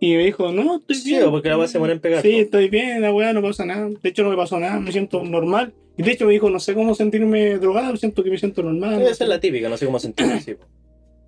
Y 0.01 0.15
me 0.15 0.25
dijo, 0.25 0.53
no, 0.53 0.77
estoy 0.77 0.97
Sí, 0.97 1.11
bien. 1.11 1.31
porque 1.31 1.49
la 1.49 1.57
weá 1.59 1.69
se 1.69 1.79
pone 1.79 1.95
en 1.95 2.01
pegar. 2.01 2.23
Sí, 2.23 2.37
estoy 2.41 2.69
bien, 2.69 3.01
la 3.01 3.13
weá, 3.13 3.33
no 3.33 3.41
pasa 3.43 3.65
nada. 3.65 3.89
De 4.03 4.09
hecho, 4.09 4.23
no 4.23 4.31
me 4.31 4.37
pasó 4.37 4.59
nada, 4.61 4.79
me 4.79 4.93
siento 4.93 5.23
normal. 5.25 5.73
Y 5.97 6.03
de 6.03 6.13
hecho 6.13 6.27
me 6.27 6.33
dijo, 6.33 6.51
no 6.51 6.61
sé 6.61 6.75
cómo 6.75 6.95
sentirme 6.95 7.57
drogado, 7.59 7.97
siento 7.97 8.23
que 8.23 8.31
me 8.31 8.37
siento 8.39 8.63
normal. 8.63 9.01
Esa 9.03 9.25
es 9.25 9.31
la 9.31 9.41
típica, 9.41 9.69
no 9.71 9.77
sé 9.79 9.87
cómo 9.87 9.99
sentirme 9.99 10.35
así. 10.35 10.55
po. 10.55 10.67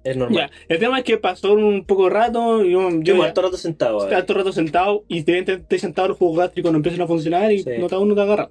Es 0.04 0.16
normal. 0.16 0.36
Ya, 0.36 0.50
el 0.68 0.78
tema 0.78 0.98
es 0.98 1.04
que 1.04 1.16
pasó 1.16 1.54
un 1.54 1.84
poco 1.84 2.04
de 2.04 2.10
rato 2.10 2.64
y 2.64 2.72
yo, 2.72 2.88
Yo 3.00 3.22
harto 3.22 3.42
rato 3.42 3.56
sentado. 3.56 3.98
todo 4.06 4.10
el 4.16 4.26
rato 4.34 4.52
sentado 4.52 5.04
y 5.08 5.22
de 5.22 5.32
repente 5.40 5.62
estoy 5.62 5.78
sentado, 5.78 6.08
los 6.08 6.18
jugos 6.18 6.38
gástricos 6.38 6.70
no 6.70 6.76
empiezan 6.76 7.00
a 7.00 7.06
funcionar 7.06 7.50
y 7.50 7.62
Sí. 7.62 7.70
no 7.78 7.88
te, 7.88 7.96
uno 7.96 8.14
te 8.14 8.20
agarra. 8.20 8.50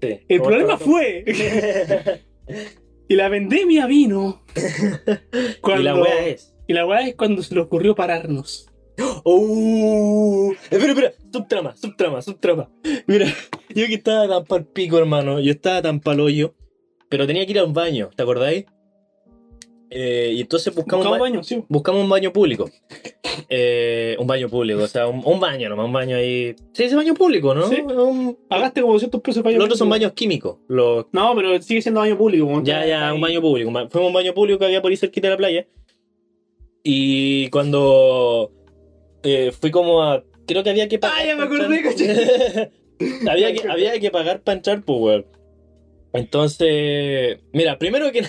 Sí. 0.00 0.18
El 0.28 0.40
problema 0.42 0.72
harto 0.74 0.84
fue 0.86 1.24
rato. 2.06 2.20
y 3.08 3.14
la 3.14 3.28
pandemia 3.30 3.86
vino 3.86 4.42
cuando 5.60 5.82
Y 5.82 5.84
la 5.84 5.94
weá 6.00 6.26
es. 6.26 6.54
y 6.66 6.72
la 6.72 6.86
weá 6.86 7.06
es 7.06 7.14
cuando 7.14 7.42
se 7.42 7.54
le 7.54 7.60
ocurrió 7.60 7.94
pararnos. 7.94 8.68
¡Oh! 9.24 10.52
Espera, 10.70 10.88
espera, 10.92 11.12
subtrama, 11.32 11.76
subtrama, 11.76 12.22
subtrama. 12.22 12.70
Mira, 13.06 13.26
yo 13.74 13.86
que 13.86 13.94
estaba 13.94 14.28
tan 14.28 14.44
pal 14.44 14.66
pico, 14.66 14.98
hermano. 14.98 15.40
Yo 15.40 15.50
estaba 15.52 15.82
tan 15.82 16.00
pal 16.00 16.20
hoyo, 16.20 16.54
pero 17.08 17.26
tenía 17.26 17.44
que 17.46 17.52
ir 17.52 17.58
a 17.58 17.64
un 17.64 17.72
baño, 17.74 18.10
¿te 18.16 18.22
acordáis? 18.22 18.64
Eh, 19.90 20.32
y 20.36 20.40
entonces 20.42 20.74
buscamos, 20.74 21.06
Buscamos 21.06 21.16
un 21.16 21.18
ba- 21.18 21.30
baño, 21.38 21.42
sí. 21.42 21.64
buscamos 21.68 22.02
un 22.02 22.10
baño 22.10 22.32
público. 22.32 22.68
Eh, 23.48 24.16
un 24.18 24.26
baño 24.26 24.48
público, 24.50 24.82
o 24.82 24.86
sea, 24.86 25.06
un, 25.06 25.22
un 25.24 25.40
baño 25.40 25.70
nomás, 25.70 25.86
un 25.86 25.92
baño 25.92 26.16
ahí. 26.16 26.54
Sí, 26.74 26.84
ese 26.84 26.94
baño 26.96 27.14
público, 27.14 27.54
¿no? 27.54 27.68
Sí. 27.68 27.80
Un- 27.80 28.36
Pagaste 28.48 28.82
como 28.82 28.92
200 28.94 29.20
pesos 29.22 29.42
para 29.42 29.54
los 29.56 29.64
otros 29.64 29.78
son 29.78 29.88
baños 29.88 30.12
químicos. 30.12 30.58
Los, 30.68 31.06
No, 31.12 31.34
pero 31.34 31.60
sigue 31.62 31.80
siendo 31.80 32.00
baño 32.00 32.18
público. 32.18 32.60
ya, 32.64 32.84
ya, 32.84 33.08
ahí. 33.08 33.14
un 33.14 33.20
baño 33.22 33.40
público. 33.40 33.70
Fuimos 33.70 33.94
a 33.94 34.00
un 34.08 34.12
baño 34.12 34.34
público 34.34 34.58
que 34.58 34.66
había 34.66 34.82
por 34.82 34.90
ahí 34.90 34.96
cerquita 34.98 35.28
de 35.28 35.32
la 35.32 35.36
playa. 35.38 35.66
Y 36.82 37.48
cuando 37.48 38.52
eh, 39.22 39.52
fui 39.58 39.70
como 39.70 40.02
a. 40.02 40.24
Creo 40.46 40.62
que 40.62 40.70
había 40.70 40.88
que 40.88 40.98
pagar. 40.98 41.16
Ah, 41.20 41.24
ya 41.26 41.36
me 41.36 41.42
acordé, 41.44 41.76
entrar. 41.78 42.70
había, 43.30 43.52
que, 43.54 43.68
había 43.70 43.98
que 44.00 44.10
pagar 44.10 44.40
para 44.42 44.56
entrar, 44.56 44.82
pues, 44.82 44.98
weón. 45.00 45.26
Entonces. 46.12 47.38
Mira, 47.52 47.78
primero 47.78 48.10
que. 48.12 48.24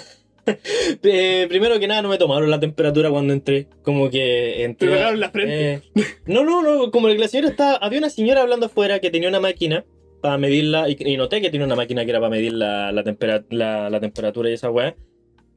eh, 1.04 1.46
primero 1.50 1.80
que 1.80 1.88
nada, 1.88 2.02
no 2.02 2.10
me 2.10 2.18
tomaron 2.18 2.50
la 2.50 2.60
temperatura 2.60 3.10
cuando 3.10 3.34
entré. 3.34 3.68
Como 3.84 4.10
que 4.10 4.54
Te 4.58 4.64
entré. 4.64 4.90
pegaron 4.90 5.20
la 5.20 5.30
frente. 5.32 5.74
Eh, 5.74 5.82
no, 6.26 6.44
no, 6.44 6.62
no, 6.62 6.92
como 6.92 7.08
que 7.08 7.18
la 7.18 7.28
señora 7.28 7.50
estaba, 7.50 7.76
había 7.78 8.00
una 8.00 8.10
señora 8.10 8.42
hablando 8.42 8.66
afuera 8.68 9.00
que 9.00 9.10
tenía 9.12 9.30
una 9.30 9.40
máquina 9.40 9.86
para 10.22 10.38
medirla, 10.38 10.90
y, 10.90 10.98
y 11.00 11.16
noté 11.16 11.40
que 11.40 11.50
tenía 11.50 11.66
una 11.66 11.78
máquina 11.78 12.04
que 12.04 12.12
era 12.12 12.20
para 12.20 12.30
medir 12.32 12.52
la, 12.54 12.92
la, 12.92 13.04
tempera- 13.04 13.46
la, 13.52 13.90
la 13.90 14.00
temperatura 14.02 14.50
y 14.50 14.54
esa 14.54 14.70
weá. 14.70 14.96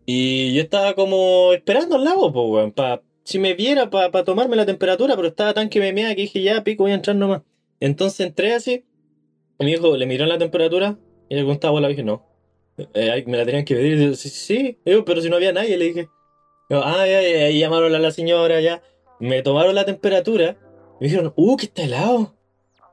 Y 0.06 0.54
yo 0.54 0.62
estaba 0.62 0.94
como 0.94 1.52
esperando 1.52 1.96
al 1.96 2.04
lado, 2.04 2.32
pues 2.32 2.46
weón, 2.48 2.72
para 2.72 3.02
si 3.24 3.38
me 3.38 3.54
viera 3.54 3.90
para 3.90 4.24
tomarme 4.24 4.56
la 4.56 4.66
temperatura, 4.66 5.16
pero 5.16 5.28
estaba 5.28 5.54
tan 5.54 5.68
que 5.68 5.80
me 5.80 5.92
mea 5.92 6.14
que 6.14 6.22
dije, 6.22 6.42
ya, 6.42 6.64
pico, 6.64 6.84
voy 6.84 6.92
a 6.92 6.96
entrar 6.96 7.16
nomás. 7.16 7.42
Entonces 7.80 8.26
entré 8.26 8.54
así, 8.54 8.84
y 9.58 9.64
me 9.64 9.70
dijo, 9.70 9.96
le 9.96 10.06
miró 10.06 10.26
la 10.26 10.38
temperatura, 10.38 10.98
y 11.28 11.36
le 11.36 11.44
contaba, 11.44 11.80
le 11.80 11.88
dije, 11.88 12.02
no. 12.02 12.26
Eh, 12.94 13.24
me 13.26 13.36
la 13.36 13.44
tenían 13.44 13.64
que 13.64 13.74
medir, 13.74 13.98
y 13.98 14.06
yo, 14.06 14.14
sí, 14.14 14.28
sí, 14.28 14.78
yo, 14.84 15.04
pero 15.04 15.20
si 15.20 15.28
no 15.28 15.36
había 15.36 15.52
nadie, 15.52 15.76
le 15.76 15.86
dije. 15.86 16.08
Yo, 16.70 16.82
ah, 16.84 17.06
ya, 17.06 17.22
ya, 17.22 17.50
y 17.50 17.58
llamaron 17.58 17.94
a 17.94 17.98
la 17.98 18.10
señora, 18.10 18.60
ya. 18.60 18.82
Me 19.20 19.42
tomaron 19.42 19.74
la 19.74 19.84
temperatura, 19.84 20.56
y 21.00 21.04
me 21.04 21.06
dijeron, 21.08 21.32
uh, 21.36 21.56
que 21.56 21.66
está 21.66 21.84
helado. 21.84 22.34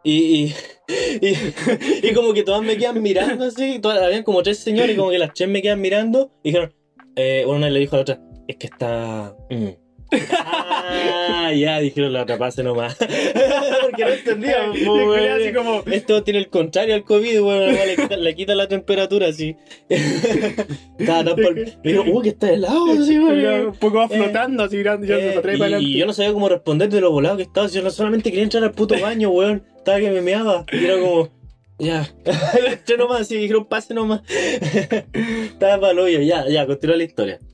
Y, 0.04 0.14
y, 0.14 0.56
y, 1.22 2.08
y 2.10 2.14
como 2.14 2.34
que 2.34 2.44
todas 2.44 2.62
me 2.62 2.78
quedan 2.78 3.02
mirando 3.02 3.46
así, 3.46 3.80
todas, 3.80 4.02
habían 4.02 4.24
como 4.24 4.44
tres 4.44 4.60
señores, 4.60 4.96
y 4.96 4.98
como 4.98 5.10
que 5.10 5.18
las 5.18 5.34
tres 5.34 5.50
me 5.50 5.62
quedan 5.62 5.82
mirando, 5.82 6.32
y 6.44 6.50
dijeron, 6.50 6.74
eh, 7.16 7.46
una 7.48 7.70
le 7.70 7.80
dijo 7.80 7.96
a 7.96 7.98
la 7.98 8.02
otra, 8.02 8.22
es 8.48 8.58
que 8.58 8.68
está... 8.68 9.36
mm". 9.50 9.89
Ah, 10.12 11.52
ya, 11.54 11.80
dijeron 11.80 12.14
la 12.14 12.24
otra, 12.24 12.38
pase 12.38 12.64
nomás. 12.64 12.96
Porque 13.82 14.06
no 14.06 14.10
entendía. 14.10 14.72
Y 14.74 14.80
el 14.80 14.86
po, 14.86 14.94
culiao 14.94 15.10
weón. 15.10 15.42
así 15.42 15.54
como, 15.54 15.84
Esto 15.92 16.24
tiene 16.24 16.40
el 16.40 16.50
contrario 16.50 16.96
al 16.96 17.04
COVID, 17.04 17.42
bueno, 17.42 17.72
le 17.72 17.96
quita, 17.96 18.18
le 18.18 18.36
quita 18.36 18.56
la 18.56 18.68
temperatura 18.68 19.28
así. 19.28 19.56
Estaba 19.90 21.24
tan 21.24 21.36
por... 21.36 21.60
Uh, 22.10 22.22
que 22.22 22.30
está 22.30 22.52
helado, 22.52 22.92
así, 22.92 23.20
weón. 23.20 23.68
un 23.68 23.76
poco 23.76 23.98
va 23.98 24.06
Eh, 24.06 24.18
flotando, 24.18 24.64
así 24.64 24.84
ya 24.84 24.98
se 24.98 25.40
Eh, 25.40 25.78
y, 25.80 25.98
yo 25.98 26.06
no 26.06 26.14
sabía 26.14 26.34
cómo 26.34 26.50
responder 26.50 26.90
de 26.90 27.02
lo 27.02 27.12
volado 27.12 27.38
que 27.38 27.44
estaba. 27.44 27.68
Yo 27.68 27.82
no 27.82 27.92
solamente 27.92 28.30
quería 28.30 28.44
entrar 28.44 28.64
al 28.64 28.72
puto 28.72 29.00
baño, 29.00 29.30
weón. 29.30 29.64
Estaba 29.78 30.00
que 30.00 30.12
me 30.12 30.22
meaba. 30.22 30.66
Y 30.72 30.86
era 30.86 31.00
como, 31.00 31.30
ya. 31.80 32.08
Entré 32.68 32.98
nomás, 32.98 33.32
y 33.32 33.38
dijeron, 33.38 33.66
pase 33.66 33.94
nomás. 33.94 34.22
estaba 34.30 35.80
para 35.80 35.92
el 35.92 36.00
hoyo, 36.00 36.22
ya, 36.22 36.48
ya, 36.48 36.66
continúa 36.68 36.98
la 36.98 37.04
historia. 37.04 37.40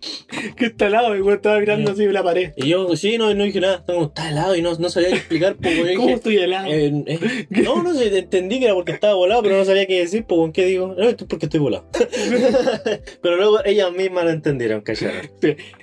Que 0.58 0.68
está 0.68 0.88
al 0.88 0.92
lado, 0.94 1.16
y 1.16 1.34
estaba 1.34 1.60
mirando 1.60 1.92
así 1.92 2.06
la 2.08 2.24
pared. 2.24 2.54
Y 2.58 2.70
yo, 2.70 2.96
sí, 2.96 3.18
no, 3.18 3.34
no 3.34 3.44
dije 3.44 3.60
nada. 3.60 3.76
Estaba 3.78 3.98
como, 3.98 4.08
está 4.08 4.30
helado 4.30 4.56
y 4.56 4.62
no, 4.62 4.74
no 4.76 4.90
sabía 4.90 5.10
qué 5.10 5.16
explicar. 5.16 5.56
Pues. 5.56 5.76
¿Cómo 5.96 6.08
Dije, 6.08 6.14
estoy 6.14 6.38
helado? 6.38 6.68
Eh, 6.68 7.04
eh, 7.08 7.48
no, 7.50 7.84
no 7.84 7.94
sé, 7.94 8.18
entendí 8.18 8.60
que 8.60 8.66
era 8.66 8.74
porque 8.74 8.92
estaba 8.92 9.14
volado, 9.14 9.42
pero 9.44 9.58
no 9.58 9.66
sabía 9.66 9.86
qué 9.86 10.00
decir, 10.00 10.26
pues, 10.26 10.52
¿qué 10.54 10.66
digo? 10.66 10.96
No, 10.98 11.04
esto 11.04 11.24
es 11.24 11.30
porque 11.30 11.46
estoy 11.46 11.60
volado. 11.60 11.88
pero 13.22 13.38
luego 13.38 13.60
ellas 13.66 13.92
mismas 13.92 14.26
lo 14.26 14.32
entendieron, 14.32 14.82
callaron. 14.82 15.30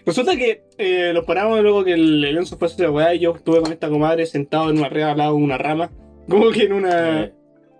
Resulta 0.04 0.36
que 0.36 0.64
eh, 0.78 1.12
los 1.12 1.24
paramos 1.24 1.60
luego 1.60 1.84
que 1.84 1.94
el 1.94 2.24
Alonso 2.24 2.56
fue 2.58 2.68
a 2.68 2.70
hacer 2.70 2.86
la 2.86 2.90
weá 2.90 3.14
y 3.14 3.20
yo 3.20 3.34
estuve 3.36 3.60
con 3.60 3.72
esta 3.72 3.88
comadre 3.88 4.26
sentado 4.26 4.70
en 4.70 4.78
una 4.78 4.88
red 4.88 5.02
al 5.02 5.18
lado 5.18 5.36
de 5.36 5.42
una 5.42 5.58
rama. 5.58 5.90
Como 6.28 6.50
que 6.50 6.64
en 6.64 6.72
una, 6.72 7.24
Eh, 7.24 7.32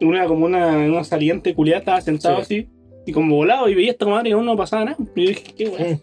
una 0.05 0.27
como 0.27 0.45
una, 0.47 0.77
una 0.79 1.05
saliente 1.05 1.55
culiada 1.55 1.79
estaba 1.81 2.01
sentado 2.01 2.37
Sí. 2.37 2.43
así. 2.43 2.69
Y 3.07 3.13
como 3.13 3.35
volado 3.37 3.69
y 3.69 3.75
veía 3.75 3.91
esta 3.93 4.05
comadre 4.05 4.31
y 4.31 4.33
aún 4.33 4.47
no 4.47 4.57
pasaba 4.57 4.85
nada. 4.85 4.97
Y 5.17 5.23
yo 5.25 5.29
dije, 5.31 5.43
qué 5.57 5.69
weá, 5.69 5.95
mm, 5.95 6.01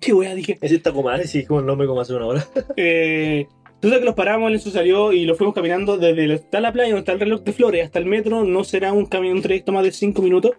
qué 0.00 0.12
weá, 0.12 0.34
dije. 0.34 0.58
Es 0.60 0.72
esta 0.72 0.92
comadre, 0.92 1.26
sí, 1.26 1.44
como 1.46 1.60
el 1.60 1.66
nombre 1.66 1.86
como 1.86 2.00
hace 2.00 2.14
una 2.14 2.26
hora. 2.26 2.46
Eh, 2.76 3.46
resulta 3.80 3.98
que 4.00 4.04
los 4.04 4.14
paramos, 4.14 4.46
Alonso 4.48 4.70
salió 4.70 5.12
y 5.12 5.24
lo 5.24 5.34
fuimos 5.34 5.54
caminando 5.54 5.96
desde 5.98 6.26
la, 6.26 6.34
está 6.34 6.60
la 6.60 6.72
playa 6.72 6.90
donde 6.90 7.00
está 7.00 7.12
el 7.12 7.20
reloj 7.20 7.40
de 7.42 7.52
flores 7.52 7.84
hasta 7.84 7.98
el 7.98 8.06
metro. 8.06 8.44
No 8.44 8.64
será 8.64 8.92
un 8.92 9.06
camino, 9.06 9.34
un 9.34 9.42
trayecto 9.42 9.72
más 9.72 9.84
de 9.84 9.92
5 9.92 10.20
minutos. 10.22 10.52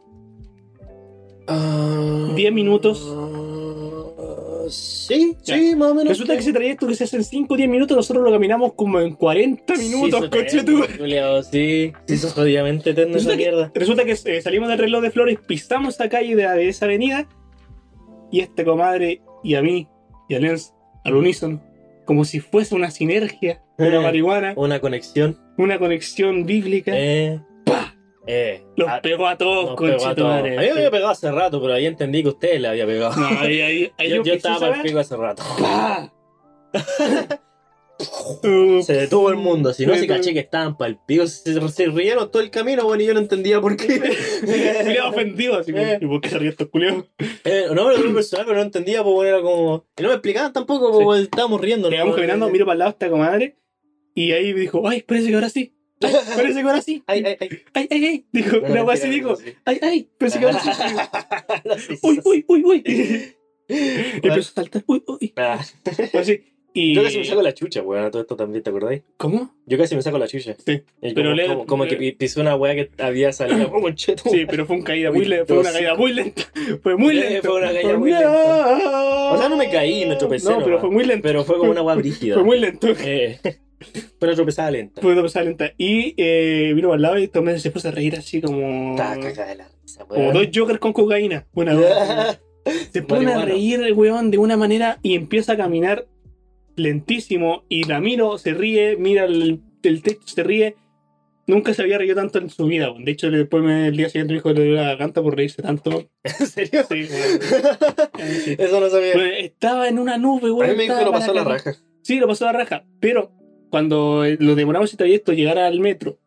Diez 2.35 2.51
minutos. 2.53 3.05
Sí, 4.73 5.35
Ya. 5.43 5.57
sí, 5.57 5.75
más 5.75 5.91
o 5.91 5.95
menos. 5.95 6.09
Resulta 6.09 6.33
que 6.33 6.39
ese 6.39 6.53
trayecto 6.53 6.87
que 6.87 6.95
se 6.95 7.03
hace 7.03 7.17
en 7.17 7.23
5 7.23 7.53
o 7.53 7.57
10 7.57 7.69
minutos, 7.69 7.95
nosotros 7.97 8.23
lo 8.23 8.31
caminamos 8.31 8.73
como 8.73 8.99
en 8.99 9.13
40 9.15 9.75
minutos, 9.75 10.21
sí, 10.23 10.29
coche 10.29 10.63
tú. 10.63 10.83
Sí, 11.51 11.91
sí, 12.07 12.17
sos 12.17 12.33
jodidamente 12.33 12.91
eterno 12.91 13.17
esa 13.17 13.31
que, 13.31 13.37
mierda. 13.37 13.71
resulta 13.75 14.05
que 14.05 14.11
eh, 14.25 14.41
salimos 14.41 14.69
del 14.69 14.77
reloj 14.79 15.01
de 15.01 15.11
flores, 15.11 15.37
pisamos 15.45 15.95
esa 15.95 16.09
calle 16.09 16.35
de, 16.35 16.47
de 16.47 16.69
esa 16.69 16.85
avenida 16.85 17.27
y 18.31 18.39
este 18.39 18.63
comadre 18.65 19.21
y 19.43 19.55
a 19.55 19.61
mí 19.61 19.87
y 20.29 20.35
a 20.35 20.39
Lens 20.39 20.73
al 21.03 21.15
unísono, 21.15 21.61
como 22.05 22.23
si 22.25 22.39
fuese 22.39 22.73
una 22.75 22.89
sinergia 22.89 23.61
la 23.77 23.87
Eh. 23.87 23.99
marihuana, 23.99 24.53
Una 24.55 24.79
conexión. 24.79 25.37
una 25.57 25.77
conexión 25.79 26.45
bíblica, 26.45 26.91
Eh. 26.95 27.41
Eh. 28.25 28.63
los 28.77 28.87
ah, 28.87 28.99
pegó 29.03 29.27
a 29.27 29.37
todos, 29.37 29.75
pegó 29.79 30.05
a 30.07 30.15
todos. 30.15 30.31
A 30.31 30.41
mí 30.41 30.49
me 30.51 30.69
había 30.69 30.91
pegado 30.91 31.09
hace 31.11 31.29
rato, 31.31 31.61
pero 31.61 31.73
ahí 31.73 31.85
entendí 31.85 32.23
que 32.23 32.29
usted 32.29 32.59
le 32.59 32.69
había 32.69 32.85
pegado. 32.85 33.15
No, 33.15 33.27
ahí, 33.39 33.61
ahí, 33.61 33.91
ahí 33.97 34.09
yo, 34.23 34.33
estaba 34.33 34.59
para 34.59 34.75
el 34.77 34.81
pico 34.81 34.99
hace 34.99 35.17
rato. 35.17 35.43
Se 38.81 38.93
detuvo 38.93 39.29
el 39.29 39.37
mundo, 39.37 39.73
si 39.73 39.85
no 39.85 39.95
Se 39.95 40.07
caché 40.07 40.33
que 40.33 40.39
estaban 40.39 40.75
para 40.75 40.89
el 40.89 40.97
pico, 40.97 41.25
se, 41.27 41.67
se 41.69 41.85
rieron 41.87 42.29
todo 42.31 42.41
el 42.41 42.49
camino, 42.49 42.83
bueno, 42.83 43.03
y 43.03 43.05
yo 43.05 43.13
no 43.13 43.19
entendía 43.19 43.61
por 43.61 43.77
qué. 43.77 44.01
Culeado 44.83 45.09
ofendido, 45.09 45.57
así 45.57 45.71
como, 45.71 45.83
Eh. 45.83 45.99
¿y 46.01 46.05
por 46.07 46.19
qué 46.19 46.29
se 46.29 46.39
ríe 46.39 46.49
estos 46.49 46.67
culeados? 46.69 47.05
Eh, 47.45 47.67
no, 47.73 47.87
pero 47.87 48.07
un 48.07 48.13
personal, 48.15 48.45
pero 48.45 48.57
no 48.57 48.63
entendía, 48.63 49.03
pues 49.03 49.13
bueno, 49.13 49.29
era 49.37 49.41
como. 49.41 49.85
Y 49.97 50.01
no 50.01 50.09
me 50.09 50.15
explicaban 50.15 50.51
tampoco, 50.51 50.91
pues 51.03 51.19
Sí. 51.19 51.25
estábamos 51.25 51.61
riendo, 51.61 51.87
¿no? 51.87 51.91
Llegamos 51.91 52.15
caminando, 52.15 52.49
miro 52.49 52.65
para 52.65 52.73
el 52.73 52.79
lado 52.79 52.91
esta 52.91 53.09
comadre 53.09 53.57
y 54.15 54.31
ahí 54.31 54.53
dijo, 54.53 54.87
ay, 54.87 55.01
parece 55.03 55.29
que 55.29 55.35
ahora 55.35 55.49
sí. 55.49 55.75
Ay, 56.03 56.13
parece 56.35 56.53
que 56.61 56.67
ahora 56.67 56.81
sí. 56.81 57.03
Ay, 57.07 57.23
ay, 57.25 57.37
ay. 57.39 57.49
Ay, 57.73 57.87
ay, 57.91 58.05
ay. 58.05 58.25
Dijo, 58.31 58.57
No, 58.57 58.83
una 58.83 58.93
así 58.93 59.09
dijo, 59.09 59.37
ay, 59.65 59.79
ay, 59.81 60.07
parece 60.17 60.39
que 60.39 60.45
ahora 60.45 60.59
sí. 60.59 60.69
Uy, 62.03 62.21
uy, 62.23 62.45
uy, 62.47 62.63
uy. 62.65 62.83
Y 63.69 64.27
empezó 64.27 64.39
a 64.51 64.53
saltar, 64.55 64.83
uy, 64.87 65.01
uy. 65.07 65.33
Ah, 65.37 65.63
Así. 66.13 66.43
Y... 66.75 66.95
Yo 66.95 67.03
casi 67.03 67.19
me 67.19 67.23
saco 67.23 67.41
la 67.43 67.53
chucha, 67.53 67.81
weón, 67.83 68.03
a 68.05 68.11
todo 68.11 68.23
esto 68.23 68.35
también, 68.35 68.63
¿te 68.63 68.71
acordáis? 68.71 69.03
¿Cómo? 69.17 69.55
Yo 69.67 69.77
casi 69.77 69.95
me 69.95 70.01
saco 70.01 70.17
la 70.17 70.27
chucha. 70.27 70.55
Sí. 70.65 70.81
Y 71.03 71.13
Pero 71.13 71.29
como, 71.29 71.35
le- 71.35 71.47
como, 71.47 71.65
como 71.67 71.85
que 71.85 71.95
pi- 71.95 72.11
pisé 72.13 72.41
una 72.41 72.55
weá 72.55 72.73
que 72.75 72.89
había 72.97 73.31
salido. 73.31 73.69
Oh, 73.73 73.79
conchetum. 73.81 74.31
Sí, 74.31 74.45
pero 74.49 74.65
fue 74.65 74.75
una 74.77 74.85
caída 74.85 75.11
muy 75.11 75.19
Uy, 75.21 75.25
lenta. 75.27 75.45
Fue 75.53 75.59
una 75.59 75.71
caída 75.71 75.95
muy 75.95 76.13
lenta. 76.13 76.41
Fue 76.81 76.97
muy 76.97 77.13
lenta. 77.13 77.47
fue 77.47 77.57
una 77.61 77.71
caída 77.73 77.97
muy 77.97 78.11
O 78.11 79.37
sea, 79.37 79.49
no 79.49 79.55
me 79.55 79.69
caí, 79.69 80.05
me 80.07 80.15
tropecé 80.15 80.49
No, 80.49 80.63
pero 80.63 80.79
fue 80.81 80.89
muy 80.89 81.05
lento. 81.05 81.23
Pero 81.23 81.43
fue 81.45 81.57
como 81.57 81.71
una 81.71 81.83
weá 81.83 81.95
brígida. 81.95 82.33
Fue 82.35 82.43
muy 82.43 82.59
lento. 82.59 82.87
Eh, 82.99 83.39
fue 83.83 84.27
una 84.27 84.35
tropezada 84.35 84.71
lenta. 84.71 85.01
Fue 85.01 85.13
una 85.13 85.21
pasada 85.21 85.45
lenta. 85.45 85.71
Y 85.77 86.13
eh, 86.17 86.71
vino 86.75 86.93
al 86.93 87.01
lado 87.01 87.17
y 87.19 87.27
Tomé 87.27 87.57
se 87.59 87.71
puso 87.71 87.87
a 87.89 87.91
reír 87.91 88.15
así 88.15 88.41
como. 88.41 88.91
Estaba 88.91 89.19
cagada 89.19 89.49
de 89.49 89.55
la 89.55 89.67
risa, 89.81 90.05
Como 90.05 90.31
dos 90.31 90.47
jokers 90.53 90.79
con 90.79 90.93
cocaína. 90.93 91.45
Buena 91.53 91.73
dos. 91.73 92.39
Se 92.93 93.01
pone 93.01 93.33
a 93.33 93.43
reír 93.43 93.81
el 93.83 93.91
weón 93.93 94.31
de 94.31 94.37
una 94.37 94.55
manera 94.55 94.97
y 95.03 95.15
empieza 95.15 95.53
a 95.53 95.57
caminar 95.57 96.07
lentísimo. 96.75 97.63
Y 97.69 97.83
la 97.83 97.99
miro, 97.99 98.37
se 98.37 98.53
ríe, 98.53 98.95
mira 98.97 99.25
el, 99.25 99.61
el 99.83 100.01
techo, 100.01 100.21
se 100.25 100.43
ríe. 100.43 100.75
Nunca 101.45 101.73
se 101.73 101.81
había 101.81 101.97
reído 101.97 102.15
tanto 102.15 102.39
en 102.39 102.49
su 102.49 102.65
vida. 102.67 102.89
weón. 102.89 103.03
De 103.03 103.11
hecho, 103.11 103.29
después 103.29 103.61
me- 103.63 103.87
el 103.89 103.97
día 103.97 104.07
siguiente 104.07 104.31
me 104.33 104.37
dijo 104.39 104.53
que 104.53 104.59
le 104.61 104.65
dio 104.65 104.75
la 104.75 104.83
garganta 104.83 105.21
por 105.21 105.35
reírse 105.35 105.61
tanto. 105.61 106.09
¿En 106.23 106.47
serio? 106.47 106.83
Sí. 106.89 108.55
Eso 108.57 108.79
no 108.79 108.89
sabía. 108.89 109.13
Estaba 109.39 109.89
en 109.89 109.99
una 109.99 110.17
nube, 110.17 110.49
A 110.49 110.53
weón. 110.53 110.71
mí 110.71 110.77
me 110.77 110.83
dijo 110.83 110.97
que 110.97 111.03
lo 111.05 111.11
para 111.11 111.19
pasó 111.25 111.33
la 111.33 111.43
raja. 111.43 111.73
Sí, 112.01 112.17
lo 112.19 112.27
pasó 112.27 112.45
la 112.45 112.53
raja. 112.53 112.85
Pero 113.01 113.31
cuando 113.73 114.23
eh, 114.23 114.37
lo 114.39 114.53
demoramos 114.53 114.87
ese 114.91 114.97
trayecto 114.97 115.33
llegar 115.33 115.57
al 115.57 115.79
metro. 115.79 116.19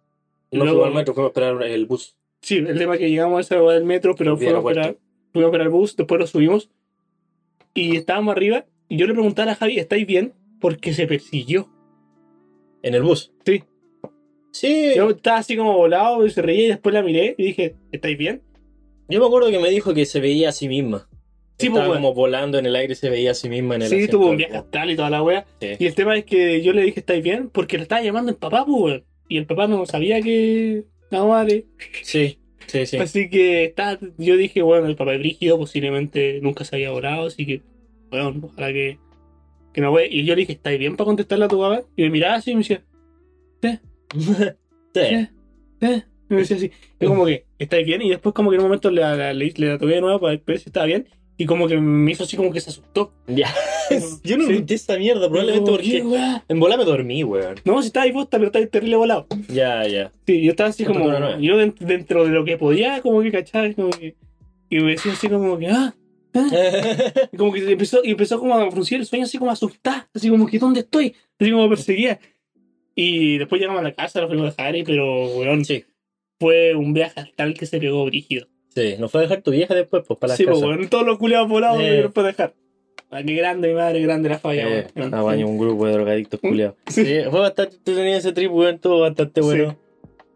No 0.51 0.64
luego- 0.64 0.80
fuimos 0.80 0.88
al 0.88 0.94
metro, 0.94 1.14
fuimos 1.14 1.28
a 1.28 1.30
esperar 1.30 1.62
el 1.62 1.86
bus. 1.86 2.16
Sí, 2.42 2.57
el 2.57 2.76
tema 2.76 2.94
es 2.94 2.99
que 2.99 3.09
llegamos 3.09 3.38
a 3.38 3.40
esa 3.42 3.62
hueá 3.62 3.76
del 3.76 3.84
metro, 3.84 4.16
pero 4.16 4.36
fuimos 4.36 4.57
a, 4.57 4.59
esperar, 4.68 4.97
fuimos 5.32 5.47
a 5.47 5.51
esperar 5.51 5.66
el 5.68 5.72
bus, 5.72 5.94
después 5.94 6.20
lo 6.20 6.26
subimos. 6.26 6.70
Y 7.72 7.94
estábamos 7.97 8.32
arriba. 8.34 8.64
Y 8.88 8.97
yo 8.97 9.07
le 9.07 9.12
preguntaba 9.12 9.53
a 9.53 9.55
Javi, 9.55 9.78
¿estáis 9.78 10.05
bien? 10.09 10.32
Porque 10.61 10.92
se 10.92 11.07
persiguió. 11.07 11.68
¿En 12.82 12.94
el 12.94 13.05
bus? 13.05 13.32
Sí. 13.44 13.62
Sí. 14.51 14.94
Yo 14.97 15.11
estaba 15.11 15.38
así 15.38 15.57
como 15.57 15.72
volado 15.76 16.26
y 16.26 16.30
se 16.30 16.42
reía 16.42 16.64
y 16.64 16.68
después 16.70 16.92
la 16.94 17.03
miré 17.03 17.36
y 17.38 17.44
dije, 17.44 17.76
¿estáis 17.92 18.18
bien? 18.18 18.42
Yo 19.09 19.20
me 19.20 19.26
acuerdo 19.26 19.51
que 19.51 19.61
me 19.61 19.70
dijo 19.70 19.94
que 19.94 20.05
se 20.05 20.18
veía 20.18 20.49
a 20.49 20.53
sí 20.53 20.66
misma. 20.68 21.09
Sí, 21.59 21.69
Estaba 21.69 21.87
pues, 21.87 21.97
como 21.99 22.13
volando 22.13 22.59
en 22.59 22.67
el 22.67 22.77
aire 22.77 22.95
se 22.95 23.09
veía 23.09 23.31
a 23.31 23.35
sí 23.35 23.49
misma 23.49 23.77
en 23.77 23.83
el 23.83 23.89
Sí, 23.89 24.09
tuvo 24.09 24.29
un 24.31 24.37
viaje 24.37 24.57
astral 24.57 24.91
y 24.91 24.97
toda 24.97 25.09
la 25.09 25.23
wea. 25.23 25.47
Sí. 25.61 25.69
Y 25.79 25.87
el 25.87 25.95
tema 25.95 26.17
es 26.17 26.25
que 26.25 26.63
yo 26.63 26.73
le 26.73 26.83
dije, 26.83 27.01
¿estáis 27.01 27.25
bien? 27.25 27.49
Porque 27.49 27.79
le 27.79 27.85
estaba 27.85 28.03
llamando 28.03 28.31
el 28.31 28.37
papá, 28.37 28.67
pues. 28.67 29.03
Y 29.29 29.39
el 29.39 29.47
papá 29.47 29.67
no 29.67 29.87
sabía 29.87 30.21
que... 30.21 30.85
No, 31.11 31.29
vale. 31.29 31.67
Sí, 32.03 32.39
sí, 32.67 32.87
sí. 32.87 32.97
Así 32.99 33.31
que 33.31 33.65
está, 33.65 33.99
yo 34.19 34.37
dije, 34.37 34.61
bueno, 34.63 34.87
el 34.87 34.97
papá 34.97 35.15
es 35.15 35.19
brígido, 35.19 35.59
posiblemente 35.59 36.41
nunca 36.43 36.65
se 36.65 36.77
había 36.77 36.91
volado, 36.91 37.27
así 37.27 37.47
que, 37.47 37.63
bueno, 38.11 38.35
ojalá 38.43 38.73
que, 38.73 38.99
que 39.73 39.81
no 39.81 39.93
vea. 39.93 40.07
Y 40.07 40.25
yo 40.25 40.35
le 40.35 40.41
dije, 40.41 40.53
¿estáis 40.53 40.79
bien 40.79 40.97
para 40.97 41.07
contestarle 41.07 41.47
a 41.47 41.49
tu 41.49 41.59
papá? 41.59 41.83
Y 41.97 42.03
me 42.03 42.11
miraba 42.11 42.35
así 42.35 42.51
y 42.51 42.55
me 42.55 42.61
decía, 42.61 42.85
Sí. 43.63 43.79
¿eh? 45.01 45.29
¿eh? 45.81 46.03
Y 46.29 46.35
me 46.35 46.41
decía 46.41 46.57
así, 46.57 46.71
yo 47.01 47.09
como 47.09 47.25
que, 47.25 47.47
¿estáis 47.59 47.87
bien? 47.87 48.03
Y 48.03 48.11
después 48.11 48.35
como 48.35 48.51
que 48.51 48.57
en 48.57 48.63
un 48.63 48.69
momento 48.69 48.91
le, 48.91 49.03
le, 49.17 49.35
le, 49.35 49.53
le 49.57 49.79
toqué 49.79 49.95
de 49.95 50.01
nuevo 50.01 50.21
para 50.21 50.41
ver 50.45 50.59
si 50.59 50.69
estaba 50.69 50.87
bien. 50.87 51.07
Y 51.39 51.45
como 51.45 51.68
que 51.68 51.76
me 51.78 52.12
hizo 52.12 52.24
así 52.24 52.37
como 52.37 52.51
que 52.51 52.61
se 52.61 52.70
asustó. 52.70 53.12
Ya. 53.26 53.53
Yo 54.24 54.39
no 54.39 54.47
Sí. 54.47 54.64
esta 54.68 54.97
mierda, 54.97 55.28
probablemente 55.28 55.70
Como, 55.70 55.82
¿qué, 55.82 55.99
porque 56.03 56.03
weá? 56.03 56.45
en 56.49 56.59
bola 56.61 56.76
me 56.78 56.84
dormí, 56.84 57.22
weón. 57.24 57.57
No, 57.64 57.82
si 57.82 57.89
estabais 57.89 58.12
vos, 58.14 58.26
pero 58.30 58.47
estabais 58.47 58.70
terrible 58.70 58.97
volado. 58.97 59.26
Ya, 59.49 59.87
ya. 59.87 60.11
Sí, 60.26 60.43
yo 60.43 60.51
estaba 60.51 60.70
así 60.70 60.84
como, 60.84 61.05
cosa 61.05 61.20
nueva. 61.20 61.39
yo 61.39 61.61
dent- 61.61 61.78
dentro 61.78 62.24
de 62.24 62.30
lo 62.30 62.45
que 62.45 62.57
podía, 62.57 63.03
como 63.03 63.20
que 63.22 63.30
cachar, 63.30 63.74
como 63.74 63.91
que, 63.91 64.16
y 64.70 64.80
me 64.80 64.93
decía 64.93 65.12
así 65.12 65.28
como 65.28 65.59
que, 65.59 65.68
ah, 65.68 65.95
ah. 66.34 66.49
Y 67.32 67.37
como 67.37 67.53
que 67.53 67.70
empezó, 67.70 68.01
y 68.03 68.12
empezó 68.12 68.39
como 68.41 68.55
a 68.55 68.70
fruncir 68.70 68.99
el 68.99 69.07
sueño, 69.07 69.24
así 69.26 69.37
como 69.39 69.51
asustar, 69.51 70.09
así 70.14 70.30
como 70.30 70.47
que 70.47 70.59
¿dónde 70.59 70.80
estoy? 70.80 71.14
Así 71.39 71.51
como 71.51 71.68
perseguía. 71.68 72.18
Y 72.95 73.37
después 73.39 73.61
llegamos 73.61 73.80
a 73.80 73.84
la 73.84 73.93
casa, 73.93 74.22
lo 74.22 74.28
fuimos 74.28 74.47
a 74.47 74.51
dejar, 74.62 74.74
y, 74.76 74.82
pero 74.84 75.26
weón, 75.37 75.64
sí, 75.66 75.84
fue 76.41 76.74
un 76.74 76.95
viaje 76.95 77.30
tal 77.37 77.53
que 77.55 77.66
se 77.66 77.78
pegó 77.78 78.05
brígido. 78.07 78.49
Sí. 78.77 78.97
Nos 78.99 79.11
fue 79.11 79.20
a 79.20 79.22
dejar 79.22 79.43
tu 79.43 79.51
vieja 79.51 79.74
después, 79.74 80.05
pues, 80.07 80.18
para 80.20 80.33
la 80.33 80.37
Sí, 80.37 80.45
pues 80.45 80.57
casa. 80.59 80.66
weón, 80.68 80.89
todos 80.89 81.05
los 81.07 81.18
culiados 81.18 81.49
volados 81.49 81.81
Eh. 81.83 82.03
nos 82.05 82.12
fue 82.14 82.22
a 82.22 82.27
dejar. 82.27 82.55
Ah, 83.11 83.22
qué 83.24 83.35
grande, 83.35 83.68
mi 83.68 83.74
madre, 83.74 84.01
grande 84.03 84.29
la 84.29 84.39
falla, 84.39 84.68
Eh, 84.68 84.87
weón. 84.97 85.14
a 85.14 85.22
baño 85.22 85.47
un 85.47 85.59
grupo 85.59 85.87
de 85.87 85.93
drogadictos 85.93 86.41
culiados. 86.41 86.77
Sí. 86.89 87.05
Sí, 87.05 87.18
fue 87.31 87.41
bastante 87.41 87.77
entretenido 87.77 88.18
ese 88.18 88.33
trip, 88.33 88.53
weón, 88.53 88.74
estuvo 88.77 89.01
bastante 89.01 89.41
bueno. 89.41 89.77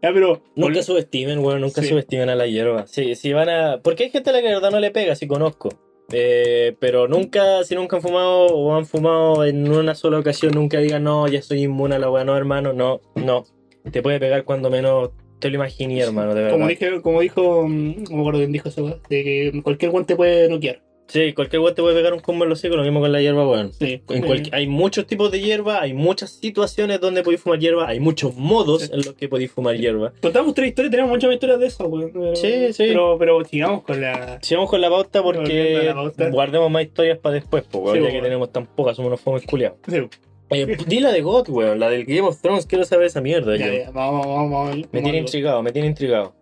Ya, 0.01 0.11
pero. 0.13 0.41
Nunca 0.55 0.81
subestimen, 0.81 1.39
weón, 1.39 1.61
nunca 1.61 1.81
Sí. 1.81 1.89
subestimen 1.89 2.29
a 2.29 2.35
la 2.35 2.47
hierba. 2.47 2.87
Sí, 2.87 3.13
si 3.15 3.33
van 3.33 3.49
a... 3.49 3.81
Porque 3.83 4.05
hay 4.05 4.09
gente 4.09 4.31
a 4.31 4.33
la 4.33 4.41
que 4.41 4.47
de 4.47 4.55
verdad 4.55 4.71
no 4.71 4.79
le 4.79 4.89
pega, 4.91 5.15
si 5.15 5.27
conozco. 5.27 5.69
Eh, 6.13 6.75
pero 6.79 7.07
nunca, 7.07 7.63
si 7.63 7.75
nunca 7.75 7.97
han 7.97 8.01
fumado 8.01 8.47
o 8.47 8.75
han 8.75 8.85
fumado 8.85 9.45
en 9.45 9.71
una 9.71 9.93
sola 9.95 10.19
ocasión, 10.19 10.53
nunca 10.53 10.79
digan, 10.79 11.03
no, 11.03 11.27
ya 11.27 11.41
soy 11.41 11.61
inmune 11.63 11.95
a 11.95 11.99
la 11.99 12.09
weá, 12.09 12.23
no, 12.25 12.35
hermano, 12.35 12.73
no, 12.73 12.99
no. 13.15 13.45
Te 13.91 14.01
puede 14.01 14.19
pegar 14.19 14.43
cuando 14.43 14.69
menos 14.69 15.11
te 15.41 15.49
lo 15.49 15.55
imaginé, 15.55 15.99
hermano, 15.99 16.33
de 16.33 16.43
verdad. 16.43 16.51
Como, 16.57 16.67
dije, 16.69 17.01
como 17.01 17.19
dijo, 17.19 17.67
mm, 17.67 18.03
no 18.09 18.15
me 18.15 18.19
acuerdo 18.21 18.39
quién 18.39 18.51
dijo 18.53 18.69
eso, 18.69 18.85
weón, 18.85 19.01
de 19.09 19.23
que 19.23 19.61
cualquier 19.63 19.91
guante 19.91 20.15
puede 20.15 20.47
noquear. 20.47 20.81
Sí, 21.07 21.33
cualquier 21.33 21.61
weá 21.61 21.75
te 21.75 21.81
puede 21.81 21.93
pegar 21.93 22.13
un 22.13 22.21
combo 22.21 22.45
en 22.45 22.49
los 22.51 22.59
hocico, 22.59 22.77
lo 22.77 22.83
mismo 22.83 23.01
con 23.01 23.11
la 23.11 23.19
hierba, 23.21 23.45
weón. 23.45 23.73
Sí. 23.73 24.01
En 24.07 24.23
Hay 24.53 24.67
muchos 24.67 25.05
tipos 25.07 25.29
de 25.29 25.41
hierba, 25.41 25.81
hay 25.81 25.93
muchas 25.93 26.31
situaciones 26.31 27.01
donde 27.01 27.21
podéis 27.21 27.41
fumar 27.41 27.59
hierba, 27.59 27.89
hay 27.89 27.99
muchos 27.99 28.33
modos 28.37 28.83
Sí. 28.83 28.91
en 28.93 28.99
los 28.99 29.13
que 29.15 29.27
podéis 29.27 29.51
fumar 29.51 29.75
hierba. 29.75 30.13
Contamos 30.21 30.53
tres 30.53 30.69
historias, 30.69 30.89
tenemos 30.91 31.11
muchas 31.11 31.33
historias 31.33 31.59
de 31.59 31.65
eso, 31.67 31.85
weón. 31.87 32.11
Pero- 32.13 32.35
Sí, 32.37 32.71
sí. 32.71 32.83
Pero, 32.87 33.17
pero 33.19 33.43
sigamos 33.43 33.83
con 33.83 33.99
la. 33.99 34.39
Sigamos 34.41 34.69
con 34.69 34.79
la 34.79 34.89
pauta 34.89 35.21
porque 35.21 35.79
a 35.79 35.83
la 35.83 35.93
pauta. 35.95 36.29
guardemos 36.29 36.71
más 36.71 36.83
historias 36.83 37.17
para 37.17 37.35
después, 37.35 37.65
weón, 37.73 37.87
Sí, 37.87 37.99
ya 37.99 38.03
weón. 38.03 38.13
que 38.15 38.21
tenemos 38.21 38.51
tan 38.53 38.65
pocas, 38.67 38.95
somos 38.95 39.07
unos 39.09 39.19
fomes 39.19 39.45
culiados. 39.45 39.79
Sí, 39.89 39.97
Eh, 40.51 40.67
p- 40.67 40.85
di 40.85 40.99
la 40.99 41.11
de 41.11 41.21
God, 41.21 41.49
weón, 41.49 41.79
la 41.79 41.89
del 41.89 42.05
Game 42.05 42.21
of 42.21 42.41
Thrones, 42.41 42.65
quiero 42.65 42.83
saber 42.85 43.05
esa 43.07 43.21
mierda. 43.21 43.55
ya, 43.57 43.67
yo. 43.67 43.73
ya, 43.73 43.91
vamos, 43.91 44.25
vamos, 44.27 44.51
vamos. 44.51 44.75
Me 44.75 44.81
vamos 44.81 44.89
tiene 45.03 45.17
intrigado, 45.17 45.63
me 45.63 45.71
tiene 45.71 45.87
intrigado. 45.87 46.35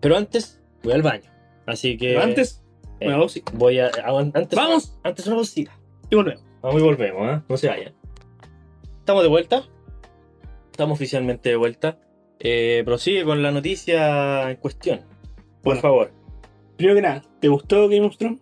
Pero 0.00 0.16
antes, 0.16 0.60
voy 0.82 0.92
al 0.92 1.02
baño. 1.02 1.30
Así 1.66 1.96
que. 1.98 2.08
Pero 2.10 2.22
antes, 2.22 2.62
eh, 3.00 3.08
una. 3.08 3.26
Voy 3.54 3.78
a. 3.80 3.90
Antes, 4.34 4.56
¡Vamos! 4.56 4.96
Antes 5.02 5.26
una 5.26 5.36
pausita. 5.36 5.72
Y 6.08 6.16
volvemos. 6.16 6.42
Vamos 6.62 6.80
y 6.80 6.84
volvemos, 6.84 7.28
¿eh? 7.38 7.42
No 7.48 7.56
se 7.56 7.68
vayan. 7.68 7.92
Estamos 9.00 9.22
de 9.22 9.28
vuelta. 9.28 9.64
Estamos 10.70 10.96
oficialmente 10.96 11.48
de 11.50 11.56
vuelta. 11.56 11.98
Eh, 12.38 12.82
prosigue 12.84 13.24
con 13.24 13.42
la 13.42 13.50
noticia 13.50 14.50
en 14.50 14.56
cuestión. 14.56 15.00
Por 15.62 15.74
Bueno. 15.74 15.80
favor. 15.80 16.12
Primero 16.76 16.96
que 16.96 17.02
nada, 17.02 17.22
¿te 17.40 17.48
gustó 17.48 17.88
Game 17.88 18.06
of 18.06 18.16
Thrones? 18.16 18.40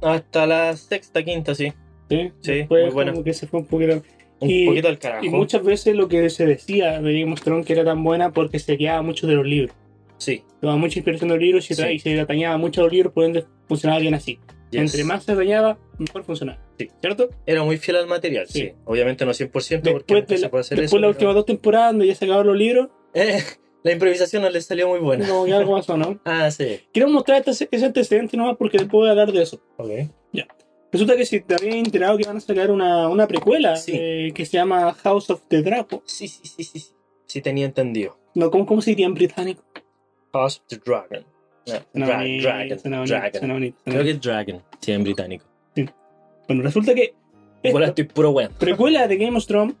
Hasta 0.00 0.46
la 0.46 0.76
sexta, 0.76 1.24
quinta, 1.24 1.54
sí. 1.54 1.72
Sí, 2.08 2.66
muy 2.68 2.90
buena. 2.90 3.12
como 3.12 3.24
que 3.24 3.32
se 3.34 3.46
fue 3.46 3.60
un 3.60 3.66
poquito. 3.66 4.02
Un 4.38 4.50
Y- 4.50 4.66
poquito 4.66 4.88
al 4.88 4.98
carajo. 4.98 5.24
Y 5.24 5.30
muchas 5.30 5.62
veces 5.64 5.96
lo 5.96 6.08
que 6.08 6.28
se 6.30 6.44
decía 6.46 7.00
de 7.00 7.20
Game 7.20 7.32
of 7.32 7.40
Thrones 7.40 7.64
que 7.66 7.72
era 7.72 7.84
tan 7.84 8.04
buena 8.04 8.32
porque 8.32 8.58
se 8.58 8.76
quedaba 8.76 9.00
mucho 9.02 9.26
de 9.26 9.34
los 9.34 9.46
libros. 9.46 9.74
Sí. 10.18 10.42
Tomaba 10.60 10.78
mucha 10.78 10.98
inspiración 10.98 11.28
de 11.28 11.34
los 11.36 11.42
libros 11.42 11.70
y, 11.70 11.74
Sí. 11.74 11.82
y 11.92 11.98
se 11.98 12.20
atañaba 12.20 12.56
mucho 12.58 12.80
a 12.82 12.84
los 12.84 12.92
libros, 12.92 13.12
por 13.12 13.24
ende 13.24 13.44
funcionaba 13.68 14.00
bien 14.00 14.14
así. 14.14 14.38
yes. 14.70 14.80
Entre 14.82 15.04
más 15.04 15.24
se 15.24 15.32
atañaba, 15.32 15.78
mejor 15.98 16.24
funcionaba. 16.24 16.58
Sí. 16.78 16.88
¿Cierto? 17.00 17.30
Era 17.46 17.62
muy 17.64 17.78
fiel 17.78 17.96
al 17.98 18.06
material, 18.08 18.46
sí. 18.46 18.60
Sí. 18.60 18.72
Obviamente 18.84 19.24
no 19.24 19.32
100% 19.32 19.50
porque 19.92 20.14
Después, 20.14 20.20
nunca 20.22 20.26
de 20.34 20.36
se 20.36 20.42
la, 20.42 20.50
puede 20.50 20.60
hacer 20.62 20.78
después 20.80 20.98
eso. 20.98 21.00
las 21.00 21.10
últimas 21.16 21.34
dos 21.34 21.46
temporadas, 21.46 21.92
donde 21.92 22.06
ya 22.06 22.14
se 22.14 22.24
acabaron 22.26 22.48
los 22.48 22.56
libros, 22.58 22.88
Eh, 23.14 23.38
la 23.84 23.92
improvisación 23.92 24.42
no 24.42 24.50
le 24.50 24.60
salió 24.60 24.88
muy 24.88 24.98
buena. 24.98 25.26
como 25.26 25.44
que 25.46 25.52
algo 25.54 25.76
pasó, 25.76 25.96
¿no? 25.96 26.20
Ah, 26.26 26.50
sí. 26.50 26.80
Quiero 26.92 27.08
mostrar 27.08 27.42
este- 27.46 27.68
ese 27.70 27.86
antecedente 27.86 28.36
nomás 28.36 28.56
porque 28.58 28.76
después 28.78 28.92
voy 29.00 29.08
a 29.08 29.12
hablar 29.12 29.32
de 29.32 29.42
eso. 29.42 29.60
Ok. 29.78 29.90
Resulta 30.96 31.16
que 31.16 31.26
si 31.26 31.40
te 31.40 31.54
habías 31.54 31.74
enterado 31.76 32.16
que 32.18 32.24
van 32.26 32.38
a 32.38 32.40
sacar 32.40 32.70
una, 32.70 33.08
una 33.08 33.26
precuela 33.28 33.76
Sí. 33.76 33.92
eh, 33.94 34.32
que 34.34 34.44
se 34.46 34.56
llama 34.56 34.92
House 34.94 35.30
of 35.30 35.42
the 35.48 35.62
Dragon. 35.62 36.00
Sí, 36.06 36.26
sí, 36.28 36.40
sí, 36.46 36.64
sí. 36.64 36.78
Sí, 36.80 36.92
sí 37.26 37.40
tenía 37.42 37.66
entendido. 37.66 38.18
No, 38.34 38.50
¿cómo, 38.50 38.64
¿Cómo 38.66 38.80
se 38.82 38.90
diría 38.90 39.06
en 39.06 39.14
británico? 39.14 39.62
House 40.32 40.58
of 40.60 40.66
the 40.68 40.76
Dragon. 40.84 41.24
No, 41.66 42.06
Suena 42.06 42.06
Dra- 42.06 42.42
Dragon. 42.42 43.06
Dragon. 43.08 43.48
bonito, 43.52 43.78
Creo 43.84 44.02
que 44.04 44.10
es 44.10 44.20
Dragon, 44.20 44.62
sí, 44.80 44.92
en 44.92 45.02
británico. 45.02 45.44
Bueno, 46.46 46.62
resulta 46.62 46.94
que 46.94 47.14
Igual 47.64 47.82
esta 47.84 47.90
estoy 48.02 48.04
puro 48.04 48.30
weón. 48.30 48.52
precuela 48.58 49.08
de 49.08 49.16
Game 49.16 49.36
of 49.36 49.46
Thrones 49.46 49.74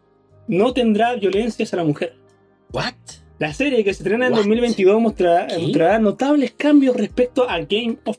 no 0.48 0.72
tendrá 0.72 1.14
violencia 1.14 1.64
hacia 1.64 1.76
la 1.76 1.84
mujer. 1.84 2.14
¿What? 2.72 2.94
La 3.38 3.52
serie 3.52 3.84
que 3.84 3.94
se 3.94 4.02
estrena 4.02 4.26
en 4.26 4.32
What? 4.32 4.38
2022 4.40 5.00
mostrará, 5.00 5.46
mostrará 5.60 5.98
notables 6.00 6.52
cambios 6.52 6.96
respecto 6.96 7.48
a 7.48 7.58
Game 7.60 7.98
of 8.04 8.18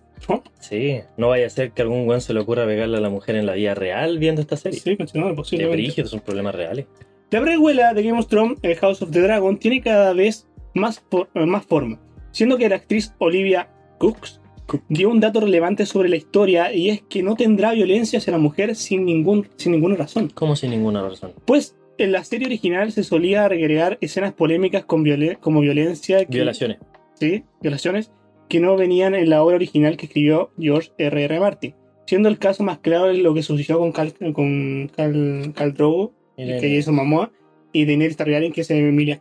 Sí, 0.60 1.00
no 1.18 1.30
vaya 1.30 1.46
a 1.48 1.50
ser 1.50 1.72
que 1.72 1.82
algún 1.82 2.08
weón 2.08 2.20
se 2.22 2.34
le 2.34 2.40
ocurra 2.42 2.66
pegarle 2.66 2.98
a 2.98 3.02
la 3.02 3.10
mujer 3.10 3.36
en 3.36 3.46
la 3.46 3.54
vida 3.54 3.74
real 3.76 4.20
viendo 4.20 4.42
esta 4.42 4.58
serie. 4.58 4.80
Sí, 4.80 4.98
continuamos, 4.98 5.34
Qué 5.34 5.38
posiblemente. 5.38 5.82
brígido, 5.84 6.08
son 6.08 6.20
problemas 6.20 6.56
reales. 6.56 6.86
La 7.32 7.42
precuela 7.42 7.94
de 7.94 8.04
Game 8.04 8.20
of 8.20 8.28
Thrones, 8.28 8.58
el 8.62 8.76
House 8.78 9.02
of 9.02 9.12
the 9.12 9.22
Dragon, 9.22 9.58
tiene 9.58 9.82
cada 9.82 10.14
vez 10.14 10.48
más, 10.74 11.04
eh, 11.34 11.46
más 11.46 11.66
forma, 11.66 12.00
siendo 12.32 12.58
que 12.58 12.68
la 12.70 12.76
actriz 12.78 13.14
Olivia 13.20 13.70
Cooks 14.00 14.42
dio 14.90 15.10
un 15.10 15.20
dato 15.22 15.40
relevante 15.40 15.86
sobre 15.86 16.10
la 16.10 16.18
historia 16.18 16.74
y 16.74 16.90
es 16.90 17.02
que 17.04 17.24
no 17.24 17.36
tendrá 17.36 17.72
violencia 17.72 18.20
hacia 18.20 18.32
la 18.34 18.38
mujer 18.40 18.76
sin, 18.76 19.06
ningún, 19.06 19.48
sin 19.56 19.72
ninguna 19.72 19.96
razón. 19.96 20.30
Como 20.34 20.56
sin 20.58 20.72
ninguna 20.72 21.02
razón. 21.02 21.34
Pues 21.46 21.76
en 21.98 22.12
la 22.12 22.24
serie 22.26 22.48
original 22.48 22.92
se 22.92 23.04
solía 23.04 23.46
agregar 23.46 23.98
escenas 24.02 24.34
polémicas 24.34 24.84
con 24.86 25.06
como 25.40 25.62
violencia, 25.62 26.26
que- 26.26 26.36
Violaciones. 26.36 26.78
sí, 27.14 27.44
violaciones, 27.62 28.12
que 28.48 28.60
no 28.60 28.76
venían 28.78 29.16
en 29.16 29.30
la 29.30 29.44
obra 29.44 29.56
original 29.56 29.98
que 29.98 30.06
escribió 30.08 30.52
George 30.60 30.92
R.R. 30.98 31.40
Martin. 31.40 31.76
siendo 32.06 32.30
el 32.30 32.38
caso 32.38 32.64
más 32.64 32.80
claro 32.80 33.08
de 33.08 33.16
lo 33.16 33.34
que 33.34 33.44
sucedió 33.44 33.80
con 33.80 33.92
Cal, 33.92 34.14
con 34.34 34.90
Cal, 34.96 35.54
Khal 35.56 35.74
Drogo, 35.74 36.14
Y 36.38 36.60
que 36.60 36.68
hizo 36.68 36.92
Momoa, 36.92 37.32
y 37.74 37.86
Daenerys 37.86 38.18
Targaryen, 38.18 38.52
que 38.52 38.62
es 38.62 38.72
Emilia 38.72 39.20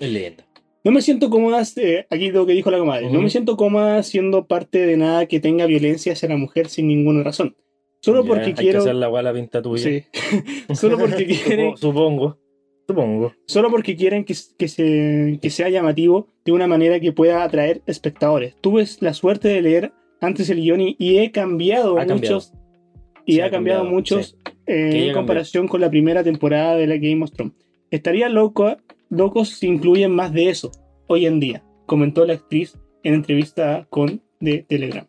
leyenda. 0.00 0.44
No 0.84 0.92
me 0.92 1.02
siento 1.02 1.28
cómoda, 1.28 1.62
eh, 1.76 2.06
aquí 2.08 2.30
lo 2.30 2.46
que 2.46 2.52
dijo 2.52 2.70
la 2.70 2.78
comadre, 2.78 3.10
no 3.10 3.20
me 3.20 3.30
siento 3.30 3.56
cómoda 3.56 4.02
siendo 4.02 4.46
parte 4.46 4.86
de 4.86 4.96
nada 4.96 5.26
que 5.26 5.40
tenga 5.40 5.66
violencia 5.66 6.12
hacia 6.12 6.28
la 6.28 6.36
mujer 6.36 6.68
sin 6.68 6.88
ninguna 6.88 7.22
razón. 7.22 7.56
Solo 8.00 8.22
Ya, 8.22 8.28
porque 8.28 8.44
hay 8.44 8.54
que 8.54 8.62
quiero... 8.62 8.80
hacer 8.80 8.94
la 8.94 9.32
pinta 9.32 9.60
tuya. 9.60 9.82
Sí. 9.82 10.04
Solo 10.74 10.98
porque 10.98 11.26
quieren, 11.44 11.76
Supongo. 11.76 12.38
Supongo. 12.88 13.34
solo 13.46 13.70
porque 13.70 13.94
quieren 13.96 14.24
que, 14.24 14.34
que 14.58 14.66
se, 14.66 15.38
que 15.42 15.50
sea 15.50 15.68
llamativo 15.68 16.26
de 16.44 16.52
una 16.52 16.66
manera 16.66 16.98
que 16.98 17.12
pueda 17.12 17.44
atraer 17.44 17.82
espectadores. 17.86 18.54
Tuve 18.62 18.86
la 19.00 19.12
suerte 19.12 19.48
de 19.48 19.60
leer 19.60 19.92
antes 20.22 20.48
el 20.48 20.62
guion 20.62 20.80
y, 20.80 20.96
y 20.98 21.18
he 21.18 21.30
cambiado 21.30 21.98
Ha 21.98 22.06
cambiado. 22.06 22.36
muchos 22.36 22.52
y 23.26 23.34
Sí, 23.34 23.40
ha 23.42 23.50
cambiado, 23.50 23.82
cambiado, 23.82 23.84
muchos 23.84 24.38
eh, 24.66 25.08
en 25.08 25.12
comparación 25.12 25.68
con 25.68 25.82
la 25.82 25.90
primera 25.90 26.24
temporada 26.24 26.76
de 26.76 26.86
la 26.86 26.96
Game 26.96 27.22
of 27.22 27.30
Thrones. 27.30 27.52
Estaría 27.90 28.30
loco, 28.30 28.78
locos 29.10 29.50
si 29.50 29.66
incluyen 29.66 30.12
más 30.12 30.32
de 30.32 30.48
eso 30.48 30.72
hoy 31.08 31.26
en 31.26 31.38
día, 31.38 31.62
comentó 31.84 32.24
la 32.24 32.32
actriz 32.32 32.78
en 33.02 33.12
entrevista 33.12 33.86
con 33.90 34.22
de 34.40 34.62
Telegram. 34.62 35.06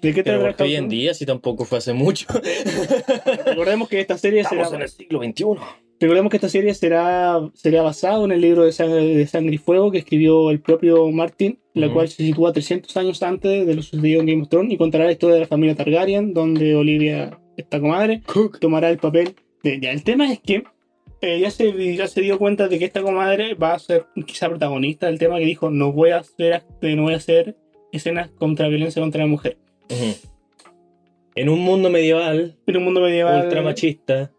¿De 0.00 0.12
qué 0.14 0.22
Pero 0.22 0.54
hoy 0.58 0.74
en 0.74 0.88
día, 0.88 1.14
si 1.14 1.24
tampoco 1.24 1.64
fue 1.64 1.78
hace 1.78 1.92
mucho. 1.92 2.26
Recordemos 3.46 3.88
que 3.88 4.00
esta 4.00 4.18
serie 4.18 4.44
será, 4.44 4.62
Estamos 4.62 4.74
en 4.74 4.82
el 4.82 4.88
siglo 4.88 5.22
XXI. 5.22 5.44
Recordemos 6.00 6.30
que 6.30 6.36
esta 6.36 6.48
serie 6.48 6.74
será, 6.74 7.40
será 7.54 7.82
basado 7.82 8.24
en 8.24 8.32
el 8.32 8.40
libro 8.40 8.64
de 8.64 8.72
sangre, 8.72 9.04
de 9.16 9.26
Sangre 9.26 9.54
y 9.54 9.58
Fuego 9.58 9.90
que 9.90 9.98
escribió 9.98 10.50
el 10.50 10.60
propio 10.60 11.10
Martin, 11.10 11.58
la 11.74 11.86
cual 11.92 12.08
se 12.08 12.22
sitúa 12.24 12.52
300 12.52 12.96
años 12.96 13.22
antes 13.22 13.66
de 13.66 13.74
lo 13.74 13.82
sucedido 13.82 14.20
en 14.20 14.26
Game 14.26 14.42
of 14.42 14.48
Thrones 14.48 14.72
y 14.72 14.76
contará 14.76 15.04
la 15.06 15.12
historia 15.12 15.34
de 15.34 15.40
la 15.42 15.46
familia 15.46 15.74
Targaryen, 15.74 16.32
donde 16.34 16.74
Olivia, 16.76 17.38
esta 17.56 17.80
comadre, 17.80 18.22
tomará 18.60 18.90
el 18.90 18.98
papel 18.98 19.34
de 19.62 19.74
ella. 19.74 19.90
El 19.92 20.04
tema 20.04 20.30
es 20.32 20.40
que 20.40 20.64
eh, 21.20 21.40
ya, 21.40 21.50
se, 21.50 21.94
ya 21.96 22.06
se 22.06 22.20
dio 22.20 22.38
cuenta 22.38 22.68
de 22.68 22.78
que 22.78 22.84
esta 22.84 23.00
comadre 23.02 23.54
va 23.54 23.72
a 23.74 23.78
ser 23.78 24.06
quizá 24.26 24.48
protagonista 24.48 25.06
del 25.06 25.18
tema 25.18 25.38
que 25.38 25.46
dijo 25.46 25.70
no 25.70 25.90
voy 25.92 26.10
a 26.10 26.18
hacer, 26.18 26.52
act- 26.52 26.94
no 26.96 27.02
voy 27.04 27.14
a 27.14 27.16
hacer 27.16 27.56
escenas 27.92 28.28
contra 28.30 28.68
violencia 28.68 29.00
contra 29.00 29.22
la 29.22 29.26
mujer. 29.28 29.56
Ujú. 29.90 30.14
En 31.36 31.48
un 31.48 31.60
mundo 31.60 31.90
medieval, 31.90 32.56
En 32.66 32.76
un 32.76 32.84
mundo 32.84 33.00
medieval 33.00 33.44
ultra 33.44 33.62
machista, 33.62 34.30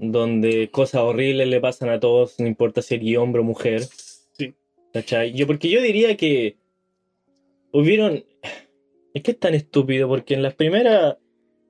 donde 0.00 0.70
cosas 0.70 1.02
horribles 1.02 1.48
le 1.48 1.60
pasan 1.60 1.90
a 1.90 2.00
todos, 2.00 2.38
no 2.40 2.46
importa 2.46 2.82
si 2.82 2.94
eres 2.94 3.18
hombre 3.18 3.40
o 3.40 3.44
mujer. 3.44 3.82
Sí. 4.32 4.54
¿Cachai? 4.92 5.32
Yo, 5.32 5.46
porque 5.46 5.68
yo 5.68 5.80
diría 5.82 6.16
que 6.16 6.56
hubieron. 7.72 8.24
Es 9.12 9.22
que 9.22 9.32
es 9.32 9.38
tan 9.38 9.54
estúpido, 9.54 10.08
porque 10.08 10.34
en 10.34 10.42
las 10.42 10.54
primeras. 10.54 11.16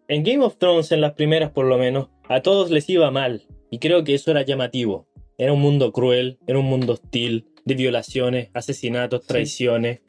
En 0.08 0.24
Game 0.24 0.44
of 0.44 0.56
Thrones, 0.58 0.90
en 0.92 1.00
las 1.00 1.12
primeras 1.12 1.50
por 1.52 1.66
lo 1.66 1.78
menos, 1.78 2.08
a 2.28 2.42
todos 2.42 2.70
les 2.70 2.88
iba 2.90 3.10
mal. 3.10 3.46
Y 3.70 3.78
creo 3.78 4.02
que 4.02 4.14
eso 4.14 4.30
era 4.30 4.42
llamativo. 4.42 5.06
Era 5.38 5.52
un 5.52 5.60
mundo 5.60 5.92
cruel, 5.92 6.38
era 6.46 6.58
un 6.58 6.66
mundo 6.66 6.94
hostil, 6.94 7.46
de 7.64 7.74
violaciones, 7.74 8.50
asesinatos, 8.52 9.22
Sí. 9.22 9.28
traiciones. 9.28 10.00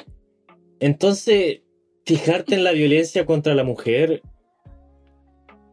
Entonces, 0.79 1.61
fijarte 2.05 2.55
en 2.55 2.63
la 2.63 2.71
violencia 2.71 3.25
contra 3.25 3.53
la 3.53 3.63
mujer 3.63 4.23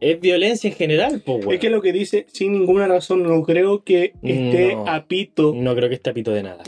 es 0.01 0.19
violencia 0.19 0.69
en 0.69 0.75
general, 0.75 1.21
pues, 1.25 1.45
Es 1.49 1.59
que 1.59 1.69
lo 1.69 1.81
que 1.81 1.91
dice, 1.93 2.25
sin 2.31 2.53
ninguna 2.53 2.87
razón, 2.87 3.23
no 3.23 3.43
creo 3.43 3.83
que 3.83 4.13
esté 4.23 4.75
No. 4.75 4.87
a 4.87 5.05
pito. 5.05 5.53
No 5.55 5.75
creo 5.75 5.89
que 5.89 5.95
esté 5.95 6.09
apito 6.11 6.31
de 6.31 6.43
nada. 6.43 6.63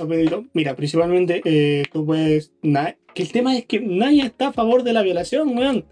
Mira, 0.54 0.76
principalmente 0.76 1.42
eh, 1.46 1.84
tú 1.92 2.06
puedes. 2.06 2.52
que 3.14 3.24
el 3.24 3.32
tema 3.32 3.58
es 3.58 3.66
que 3.66 3.80
nadie 3.80 4.24
está 4.24 4.48
a 4.48 4.54
favor 4.54 4.84
de 4.84 4.94
la 4.94 5.02
violación, 5.02 5.58
weón. 5.58 5.86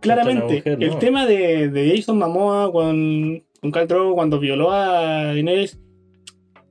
Claramente. 0.00 0.56
mujer, 0.56 0.78
El 0.80 0.98
tema 0.98 1.26
de, 1.26 1.68
de 1.68 1.96
Jason 1.96 2.18
Momoa 2.18 2.70
con, 2.70 3.42
con 3.60 3.86
Drogo 3.88 4.14
cuando 4.14 4.38
violó 4.38 4.70
a 4.70 5.24
Daenerys 5.26 5.78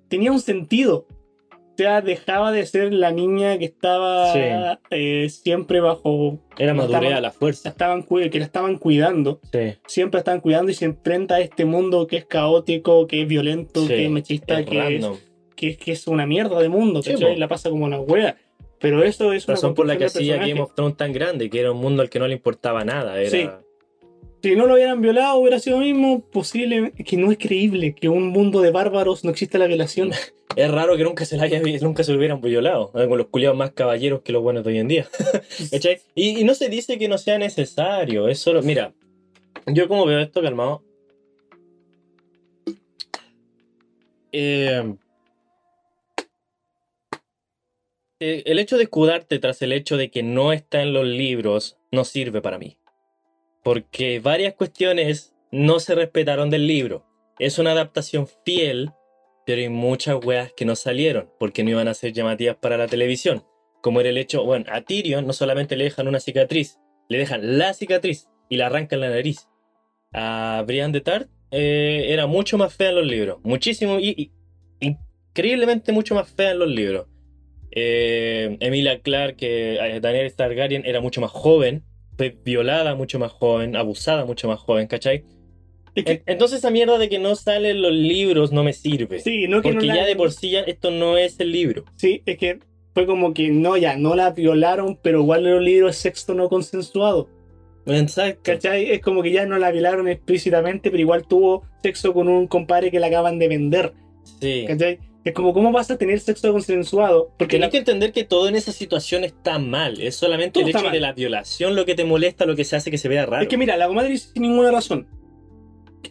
tenía 0.07 0.31
un 0.31 0.39
sentido. 0.39 1.05
Sea, 1.77 2.01
dejaba 2.01 2.51
de 2.51 2.65
ser 2.65 2.91
la 2.91 3.11
niña 3.11 3.57
que 3.59 3.65
estaba 3.65 4.33
Sí. 4.33 4.39
eh, 4.89 5.29
siempre 5.29 5.79
bajo. 5.79 6.39
Era 6.57 6.73
madurez 6.73 7.13
a 7.13 7.21
la 7.21 7.31
fuerza. 7.31 7.69
Estaban, 7.69 8.03
que 8.03 8.39
la 8.39 8.45
estaban 8.45 8.77
cuidando. 8.77 9.39
Sí. 9.51 9.75
Siempre 9.85 10.17
estaban 10.17 10.41
cuidando 10.41 10.71
y 10.71 10.73
se 10.73 10.85
enfrenta 10.85 11.35
a 11.35 11.39
este 11.39 11.65
mundo 11.65 12.07
que 12.07 12.17
es 12.17 12.25
caótico, 12.25 13.05
que 13.05 13.21
es 13.21 13.27
violento, 13.27 13.81
Sí, 13.81 13.87
que 13.89 14.05
es 14.05 14.11
machista, 14.11 14.59
es 14.59 14.65
que 14.65 14.95
es 14.95 15.05
que, 15.55 15.77
que 15.77 15.91
es 15.91 16.07
una 16.07 16.25
mierda 16.25 16.59
de 16.59 16.69
mundo, 16.69 17.01
po. 17.01 17.27
La 17.35 17.47
pasa 17.47 17.69
como 17.69 17.85
una 17.85 17.99
wea. 17.99 18.37
Pero 18.79 19.03
eso 19.03 19.33
es 19.33 19.47
una 19.47 19.55
Razón 19.55 19.73
por 19.73 19.87
la 19.87 19.97
que 19.97 20.05
hacía 20.05 20.37
Game 20.37 20.61
of 20.61 20.73
Thrones 20.75 20.97
tan 20.97 21.11
grande, 21.13 21.49
que 21.49 21.59
era 21.59 21.71
un 21.71 21.79
mundo 21.79 22.01
al 22.01 22.09
que 22.09 22.19
no 22.19 22.27
le 22.27 22.33
importaba 22.33 22.85
nada. 22.85 23.19
Era... 23.19 23.61
Si 24.43 24.55
no 24.55 24.67
lo 24.67 24.75
hubieran 24.75 25.01
violado, 25.01 25.37
hubiera 25.39 25.59
sido 25.59 25.79
lo 25.79 25.85
mismo. 25.85 26.21
Posible 26.21 26.91
que 26.91 27.17
no 27.17 27.31
es 27.31 27.37
creíble 27.37 27.95
que 27.95 28.09
un 28.09 28.27
mundo 28.27 28.61
de 28.61 28.71
bárbaros 28.71 29.23
no 29.23 29.31
exista 29.31 29.57
la 29.57 29.67
violación. 29.67 30.11
Es 30.55 30.71
raro 30.71 30.97
que 30.97 31.03
nunca 31.03 31.23
se, 31.23 31.37
la 31.37 31.43
haya, 31.43 31.61
nunca 31.81 32.03
se 32.03 32.11
lo 32.11 32.17
hubieran 32.17 32.41
violado. 32.41 32.91
¿eh? 32.95 33.07
Con 33.07 33.19
los 33.19 33.27
culiados 33.27 33.55
más 33.55 33.73
caballeros 33.73 34.21
que 34.23 34.31
los 34.31 34.41
buenos 34.41 34.63
de 34.63 34.71
hoy 34.71 34.79
en 34.79 34.87
día. 34.87 35.07
Y 36.15 36.43
no 36.45 36.55
se 36.55 36.67
dice 36.67 36.97
que 36.97 37.07
no 37.07 37.19
sea 37.19 37.37
necesario. 37.37 38.27
Es 38.27 38.39
solo. 38.39 38.63
Mira, 38.63 38.91
yo 39.67 39.87
como 39.87 40.07
veo 40.07 40.19
esto 40.19 40.41
calmado. 40.41 40.81
Eh, 44.31 44.95
eh, 48.19 48.43
el 48.47 48.57
hecho 48.57 48.77
de 48.77 48.83
escudarte 48.83 49.37
tras 49.37 49.61
el 49.61 49.73
hecho 49.73 49.95
de 49.95 50.09
que 50.09 50.23
no 50.23 50.53
está 50.53 50.81
en 50.81 50.93
los 50.93 51.05
libros 51.05 51.77
no 51.91 52.03
sirve 52.03 52.41
para 52.41 52.57
mí. 52.57 52.77
Porque 53.67 54.21
varias 54.21 54.53
cuestiones 54.53 55.35
no 55.51 55.81
se 55.81 55.93
respetaron 55.93 56.49
del 56.49 56.67
libro. 56.67 57.05
Es 57.37 57.59
una 57.59 57.73
adaptación 57.73 58.25
fiel, 58.45 58.91
pero 59.45 59.59
hay 59.59 59.67
muchas 59.67 60.23
weas 60.23 60.53
que 60.53 60.63
no 60.63 60.77
salieron 60.77 61.29
porque 61.37 61.65
no 61.65 61.71
iban 61.71 61.89
a 61.89 61.93
ser 61.93 62.13
llamativas 62.13 62.55
para 62.55 62.77
la 62.77 62.87
televisión. 62.87 63.43
Como 63.81 63.99
era 63.99 64.07
el 64.07 64.17
hecho, 64.17 64.45
bueno, 64.45 64.63
a 64.71 64.79
Tyrion 64.83 65.27
no 65.27 65.33
solamente 65.33 65.75
le 65.75 65.83
dejan 65.83 66.07
una 66.07 66.21
cicatriz, 66.21 66.79
le 67.09 67.17
dejan 67.17 67.57
la 67.57 67.73
cicatriz 67.73 68.29
y 68.47 68.55
le 68.55 68.63
arrancan 68.63 69.01
la 69.01 69.09
nariz. 69.09 69.49
A 70.13 70.63
Brian 70.65 70.93
de 70.93 71.01
Tart 71.01 71.29
eh, 71.51 72.05
era 72.07 72.25
mucho 72.25 72.57
más 72.57 72.73
fea 72.73 72.91
en 72.91 72.95
los 72.95 73.05
libros, 73.05 73.39
muchísimo 73.43 73.99
y, 73.99 74.31
increíblemente 74.79 75.91
mucho 75.91 76.15
más 76.15 76.29
fea 76.29 76.51
en 76.51 76.59
los 76.59 76.69
libros. 76.69 77.07
Eh, 77.71 78.55
Emilia 78.61 79.01
Clarke, 79.01 79.35
que 79.35 79.75
eh, 79.75 79.99
Daenerys 79.99 80.37
Targaryen 80.37 80.85
era 80.85 81.01
mucho 81.01 81.19
más 81.19 81.31
joven, 81.31 81.83
violada 82.43 82.95
mucho 82.95 83.19
más 83.19 83.31
joven, 83.31 83.75
abusada 83.75 84.25
mucho 84.25 84.47
más 84.47 84.59
joven, 84.59 84.87
¿cachai? 84.87 85.23
Es 85.95 86.03
que, 86.05 86.11
En- 86.13 86.23
Entonces 86.27 86.59
esa 86.59 86.69
mierda 86.71 86.97
de 86.97 87.09
que 87.09 87.19
no 87.19 87.35
sale 87.35 87.71
en 87.71 87.81
los 87.81 87.91
libros 87.91 88.51
no 88.51 88.63
me 88.63 88.73
sirve. 88.73 89.19
sí, 89.19 89.47
no 89.47 89.61
que 89.61 89.69
porque 89.71 89.87
no 89.87 89.93
la- 89.93 90.01
ya 90.01 90.05
de 90.05 90.15
por 90.15 90.31
sí 90.31 90.51
ya 90.51 90.61
esto 90.61 90.91
no 90.91 91.17
es 91.17 91.39
el 91.39 91.51
libro. 91.51 91.85
Sí, 91.95 92.21
es 92.25 92.37
que 92.37 92.59
fue 92.93 93.05
como 93.05 93.33
que 93.33 93.49
no, 93.49 93.77
ya, 93.77 93.95
no 93.97 94.15
la 94.15 94.31
violaron, 94.31 94.99
pero 95.01 95.19
igual 95.21 95.45
en 95.45 95.55
los 95.55 95.63
libros 95.63 95.91
es 95.95 96.01
sexo 96.01 96.33
no 96.33 96.49
consensuado. 96.49 97.29
Exacto. 97.85 98.41
¿Cachai? 98.43 98.91
Es 98.91 99.01
como 99.01 99.23
que 99.23 99.31
ya 99.31 99.45
no 99.45 99.57
la 99.57 99.71
violaron 99.71 100.07
explícitamente, 100.07 100.89
pero 100.91 101.01
igual 101.01 101.25
tuvo 101.27 101.63
sexo 101.83 102.13
con 102.13 102.27
un 102.27 102.47
compadre 102.47 102.91
que 102.91 102.99
la 102.99 103.07
acaban 103.07 103.39
de 103.39 103.47
vender. 103.47 103.93
Sí. 104.41 104.65
¿Cachai? 104.67 104.99
Es 105.27 105.33
como, 105.33 105.53
¿cómo 105.53 105.73
vas 105.73 105.91
a 105.91 105.97
tener 105.97 106.21
sexo 106.21 106.53
consensuado? 106.53 107.33
Porque 107.37 107.59
la, 107.59 107.65
hay 107.65 107.71
que 107.71 107.79
entender 107.79 108.13
que 108.13 108.23
todo 108.23 108.47
en 108.47 108.55
esa 108.55 108.71
situación 108.71 109.25
está 109.25 109.59
mal. 109.59 109.99
Es 109.99 110.15
solamente 110.15 110.61
Todo 110.61 110.63
el 110.63 110.69
hecho 110.69 110.83
mal. 110.83 110.93
de 110.93 111.01
la 111.01 111.11
violación 111.11 111.75
lo 111.75 111.85
que 111.85 111.95
te 111.95 112.05
molesta, 112.05 112.45
lo 112.45 112.55
que 112.55 112.63
se 112.63 112.77
hace 112.77 112.91
que 112.91 112.97
se 112.97 113.09
vea 113.09 113.25
raro. 113.25 113.43
Es 113.43 113.49
que 113.49 113.57
mira, 113.57 113.75
la 113.75 113.87
comadre 113.87 114.11
dice 114.11 114.29
sin 114.31 114.43
ninguna 114.43 114.71
razón. 114.71 115.05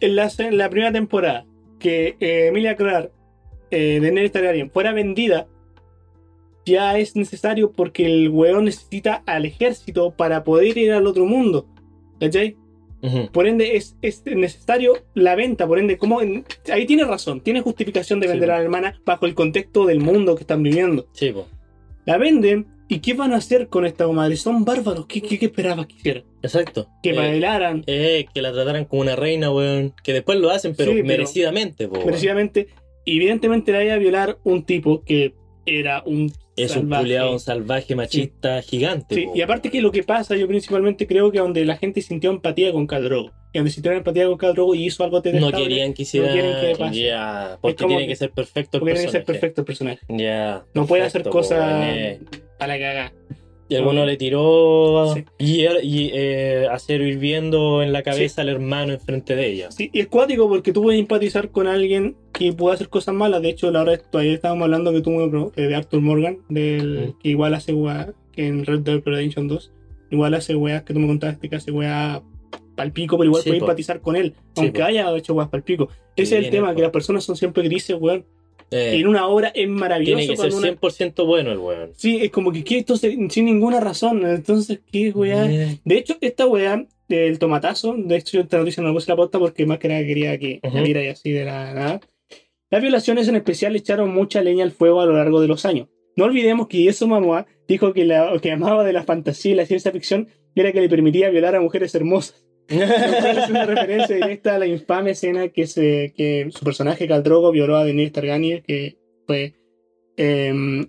En 0.01 0.15
la, 0.15 0.31
en 0.37 0.57
la 0.59 0.69
primera 0.69 0.91
temporada, 0.91 1.47
que 1.79 2.15
eh, 2.19 2.47
Emilia 2.49 2.75
Clarke, 2.75 3.11
eh, 3.71 3.93
de 3.95 4.01
Daenerys 4.01 4.31
Targaryen, 4.31 4.69
fuera 4.69 4.93
vendida, 4.93 5.47
ya 6.63 6.99
es 6.99 7.15
necesario 7.15 7.71
porque 7.71 8.05
el 8.05 8.29
weón 8.29 8.65
necesita 8.65 9.23
al 9.25 9.45
ejército 9.45 10.11
para 10.11 10.43
poder 10.43 10.77
ir 10.77 10.91
al 10.91 11.07
otro 11.07 11.25
mundo. 11.25 11.65
¿Cachai? 12.19 12.55
Por 13.31 13.47
ende, 13.47 13.77
es, 13.77 13.95
es 14.01 14.23
necesario 14.25 14.93
la 15.13 15.35
venta. 15.35 15.67
Por 15.67 15.79
ende, 15.79 15.97
¿cómo? 15.97 16.21
en- 16.21 16.45
ahí 16.71 16.85
tiene 16.85 17.03
razón. 17.05 17.41
Tiene 17.41 17.61
justificación 17.61 18.19
de 18.19 18.27
vender 18.27 18.51
a 18.51 18.57
la 18.57 18.63
hermana 18.63 19.01
bajo 19.05 19.25
el 19.25 19.35
contexto 19.35 19.85
del 19.85 19.99
mundo 19.99 20.35
que 20.35 20.41
están 20.41 20.63
viviendo. 20.63 21.07
Sí, 21.13 21.31
po. 21.31 21.47
La 22.05 22.17
venden. 22.17 22.67
¿Y 22.89 22.99
qué 22.99 23.13
van 23.15 23.33
a 23.33 23.37
hacer 23.37 23.67
con 23.67 23.85
esta 23.85 24.05
comadre? 24.05 24.37
Son 24.37 24.63
bárbaros. 24.63 25.07
¿Qué, 25.07 25.21
qué, 25.21 25.37
qué 25.37 25.47
esperabas 25.47 25.87
que 25.87 25.95
hicieran? 25.95 26.23
Exacto. 26.41 26.87
Que 27.03 27.09
Eh, 27.09 27.13
bailaran. 27.17 27.83
eh, 27.85 28.25
que 28.33 28.41
la 28.41 28.53
trataran 28.53 28.85
como 28.85 29.01
una 29.01 29.15
reina, 29.17 29.51
weón. 29.51 29.93
Que 30.05 30.13
después 30.13 30.39
lo 30.39 30.49
hacen, 30.49 30.73
pero 30.73 30.91
Sí, 30.91 30.97
pero- 30.97 31.07
merecidamente, 31.07 31.87
po, 31.89 31.95
weón. 31.95 32.05
merecidamente. 32.05 32.67
Y 33.03 33.17
evidentemente 33.17 33.73
la 33.73 33.83
iba 33.83 33.93
a 33.93 33.97
violar 33.97 34.37
un 34.45 34.63
tipo 34.63 35.03
que 35.03 35.33
era 35.65 36.01
un. 36.05 36.31
Es 36.57 36.75
un 36.75 36.89
salvaje. 36.89 37.23
un 37.29 37.39
salvaje 37.39 37.95
machista 37.95 38.61
gigante. 38.63 39.13
Sí, 39.15 39.27
y 39.33 39.41
aparte 39.41 39.69
que 39.69 39.79
lo 39.79 39.91
que 39.91 40.03
pasa, 40.03 40.35
yo 40.35 40.47
principalmente 40.47 41.05
creo 41.07 41.31
que 41.31 41.37
donde 41.39 41.63
la 41.65 41.77
gente 41.77 42.01
sintió 42.01 42.31
empatía 42.31 42.71
con 42.73 42.87
Khal 42.87 43.03
Drogo. 43.03 43.31
Y 43.53 43.59
donde 43.59 43.71
sintió 43.71 43.91
empatía 43.91 44.25
con 44.25 44.37
Khal 44.37 44.53
Drogo 44.55 44.73
y 44.75 44.85
hizo 44.85 45.03
algo 45.03 45.21
No 45.33 45.51
querían 45.51 45.93
que 45.93 46.01
hiciera. 46.01 46.31
quieren 46.31 46.53
que 46.59 46.75
pase. 46.75 46.99
Ya, 46.99 47.57
porque 47.61 47.85
tiene 47.85 48.01
que- 48.03 48.07
que 48.09 48.15
ser 48.15 48.31
perfecto 48.31 48.77
el 48.77 48.79
porque 48.81 48.93
tiene 48.95 49.05
que 49.05 49.11
ser 49.11 49.23
perfecto 49.23 49.61
el 49.61 49.65
personaje. 49.65 49.99
Ya. 50.09 50.65
No 50.73 50.85
puede 50.87 51.03
hacer 51.03 51.23
cosas 51.23 51.85
eh. 51.95 52.19
a 52.59 52.67
la 52.67 52.79
cagada. 52.79 53.13
Y 53.69 53.75
el 53.75 53.83
bueno 53.83 54.05
le 54.05 54.15
tiró 54.15 55.13
Sí. 55.13 55.25
y, 55.37 55.61
y 55.83 56.11
eh, 56.13 56.67
acero 56.71 57.05
hirviendo 57.05 57.83
en 57.83 57.91
la 57.91 58.01
cabeza 58.01 58.41
al 58.41 58.47
hermano 58.49 58.93
enfrente 58.93 59.35
de 59.35 59.45
ella. 59.45 59.71
Sí, 59.71 59.89
y 59.91 59.99
es 59.99 60.07
cuático 60.07 60.47
porque 60.47 60.71
tú 60.71 60.83
puedes 60.83 60.99
empatizar 60.99 61.49
con 61.51 61.67
alguien 61.67 62.15
que 62.37 62.53
puede 62.53 62.75
hacer 62.75 62.89
cosas 62.89 63.15
malas. 63.15 63.41
De 63.41 63.49
hecho, 63.49 63.71
la 63.71 63.81
hora 63.81 63.97
todavía 63.97 64.33
estábamos 64.33 64.63
hablando 64.65 64.91
que 64.93 65.01
tú 65.01 65.51
eh, 65.55 65.61
de 65.61 65.75
Arthur 65.75 66.01
Morgan, 66.01 66.37
del, 66.49 67.15
que 67.21 67.29
igual 67.29 67.53
hace 67.53 67.73
weá, 67.73 68.13
que 68.31 68.47
en 68.47 68.65
Red 68.65 68.79
Dead 68.81 69.01
Redemption 69.03 69.47
2, 69.47 69.71
igual 70.11 70.33
hace 70.35 70.55
weá 70.55 70.85
que 70.85 70.93
tú 70.93 70.99
me 70.99 71.07
contaste 71.07 71.49
que 71.49 71.55
hace 71.55 71.71
weá 71.71 72.21
palpico, 72.75 73.17
pero 73.17 73.27
igual 73.29 73.41
Sí, 73.43 73.49
puedes 73.49 73.61
empatizar 73.63 74.01
con 74.01 74.15
él, 74.15 74.33
Sí, 74.55 74.61
aunque 74.61 74.79
po. 74.81 74.85
haya 74.85 75.15
hecho 75.17 75.33
weá 75.33 75.49
palpico. 75.49 75.89
Sí, 76.15 76.23
Ese 76.23 76.37
es 76.39 76.45
el 76.45 76.51
tema, 76.51 76.69
po. 76.69 76.75
que 76.75 76.81
las 76.83 76.91
personas 76.91 77.23
son 77.23 77.35
siempre 77.35 77.63
grises, 77.63 77.97
weón. 77.99 78.25
Eh, 78.69 78.97
en 78.99 79.07
una 79.07 79.25
obra 79.27 79.47
es 79.55 79.67
maravilloso. 79.67 80.17
tiene 80.17 80.29
que 80.29 80.35
ser 80.37 80.49
cuando 80.51 80.57
una- 80.57 80.67
100% 80.67 81.25
bueno 81.25 81.51
el 81.53 81.57
weón. 81.57 81.91
Sí, 81.95 82.19
es 82.21 82.29
como 82.31 82.51
que 82.51 82.63
¿qué? 82.65 82.79
entonces 82.79 83.15
sin 83.29 83.45
ninguna 83.45 83.79
razón. 83.79 84.25
Entonces, 84.25 84.81
¿qué 84.91 85.09
weá? 85.11 85.49
Eh, 85.49 85.79
De 85.85 85.97
hecho, 85.97 86.15
esta 86.21 86.45
weá 86.47 86.85
del 87.07 87.39
tomatazo, 87.39 87.95
de 87.97 88.17
hecho, 88.17 88.33
yo 88.37 88.41
esta 88.43 88.57
noticia 88.57 88.83
no 88.83 88.93
puse 88.93 89.09
la 89.09 89.15
posta 89.15 89.39
porque 89.39 89.65
más 89.65 89.79
que 89.79 89.87
nada 89.87 90.01
quería 90.05 90.37
que 90.37 90.59
la 90.61 90.81
viera 90.81 91.01
y 91.01 91.07
así 91.07 91.31
de 91.31 91.45
la 91.45 91.73
nada. 91.73 91.99
Las 92.69 92.81
violaciones 92.81 93.27
en 93.27 93.35
especial 93.35 93.75
echaron 93.75 94.13
mucha 94.13 94.41
leña 94.41 94.63
al 94.63 94.71
fuego 94.71 95.01
a 95.01 95.05
lo 95.05 95.13
largo 95.13 95.39
de 95.41 95.47
los 95.47 95.65
años. 95.65 95.87
No 96.15 96.25
olvidemos 96.25 96.67
que 96.67 96.87
eso 96.87 97.07
Mamá 97.07 97.45
dijo 97.67 97.93
que 97.93 98.05
lo 98.05 98.41
que 98.41 98.51
amaba 98.51 98.83
de 98.83 98.93
la 98.93 99.03
fantasía 99.03 99.51
y 99.51 99.55
la 99.55 99.65
ciencia 99.65 99.91
ficción 99.91 100.29
era 100.55 100.71
que 100.71 100.81
le 100.81 100.89
permitía 100.89 101.29
violar 101.29 101.55
a 101.55 101.61
mujeres 101.61 101.93
hermosas. 101.95 102.43
Lo 102.69 102.77
cual 102.77 103.37
es 103.37 103.49
una 103.49 103.65
referencia 103.65 104.15
directa 104.15 104.55
a 104.55 104.59
la 104.59 104.65
infame 104.67 105.11
escena 105.11 105.47
que, 105.47 105.67
se, 105.67 106.13
que 106.17 106.49
su 106.51 106.65
personaje 106.65 107.07
Caldrogo 107.07 107.51
violó 107.51 107.77
a 107.77 107.85
Daenerys 107.85 108.11
Targaryen, 108.11 108.61
que 108.61 108.97
fue 109.25 109.53
eh. 110.17 110.87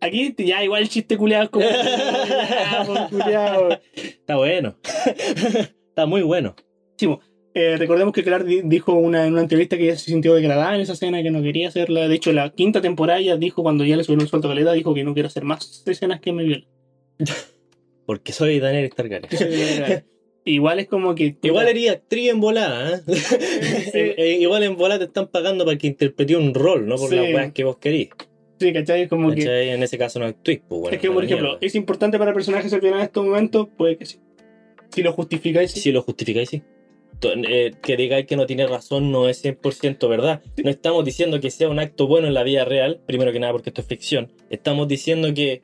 Aquí 0.00 0.34
ya 0.38 0.62
igual 0.62 0.82
el 0.82 0.88
chiste 0.88 1.16
culeado 1.16 1.50
como... 1.50 1.64
Está 3.94 4.36
bueno. 4.36 4.76
Está 5.88 6.06
muy 6.06 6.22
bueno. 6.22 6.54
Eh, 7.54 7.76
recordemos 7.76 8.14
que 8.14 8.24
Clark 8.24 8.46
di- 8.46 8.62
dijo 8.64 8.94
una, 8.94 9.26
en 9.26 9.34
una 9.34 9.42
entrevista 9.42 9.76
que 9.76 9.84
ella 9.84 9.96
se 9.96 10.06
sintió 10.10 10.34
degradada 10.34 10.74
en 10.74 10.80
esa 10.80 10.94
escena, 10.94 11.22
que 11.22 11.30
no 11.30 11.42
quería 11.42 11.68
hacerla. 11.68 12.08
De 12.08 12.14
hecho, 12.14 12.32
la 12.32 12.50
quinta 12.50 12.80
temporada 12.80 13.20
dijo, 13.36 13.62
cuando 13.62 13.84
ya 13.84 13.96
le 13.96 14.04
subieron 14.04 14.24
un 14.24 14.28
sueldo 14.28 14.50
a 14.50 14.72
dijo 14.74 14.94
que 14.94 15.04
no 15.04 15.12
quiero 15.12 15.26
hacer 15.26 15.44
más 15.44 15.82
escenas 15.86 16.20
que 16.20 16.32
me 16.32 16.44
violen. 16.44 16.66
Porque 18.06 18.32
soy 18.32 18.58
Daenerys 18.58 18.94
Targaryen. 18.94 19.28
Igual 20.44 20.80
es 20.80 20.88
como 20.88 21.14
que... 21.14 21.36
Igual 21.42 21.68
eres 21.68 21.90
actriz 21.90 22.30
en 22.30 22.40
volada, 22.40 22.96
¿eh? 22.96 23.00
Eh, 23.94 24.38
Igual 24.40 24.64
en 24.64 24.76
volada 24.76 24.98
te 25.00 25.04
están 25.04 25.28
pagando 25.28 25.64
para 25.64 25.78
que 25.78 25.86
interprete 25.86 26.34
un 26.36 26.52
rol, 26.52 26.86
no 26.88 26.96
por 26.96 27.10
Sí. 27.10 27.16
las 27.16 27.26
weas 27.26 27.52
que 27.52 27.62
vos 27.64 27.76
querís. 27.76 28.08
Sí, 28.58 28.72
¿cachai? 28.72 29.02
Es 29.02 29.08
como 29.08 29.32
que... 29.32 29.72
En 29.72 29.82
ese 29.82 29.98
caso 29.98 30.18
no 30.18 30.26
actriz, 30.26 30.60
pues 30.68 30.80
bueno. 30.80 30.94
es 30.96 31.00
que, 31.00 31.10
por 31.10 31.24
ejemplo, 31.24 31.48
mierda. 31.50 31.66
¿es 31.66 31.74
importante 31.76 32.18
para 32.18 32.30
el 32.30 32.34
personaje 32.34 32.68
ser 32.68 32.80
violado 32.80 33.02
en 33.02 33.06
estos 33.06 33.24
momentos? 33.24 33.68
Puede 33.76 33.96
que 33.96 34.06
sí. 34.06 34.18
Si 34.90 35.02
lo 35.02 35.12
justificáis, 35.12 35.70
sí. 35.70 35.80
Si 35.80 35.92
lo 35.92 36.02
justificáis, 36.02 36.48
sí. 36.48 36.62
Eh, 37.22 37.72
que 37.82 37.96
digáis 37.96 38.26
que 38.26 38.36
no 38.36 38.46
tiene 38.46 38.66
razón 38.66 39.12
no 39.12 39.28
es 39.28 39.44
100% 39.44 40.08
verdad. 40.08 40.42
No 40.62 40.70
estamos 40.70 41.04
diciendo 41.04 41.40
que 41.40 41.50
sea 41.50 41.68
un 41.68 41.78
acto 41.78 42.06
bueno 42.06 42.26
en 42.26 42.34
la 42.34 42.42
vida 42.42 42.64
real, 42.64 43.00
primero 43.06 43.32
que 43.32 43.40
nada 43.40 43.52
porque 43.52 43.70
esto 43.70 43.80
es 43.80 43.86
ficción. 43.86 44.32
Estamos 44.50 44.88
diciendo 44.88 45.32
que 45.32 45.62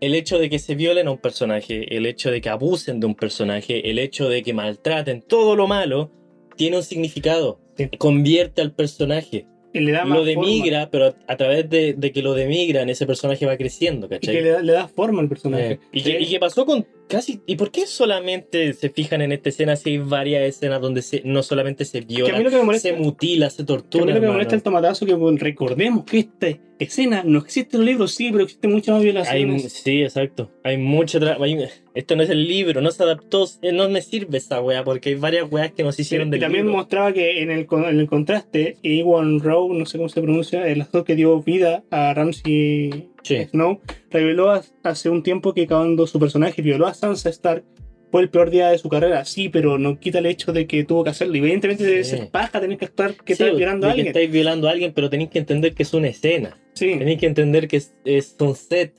el 0.00 0.14
hecho 0.14 0.38
de 0.38 0.48
que 0.48 0.58
se 0.58 0.74
violen 0.74 1.08
a 1.08 1.12
un 1.12 1.18
personaje, 1.18 1.96
el 1.96 2.06
hecho 2.06 2.30
de 2.30 2.40
que 2.40 2.48
abusen 2.48 3.00
de 3.00 3.06
un 3.06 3.14
personaje, 3.14 3.90
el 3.90 3.98
hecho 3.98 4.28
de 4.28 4.42
que 4.42 4.54
maltraten 4.54 5.22
todo 5.22 5.56
lo 5.56 5.66
malo, 5.66 6.10
tiene 6.56 6.78
un 6.78 6.82
significado. 6.82 7.60
Convierte 7.98 8.60
al 8.60 8.74
personaje. 8.74 9.46
Le 9.74 9.92
da 9.92 10.04
más 10.04 10.18
Lo 10.18 10.24
demigra, 10.24 10.90
pero 10.90 11.14
a 11.26 11.36
través 11.36 11.68
de, 11.70 11.92
de 11.94 12.12
que 12.12 12.22
lo 12.22 12.34
demigran, 12.34 12.88
ese 12.88 13.06
personaje 13.06 13.46
va 13.46 13.56
creciendo, 13.56 14.08
forma. 14.08 14.16
Y 14.16 14.20
¿cachai? 14.20 14.34
que 14.36 14.42
le 14.42 14.48
da, 14.50 14.62
le 14.62 14.72
da 14.72 14.88
forma 14.88 15.20
al 15.22 15.28
personaje. 15.28 15.72
Eh, 15.74 15.78
¿Y, 15.92 16.02
qué, 16.02 16.20
y 16.20 16.26
qué 16.26 16.40
pasó 16.40 16.66
con 16.66 16.86
casi... 17.08 17.40
¿Y 17.46 17.56
por 17.56 17.70
qué 17.70 17.86
solamente 17.86 18.72
se 18.72 18.90
fijan 18.90 19.22
en 19.22 19.32
esta 19.32 19.48
escena 19.50 19.76
si 19.76 19.90
hay 19.90 19.98
varias 19.98 20.42
escenas 20.44 20.80
donde 20.80 21.02
se, 21.02 21.22
no 21.24 21.42
solamente 21.42 21.84
se 21.84 22.00
Que 22.00 22.04
a 22.04 22.08
mí 22.08 22.14
viola, 22.16 22.38
lo 22.40 22.50
que 22.50 22.56
me 22.56 22.62
molesta... 22.62 22.88
se 22.88 22.96
mutila, 22.96 23.50
se 23.50 23.56
Que 23.58 23.62
a 23.62 23.66
tortura? 23.66 24.04
mí 24.06 24.12
lo 24.12 24.20
que 24.20 24.26
me 24.26 24.32
molesta 24.32 24.54
el 24.56 24.62
tomatazo 24.62 25.06
que 25.06 25.14
bueno, 25.14 25.38
recordemos 25.40 26.04
que 26.04 26.18
esta 26.20 26.48
escena 26.78 27.22
no 27.24 27.38
existe 27.40 27.76
en 27.76 27.82
los 27.82 27.90
libros, 27.90 28.12
sí, 28.14 28.30
pero 28.32 28.44
existe 28.44 28.66
mucha 28.68 28.92
más 28.92 29.00
Hay, 29.00 29.04
violaciones. 29.04 29.72
sí, 29.72 30.02
exacto. 30.02 30.50
Hay 30.64 30.78
mucho... 30.78 31.18
tra- 31.20 31.40
hay- 31.40 31.68
esto 32.00 32.16
no 32.16 32.22
es 32.22 32.30
el 32.30 32.46
libro, 32.48 32.80
no 32.80 32.90
se 32.90 33.02
adaptó, 33.02 33.46
eh, 33.62 33.72
no 33.72 33.88
me 33.88 34.02
sirve 34.02 34.38
esa 34.38 34.60
wea, 34.60 34.82
porque 34.84 35.10
hay 35.10 35.14
varias 35.14 35.50
weas 35.50 35.72
que 35.72 35.82
nos 35.82 35.98
hicieron 35.98 36.28
y 36.28 36.30
del 36.32 36.40
también 36.40 36.64
libro. 36.66 36.78
mostraba 36.78 37.12
que 37.12 37.42
en 37.42 37.50
el, 37.50 37.66
en 37.70 38.00
el 38.00 38.06
contraste, 38.08 38.76
Ewan 38.82 39.40
Rowe, 39.40 39.72
no 39.78 39.86
sé 39.86 39.98
cómo 39.98 40.08
se 40.08 40.20
pronuncia, 40.20 40.66
el 40.66 40.80
actor 40.80 41.04
que 41.04 41.14
dio 41.14 41.40
vida 41.42 41.84
a 41.90 42.12
Ramsay 42.14 43.08
Sí. 43.22 43.36
Snow, 43.50 43.80
reveló 44.10 44.50
ha- 44.50 44.62
hace 44.82 45.10
un 45.10 45.22
tiempo 45.22 45.52
que 45.54 45.66
cuando 45.66 46.06
su 46.06 46.18
personaje 46.18 46.62
violó 46.62 46.86
a 46.86 46.94
Sansa 46.94 47.28
Stark 47.28 47.64
fue 48.10 48.22
el 48.22 48.28
peor 48.30 48.50
día 48.50 48.70
de 48.70 48.78
su 48.78 48.88
carrera. 48.88 49.24
Sí, 49.24 49.48
pero 49.50 49.78
no 49.78 50.00
quita 50.00 50.18
el 50.18 50.26
hecho 50.26 50.52
de 50.52 50.66
que 50.66 50.82
tuvo 50.84 51.04
que 51.04 51.10
hacerlo. 51.10 51.36
Evidentemente 51.36 51.84
debe 51.84 52.02
Sí. 52.02 52.16
ser 52.16 52.28
paja 52.30 52.60
tener 52.60 52.76
que 52.78 52.86
estar 52.86 53.14
que 53.14 53.36
Sí, 53.36 53.42
estás 53.44 53.56
violando 53.56 53.86
a 53.86 53.90
de 53.90 53.94
que 53.94 54.00
alguien. 54.00 54.06
estáis 54.08 54.32
violando 54.32 54.66
a 54.68 54.70
alguien, 54.72 54.92
pero 54.94 55.08
tenéis 55.10 55.30
que 55.30 55.38
entender 55.38 55.74
que 55.74 55.82
es 55.84 55.94
una 55.94 56.08
escena. 56.08 56.58
Sí. 56.72 56.96
Tenéis 56.98 57.20
que 57.20 57.26
entender 57.26 57.68
que 57.68 57.76
es, 57.76 57.94
es 58.04 58.34
un 58.40 58.56
set. 58.56 58.94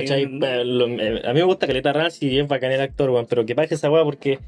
¿Cachai? 0.00 0.24
Sí. 0.24 0.38
Eh, 0.42 1.22
a 1.24 1.32
mí 1.32 1.38
me 1.40 1.44
gusta 1.44 1.66
Caleta 1.66 1.92
Ramsey 1.92 2.28
y 2.34 2.38
es 2.38 2.48
bacán 2.48 2.72
el 2.72 2.80
actor, 2.80 3.10
weón. 3.10 3.26
Pero 3.28 3.44
que 3.46 3.54
pasa 3.54 3.74
esa 3.74 3.90
weá 3.90 4.04
porque. 4.04 4.38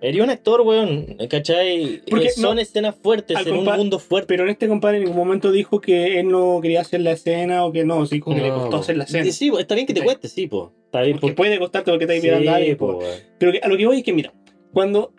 Sería 0.00 0.24
un 0.24 0.30
actor, 0.30 0.62
weón. 0.62 1.16
¿Cachai? 1.30 2.02
Porque 2.10 2.26
Eh, 2.26 2.30
son 2.30 2.56
no- 2.56 2.60
escenas 2.60 2.96
fuertes 2.96 3.36
en 3.46 3.54
un 3.54 3.64
mundo 3.64 4.00
fuerte. 4.00 4.26
Pero 4.26 4.42
en 4.44 4.50
este 4.50 4.66
compadre 4.66 4.96
en 4.98 5.04
ningún 5.04 5.16
momento 5.18 5.52
dijo 5.52 5.80
que 5.80 6.18
él 6.18 6.28
no 6.28 6.58
quería 6.60 6.80
hacer 6.80 7.02
la 7.02 7.12
escena 7.12 7.64
o 7.64 7.70
que 7.70 7.84
no, 7.84 8.04
sí, 8.06 8.16
dijo 8.16 8.34
que 8.34 8.40
le 8.40 8.48
costó 8.50 8.78
hacer 8.78 8.96
la 8.96 9.04
escena. 9.04 9.30
Sí, 9.30 9.52
está 9.56 9.76
bien 9.76 9.86
que 9.86 9.94
te 9.94 10.00
Sí. 10.00 10.04
cueste, 10.04 10.26
sí, 10.28 10.48
po. 10.48 10.72
Está 10.86 11.02
bien 11.02 11.18
Porque 11.20 11.36
puede 11.36 11.58
costarte 11.60 11.90
porque 11.92 12.04
estáis 12.04 12.20
violando 12.22 12.50
a 12.50 12.56
alguien. 12.56 12.76
po. 12.76 12.98
Pero 13.38 13.52
que- 13.52 13.60
a 13.62 13.68
lo 13.68 13.76
que 13.76 13.86
voy 13.86 13.98
es 13.98 14.02
que, 14.04 14.12
mira, 14.12 14.32
cuando, 14.72 15.12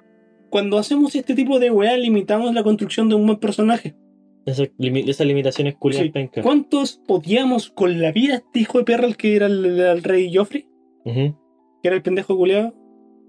cuando 0.49 0.77
hacemos 0.77 1.15
este 1.15 1.33
tipo 1.33 1.59
de 1.59 1.71
weá, 1.71 1.95
limitamos 1.95 2.53
la 2.53 2.61
construcción 2.63 3.07
de 3.07 3.15
un 3.15 3.25
buen 3.25 3.39
personaje. 3.39 3.95
Esa, 4.45 4.63
limi- 4.77 5.07
esas 5.09 5.25
limitaciones 5.25 5.75
culiadas 5.75 6.11
Sí. 6.13 6.41
¿Cuántos 6.41 7.01
odiamos 7.07 7.69
con 7.69 8.01
la 8.01 8.11
vida 8.11 8.33
a 8.33 8.37
este 8.37 8.59
hijo 8.59 8.77
de 8.79 8.83
perra 8.83 9.05
el 9.07 9.15
que 9.15 9.35
era 9.35 9.45
el, 9.45 9.79
el 9.79 10.03
rey 10.03 10.33
Joffrey? 10.35 10.67
Ujú. 11.05 11.35
Que 11.81 11.87
era 11.87 11.95
el 11.95 12.01
pendejo 12.01 12.35
culiado. 12.35 12.73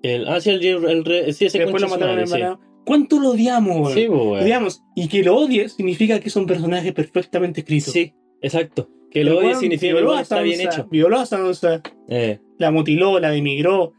El, 0.03 0.27
ah, 0.29 0.41
sí, 0.41 0.51
el, 0.51 0.63
el, 0.65 1.05
re- 1.05 1.33
sí, 1.33 1.47
ese 1.47 1.59
Que 1.59 1.65
después 1.65 1.83
lo 1.83 1.89
mataron 1.89 2.19
en 2.19 2.25
empanado. 2.25 2.61
¿Cuánto 2.85 3.19
lo 3.19 3.31
odiamos, 3.31 3.93
sí. 3.95 4.03
Sí, 4.03 4.09
weón. 4.09 4.43
Odiamos. 4.43 4.83
Y 4.95 5.09
que 5.09 5.23
lo 5.23 5.37
odie 5.37 5.69
significa 5.69 6.21
que 6.21 6.29
es 6.29 6.37
un 6.37 6.47
personaje 6.47 6.93
perfectamente 6.93 7.61
escrito. 7.61 7.91
Sí, 7.91 8.13
exacto. 8.43 8.91
Que 9.11 9.25
lo 9.25 9.39
odie 9.39 9.55
significa 9.55 9.95
que 9.97 10.21
está 10.21 10.41
bien 10.43 10.61
hecho. 10.61 10.87
Violó 10.91 11.21
a 11.21 11.27
Sansa, 11.27 11.81
Eh, 12.09 12.41
la 12.59 12.71
mutiló, 12.73 13.19
la 13.21 13.31
demigró. 13.31 13.93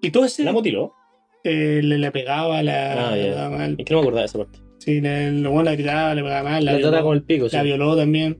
Y 0.00 0.10
todo 0.10 0.24
ese. 0.24 0.44
¿La 0.44 0.52
mutiló? 0.52 0.92
eh, 1.42 1.80
le, 1.82 1.98
le 1.98 2.10
pegaba, 2.10 2.62
la. 2.62 3.10
Ah, 3.10 3.16
ya. 3.18 3.50
mal. 3.50 3.74
Es 3.78 3.84
que 3.84 3.92
no 3.92 3.98
me 4.00 4.02
acordaba 4.04 4.20
de 4.22 4.26
esa 4.26 4.38
parte. 4.38 4.58
Sí, 4.84 5.00
le, 5.00 5.32
lo 5.32 5.50
bueno, 5.50 5.70
la 5.70 5.76
gritaba, 5.76 6.14
le 6.14 6.22
pegaba 6.22 6.42
mal. 6.50 6.62
La, 6.62 6.72
La, 6.72 6.76
violó, 6.76 6.90
trata 6.90 7.04
con 7.04 7.16
el 7.16 7.22
pico, 7.22 7.48
sí. 7.48 7.56
la 7.56 7.62
violó 7.62 7.96
también. 7.96 8.38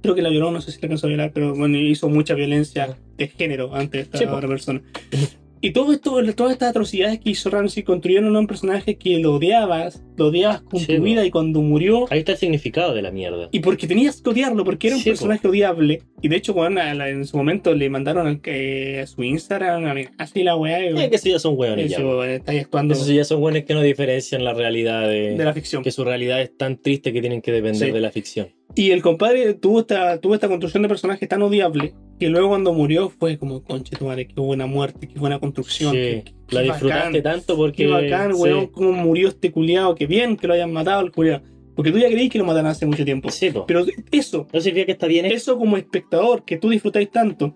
Creo 0.00 0.14
que 0.14 0.22
la 0.22 0.30
violó, 0.30 0.50
no 0.50 0.62
sé 0.62 0.72
si 0.72 0.80
la 0.80 0.86
alcanzó 0.86 1.06
a 1.06 1.08
violar, 1.08 1.32
pero 1.34 1.54
bueno, 1.54 1.76
hizo 1.76 2.08
mucha 2.08 2.32
violencia 2.32 2.96
de 3.18 3.28
género 3.28 3.74
ante 3.74 4.00
esta 4.00 4.34
otra 4.34 4.48
persona. 4.48 4.80
Y 5.60 5.72
todo 5.72 5.92
esto, 5.92 6.20
todas 6.34 6.52
estas 6.52 6.70
atrocidades 6.70 7.18
que 7.18 7.30
hizo 7.30 7.50
Ramsey 7.50 7.82
construyeron 7.82 8.34
a 8.36 8.38
un 8.38 8.46
personaje 8.46 8.96
que 8.96 9.18
lo 9.18 9.34
odiabas, 9.34 10.02
lo 10.16 10.26
odiabas 10.28 10.60
con 10.62 10.78
Sí, 10.80 10.86
tu 10.86 10.96
po. 10.98 11.02
vida 11.02 11.24
y 11.26 11.30
cuando 11.30 11.60
murió. 11.62 12.06
Ahí 12.10 12.20
está 12.20 12.32
el 12.32 12.38
significado 12.38 12.94
de 12.94 13.02
la 13.02 13.10
mierda. 13.10 13.48
Y 13.50 13.60
porque 13.60 13.86
tenías 13.86 14.20
que 14.22 14.30
odiarlo, 14.30 14.64
porque 14.64 14.86
era 14.88 14.96
un 14.96 15.02
Sí, 15.02 15.10
po. 15.10 15.14
personaje 15.14 15.48
odiable. 15.48 16.02
Y 16.22 16.28
de 16.28 16.36
hecho, 16.36 16.54
bueno, 16.54 16.80
en 16.80 17.26
su 17.26 17.36
momento 17.36 17.74
le 17.74 17.90
mandaron 17.90 18.38
que- 18.40 19.00
a 19.00 19.06
su 19.06 19.22
Instagram, 19.24 19.84
a 19.86 19.94
así 20.22 20.42
la 20.44 20.56
weá, 20.56 20.84
y 20.90 20.96
Eh, 20.98 21.10
que 21.10 21.16
eso 21.16 21.28
ya 21.28 21.38
son 21.38 21.54
hueones 21.58 21.90
ya. 21.90 21.96
eso, 21.98 22.06
po. 22.06 22.24
estáis 22.24 22.62
actuando 22.62 22.94
Esos 22.94 23.08
ya 23.08 23.24
son 23.24 23.42
hueones 23.42 23.64
que 23.64 23.74
no 23.74 23.82
diferencian 23.82 24.44
la 24.44 24.54
realidad 24.54 25.08
de, 25.08 25.34
de 25.36 25.44
la 25.44 25.52
ficción. 25.52 25.82
que 25.82 25.90
su 25.90 26.04
realidad 26.04 26.40
es 26.40 26.56
tan 26.56 26.76
triste 26.80 27.12
que 27.12 27.20
tienen 27.20 27.42
que 27.42 27.52
depender 27.52 27.88
Sí. 27.88 27.92
de 27.92 28.00
la 28.00 28.10
ficción. 28.10 28.48
Y 28.74 28.90
el 28.90 29.02
compadre 29.02 29.54
tuvo 29.54 29.80
esta, 29.80 30.20
tuvo 30.20 30.34
esta 30.34 30.46
construcción 30.48 30.82
de 30.82 30.88
personaje 30.88 31.26
tan 31.26 31.42
odiable 31.42 31.94
que 32.18 32.28
luego 32.28 32.48
cuando 32.48 32.72
murió 32.72 33.08
fue 33.10 33.38
como, 33.38 33.62
conche 33.62 33.96
tu 33.96 34.06
madre, 34.06 34.26
qué 34.26 34.40
buena 34.40 34.66
muerte, 34.66 35.08
qué 35.08 35.18
buena 35.18 35.38
construcción. 35.38 35.92
Sí, 35.92 35.98
qué- 35.98 36.24
qué 36.48 36.54
la 36.54 36.62
disfrutaste 36.62 37.06
bacán, 37.20 37.22
tanto 37.22 37.56
porque. 37.56 37.84
Qué 37.84 37.86
bacán, 37.90 38.34
sí. 38.34 38.40
weón, 38.42 38.66
cómo 38.68 38.92
murió 38.92 39.28
este 39.28 39.50
culiado, 39.52 39.94
qué 39.94 40.06
bien 40.06 40.36
que 40.36 40.46
lo 40.46 40.54
hayan 40.54 40.72
matado 40.72 41.00
al 41.00 41.12
culiado. 41.12 41.42
Porque 41.76 41.92
tú 41.92 41.98
ya 41.98 42.08
creí 42.10 42.28
que 42.28 42.38
lo 42.38 42.44
mataron 42.44 42.70
hace 42.70 42.86
mucho 42.86 43.04
tiempo. 43.04 43.30
Sí, 43.30 43.50
po. 43.50 43.64
Pero 43.64 43.84
eso, 44.10 44.48
No 44.52 44.60
significa 44.60 44.86
que 44.86 44.92
está 44.92 45.06
bien 45.06 45.26
hecho. 45.26 45.34
eso 45.36 45.58
como 45.58 45.76
espectador, 45.76 46.44
que 46.44 46.56
tú 46.56 46.70
disfrutáis 46.70 47.08
tanto, 47.10 47.54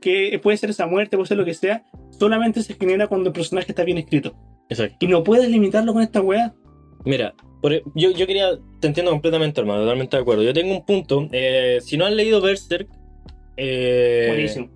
que 0.00 0.38
puede 0.42 0.56
ser 0.56 0.70
esa 0.70 0.86
muerte, 0.86 1.16
puede 1.16 1.28
ser 1.28 1.36
lo 1.36 1.44
que 1.44 1.52
sea, 1.54 1.84
solamente 2.18 2.62
se 2.62 2.74
genera 2.74 3.06
cuando 3.08 3.28
el 3.28 3.34
personaje 3.34 3.72
está 3.72 3.84
bien 3.84 3.98
escrito. 3.98 4.34
Exacto. 4.70 4.96
Y 5.00 5.08
no 5.08 5.22
puedes 5.22 5.48
limitarlo 5.50 5.92
con 5.92 6.02
esta 6.02 6.22
weá. 6.22 6.54
Mira, 7.04 7.34
por- 7.60 7.72
e, 7.74 7.82
yo, 7.94 8.10
yo 8.12 8.26
quería. 8.26 8.58
Te 8.80 8.86
entiendo 8.88 9.10
completamente, 9.10 9.60
hermano, 9.60 9.82
totalmente 9.82 10.16
de 10.16 10.22
acuerdo. 10.22 10.42
Yo 10.42 10.54
tengo 10.54 10.72
un 10.74 10.84
punto. 10.86 11.28
eh, 11.32 11.78
si 11.82 11.96
no 11.98 12.06
han 12.06 12.16
leído 12.16 12.40
Berserk. 12.40 12.88
Eh, 13.62 14.26
Buenísimo. 14.28 14.70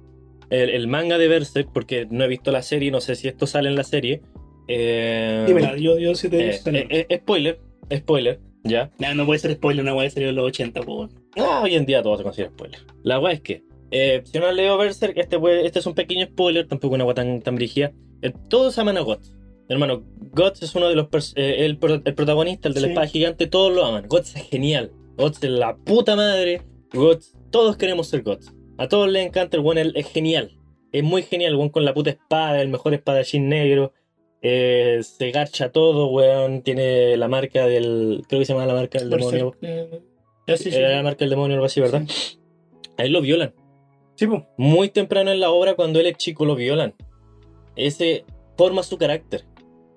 el, 0.51 0.70
el 0.70 0.87
manga 0.89 1.16
de 1.18 1.28
Berserk, 1.28 1.70
porque 1.72 2.07
no 2.11 2.24
he 2.24 2.28
visto 2.28 2.53
la 2.53 2.62
serie, 2.62 2.91
no 2.91 3.01
sé 3.01 3.14
si 3.16 3.28
esto 3.28 3.47
sale 3.47 3.68
en 3.68 3.76
la 3.76 3.85
serie. 3.85 4.20
Eh, 4.68 5.45
Dímela, 5.47 5.76
yo, 5.76 5.99
yo 5.99 6.14
sí 6.14 6.28
te 6.28 6.51
eh, 6.51 6.61
eh, 6.66 7.07
eh, 7.09 7.18
spoiler, 7.18 7.61
spoiler, 7.95 8.41
ya. 8.62 8.91
no, 8.99 9.14
no 9.14 9.26
puede 9.26 9.39
ser 9.41 9.53
spoiler, 9.55 9.82
una 9.82 9.95
weá 9.95 10.05
de 10.05 10.11
serie 10.11 10.26
de 10.28 10.32
los 10.32 10.47
80, 10.47 10.80
po. 10.82 10.97
weón. 10.99 11.11
Ah, 11.37 11.61
hoy 11.62 11.74
en 11.74 11.85
día 11.87 12.03
todo 12.03 12.16
se 12.16 12.22
considera 12.22 12.51
spoiler. 12.51 12.80
La 13.03 13.18
weá 13.20 13.32
es 13.35 13.41
que 13.41 13.62
Eh, 13.91 14.22
si 14.24 14.39
no 14.41 14.51
leído 14.51 14.76
Berserk, 14.78 15.16
este, 15.18 15.39
puede- 15.39 15.66
este 15.66 15.78
es 15.78 15.87
un 15.87 15.95
pequeño 15.95 16.26
spoiler, 16.26 16.66
tampoco 16.66 16.95
una 16.95 17.03
agua 17.05 17.14
tan, 17.14 17.41
tan 17.43 17.55
brígida. 17.55 17.93
Eh, 18.22 18.32
todos 18.49 18.76
aman 18.78 18.97
a 18.97 19.01
Guts. 19.03 19.32
Hermano, 19.68 20.03
Guts 20.32 20.62
es 20.62 20.74
uno 20.74 20.89
de 20.89 20.97
los. 20.97 21.07
eh, 21.37 21.64
el, 21.64 21.78
el 22.05 22.14
protagonista, 22.14 22.66
el 22.68 22.74
de 22.74 22.80
la 22.80 22.87
Sí. 22.89 22.93
espada 22.93 23.07
gigante, 23.07 23.47
todos 23.47 23.72
lo 23.72 23.85
aman. 23.85 24.07
Guts 24.09 24.35
es 24.35 24.43
genial. 24.49 24.91
Guts 25.16 25.45
es 25.45 25.51
la 25.51 25.76
puta 25.76 26.16
madre. 26.16 26.62
Guts, 26.93 27.35
todos 27.51 27.76
queremos 27.76 28.09
ser 28.09 28.22
Guts. 28.22 28.53
A 28.79 28.89
todos 28.89 29.09
les 29.09 29.27
encanta 29.27 29.57
el 29.57 29.62
buen, 29.62 29.79
él 29.79 29.93
es 29.97 30.07
genial. 30.11 30.57
Es 30.93 31.03
muy 31.03 31.22
genial, 31.22 31.53
el 31.53 31.57
buen 31.57 31.70
con 31.70 31.85
la 31.85 31.95
puta 31.95 32.11
espada, 32.11 32.61
el 32.61 32.68
mejor 32.68 32.95
espadachín 32.95 33.49
negro. 33.49 33.93
Eh, 34.43 35.01
se 35.03 35.31
garcha 35.31 35.72
todo, 35.72 36.09
weón. 36.09 36.62
Tiene 36.62 37.16
la 37.16 37.29
marca 37.29 37.66
del. 37.66 38.22
Creo 38.29 38.41
que 38.41 38.47
se 38.47 38.53
llama 38.53 38.66
la 38.66 38.75
marca 38.75 38.99
del 38.99 39.11
demonio. 39.11 39.55
Berserk, 39.61 39.93
eh, 39.93 40.01
ya 40.47 40.57
sí, 40.57 40.70
sí, 40.70 40.77
Era 40.77 40.91
sí. 40.91 40.95
la 40.97 41.03
marca 41.03 41.20
del 41.20 41.31
demonio 41.31 41.55
algo 41.55 41.66
así, 41.66 41.81
¿verdad? 41.81 42.03
A 42.99 43.05
él 43.05 43.12
lo 43.12 43.20
violan. 43.20 43.55
Sí, 44.16 44.27
po. 44.27 44.47
Muy 44.57 44.89
temprano 44.89 45.33
en 45.33 45.41
la 45.41 45.51
obra, 45.51 45.75
cuando 45.75 45.99
él 45.99 46.07
es 46.07 46.16
chico, 46.16 46.45
lo 46.45 46.55
violan. 46.55 46.95
Ese 47.77 48.25
forma 48.57 48.83
su 48.83 48.99
carácter. 48.99 49.45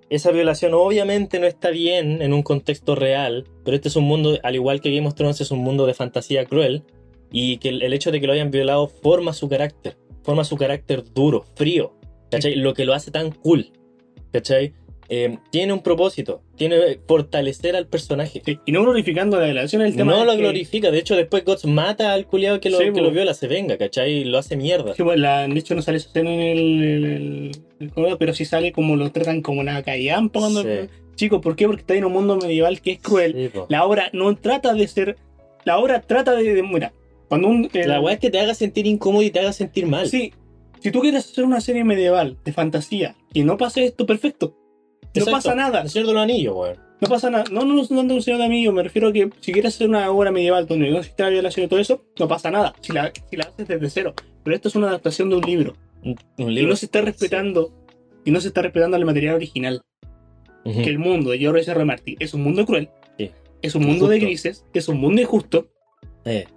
Esa 0.10 0.32
violación 0.32 0.74
obviamente 0.74 1.40
no 1.40 1.48
está 1.48 1.70
bien 1.70 2.22
en 2.22 2.34
un 2.34 2.42
contexto 2.42 2.96
real, 2.96 3.44
pero 3.66 3.76
este 3.76 3.90
es 3.90 3.98
un 3.98 4.06
mundo, 4.06 4.40
al 4.42 4.56
igual 4.56 4.80
que 4.80 4.96
Game 4.96 5.08
of 5.08 5.16
Thrones, 5.16 5.42
es 5.42 5.52
un 5.52 5.60
mundo 5.60 5.86
de 5.86 5.94
fantasía 5.94 6.46
cruel. 6.46 6.84
Y 7.32 7.58
que 7.58 7.70
el, 7.70 7.82
el 7.82 7.94
hecho 7.94 8.12
de 8.12 8.20
que 8.22 8.28
lo 8.28 8.34
hayan 8.34 8.52
violado 8.52 8.88
forma 8.88 9.34
su 9.34 9.50
carácter. 9.50 9.98
Forma 10.24 10.44
su 10.44 10.56
carácter 10.58 11.04
duro, 11.14 11.46
frío. 11.56 11.94
¿Cachai? 12.32 12.56
Lo 12.56 12.74
que 12.74 12.86
lo 12.86 12.94
hace 12.94 13.12
tan 13.12 13.32
cool. 13.32 13.72
¿Cachai? 14.34 14.74
Eh, 15.10 15.38
tiene 15.52 15.72
un 15.72 15.82
propósito. 15.82 16.42
Tiene 16.58 17.00
fortalecer 17.08 17.78
al 17.78 17.88
personaje. 17.88 18.42
Sí, 18.46 18.60
Y 18.66 18.74
no 18.74 18.82
glorificando 18.82 19.40
la 19.40 19.46
violación, 19.46 19.82
el 19.82 19.96
tema 19.96 20.12
No 20.12 20.26
lo 20.26 20.34
que- 20.34 20.40
glorifica. 20.40 20.92
De 20.92 21.00
hecho, 21.00 21.16
después 21.16 21.46
Guts 21.46 21.66
mata 21.66 22.12
al 22.12 22.28
culiado 22.28 22.60
que 22.60 22.70
lo, 22.70 22.78
Sí, 22.78 22.86
que 22.86 22.92
po. 22.92 23.00
lo 23.02 23.12
viola, 23.12 23.34
se 23.34 23.48
venga, 23.48 23.78
¿cachai? 23.78 24.26
Lo 24.26 24.38
hace 24.38 24.58
mierda. 24.58 24.94
Sí, 24.96 25.04
pues, 25.04 25.18
la- 25.18 25.48
de 25.48 25.58
hecho 25.60 25.76
no 25.76 25.82
sale 25.82 25.98
escena 25.98 26.30
en 26.34 26.40
el, 26.42 26.84
el, 26.84 27.06
el- 27.06 27.52
el 27.80 28.18
pero 28.20 28.34
sí 28.34 28.44
sale 28.44 28.74
como 28.74 28.98
lo 28.98 29.10
tratan 29.14 29.42
como 29.42 29.62
una 29.62 29.82
callampa 29.84 30.40
cuando... 30.42 30.64
Sí. 30.64 30.70
Chicos, 31.16 31.42
¿por 31.42 31.56
qué? 31.56 31.66
Porque 31.68 31.82
está 31.82 31.96
en 31.96 32.04
un 32.06 32.12
mundo 32.14 32.36
medieval 32.38 32.82
que 32.82 32.92
es 32.92 33.00
cruel. 33.00 33.50
Po. 33.54 33.66
La 33.70 33.86
obra 33.86 34.10
no 34.14 34.36
trata 34.36 34.74
de 34.74 34.88
ser... 34.90 35.16
La 35.64 35.78
obra 35.80 36.02
trata 36.02 36.36
de... 36.36 36.54
de- 36.54 36.64
mira, 36.64 36.92
cuando 37.30 37.48
un... 37.48 37.70
el- 37.74 37.88
La 37.90 38.00
weá 38.02 38.16
es 38.16 38.20
que 38.20 38.30
te 38.30 38.40
haga 38.40 38.54
sentir 38.54 38.86
incómodo 38.88 39.24
y 39.24 39.32
te 39.32 39.40
haga 39.40 39.54
sentir 39.54 39.86
mal. 39.88 40.08
Sí, 40.08 40.34
si 40.80 40.92
tú 40.92 41.00
quieres 41.02 41.26
hacer 41.30 41.44
una 41.44 41.60
serie 41.62 41.84
medieval 41.84 42.38
de 42.46 42.54
fantasía 42.54 43.16
y 43.34 43.44
no 43.44 43.58
pase 43.58 43.86
esto, 43.86 44.06
perfecto. 44.06 44.56
No 45.16 45.26
pasa 45.26 45.56
nada. 45.56 45.82
El 45.82 45.90
Señor 45.90 46.08
de 46.08 46.14
los 46.14 46.22
Anillos, 46.24 46.56
weón. 46.56 46.78
No 47.00 47.08
pasa 47.08 47.30
nada. 47.30 47.46
No, 47.52 47.64
no, 47.64 47.76
no 47.76 47.84
dando 47.90 48.16
un 48.16 48.22
señor 48.24 48.40
de 48.40 48.46
amigo. 48.46 48.72
Me 48.72 48.82
refiero 48.82 49.10
a 49.10 49.14
que 49.14 49.30
si 49.40 49.52
quieres 49.52 49.76
hacer 49.76 49.88
una 49.88 50.10
obra 50.10 50.32
medieval 50.32 50.66
donde 50.66 50.90
no 50.90 50.98
existe 50.98 51.22
la 51.24 51.30
violación 51.30 51.66
y 51.66 51.70
todo 51.70 51.80
eso, 51.80 52.04
no 52.20 52.28
pasa 52.28 52.50
nada. 52.50 52.74
Si 52.82 52.92
la, 52.92 53.12
si 53.30 53.38
la 53.38 53.44
haces 53.46 53.68
desde 53.68 53.90
cero. 53.92 54.14
Pero 54.44 54.56
esto 54.56 54.68
es 54.68 54.76
una 54.76 54.88
adaptación 54.88 55.30
de 55.30 55.36
un 55.36 55.42
libro. 55.44 55.74
Un, 56.04 56.16
un 56.40 56.52
Y 56.52 56.56
libro. 56.56 56.70
no 56.70 56.76
se 56.76 56.88
está 56.88 57.02
respetando. 57.02 57.72
Y 58.26 58.32
no 58.32 58.42
se 58.42 58.48
está 58.48 58.64
respetando 58.64 58.98
el 58.98 59.06
material 59.06 59.36
original. 59.36 59.84
Ujú. 60.66 60.82
Que 60.82 60.90
el 60.90 60.98
mundo 61.00 61.30
de 61.32 61.38
George 61.38 61.62
R. 61.70 61.72
R. 61.80 61.86
Martin 61.86 62.16
es 62.20 62.34
un 62.34 62.42
mundo 62.42 62.66
cruel. 62.66 62.90
Sí. 63.18 63.32
Es 63.62 63.76
un 63.76 63.86
mundo 63.86 64.08
de 64.08 64.20
grises. 64.20 64.66
Es 64.74 64.88
un 64.88 65.00
mundo 65.00 65.22
injusto. 65.22 65.68
Eh, 66.26 66.48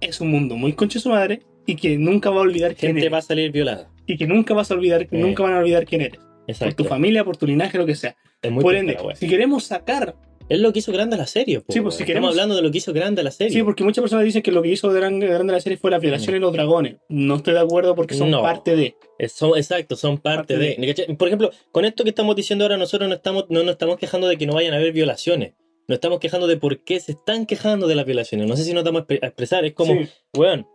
Es 0.00 0.20
un 0.20 0.30
mundo 0.30 0.56
muy 0.56 0.72
concha 0.72 0.98
de 0.98 1.02
su 1.02 1.08
madre. 1.10 1.40
Y 1.66 1.76
que 1.76 1.98
nunca 1.98 2.30
va 2.30 2.38
a 2.38 2.40
olvidar 2.40 2.74
quién 2.74 2.90
gente 2.92 3.00
eres. 3.02 3.12
va 3.12 3.18
a 3.18 3.22
salir 3.22 3.52
violada. 3.52 3.90
Y 4.06 4.16
que 4.16 4.26
nunca 4.26 4.54
vas 4.54 4.70
a 4.70 4.74
olvidar, 4.74 5.02
Eh. 5.02 5.08
nunca 5.10 5.42
van 5.42 5.52
a 5.52 5.58
olvidar 5.58 5.84
quién 5.84 6.00
eres. 6.00 6.18
Por 6.18 6.30
Exacto. 6.46 6.82
tu 6.82 6.88
familia, 6.88 7.24
por 7.24 7.36
tu 7.36 7.46
linaje, 7.46 7.76
lo 7.76 7.84
que 7.84 7.94
sea. 7.94 8.16
Es 8.40 8.50
muy 8.50 8.62
por 8.62 8.74
ende, 8.74 8.94
la 8.94 9.14
si 9.14 9.28
queremos 9.28 9.64
sacar 9.64 10.14
Es 10.50 10.58
lo 10.60 10.72
que 10.72 10.78
hizo 10.78 10.92
grande 10.92 11.14
a 11.14 11.18
la 11.18 11.26
serie, 11.26 11.60
po, 11.60 11.70
Sí, 11.70 11.82
pues, 11.82 11.96
si 11.96 12.04
queremos- 12.04 12.30
Estamos 12.30 12.30
hablando 12.30 12.56
de 12.56 12.62
lo 12.62 12.70
que 12.70 12.78
hizo 12.78 12.94
grande 12.94 13.20
a 13.20 13.24
la 13.24 13.30
serie. 13.30 13.52
Sí, 13.52 13.62
porque 13.62 13.84
muchas 13.84 14.00
personas 14.00 14.24
dicen 14.24 14.40
que 14.40 14.50
lo 14.50 14.62
que 14.62 14.70
hizo 14.70 14.88
grande, 14.90 15.26
grande 15.26 15.52
la 15.52 15.60
serie 15.60 15.76
fue 15.76 15.90
la 15.90 15.98
violación 15.98 16.36
y 16.36 16.38
los 16.38 16.54
dragones. 16.54 16.96
No 17.10 17.36
estoy 17.36 17.52
de 17.52 17.60
acuerdo 17.60 17.94
porque 17.94 18.14
son 18.14 18.30
No. 18.30 18.40
parte 18.40 18.74
de. 18.74 18.94
Son- 19.28 19.58
exacto, 19.58 19.94
son 19.94 20.16
parte, 20.16 20.54
Parte 20.54 20.58
de. 20.80 20.86
¿cachai? 20.86 21.14
Por 21.16 21.28
ejemplo, 21.28 21.50
con 21.70 21.84
esto 21.84 22.02
que 22.02 22.08
estamos 22.08 22.34
diciendo 22.34 22.64
ahora, 22.64 22.78
nosotros 22.78 23.10
no, 23.10 23.14
estamos, 23.16 23.44
no 23.50 23.62
nos 23.62 23.72
estamos 23.72 23.98
quejando 23.98 24.26
de 24.26 24.38
que 24.38 24.46
no 24.46 24.54
vayan 24.54 24.72
a 24.72 24.78
haber 24.78 24.92
violaciones. 24.94 25.52
Nos 25.88 25.96
estamos 25.96 26.20
quejando 26.20 26.46
de 26.46 26.58
por 26.58 26.80
qué 26.84 27.00
se 27.00 27.12
están 27.12 27.46
quejando 27.46 27.86
de 27.86 27.94
las 27.94 28.04
violaciones. 28.04 28.46
No 28.46 28.56
sé 28.56 28.64
si 28.64 28.74
nos 28.74 28.84
damos 28.84 29.02
a 29.02 29.06
expre- 29.06 29.20
a 29.22 29.26
expresar. 29.28 29.64
Es 29.64 29.72
como, 29.72 29.94
Sí. 29.94 30.08
weón, 30.36 30.66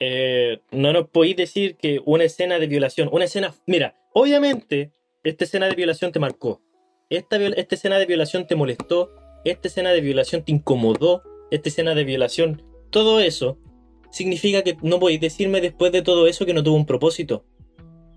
eh, 0.00 0.58
no 0.70 0.92
nos 0.94 1.08
podéis 1.10 1.36
decir 1.36 1.76
que 1.76 2.00
una 2.06 2.24
escena 2.24 2.58
de 2.58 2.66
violación, 2.66 3.08
una 3.12 3.26
escena. 3.26 3.54
Mira, 3.66 3.94
obviamente, 4.14 4.92
esta 5.22 5.44
escena 5.44 5.68
de 5.68 5.74
violación 5.74 6.12
te 6.12 6.18
marcó. 6.18 6.62
Esta, 7.10 7.36
esta 7.36 7.74
escena 7.74 7.98
de 7.98 8.06
violación 8.06 8.46
te 8.46 8.54
molestó. 8.56 9.10
Esta 9.44 9.68
escena 9.68 9.92
de 9.92 10.00
violación 10.00 10.42
te 10.44 10.52
incomodó. 10.52 11.22
Esta 11.50 11.68
escena 11.68 11.94
de 11.94 12.04
violación. 12.04 12.62
Todo 12.90 13.20
eso 13.20 13.58
significa 14.10 14.62
que 14.62 14.76
no 14.80 14.98
podéis 14.98 15.20
decirme 15.20 15.60
después 15.60 15.92
de 15.92 16.00
todo 16.00 16.26
eso 16.26 16.46
que 16.46 16.54
no 16.54 16.62
tuvo 16.62 16.76
un 16.76 16.86
propósito. 16.86 17.44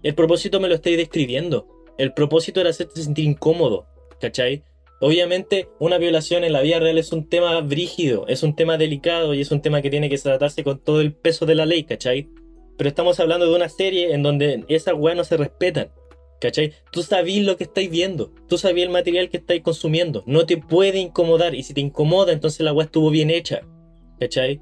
El 0.02 0.16
propósito 0.16 0.62
me 0.62 0.70
lo 0.70 0.76
estáis 0.76 0.96
describiendo. 0.96 1.68
El 1.98 2.14
propósito 2.14 2.62
era 2.62 2.70
hacerte 2.70 3.02
sentir 3.02 3.26
incómodo. 3.26 3.86
¿Cachai? 4.22 4.64
Obviamente, 5.00 5.70
una 5.80 5.98
violación 5.98 6.44
en 6.44 6.54
la 6.54 6.62
vida 6.62 6.80
real 6.80 6.98
es 6.98 7.12
un 7.12 7.30
tema 7.30 7.60
brígido, 7.62 8.26
es 8.28 8.42
un 8.42 8.56
tema 8.56 8.78
delicado 8.78 9.34
y 9.34 9.42
es 9.42 9.52
un 9.52 9.62
tema 9.62 9.82
que 9.82 9.90
tiene 9.92 10.10
que 10.10 10.18
tratarse 10.18 10.64
con 10.64 10.80
todo 10.80 11.02
el 11.02 11.14
peso 11.14 11.46
de 11.46 11.56
la 11.56 11.66
ley, 11.66 11.84
¿cachai? 11.84 12.30
Pero 12.78 12.88
estamos 12.88 13.20
hablando 13.20 13.48
de 13.48 13.56
una 13.56 13.70
serie 13.70 14.14
en 14.14 14.24
donde 14.24 14.64
esas 14.70 14.96
weas 14.96 15.16
no 15.16 15.24
se 15.24 15.38
respetan, 15.38 15.90
¿cachai? 16.42 16.74
Tú 16.92 17.04
sabís 17.04 17.44
lo 17.44 17.58
que 17.58 17.66
estáis 17.66 17.92
viendo, 17.92 18.34
tú 18.48 18.58
sabís 18.58 18.84
el 18.84 18.90
material 18.90 19.30
que 19.30 19.38
estáis 19.38 19.62
consumiendo, 19.62 20.24
no 20.26 20.46
te 20.48 20.58
puede 20.58 20.98
incomodar 20.98 21.54
y 21.54 21.62
si 21.62 21.76
te 21.76 21.82
incomoda, 21.82 22.34
entonces 22.34 22.62
la 22.62 22.74
wea 22.74 22.86
estuvo 22.86 23.12
bien 23.12 23.30
hecha, 23.30 23.62
¿cachai? 24.20 24.62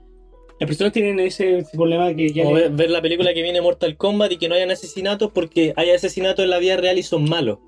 Las 0.59 0.67
personas 0.67 0.93
tienen 0.93 1.19
ese, 1.19 1.65
problema 1.73 2.13
que 2.13 2.31
ya. 2.31 2.45
Le- 2.45 2.53
ver, 2.53 2.71
ver 2.71 2.89
la 2.89 3.01
película 3.01 3.33
que 3.33 3.41
viene 3.41 3.59
Mortal 3.61 3.97
Kombat 3.97 4.31
y 4.33 4.37
que 4.37 4.47
no 4.47 4.55
hayan 4.55 4.71
asesinatos 4.71 5.31
porque 5.33 5.73
hay 5.75 5.91
asesinatos 5.91 6.43
en 6.43 6.49
la 6.49 6.59
vida 6.59 6.77
real 6.77 6.97
y 6.97 7.03
son 7.03 7.29
malos. 7.29 7.59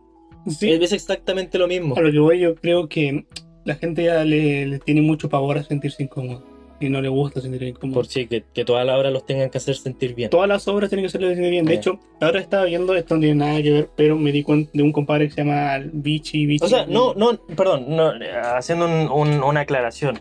Sí, 0.50 0.72
Es 0.72 0.92
exactamente 0.94 1.58
lo 1.58 1.68
mismo. 1.68 1.96
a 1.98 2.02
lo 2.02 2.12
que 2.12 2.20
voy, 2.20 2.40
yo 2.40 2.56
creo 2.56 2.88
que 2.88 3.26
la 3.66 3.76
gente 3.76 4.04
ya 4.04 4.24
le, 4.24 4.66
le 4.66 4.80
tiene 4.80 5.02
mucho 5.02 5.30
pavor 5.30 5.58
a 5.58 5.64
sentirse 5.64 6.04
incómodo. 6.04 6.44
Y 6.80 6.90
no 6.90 7.02
le 7.02 7.10
gusta 7.10 7.42
sentirse 7.42 7.68
incómodo. 7.70 7.96
Por 7.96 8.06
si 8.06 8.28
que, 8.28 8.44
que 8.54 8.64
toda 8.64 8.84
la 8.86 8.96
hora 8.98 9.10
los 9.10 9.26
tengan 9.26 9.50
que 9.50 9.58
hacer 9.58 9.76
sentir 9.76 10.14
bien. 10.14 10.30
Todas 10.30 10.48
las 10.48 10.68
obras 10.68 10.90
tienen 10.90 11.06
que 11.06 11.10
ser 11.10 11.22
sentir 11.22 11.50
bien. 11.50 11.66
De 11.66 11.74
Eh. 11.74 11.78
hecho, 11.78 12.00
ahora 12.22 12.40
estaba 12.40 12.66
viendo, 12.66 12.94
esto 12.96 13.16
no 13.16 13.22
tiene 13.22 13.36
nada 13.36 13.62
que 13.64 13.72
ver, 13.72 13.90
pero 13.96 14.16
me 14.16 14.32
di 14.32 14.44
cuenta 14.44 14.70
de 14.74 14.84
un 14.84 14.92
compadre 14.92 15.28
que 15.28 15.34
se 15.34 15.44
llama 15.44 15.80
Vichy 15.92 16.46
Vichy. 16.46 16.64
O 16.66 16.68
sea, 16.68 16.86
no, 16.86 17.16
no, 17.16 17.36
perdón, 17.56 17.86
no, 17.90 18.14
haciendo 18.56 18.86
un- 18.86 19.10
un- 19.10 19.44
una 19.44 19.62
aclaración. 19.62 20.20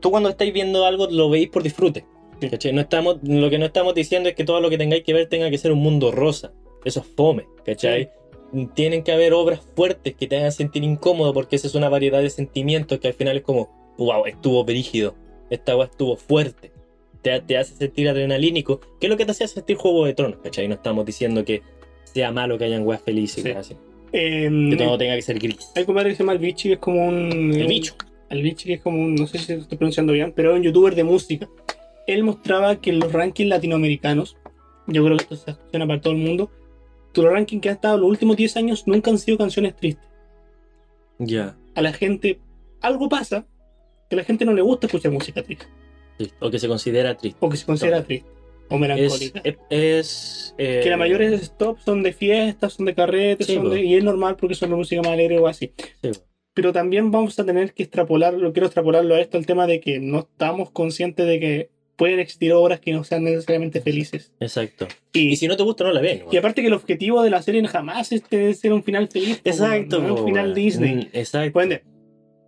Tú 0.00 0.10
cuando 0.10 0.28
estáis 0.28 0.52
viendo 0.52 0.84
algo 0.86 1.08
lo 1.10 1.28
veis 1.28 1.48
por 1.48 1.62
disfrute. 1.62 2.04
Sí. 2.40 2.48
¿cachai? 2.48 2.72
No 2.72 2.80
estamos, 2.80 3.18
lo 3.24 3.50
que 3.50 3.58
no 3.58 3.66
estamos 3.66 3.94
diciendo 3.94 4.28
es 4.28 4.36
que 4.36 4.44
todo 4.44 4.60
lo 4.60 4.70
que 4.70 4.78
tengáis 4.78 5.02
que 5.02 5.12
ver 5.12 5.28
tenga 5.28 5.50
que 5.50 5.58
ser 5.58 5.72
un 5.72 5.80
mundo 5.80 6.12
rosa. 6.12 6.52
Eso 6.84 7.00
es 7.00 7.06
fome, 7.16 7.46
¿cachai? 7.66 8.10
Tienen 8.74 9.02
que 9.02 9.12
haber 9.12 9.34
obras 9.34 9.60
fuertes 9.76 10.14
que 10.14 10.26
te 10.26 10.36
hagan 10.38 10.52
sentir 10.52 10.82
incómodo 10.82 11.34
porque 11.34 11.56
esa 11.56 11.66
es 11.66 11.74
una 11.74 11.88
variedad 11.88 12.22
de 12.22 12.30
sentimientos 12.30 12.98
que 12.98 13.08
al 13.08 13.14
final 13.14 13.36
es 13.36 13.42
como, 13.42 13.94
wow, 13.98 14.24
estuvo 14.26 14.64
brígido, 14.64 15.14
esta 15.50 15.72
agua 15.72 15.84
estuvo 15.86 16.16
fuerte. 16.16 16.72
Te, 17.22 17.40
te 17.40 17.58
hace 17.58 17.74
sentir 17.74 18.08
adrenalínico, 18.08 18.80
que 19.00 19.06
es 19.06 19.10
lo 19.10 19.16
que 19.16 19.24
te 19.26 19.32
hacía 19.32 19.48
sentir 19.48 19.76
Juego 19.76 20.06
de 20.06 20.14
Tronos, 20.14 20.38
¿cachai? 20.42 20.66
No 20.68 20.74
estamos 20.74 21.04
diciendo 21.04 21.44
que 21.44 21.62
sea 22.04 22.30
malo 22.32 22.56
que 22.56 22.64
hayan 22.64 22.86
weas 22.86 23.02
felices, 23.02 23.42
Sí. 23.44 23.50
así. 23.50 23.76
Eh, 24.12 24.48
que 24.70 24.76
todo 24.76 24.96
tenga 24.96 25.14
que 25.16 25.22
ser 25.22 25.38
gris. 25.38 25.70
Hay 25.74 25.82
un 25.82 25.86
compadre 25.86 26.10
que 26.10 26.16
se 26.16 26.22
llama 26.22 26.32
el 26.32 26.38
Vichy, 26.38 26.68
que 26.68 26.74
es 26.74 26.78
como 26.80 27.06
un. 27.06 27.52
El 27.54 27.66
bicho. 27.66 27.94
El 28.30 28.42
Vichy, 28.42 28.64
que 28.68 28.74
es 28.74 28.80
como 28.80 29.02
un. 29.02 29.14
No 29.14 29.26
sé 29.26 29.38
si 29.38 29.52
lo 29.54 29.60
estoy 29.60 29.76
pronunciando 29.76 30.14
bien, 30.14 30.32
pero 30.34 30.52
es 30.52 30.56
un 30.56 30.62
youtuber 30.62 30.94
de 30.94 31.04
música. 31.04 31.46
Él 32.06 32.24
mostraba 32.24 32.80
que 32.80 32.88
en 32.88 33.00
los 33.00 33.12
rankings 33.12 33.50
latinoamericanos, 33.50 34.36
yo 34.86 35.04
creo 35.04 35.16
que 35.18 35.24
esto 35.24 35.36
se 35.36 35.52
funciona 35.54 35.86
para 35.86 36.00
todo 36.00 36.14
el 36.14 36.20
mundo, 36.20 36.50
los 37.22 37.32
rankings 37.32 37.62
que 37.62 37.68
han 37.68 37.74
estado 37.76 37.98
los 37.98 38.08
últimos 38.08 38.36
10 38.36 38.56
años 38.56 38.86
nunca 38.86 39.10
han 39.10 39.18
sido 39.18 39.38
canciones 39.38 39.74
tristes. 39.76 40.06
Ya. 41.18 41.56
A 41.74 41.82
la 41.82 41.92
gente. 41.92 42.40
Algo 42.80 43.08
pasa 43.08 43.46
que 44.08 44.16
a 44.16 44.18
la 44.18 44.24
gente 44.24 44.44
no 44.44 44.52
le 44.54 44.62
gusta 44.62 44.86
escuchar 44.86 45.10
música 45.12 45.42
triste, 45.42 45.66
Sí, 46.18 46.30
O 46.40 46.50
que 46.50 46.58
se 46.58 46.68
considera 46.68 47.16
triste. 47.16 47.36
o 47.40 47.48
que 47.48 47.56
se 47.56 47.66
considera 47.66 47.98
No. 48.00 48.04
triste, 48.04 48.28
o 48.70 48.74
Es. 48.74 48.80
melancólica. 48.80 49.42
es 49.70 50.54
eh, 50.58 50.80
que 50.82 50.90
la 50.90 50.96
mayoría 50.96 51.30
de 51.30 51.36
stop 51.36 51.78
son 51.80 52.02
de 52.02 52.12
fiestas, 52.12 52.72
son 52.74 52.86
de 52.86 52.94
carretes, 52.94 53.46
Sí, 53.46 53.54
son 53.56 53.70
de- 53.70 53.84
y 53.84 53.94
es 53.96 54.04
normal 54.04 54.36
porque 54.36 54.54
son 54.54 54.70
de 54.70 54.76
música 54.76 55.02
más 55.02 55.10
alegre 55.12 55.38
o 55.38 55.46
así. 55.46 55.72
sí, 56.02 56.10
Pero 56.54 56.72
también 56.72 57.10
vamos 57.10 57.38
a 57.38 57.44
tener 57.44 57.72
que 57.74 57.82
extrapolarlo, 57.84 58.52
quiero 58.52 58.66
extrapolarlo 58.66 59.14
a 59.14 59.20
esto, 59.20 59.38
el 59.38 59.46
tema 59.46 59.66
de 59.66 59.80
que 59.80 59.98
no 60.00 60.20
estamos 60.20 60.70
conscientes 60.70 61.26
de 61.26 61.38
que 61.40 61.70
pueden 61.98 62.20
existir 62.20 62.52
obras 62.54 62.80
que 62.80 62.92
no 62.92 63.04
sean 63.04 63.24
necesariamente 63.24 63.80
felices. 63.82 64.32
Exacto. 64.40 64.86
Y, 65.12 65.28
Y 65.32 65.36
si 65.36 65.46
no 65.48 65.56
te 65.56 65.64
gusta, 65.64 65.84
no 65.84 65.92
la 65.92 66.00
ven. 66.00 66.22
y 66.30 66.36
aparte 66.38 66.62
que 66.62 66.68
el 66.68 66.72
objetivo 66.74 67.22
de 67.22 67.28
la 67.30 67.42
serie 67.42 67.66
jamás 67.66 68.12
es 68.12 68.22
tener- 68.22 68.54
ser 68.54 68.72
un 68.72 68.82
final 68.84 69.08
feliz. 69.08 69.40
Exacto. 69.44 69.98
no 70.00 70.14
un 70.14 70.24
final. 70.24 70.54
Disney. 70.54 70.94
Mm, 70.96 71.08
Exacto. 71.12 71.58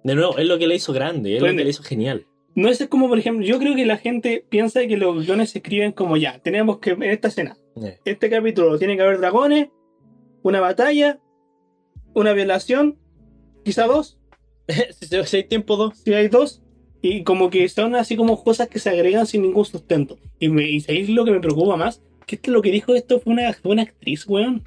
De 0.02 0.14
nuevo, 0.14 0.38
es 0.38 0.46
lo 0.46 0.58
que 0.58 0.66
le 0.66 0.76
hizo 0.76 0.92
grande, 0.94 1.36
es 1.36 1.42
lo 1.42 1.48
que 1.48 1.64
le 1.64 1.68
hizo 1.68 1.82
genial. 1.82 2.24
no 2.54 2.68
es 2.70 2.86
como, 2.88 3.08
por 3.08 3.18
ejemplo, 3.18 3.44
yo 3.44 3.58
creo 3.58 3.74
que 3.76 3.84
la 3.86 3.96
gente 3.98 4.44
piensa 4.48 4.86
que 4.86 4.96
los 4.96 5.26
guiones 5.26 5.50
se 5.50 5.58
escriben 5.58 5.92
como 5.92 6.16
ya, 6.16 6.38
tenemos 6.38 6.78
que, 6.78 6.90
en 6.92 7.02
esta 7.04 7.28
escena, 7.28 7.56
Eh, 7.82 7.98
este 8.04 8.30
capítulo 8.30 8.78
tiene 8.78 8.96
que 8.96 9.02
haber 9.02 9.18
dragones, 9.18 9.68
una 10.42 10.60
batalla, 10.60 11.18
una 12.14 12.32
violación, 12.32 12.98
quizá 13.64 13.86
dos, 13.86 14.18
si 15.26 15.36
hay 15.36 15.44
tiempo, 15.44 15.76
dos. 15.76 15.98
si 15.98 16.12
hay 16.14 16.28
dos, 16.28 16.59
Y 17.02 17.22
como 17.22 17.48
que 17.50 17.68
son 17.68 17.94
así 17.94 18.16
como 18.16 18.42
cosas 18.44 18.68
que 18.68 18.78
se 18.78 18.90
agregan 18.90 19.26
sin 19.26 19.42
ningún 19.42 19.64
sustento. 19.64 20.18
Y, 20.38 20.48
me, 20.48 20.68
y 20.68 20.80
¿sabéis 20.80 21.08
lo 21.08 21.24
que 21.24 21.30
me 21.30 21.40
preocupa 21.40 21.76
más? 21.76 22.02
Que 22.26 22.36
esto, 22.36 22.50
lo 22.50 22.60
que 22.62 22.70
dijo 22.70 22.94
esto 22.94 23.20
fue 23.20 23.32
una, 23.32 23.52
fue 23.54 23.72
una 23.72 23.82
actriz, 23.82 24.26
weón. 24.28 24.62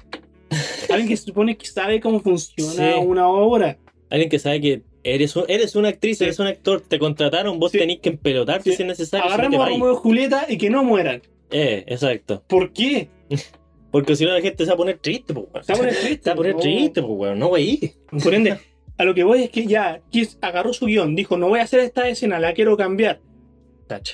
Alguien 0.90 1.08
que 1.08 1.16
se 1.16 1.24
supone 1.26 1.56
que 1.56 1.66
sabe 1.66 2.00
cómo 2.00 2.20
funciona 2.20 2.72
Sí. 2.94 2.98
una 3.04 3.28
obra. 3.28 3.78
Alguien 4.10 4.28
que 4.30 4.38
sabe 4.38 4.60
que 4.60 4.82
eres, 5.02 5.34
un- 5.36 5.44
eres 5.48 5.74
una 5.76 5.88
actriz, 5.88 6.18
Sí. 6.18 6.24
eres 6.24 6.38
un 6.38 6.46
actor, 6.48 6.80
te 6.80 6.98
contrataron, 6.98 7.58
vos 7.60 7.72
Sí. 7.72 7.78
tenés 7.78 8.00
que 8.00 8.10
empelotarte 8.10 8.72
si 8.74 8.82
es 8.82 8.88
necesario. 8.88 9.26
Agarramos 9.26 9.60
a. 9.60 9.68
Romeo 9.70 9.94
Julieta 9.96 10.46
y 10.48 10.58
que 10.58 10.70
no 10.70 10.82
mueran. 10.84 11.22
Eh, 11.50 11.84
exacto. 11.86 12.42
¿Por 12.48 12.72
qué? 12.72 13.08
Porque 13.90 14.16
si 14.16 14.24
no 14.24 14.32
la 14.32 14.40
gente 14.40 14.64
se 14.64 14.70
va 14.70 14.74
a 14.74 14.76
poner 14.76 14.98
triste, 14.98 15.32
pues, 15.32 15.46
weón. 15.52 15.64
Se 15.64 15.72
va 15.72 15.76
a 15.76 15.78
poner 15.82 15.94
triste. 15.94 16.20
Se 16.24 16.30
va 16.30 16.32
a 16.32 16.36
poner 16.36 16.56
triste, 16.56 17.00
pues, 17.00 17.12
weón. 17.16 17.38
No, 17.38 17.46
wey. 17.48 17.92
Por 18.22 18.34
ende, 18.34 18.58
a 18.96 19.04
lo 19.04 19.14
que 19.14 19.24
voy 19.24 19.42
es 19.42 19.50
que 19.50 19.66
ya 19.66 20.00
Kiss 20.10 20.38
agarró 20.40 20.72
su 20.72 20.86
guion, 20.86 21.14
dijo, 21.16 21.36
no 21.36 21.48
voy 21.48 21.60
a 21.60 21.64
hacer 21.64 21.80
esta 21.80 22.08
escena, 22.08 22.38
la 22.38 22.52
quiero 22.52 22.76
cambiar. 22.76 23.20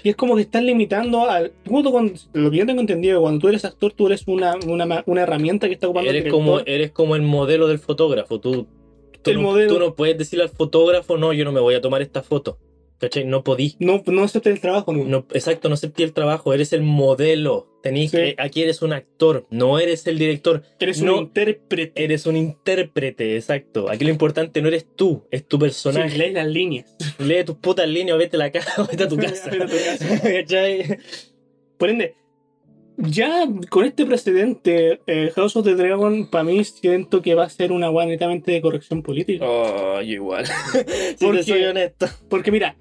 Y 0.03 0.09
es 0.11 0.16
como 0.16 0.35
que 0.37 0.43
están 0.43 0.66
limitando 0.66 1.31
al. 1.31 1.53
junto 1.66 1.93
con 1.93 2.12
lo 2.33 2.51
que 2.51 2.57
yo 2.57 2.66
tengo 2.66 2.81
entendido, 2.81 3.20
cuando 3.20 3.39
tú 3.41 3.49
eres 3.49 3.64
actor, 3.64 3.93
tú 3.93 4.09
eres 4.09 4.24
una, 4.26 4.57
una, 4.66 5.03
una 5.07 5.22
herramienta 5.22 5.68
que 5.68 5.74
está 5.74 5.87
ocupando 5.87 6.11
el 6.11 6.16
Eres 6.16 6.33
como, 6.33 6.53
director. 6.59 6.68
eres 6.74 6.91
como 6.91 7.14
el 7.16 7.22
modelo 7.22 7.68
del 7.68 7.78
fotógrafo. 7.78 8.41
Tú, 8.41 8.66
tú, 9.22 9.31
El 9.31 9.37
no, 9.37 9.43
modelo. 9.43 9.72
tú 9.72 9.78
no 9.78 9.95
puedes 9.95 10.18
decirle 10.18 10.43
al 10.43 10.51
fotógrafo, 10.51 11.16
no, 11.18 11.33
yo 11.33 11.45
no 11.45 11.53
me 11.53 11.61
voy 11.61 11.74
a 11.76 11.81
tomar 11.81 12.03
esta 12.03 12.22
foto. 12.22 12.59
¿Cachai? 13.01 13.24
No 13.24 13.42
podí. 13.42 13.76
No, 13.78 14.03
no 14.07 14.22
aceptes 14.24 14.53
el 14.53 14.61
trabajo, 14.61 14.92
no. 14.92 15.05
No, 15.05 15.26
exacto, 15.32 15.68
no 15.68 15.74
acepté 15.74 16.03
el 16.05 16.12
trabajo. 16.12 16.53
Eres 16.53 16.72
el 16.74 16.82
modelo. 16.82 17.66
Sí. 17.82 18.09
que, 18.11 18.34
aquí 18.36 18.62
eres 18.62 18.82
un 18.82 18.92
actor, 18.92 19.46
no 19.48 19.78
eres 19.78 20.07
el 20.07 20.18
director. 20.18 20.62
Eres 20.78 21.01
no. 21.01 21.14
un 21.14 21.18
intérprete. 21.22 22.05
Eres 22.05 22.26
un 22.26 22.36
intérprete, 22.36 23.36
exacto. 23.36 23.88
Aquí 23.90 24.05
lo 24.05 24.11
importante 24.11 24.61
no 24.61 24.68
eres 24.68 24.86
tú, 24.96 25.24
es 25.30 25.48
tu 25.48 25.57
Sí, 25.57 25.61
personaje. 25.62 26.18
lees 26.18 26.34
las 26.34 26.46
líneas. 26.46 26.94
Lee 27.18 27.42
tus 27.44 27.57
putas 27.57 27.88
líneas, 27.88 28.18
vete 28.18 28.36
a 28.36 28.40
la 28.40 28.51
casa, 28.53 28.86
vete 28.90 29.05
a 29.05 29.09
tu 29.09 29.16
casa. 29.16 29.48
Vete 29.51 29.62
a 29.64 29.66
tu 29.66 29.72
casa. 29.72 30.20
¿Cachai? 30.22 30.98
Por 31.78 31.88
ende, 31.88 32.16
ya 32.98 33.48
con 33.70 33.86
este 33.86 34.05
precedente, 34.05 35.01
eh, 35.07 35.32
House 35.34 35.57
of 35.57 35.64
the 35.64 35.74
Dragon, 35.74 36.28
para 36.28 36.44
mí 36.44 36.62
siento 36.64 37.22
que 37.22 37.34
va 37.34 37.44
a 37.44 37.48
ser 37.48 37.72
una 37.72 37.90
weá 37.90 38.05
netamente 38.05 38.53
de 38.53 38.61
corrección 38.61 39.03
política. 39.03 39.46
Oh, 39.48 40.03
yo 40.03 40.12
igual. 40.12 40.44
si 40.46 41.24
Porque- 41.24 41.38
te 41.38 41.44
soy 41.44 41.64
honesto. 41.64 42.07
Porque 42.28 42.51
mira, 42.53 42.76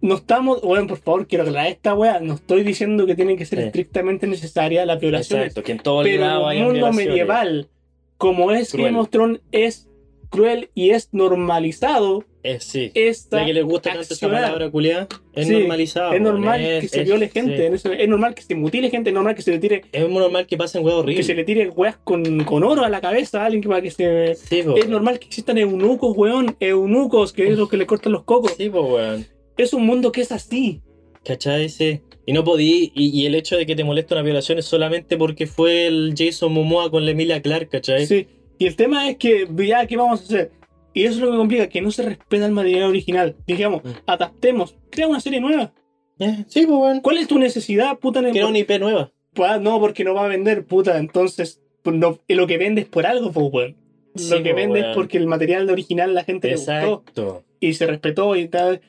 no 0.00 0.14
estamos, 0.16 0.60
bueno, 0.62 0.86
por 0.86 0.98
favor, 0.98 1.26
quiero 1.26 1.44
aclarar 1.44 1.68
esta 1.68 1.94
weá, 1.94 2.20
no 2.20 2.34
estoy 2.34 2.62
diciendo 2.62 3.06
que 3.06 3.14
tiene 3.14 3.36
que 3.36 3.44
ser 3.46 3.58
Sí. 3.60 3.64
estrictamente 3.66 4.26
necesaria 4.26 4.84
la 4.86 4.96
violación. 4.96 5.40
Exacto, 5.40 5.62
que 5.62 5.72
en 5.72 5.78
todos 5.78 6.04
Pero 6.04 6.20
lados 6.24 6.52
el 6.52 6.62
mundo 6.64 6.92
medieval, 6.92 7.68
como 8.16 8.52
es 8.52 8.70
Cruel. 8.72 8.86
Game 8.86 8.98
of 9.00 9.10
Thrones, 9.10 9.40
es 9.52 9.88
cruel 10.30 10.68
y 10.74 10.90
es 10.90 11.08
normalizado 11.12 12.22
Eh, 12.42 12.58
sí. 12.60 12.90
esta 12.94 13.46
que 13.46 13.54
les 13.54 13.64
gusta 13.64 13.94
tanto 13.94 14.12
esa 14.12 14.28
palabra 14.28 14.70
culiada, 14.70 15.08
es 15.34 15.46
Sí, 15.46 15.52
normalizado. 15.54 16.12
Es 16.12 16.20
normal 16.20 16.60
es- 16.60 16.82
que 16.82 16.88
se 16.88 17.00
es- 17.00 17.06
viole 17.06 17.28
gente, 17.28 17.78
sí. 17.78 17.88
es, 17.98 18.08
normal 18.08 18.34
que 18.34 18.42
se 18.42 18.54
mutile 18.54 18.90
gente, 18.90 19.08
es 19.10 19.14
normal 19.14 19.34
que 19.34 19.40
se 19.42 19.52
le 19.52 19.58
tire, 19.58 19.82
Es 19.90 20.06
normal 20.08 20.46
que 20.46 20.56
pasen 20.58 20.84
huevos 20.84 21.04
que 21.06 21.22
se 21.22 21.32
horribles. 21.32 21.36
le 21.36 21.44
tire 21.44 21.68
weas 21.70 21.96
con, 22.04 22.44
con 22.44 22.62
oro 22.62 22.84
a 22.84 22.90
la 22.90 23.00
cabeza 23.00 23.42
a 23.42 23.46
alguien 23.46 23.62
que 23.62 23.68
para 23.68 23.80
que 23.80 23.90
se. 23.90 24.36
Po, 24.64 24.76
Es 24.76 24.88
normal 24.88 25.18
que 25.18 25.26
existan 25.28 25.56
eunucos, 25.56 26.14
weón, 26.16 26.56
eunucos, 26.60 27.32
que 27.32 27.48
es 27.48 27.56
lo 27.56 27.68
que 27.68 27.76
le 27.78 27.86
cortan 27.86 28.12
los 28.12 28.24
cocos. 28.24 28.52
Sí, 28.56 28.68
pues, 28.68 28.84
weón. 28.84 29.26
Es 29.58 29.72
un 29.74 29.84
mundo 29.84 30.10
que 30.12 30.22
es 30.22 30.32
así. 30.32 30.80
¿Cachai? 31.24 31.68
Sí. 31.68 32.00
Y 32.24 32.32
no 32.32 32.44
podí, 32.44 32.92
y, 32.94 33.08
y 33.20 33.26
el 33.26 33.34
hecho 33.34 33.56
de 33.56 33.66
que 33.66 33.74
te 33.76 33.84
moleste 33.84 34.14
una 34.14 34.22
violación 34.22 34.58
es 34.58 34.64
solamente 34.66 35.16
porque 35.16 35.46
fue 35.46 35.86
el 35.86 36.14
Jason 36.16 36.52
Momoa 36.52 36.90
con 36.90 37.04
la 37.04 37.10
Emilia 37.10 37.42
Clark, 37.42 37.68
¿cachai? 37.70 38.06
Sí. 38.06 38.26
Y 38.58 38.66
el 38.66 38.76
tema 38.76 39.08
es 39.10 39.16
que, 39.16 39.46
ya, 39.66 39.86
¿qué 39.86 39.96
vamos 39.96 40.20
a 40.20 40.24
hacer? 40.24 40.52
Y 40.94 41.04
eso 41.04 41.14
es 41.16 41.20
lo 41.20 41.30
que 41.32 41.36
complica, 41.36 41.68
que 41.68 41.80
no 41.80 41.90
se 41.90 42.02
respeta 42.02 42.46
el 42.46 42.52
material 42.52 42.84
original. 42.90 43.36
Digamos, 43.46 43.82
Mm. 43.84 43.88
adaptemos, 44.06 44.74
crea 44.90 45.06
una 45.08 45.20
serie 45.20 45.40
nueva. 45.40 45.72
Eh, 46.18 46.44
sí, 46.48 46.66
pues, 46.66 46.78
weón. 46.78 47.00
¿Cuál 47.00 47.18
es 47.18 47.28
tu 47.28 47.38
necesidad, 47.38 47.98
puta? 47.98 48.20
Era 48.20 48.46
una 48.46 48.58
IP 48.58 48.78
nueva. 48.80 49.12
Pues, 49.34 49.60
no, 49.60 49.78
porque 49.80 50.02
no 50.04 50.14
va 50.14 50.24
a 50.24 50.28
vender, 50.28 50.64
puta. 50.66 50.98
Entonces, 50.98 51.60
pues, 51.82 51.94
no- 51.96 52.18
lo 52.28 52.46
que 52.46 52.58
vende 52.58 52.80
es 52.82 52.88
por 52.88 53.06
algo, 53.06 53.30
pues. 53.32 53.74
Sí, 54.16 54.30
lo 54.30 54.42
que 54.42 54.50
po, 54.50 54.56
vende 54.56 54.78
es 54.80 54.84
weón. 54.86 54.94
porque 54.96 55.18
el 55.18 55.26
material 55.26 55.70
original 55.70 56.14
la 56.14 56.24
gente 56.24 56.48
le 56.48 56.56
gustó 56.56 56.72
Exacto. 56.72 57.44
y 57.60 57.74
se 57.74 57.86
respetó 57.86 58.34
y 58.36 58.48
tal. 58.48 58.80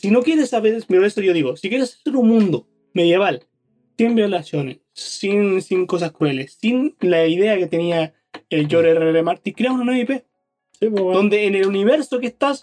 Si 0.00 0.10
no 0.12 0.22
quieres 0.22 0.50
saber, 0.50 0.74
eso 0.76 1.20
yo 1.20 1.32
digo, 1.32 1.56
si 1.56 1.68
quieres 1.68 1.94
hacer 2.00 2.14
un 2.16 2.28
mundo 2.28 2.68
medieval, 2.94 3.44
sin 3.98 4.14
violaciones, 4.14 4.78
sin, 4.92 5.60
sin 5.60 5.86
cosas 5.86 6.12
crueles, 6.12 6.56
sin 6.60 6.94
la 7.00 7.26
idea 7.26 7.58
que 7.58 7.66
tenía 7.66 8.14
el 8.48 8.68
George 8.68 8.90
R. 8.92 9.10
R. 9.10 9.22
Martin, 9.24 9.52
crea 9.54 9.72
una 9.72 9.84
nueva 9.84 9.98
IP, 10.00 10.10
Sí, 10.80 10.88
pues, 10.88 10.92
weón. 10.92 11.12
donde 11.14 11.46
en 11.46 11.56
el 11.56 11.66
universo 11.66 12.20
que 12.20 12.28
estás, 12.28 12.62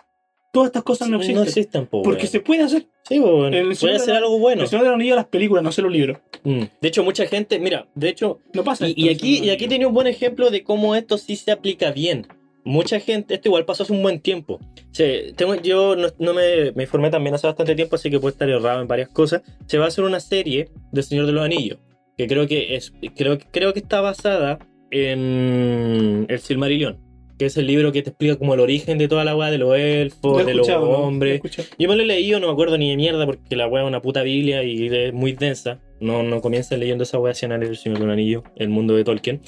todas 0.54 0.68
estas 0.68 0.84
cosas 0.84 1.10
no 1.10 1.18
existen. 1.18 1.36
No 1.36 1.44
existen, 1.44 1.88
pues, 1.88 2.04
porque 2.06 2.22
weón. 2.22 2.32
se 2.32 2.40
puede 2.40 2.64
hacer. 2.64 2.88
Sí, 3.08 3.20
pues, 3.20 3.54
el 3.54 3.76
Puede 3.78 3.96
hacer 3.98 4.14
la- 4.14 4.20
algo 4.20 4.40
bueno. 4.40 4.62
El 4.62 4.68
Señor 4.70 4.84
de 4.84 4.90
los 4.92 4.96
Anillos, 4.96 5.16
las 5.18 5.26
películas, 5.28 5.62
no 5.64 5.74
sé 5.74 5.82
los 5.82 5.92
libros. 5.92 6.20
Mm. 6.46 6.62
De 6.80 6.88
hecho, 6.88 7.04
mucha 7.04 7.26
gente, 7.28 7.60
mira, 7.60 7.90
de 7.96 8.08
hecho, 8.10 8.40
No 8.54 8.64
pasa 8.64 8.88
y, 8.88 8.92
esto 8.92 9.02
y 9.02 9.10
aquí, 9.10 9.40
y 9.46 9.50
aquí 9.50 9.68
tenía 9.68 9.88
un 9.90 9.94
buen 9.94 10.08
ejemplo 10.08 10.50
de 10.52 10.64
cómo 10.64 10.96
esto 10.96 11.18
sí 11.18 11.36
se 11.36 11.52
aplica 11.52 11.92
bien. 11.92 12.26
Mucha 12.66 13.00
gente, 13.00 13.36
esto 13.36 13.48
igual 13.50 13.64
pasó 13.66 13.84
hace 13.84 13.94
un 13.94 14.02
buen 14.02 14.20
tiempo. 14.20 14.60
Se- 14.92 15.34
tengo, 15.36 15.54
yo 15.56 15.96
no, 15.96 16.08
no 16.18 16.34
me, 16.34 16.72
me 16.74 16.84
informé 16.84 17.12
también 17.12 17.36
hace 17.36 17.46
bastante 17.48 17.76
tiempo, 17.76 17.96
así 17.96 18.10
que 18.10 18.20
puedo 18.20 18.32
estar 18.34 18.50
errado 18.50 18.82
en 18.82 18.88
varias 18.88 19.10
cosas. 19.10 19.44
Se 19.68 19.78
va 19.78 19.86
a 19.86 19.88
hacer 19.90 20.04
una 20.04 20.20
serie 20.20 20.70
del 20.92 21.04
Señor 21.04 21.28
de 21.28 21.32
los 21.32 21.44
Anillos, 21.46 21.78
que 22.18 22.26
creo 22.28 22.48
que 22.48 22.76
es, 22.76 22.92
creo, 23.16 23.38
creo 23.52 23.72
que 23.74 23.80
está 23.80 24.02
basada 24.02 24.58
en 24.90 26.26
el 26.28 26.40
Silmarillion, 26.40 26.98
que 27.38 27.46
es 27.46 27.58
el 27.58 27.68
libro 27.68 27.92
que 27.92 28.02
te 28.02 28.10
explica 28.10 28.36
como 28.38 28.54
el 28.56 28.60
origen 28.60 28.98
de 28.98 29.08
toda 29.08 29.24
la 29.26 29.36
weá 29.36 29.52
de 29.52 29.58
los 29.60 29.78
elfos, 29.78 30.40
Lo 30.40 30.44
de 30.46 30.54
los 30.56 30.68
¿no? 30.68 30.80
Lo 30.80 30.90
hombres. 30.90 31.42
Yo 31.78 31.88
me 31.88 31.96
lo 31.96 32.02
he 32.02 32.06
leído, 32.08 32.40
no 32.40 32.48
me 32.48 32.54
acuerdo 32.54 32.78
ni 32.80 32.90
de 32.90 32.96
mierda 32.98 33.28
porque 33.28 33.56
la 33.56 33.68
weá 33.68 33.84
es 33.84 33.88
una 33.88 34.02
puta 34.02 34.24
Biblia 34.24 34.64
y 34.64 34.88
es 34.88 35.14
muy 35.14 35.34
densa. 35.34 35.80
No, 36.00 36.24
no 36.24 36.42
comienzas 36.42 36.80
leyendo 36.80 37.04
esa 37.04 37.20
weá 37.20 37.34
si 37.36 37.46
el 37.46 37.78
Señor 37.78 38.00
de 38.00 38.06
un 38.06 38.10
Anillo, 38.10 38.44
el 38.56 38.70
mundo 38.70 38.96
de 38.96 39.04
Tolkien. 39.04 39.42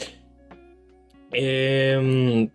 Em, 1.34 2.50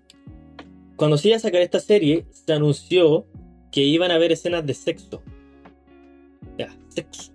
cuando 0.96 1.16
se 1.16 1.28
iba 1.28 1.36
a 1.36 1.40
sacar 1.40 1.62
esta 1.62 1.80
serie, 1.80 2.26
se 2.30 2.52
anunció 2.52 3.26
que 3.70 3.80
iban 3.80 4.10
a 4.10 4.14
haber 4.14 4.32
escenas 4.32 4.64
de 4.66 4.74
sexo. 4.74 5.22
Ya, 6.58 6.68
sexo. 6.88 7.32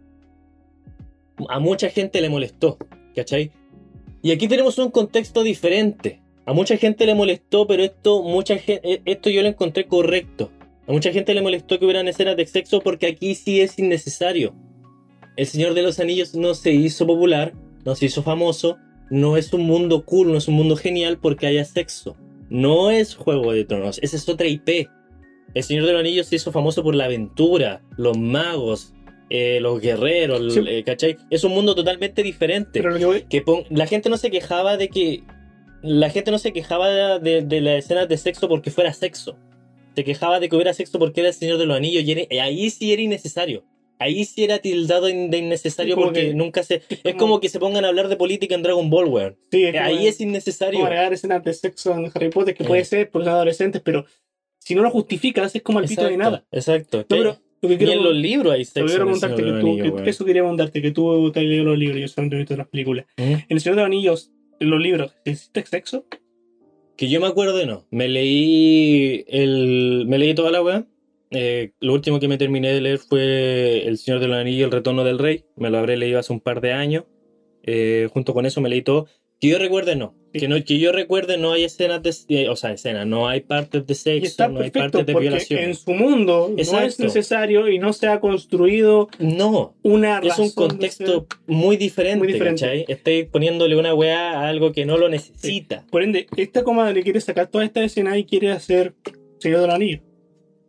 A 1.49 1.59
mucha 1.59 1.89
gente 1.89 2.21
le 2.21 2.29
molestó, 2.29 2.77
¿cachai? 3.15 3.51
Y 4.21 4.31
aquí 4.31 4.47
tenemos 4.47 4.77
un 4.77 4.91
contexto 4.91 5.43
diferente. 5.43 6.21
A 6.45 6.53
mucha 6.53 6.77
gente 6.77 7.05
le 7.05 7.15
molestó, 7.15 7.67
pero 7.67 7.83
esto, 7.83 8.23
mucha 8.23 8.57
gente, 8.57 9.01
esto 9.05 9.29
yo 9.29 9.41
lo 9.41 9.49
encontré 9.49 9.85
correcto. 9.85 10.51
A 10.87 10.91
mucha 10.91 11.11
gente 11.11 11.33
le 11.33 11.41
molestó 11.41 11.77
que 11.77 11.85
hubieran 11.85 12.07
escenas 12.07 12.37
de 12.37 12.45
sexo 12.45 12.79
porque 12.79 13.07
aquí 13.07 13.35
sí 13.35 13.59
es 13.59 13.77
innecesario. 13.77 14.55
El 15.35 15.45
Señor 15.45 15.73
de 15.73 15.81
los 15.81 15.99
Anillos 15.99 16.33
no 16.33 16.53
se 16.53 16.71
hizo 16.71 17.05
popular, 17.05 17.53
no 17.85 17.95
se 17.95 18.05
hizo 18.05 18.23
famoso, 18.23 18.77
no 19.09 19.37
es 19.37 19.51
un 19.53 19.61
mundo 19.61 20.05
cool, 20.05 20.31
no 20.31 20.37
es 20.37 20.47
un 20.47 20.55
mundo 20.55 20.75
genial 20.75 21.19
porque 21.19 21.47
haya 21.47 21.65
sexo. 21.65 22.15
No 22.49 22.91
es 22.91 23.15
Juego 23.15 23.51
de 23.53 23.65
Tronos, 23.65 23.99
esa 24.01 24.15
es 24.15 24.27
otra 24.29 24.47
IP. 24.47 24.87
El 25.53 25.63
Señor 25.63 25.85
de 25.85 25.93
los 25.93 25.99
Anillos 26.01 26.27
se 26.27 26.35
hizo 26.35 26.51
famoso 26.51 26.83
por 26.83 26.93
la 26.95 27.05
aventura, 27.05 27.81
los 27.97 28.17
magos, 28.17 28.93
eh, 29.29 29.59
los 29.61 29.81
guerreros, 29.81 30.53
Sí. 30.53 30.61
eh, 30.67 30.83
¿cachai? 30.83 31.17
Es 31.29 31.43
un 31.43 31.53
mundo 31.53 31.75
totalmente 31.75 32.23
diferente 32.23 32.81
Pero 32.81 32.95
que 33.29 33.43
la 33.69 33.87
gente 33.87 34.09
no 34.09 34.17
se 34.17 34.29
quejaba 34.31 34.77
de 34.77 34.87
que 34.89 35.23
la 35.81 36.09
gente 36.09 36.31
no 36.31 36.37
se 36.39 36.53
quejaba 36.53 37.19
de, 37.19 37.41
de 37.41 37.61
las 37.61 37.79
escenas 37.85 38.07
de 38.07 38.17
sexo 38.17 38.47
porque 38.47 38.71
fuera 38.71 38.93
sexo 38.93 39.37
se 39.95 40.03
quejaba 40.03 40.39
de 40.39 40.47
que 40.47 40.55
hubiera 40.55 40.73
sexo 40.73 40.99
porque 40.99 41.21
era 41.21 41.29
el 41.29 41.33
señor 41.35 41.57
de 41.57 41.65
los 41.65 41.75
anillos 41.75 42.03
y 42.03 42.11
era- 42.11 42.21
y 42.29 42.37
ahí 42.39 42.69
sí 42.69 42.93
era 42.93 43.01
innecesario 43.01 43.63
ahí 43.99 44.25
sí 44.25 44.43
era 44.43 44.59
tildado 44.59 45.05
de 45.07 45.37
innecesario 45.37 45.95
Como 45.95 46.07
porque 46.07 46.27
que- 46.27 46.33
nunca 46.33 46.63
se 46.63 46.81
es 46.89 46.99
como- 47.01 47.17
como 47.17 47.39
que 47.39 47.49
se 47.49 47.59
pongan 47.59 47.85
a 47.85 47.87
hablar 47.89 48.07
de 48.07 48.15
política 48.15 48.55
en 48.55 48.63
Dragon 48.63 48.89
Ball 48.89 49.05
weón 49.07 49.37
sí, 49.51 49.63
es 49.65 49.73
como- 49.73 49.85
ahí 49.85 50.07
es 50.07 50.17
como 50.17 50.29
innecesario 50.29 50.83
agregar 50.85 51.13
escenas 51.13 51.43
de 51.43 51.53
sexo 51.53 51.93
en 51.93 52.11
Harry 52.13 52.29
Potter 52.29 52.55
que 52.55 52.63
Eh. 52.63 52.67
puede 52.67 52.85
ser 52.85 53.09
por 53.09 53.21
los 53.21 53.27
adolescentes, 53.29 53.81
pero 53.83 54.05
si 54.59 54.75
no 54.75 54.81
lo 54.83 54.89
justificas 54.91 55.55
es 55.55 55.61
como 55.61 55.79
el 55.79 55.87
pito 55.87 56.03
de 56.05 56.17
nada. 56.17 56.45
exacto 56.51 56.99
No, 56.99 57.05
pero 57.07 57.37
lo 57.61 57.69
que 57.69 57.75
y 57.75 57.77
quiero, 57.77 57.93
en 57.93 58.03
los 58.03 58.15
libros 58.15 58.53
hay 58.53 58.59
lo 58.59 58.65
sexo 58.65 58.85
quiero 58.85 59.03
preguntarte 59.05 59.35
que 59.43 59.51
de 59.51 59.59
tú, 59.61 59.67
Anillos, 59.67 60.01
que- 60.01 60.09
eso 60.09 60.25
quería 60.25 60.41
preguntarte, 60.43 60.81
que 60.81 60.91
tú 60.91 61.31
te 61.31 61.39
has 61.39 61.45
leído 61.45 61.63
los 61.65 61.77
libros, 61.77 61.99
yo 62.01 62.07
solamente 62.07 62.35
he 62.35 62.39
visto 62.39 62.55
las 62.57 62.67
películas. 62.67 63.05
¿Mm? 63.17 63.21
En 63.23 63.45
El 63.49 63.59
Señor 63.61 63.75
de 63.77 63.81
los 63.81 63.87
Anillos, 63.87 64.31
en 64.59 64.69
los 64.69 64.79
libros, 64.81 65.15
¿existe 65.25 65.65
sexo? 65.65 66.05
Que 66.95 67.07
yo 67.09 67.19
me 67.21 67.27
acuerdo 67.27 67.63
no. 67.65 67.85
Me 67.91 68.07
leí 68.09 69.23
el. 69.27 70.05
Me 70.07 70.17
leí 70.17 70.33
toda 70.33 70.49
la 70.51 70.61
weá. 70.63 70.85
Eh, 71.31 71.71
lo 71.79 71.93
último 71.93 72.19
que 72.19 72.27
me 72.27 72.37
terminé 72.37 72.71
de 72.71 72.81
leer 72.81 72.99
fue 72.99 73.85
El 73.87 73.97
Señor 73.97 74.19
de 74.21 74.27
los 74.27 74.37
Anillos, 74.37 74.65
El 74.65 74.71
Retorno 74.71 75.03
del 75.03 75.19
Rey. 75.19 75.43
Me 75.55 75.69
lo 75.69 75.77
habré 75.77 75.97
leído 75.97 76.19
hace 76.19 76.31
un 76.33 76.39
par 76.39 76.61
de 76.61 76.73
años. 76.73 77.05
Eh, 77.63 78.07
junto 78.13 78.33
con 78.33 78.45
eso 78.45 78.61
me 78.61 78.69
leí 78.69 78.81
todo. 78.81 79.07
Que 79.39 79.49
yo 79.49 79.59
recuerde 79.59 79.95
no. 79.95 80.15
Sí. 80.33 80.39
Que, 80.39 80.47
no 80.47 80.63
que 80.63 80.79
yo 80.79 80.91
recuerde 80.91 81.37
no 81.37 81.51
hay 81.51 81.63
escenas 81.63 82.01
de. 82.01 82.11
eh, 82.29 82.49
o 82.49 82.55
sea, 82.55 82.71
escenas, 82.71 83.05
no 83.05 83.27
hay 83.27 83.41
partes 83.41 83.85
de 83.85 83.93
Y 83.93 83.95
sexo, 83.95 84.47
no 84.49 84.61
hay 84.61 84.71
partes 84.71 85.05
de 85.05 85.13
violación. 85.13 85.59
en 85.59 85.75
su 85.75 85.91
mundo 85.93 86.47
no 86.49 86.59
es 86.59 86.69
Exacto. 86.69 87.03
necesario 87.03 87.69
y 87.69 87.77
no 87.77 87.93
se 87.93 88.07
ha 88.07 88.19
construido 88.19 89.09
No, 89.19 89.75
una 89.83 90.17
es 90.19 90.23
un 90.23 90.29
razón 90.29 90.45
de 90.45 90.49
ser- 90.49 90.55
contexto 90.69 91.27
muy 91.45 91.77
diferente, 91.77 92.17
Muy 92.17 92.33
diferente. 92.33 92.85
Estáis 92.91 93.25
poniéndole 93.27 93.75
una 93.75 93.93
weá 93.93 94.39
a 94.39 94.47
algo 94.47 94.71
que 94.71 94.85
no 94.85 94.97
lo 94.97 95.07
necesita. 95.07 95.85
Por 95.91 96.01
ende, 96.01 96.25
esta 96.35 96.63
comadre 96.63 97.03
quiere 97.03 97.21
sacar 97.21 97.45
toda 97.47 97.63
esta 97.63 97.83
escena 97.83 98.17
y 98.17 98.23
quiere 98.25 98.51
hacer 98.51 98.95
Señor 99.39 99.61
de 99.61 99.67
los 99.67 99.75
Anillos. 99.75 100.01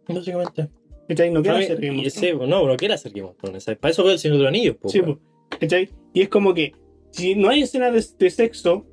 Básicamente. 0.09 0.69
¿Cachai? 1.09 1.31
No 1.31 1.43
quiere 1.43 1.59
hacer 1.65 1.81
Game 1.81 2.01
of 2.01 2.07
y- 2.07 2.11
Thrones. 2.11 2.49
no, 2.49 2.67
no 2.67 2.77
quiere 2.77 2.95
hacer 2.95 3.13
Game 3.13 3.29
of 3.29 3.37
Thrones. 3.39 3.65
Para 3.81 3.91
eso 3.93 4.03
veo 4.05 4.13
el 4.13 4.19
Señor 4.19 4.37
de 4.39 4.43
los 4.45 4.49
Anillos, 4.49 4.77
po, 4.77 4.89
Sí, 4.89 5.01
po, 5.01 5.19
¿cachai? 5.59 5.89
Y 6.13 6.21
es 6.23 6.29
como 6.29 6.53
que 6.55 6.73
si 7.11 7.35
no 7.35 7.49
hay 7.49 7.63
escenas 7.63 7.93
de, 7.95 8.25
de 8.25 8.31
sexo, 8.31 8.87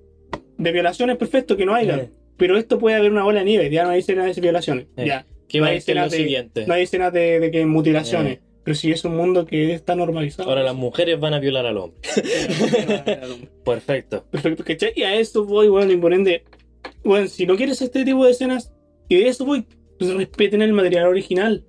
de 0.57 0.71
violaciones, 0.71 1.17
perfecto 1.17 1.57
que 1.57 1.65
no 1.65 1.73
haya. 1.75 1.97
Eh, 1.97 2.09
Pero 2.37 2.57
esto 2.57 2.79
puede 2.79 2.95
haber 2.95 3.11
una 3.11 3.23
bola 3.23 3.39
de 3.39 3.45
nieve, 3.45 3.69
ya 3.69 3.83
no 3.83 3.89
hay 3.89 3.99
escenas 3.99 4.33
de 4.35 4.41
violaciones. 4.41 4.87
Eh. 4.95 5.05
Ya. 5.07 5.25
¿Qué 5.49 5.59
No 5.59 5.65
va 5.65 5.71
hay 5.71 5.77
escenas 5.77 6.11
de- 6.11 6.17
siguiente? 6.17 6.65
No 6.65 6.73
hay 6.73 6.83
escenas 6.83 7.11
de, 7.13 7.39
de 7.39 7.51
que 7.51 7.65
mutilaciones. 7.65 8.37
Eh. 8.37 8.41
Pero 8.63 8.73
si 8.75 8.91
es 8.91 9.05
un 9.05 9.15
mundo 9.15 9.45
que 9.45 9.73
está 9.73 9.93
normalizado. 9.95 10.49
Ahora 10.49 10.63
las 10.63 10.73
mujeres 10.73 11.19
van 11.19 11.33
a 11.35 11.39
violar 11.39 11.65
al 11.67 11.77
hombre. 11.77 11.99
Perfecto. 13.63 14.25
Perfecto, 14.31 14.63
¿cachai? 14.63 14.93
Y 14.95 15.03
a 15.03 15.15
esto 15.15 15.45
voy, 15.45 15.67
bueno, 15.67 15.91
ende, 16.15 16.43
bueno, 17.03 17.27
si 17.27 17.45
no 17.45 17.55
quieres 17.55 17.81
este 17.81 18.03
tipo 18.05 18.25
de 18.25 18.31
escenas, 18.31 18.73
y 19.07 19.17
de 19.17 19.27
eso 19.27 19.45
voy, 19.45 19.65
respeten 19.99 20.61
el 20.61 20.73
material 20.73 21.07
original. 21.07 21.63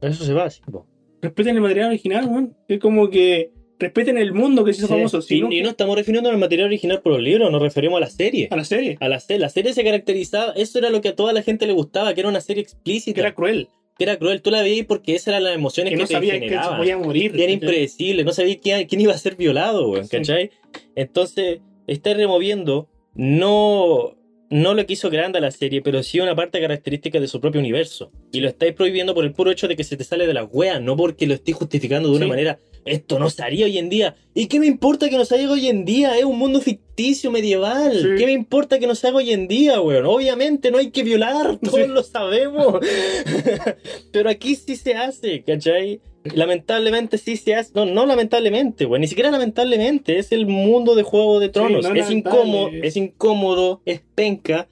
Eso 0.00 0.24
se 0.24 0.32
va 0.32 0.48
po. 0.70 0.86
Respeten 1.20 1.56
el 1.56 1.62
material 1.62 1.88
original, 1.88 2.26
weón. 2.26 2.56
Es 2.68 2.78
como 2.78 3.10
que 3.10 3.52
respeten 3.80 4.18
el 4.18 4.32
mundo 4.32 4.64
que 4.64 4.72
se 4.72 4.78
hizo 4.80 4.88
Sí. 4.88 4.92
famoso. 4.94 5.22
Si 5.22 5.36
y, 5.36 5.40
no, 5.40 5.52
y 5.52 5.62
no 5.62 5.70
estamos 5.70 5.96
refiriendo 5.96 6.30
al 6.30 6.38
material 6.38 6.66
original 6.66 7.00
por 7.00 7.12
los 7.12 7.22
libros, 7.22 7.50
nos 7.50 7.62
referimos 7.62 7.96
a 7.98 8.00
la 8.00 8.10
serie. 8.10 8.48
a 8.50 8.56
la 8.56 8.64
serie, 8.64 8.96
A 9.00 9.08
la 9.08 9.20
serie. 9.20 9.40
La 9.40 9.48
serie 9.48 9.72
se 9.72 9.84
caracterizaba, 9.84 10.52
eso 10.52 10.78
era 10.78 10.90
lo 10.90 11.00
que 11.00 11.08
a 11.08 11.16
toda 11.16 11.32
la 11.32 11.42
gente 11.42 11.66
le 11.66 11.72
gustaba, 11.72 12.14
que 12.14 12.20
era 12.20 12.28
una 12.28 12.40
serie 12.40 12.62
explícita, 12.62 13.14
que 13.14 13.20
era 13.20 13.34
cruel, 13.34 13.68
que 13.96 14.04
era 14.04 14.16
cruel. 14.16 14.42
Tú 14.42 14.50
la 14.50 14.62
veías 14.62 14.86
porque 14.86 15.14
esas 15.14 15.28
eran 15.28 15.44
las 15.44 15.54
emociones 15.54 15.90
que 15.92 15.96
que, 15.96 16.02
no 16.02 16.08
te 16.08 16.14
sabía 16.14 16.40
que 16.40 16.48
se 16.50 16.76
podía 16.76 16.98
morir. 16.98 17.32
Y 17.36 17.42
era 17.42 17.52
impredecible, 17.52 18.24
no 18.24 18.32
sabía 18.32 18.58
quién, 18.58 18.86
quién 18.86 19.00
iba 19.00 19.12
a 19.12 19.18
ser 19.18 19.36
violado, 19.36 19.88
weón, 19.90 20.04
Sí. 20.06 20.16
¿cachai? 20.16 20.50
Entonces, 20.96 21.60
está 21.86 22.14
removiendo 22.14 22.88
no, 23.14 24.16
no 24.50 24.72
lo 24.74 24.86
que 24.86 24.94
hizo 24.94 25.10
grande 25.10 25.38
a 25.38 25.40
la 25.42 25.50
serie, 25.50 25.82
pero 25.82 26.02
sí 26.02 26.20
una 26.20 26.34
parte 26.34 26.60
característica 26.60 27.20
de 27.20 27.28
su 27.28 27.40
propio 27.40 27.60
universo. 27.60 28.10
Y 28.32 28.40
lo 28.40 28.48
estáis 28.48 28.72
prohibiendo 28.72 29.14
por 29.14 29.24
el 29.24 29.32
puro 29.32 29.50
hecho 29.50 29.68
de 29.68 29.76
que 29.76 29.84
se 29.84 29.96
te 29.96 30.04
sale 30.04 30.26
de 30.26 30.34
las 30.34 30.46
weas, 30.50 30.80
no 30.80 30.96
porque 30.96 31.26
lo 31.26 31.34
estéis 31.34 31.56
justificando 31.56 32.08
de 32.10 32.16
una 32.16 32.24
Sí. 32.26 32.30
manera. 32.30 32.58
Esto 32.84 33.18
no 33.18 33.28
se 33.28 33.42
haría 33.42 33.66
hoy 33.66 33.76
en 33.76 33.90
día. 33.90 34.14
¿Y 34.34 34.46
qué 34.46 34.58
me 34.60 34.66
importa 34.66 35.10
que 35.10 35.16
no 35.18 35.24
se 35.26 35.34
haga 35.34 35.50
hoy 35.52 35.68
en 35.68 35.84
día? 35.84 36.16
Es 36.16 36.24
un 36.24 36.38
mundo 36.38 36.60
ficticio 36.62 37.30
medieval. 37.30 37.92
Sí. 38.00 38.08
¿Qué 38.16 38.24
me 38.24 38.32
importa 38.32 38.78
que 38.78 38.86
no 38.86 38.94
se 38.94 39.08
haga 39.08 39.18
hoy 39.18 39.32
en 39.32 39.46
día, 39.48 39.80
weón? 39.82 40.06
Obviamente 40.06 40.70
no 40.70 40.78
hay 40.78 40.90
que 40.90 41.02
violar, 41.02 41.58
todos 41.58 41.80
Sí. 41.80 41.86
lo 41.86 42.02
sabemos. 42.02 42.80
Pero 44.12 44.30
aquí 44.30 44.54
sí 44.54 44.76
se 44.76 44.94
hace, 44.94 45.42
¿cachai? 45.42 46.00
Lamentablemente 46.34 47.18
sí 47.18 47.36
se 47.36 47.54
hace. 47.54 47.72
No, 47.74 47.84
no 47.86 48.06
lamentablemente, 48.06 48.84
güey. 48.84 49.00
Ni 49.00 49.06
siquiera 49.08 49.30
lamentablemente. 49.30 50.18
Es 50.18 50.32
el 50.32 50.46
mundo 50.46 50.94
de 50.94 51.02
Juego 51.02 51.40
de 51.40 51.48
Tronos. 51.48 51.88
no 51.88 51.94
es, 51.94 52.10
incómodo, 52.10 52.70
es 52.70 52.96
incómodo, 52.96 53.82
es 53.84 54.02
penca. 54.14 54.68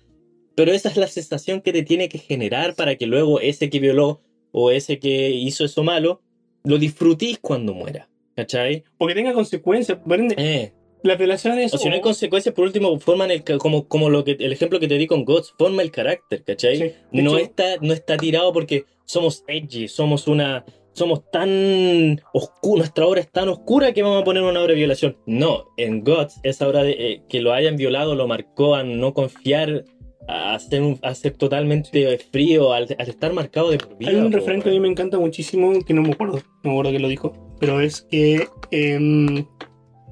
Pero 0.54 0.72
esa 0.72 0.88
es 0.88 0.96
la 0.96 1.06
sensación 1.06 1.60
que 1.60 1.72
te 1.72 1.82
tiene 1.82 2.08
que 2.08 2.18
generar 2.18 2.74
para 2.74 2.96
que 2.96 3.06
luego 3.06 3.40
ese 3.40 3.68
que 3.68 3.78
violó 3.78 4.22
o 4.52 4.70
ese 4.70 4.98
que 4.98 5.30
hizo 5.30 5.64
eso 5.64 5.82
malo 5.84 6.22
lo 6.64 6.78
disfrutís 6.78 7.38
cuando 7.38 7.74
muera. 7.74 8.08
¿Cachai? 8.34 8.84
O 8.98 9.06
que 9.06 9.14
tenga 9.14 9.32
consecuencias. 9.32 9.98
Eh. 10.36 10.72
las 11.02 11.18
violaciones. 11.18 11.72
O 11.72 11.78
si 11.78 11.88
no 11.88 11.94
hay 11.94 12.00
consecuencias, 12.00 12.54
por 12.54 12.64
último, 12.66 12.98
forman 12.98 13.30
el, 13.30 13.44
como, 13.44 13.86
como 13.86 14.10
lo 14.10 14.24
que, 14.24 14.32
el 14.38 14.52
ejemplo 14.52 14.80
que 14.80 14.88
te 14.88 14.98
di 14.98 15.06
con 15.06 15.24
Gods, 15.24 15.54
forma 15.56 15.82
el 15.82 15.90
carácter, 15.90 16.42
¿cachai? 16.44 16.76
Sí, 16.76 16.92
no, 17.12 17.36
hecho- 17.36 17.44
está, 17.44 17.76
no 17.80 17.92
está 17.92 18.16
tirado 18.16 18.52
porque 18.52 18.84
somos 19.04 19.44
edgy, 19.46 19.88
somos 19.88 20.26
una. 20.26 20.64
Somos 20.96 21.30
tan 21.30 22.20
oscuros, 22.32 22.78
nuestra 22.78 23.06
obra 23.06 23.20
es 23.20 23.30
tan 23.30 23.50
oscura 23.50 23.92
que 23.92 24.02
vamos 24.02 24.22
a 24.22 24.24
poner 24.24 24.42
una 24.42 24.60
obra 24.60 24.72
de 24.72 24.78
violación. 24.78 25.16
No, 25.26 25.64
en 25.76 26.02
Gods, 26.02 26.40
esa 26.42 26.66
obra 26.66 26.82
de, 26.82 26.92
eh, 26.92 27.22
que 27.28 27.42
lo 27.42 27.52
hayan 27.52 27.76
violado 27.76 28.14
lo 28.14 28.26
marcó 28.26 28.74
a 28.74 28.82
no 28.82 29.12
confiar, 29.12 29.84
a 30.26 30.58
ser, 30.58 30.80
un- 30.80 30.98
a 31.02 31.14
ser 31.14 31.34
totalmente 31.34 32.16
frío, 32.32 32.72
al, 32.72 32.86
al 32.98 33.08
estar 33.10 33.32
marcado 33.34 33.70
de 33.70 33.76
por 33.78 33.98
vida. 33.98 34.10
Hay 34.10 34.16
un 34.16 34.32
refrán 34.32 34.62
que 34.62 34.70
a 34.70 34.72
mí 34.72 34.80
me 34.80 34.88
encanta 34.88 35.18
muchísimo, 35.18 35.84
que 35.84 35.92
no 35.92 36.00
me 36.02 36.12
acuerdo, 36.12 36.36
no 36.64 36.70
me 36.70 36.70
acuerdo 36.70 36.90
quién 36.92 37.02
lo 37.02 37.08
dijo, 37.08 37.56
pero 37.60 37.80
es 37.80 38.00
que 38.10 38.48
em, 38.70 39.44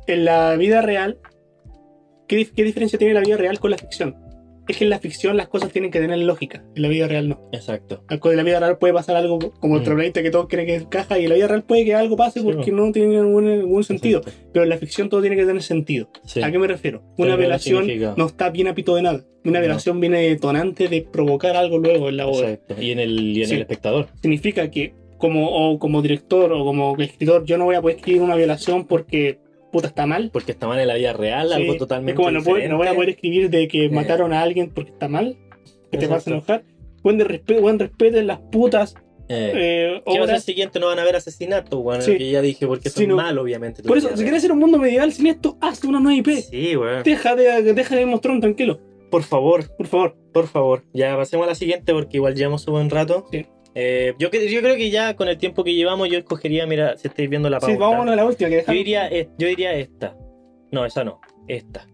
en 0.06 0.24
la 0.26 0.54
vida 0.56 0.82
real, 0.82 1.18
¿qué, 2.28 2.46
qué 2.54 2.62
diferencia 2.62 2.98
tiene 2.98 3.14
la 3.14 3.20
vida 3.20 3.38
real 3.38 3.58
con 3.58 3.70
la 3.70 3.78
ficción? 3.78 4.16
Es 4.66 4.78
que 4.78 4.84
en 4.84 4.90
la 4.90 4.98
ficción 4.98 5.36
las 5.36 5.48
cosas 5.48 5.70
tienen 5.72 5.90
que 5.90 6.00
tener 6.00 6.18
lógica, 6.18 6.64
en 6.74 6.82
la 6.82 6.88
vida 6.88 7.06
real 7.06 7.28
no. 7.28 7.48
Exacto. 7.52 8.02
En 8.08 8.36
la 8.36 8.42
vida 8.42 8.60
real 8.60 8.78
puede 8.78 8.94
pasar 8.94 9.16
algo 9.16 9.38
como 9.60 9.76
el 9.76 9.82
Mm. 9.82 10.12
que 10.12 10.30
todos 10.30 10.46
creen 10.48 10.66
que 10.66 10.74
encaja 10.76 11.18
y 11.18 11.24
en 11.24 11.28
la 11.30 11.34
vida 11.36 11.48
real 11.48 11.62
puede 11.64 11.84
que 11.84 11.94
algo 11.94 12.16
pase 12.16 12.40
Sí, 12.40 12.44
porque 12.44 12.72
no 12.72 12.90
tiene 12.92 13.20
ningún, 13.20 13.44
ningún 13.44 13.84
sentido. 13.84 14.20
Exacto. 14.20 14.40
Pero 14.52 14.62
en 14.62 14.68
la 14.70 14.78
ficción 14.78 15.08
todo 15.08 15.20
tiene 15.20 15.36
que 15.36 15.44
tener 15.44 15.62
sentido. 15.62 16.08
Sí. 16.24 16.42
¿A 16.42 16.50
qué 16.50 16.58
me 16.58 16.66
refiero? 16.66 17.02
Una 17.18 17.36
violación 17.36 17.84
significa- 17.84 18.14
no 18.16 18.26
está 18.26 18.50
bien 18.50 18.68
a 18.68 18.74
pito 18.74 18.94
de 18.96 19.02
nada. 19.02 19.24
Una 19.44 19.58
No. 19.58 19.64
violación 19.66 20.00
viene 20.00 20.22
detonante 20.22 20.88
de 20.88 21.02
provocar 21.02 21.56
algo 21.56 21.78
luego 21.78 22.08
en 22.08 22.16
la 22.16 22.26
obra. 22.26 22.50
Exacto. 22.52 22.80
Y 22.80 22.90
en 22.92 22.98
el, 23.00 23.20
y 23.36 23.42
en 23.42 23.48
Sí. 23.48 23.54
el 23.56 23.60
espectador. 23.60 24.08
significa 24.22 24.70
que 24.70 24.94
como, 25.18 25.48
o 25.48 25.78
como 25.78 26.02
director 26.02 26.52
o 26.52 26.64
como 26.64 26.96
escritor 26.98 27.44
yo 27.44 27.56
no 27.56 27.64
voy 27.64 27.76
a 27.76 27.80
poder 27.82 27.96
escribir 27.96 28.20
una 28.22 28.34
violación 28.34 28.86
porque 28.86 29.38
puta 29.74 29.88
está 29.88 30.06
mal. 30.06 30.30
Porque 30.32 30.52
está 30.52 30.66
mal 30.66 30.78
en 30.80 30.88
la 30.88 30.94
vida 30.94 31.12
real, 31.12 31.48
Sí, 31.48 31.54
algo 31.54 31.76
totalmente 31.76 32.12
es 32.12 32.16
como 32.16 32.30
no, 32.30 32.40
no 32.68 32.76
voy 32.78 32.86
a 32.88 32.94
poder 32.94 33.10
escribir 33.10 33.50
de 33.50 33.68
que 33.68 33.84
Eh. 33.86 33.90
mataron 33.90 34.32
a 34.32 34.40
alguien 34.42 34.70
porque 34.70 34.90
está 34.92 35.08
mal, 35.08 35.36
que 35.90 35.98
te 35.98 36.06
vas 36.06 36.26
a 36.26 36.30
enojar. 36.30 36.62
Buen 37.02 37.18
de 37.18 37.24
respeto, 37.24 37.60
buen 37.60 37.78
respeten 37.78 38.26
las 38.26 38.38
putas 38.40 38.94
Eh, 39.28 39.52
eh, 39.54 40.02
¿Qué 40.04 40.10
va 40.10 40.12
a 40.12 40.12
ser 40.12 40.22
obras. 40.34 40.44
siguiente? 40.44 40.78
No 40.80 40.86
van 40.88 40.98
a 40.98 41.02
haber 41.02 41.16
asesinatos, 41.16 41.82
bueno, 41.82 42.02
Sí. 42.02 42.16
que 42.18 42.30
ya 42.30 42.42
dije, 42.42 42.66
porque 42.66 42.88
eso 42.88 43.00
Sí, 43.00 43.06
no. 43.06 43.16
mal, 43.16 43.38
obviamente. 43.38 43.82
Por 43.82 43.96
eso, 43.96 44.08
si 44.10 44.16
quieres 44.22 44.38
hacer 44.40 44.52
un 44.52 44.58
mundo 44.58 44.76
medieval 44.78 45.12
sin 45.14 45.26
esto, 45.28 45.56
haz 45.62 45.82
una 45.84 45.98
nueva 45.98 46.16
IP. 46.18 46.42
Sí, 46.42 46.76
weón. 46.76 47.02
Deja 47.04 47.34
de, 47.34 47.72
deja 47.72 47.96
de 47.96 48.04
mostrar 48.04 48.38
tranquilo, 48.40 48.80
Por 49.10 49.22
favor, 49.22 49.74
por 49.78 49.86
favor. 49.86 50.14
por 50.32 50.46
favor. 50.46 50.82
Ya 50.92 51.16
pasemos 51.16 51.46
a 51.46 51.50
la 51.50 51.54
siguiente 51.54 51.94
porque 51.94 52.18
igual 52.18 52.34
llevamos 52.34 52.66
un 52.68 52.74
buen 52.74 52.90
rato. 52.90 53.26
Sí. 53.30 53.46
Eh, 53.74 54.14
yo, 54.18 54.30
cre- 54.30 54.48
yo 54.48 54.60
creo 54.60 54.76
que 54.76 54.90
ya 54.90 55.16
con 55.16 55.28
el 55.28 55.36
tiempo 55.38 55.64
que 55.64 55.74
llevamos, 55.74 56.08
yo 56.08 56.18
escogería, 56.18 56.66
mira, 56.66 56.96
si 56.96 57.08
estáis 57.08 57.28
viendo 57.28 57.50
la 57.50 57.58
pauta. 57.58 57.72
Sí, 57.74 57.78
vamos 57.78 58.08
a 58.08 58.14
la 58.16 58.24
última 58.24 58.48
que 58.48 58.54
yo, 58.56 58.60
dejamos. 58.60 58.76
diría, 58.78 59.08
es- 59.08 59.28
yo 59.38 59.48
diría 59.48 59.72
esta. 59.74 60.16
No, 60.70 60.84
esa 60.86 61.02
no. 61.04 61.20
Esta. 61.48 61.86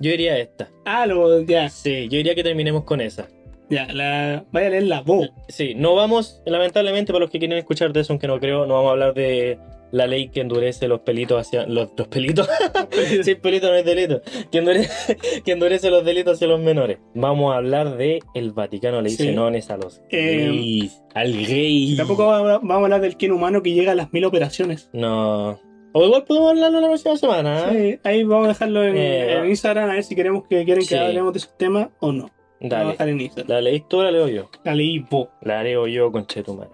Yo 0.00 0.10
diría 0.10 0.38
esta. 0.38 0.68
Ah, 0.84 1.06
lo, 1.06 1.40
ya, 1.42 1.68
Sí, 1.68 2.08
yo 2.08 2.16
diría 2.18 2.34
que 2.34 2.42
terminemos 2.42 2.84
con 2.84 3.00
esa. 3.00 3.28
ya, 3.70 3.86
la, 3.92 4.44
vaya 4.52 4.68
a 4.68 4.70
leer 4.70 4.84
la 4.84 5.00
voz. 5.02 5.30
Sí, 5.48 5.74
no 5.74 5.94
vamos, 5.94 6.40
lamentablemente, 6.46 7.12
para 7.12 7.20
los 7.24 7.30
que 7.30 7.38
quieren 7.38 7.58
escuchar 7.58 7.92
de 7.92 8.00
eso, 8.00 8.12
aunque 8.12 8.26
no 8.26 8.38
creo, 8.40 8.66
no 8.66 8.74
vamos 8.74 8.88
a 8.88 8.92
hablar 8.92 9.14
de 9.14 9.58
la 9.92 10.06
ley 10.06 10.28
que 10.28 10.40
endurece 10.40 10.86
los 10.88 11.00
pelitos 11.00 11.40
hacia. 11.40 11.66
Los, 11.66 11.90
los 11.96 12.08
pelitos. 12.08 12.48
sí, 13.22 13.34
pelito 13.36 13.68
no 13.68 13.74
es 13.74 13.84
delito. 13.84 14.20
Que 14.50 14.58
endurece, 14.58 15.16
que 15.44 15.52
endurece 15.52 15.90
los 15.90 16.04
delitos 16.04 16.34
hacia 16.34 16.46
los 16.46 16.60
menores. 16.60 16.98
Vamos 17.14 17.52
a 17.52 17.56
hablar 17.58 17.96
de 17.96 18.20
el 18.34 18.52
Vaticano 18.52 19.00
le 19.02 19.10
dice 19.10 19.24
Sí. 19.24 19.34
nones 19.34 19.70
a 19.70 19.76
los 19.76 20.00
Eh, 20.10 20.46
gays. 20.50 21.02
Al 21.14 21.32
gay. 21.46 21.94
Tampoco 21.96 22.26
vamos 22.26 22.70
a 22.70 22.74
hablar 22.74 23.00
del 23.00 23.16
Ken 23.16 23.32
humano 23.32 23.62
que 23.62 23.72
llega 23.72 23.92
a 23.92 23.94
las 23.94 24.12
mil 24.12 24.24
operaciones. 24.24 24.90
No. 24.92 25.58
O 25.92 26.04
igual 26.04 26.24
podemos 26.24 26.50
hablarlo 26.50 26.80
la 26.80 26.88
próxima 26.88 27.16
semana. 27.16 27.72
¿eh? 27.72 27.98
Sí, 28.02 28.08
ahí 28.08 28.22
vamos 28.24 28.44
a 28.44 28.48
dejarlo 28.48 28.84
en, 28.84 28.96
Eh, 28.96 29.38
en 29.38 29.48
Instagram 29.48 29.88
a 29.90 29.94
ver 29.94 30.04
si 30.04 30.14
queremos 30.14 30.44
que 30.48 30.64
quieren 30.64 30.84
que 30.86 30.98
hablemos 30.98 31.32
de 31.32 31.38
esos 31.38 31.56
temas 31.56 31.88
o 32.00 32.12
no. 32.12 32.30
Vamos 32.60 32.94
a 32.94 33.04
Dale. 33.04 33.12
en 33.12 33.20
Instagram. 33.22 33.48
¿La 33.54 33.60
leís 33.62 33.88
tú 33.88 33.98
o 33.98 34.02
la 34.02 34.10
leo 34.10 34.28
yo? 34.28 34.50
La 34.64 34.74
leí 34.74 34.98
vos. 34.98 35.28
La 35.40 35.62
leo 35.62 35.86
yo, 35.86 36.12
conchetumare. 36.12 36.70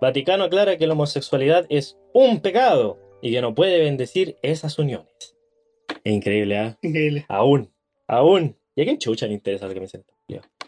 Vaticano 0.00 0.44
aclara 0.44 0.76
que 0.76 0.86
la 0.86 0.94
homosexualidad 0.94 1.66
es 1.68 1.98
un 2.14 2.40
pecado 2.40 2.98
y 3.22 3.32
que 3.32 3.42
no 3.42 3.54
puede 3.54 3.78
bendecir 3.80 4.36
esas 4.42 4.78
uniones. 4.78 5.36
Es 6.04 6.12
increíble, 6.12 6.56
¿ah? 6.56 6.78
Increíble. 6.82 7.26
Aún, 7.28 7.72
aún. 8.06 8.56
¿Y 8.74 8.82
a 8.82 8.84
quién 8.84 8.98
chucha 8.98 9.26
le 9.26 9.34
interesa 9.34 9.66
lo 9.66 9.74
que 9.74 9.80
me 9.80 9.88
siento? 9.88 10.14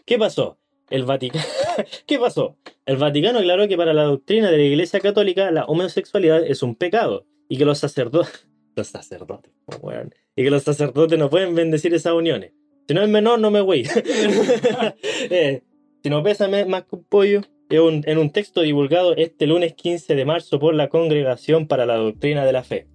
¿Qué 0.05 0.19
pasó? 0.19 0.59
El 0.89 1.05
Vaticano. 1.05 1.45
¿Qué 2.05 2.19
pasó? 2.19 2.57
El 2.85 2.97
Vaticano 2.97 3.39
aclaró 3.39 3.67
que 3.67 3.77
para 3.77 3.93
la 3.93 4.03
doctrina 4.03 4.51
de 4.51 4.57
la 4.57 4.63
Iglesia 4.63 4.99
Católica 4.99 5.49
la 5.51 5.65
homosexualidad 5.65 6.45
es 6.45 6.61
un 6.61 6.75
pecado 6.75 7.25
y 7.47 7.57
que 7.57 7.65
los 7.65 7.79
sacerdotes. 7.79 8.47
Los 8.75 8.87
sacerdotes, 8.87 9.53
oh, 9.67 9.75
weón. 9.83 10.15
Y 10.35 10.43
que 10.43 10.49
los 10.49 10.63
sacerdotes 10.63 11.19
no 11.19 11.29
pueden 11.29 11.53
bendecir 11.53 11.93
esas 11.93 12.13
uniones. 12.13 12.53
Si 12.87 12.95
no 12.95 13.03
es 13.03 13.07
menor, 13.07 13.39
no 13.39 13.51
me 13.51 13.61
güey. 13.61 13.83
Eh, 15.29 15.61
si 16.01 16.09
no 16.09 16.23
pesa 16.23 16.47
más 16.47 16.85
que 16.85 16.95
un 16.95 17.03
pollo. 17.03 17.41
En 17.75 18.19
un, 18.19 18.29
texto 18.29 18.61
divulgado 18.61 19.15
este 19.15 19.47
lunes 19.47 19.73
15 19.73 20.13
de 20.13 20.25
marzo 20.25 20.59
por 20.59 20.75
la 20.75 20.89
Congregación 20.89 21.65
para 21.65 21.87
la 21.87 21.95
Doctrina 21.95 22.45
de 22.45 22.53
la 22.53 22.61
Fe. 22.61 22.85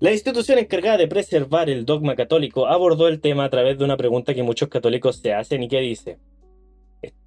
La 0.00 0.10
institución 0.10 0.58
encargada 0.58 0.96
de 0.96 1.06
preservar 1.06 1.70
el 1.70 1.86
dogma 1.86 2.16
católico 2.16 2.66
abordó 2.66 3.06
el 3.06 3.20
tema 3.20 3.44
a 3.44 3.48
través 3.48 3.78
de 3.78 3.84
una 3.84 3.96
pregunta 3.96 4.34
que 4.34 4.42
muchos 4.42 4.70
católicos 4.70 5.18
se 5.18 5.32
hacen 5.32 5.62
y 5.62 5.68
que 5.68 5.78
dice: 5.78 6.18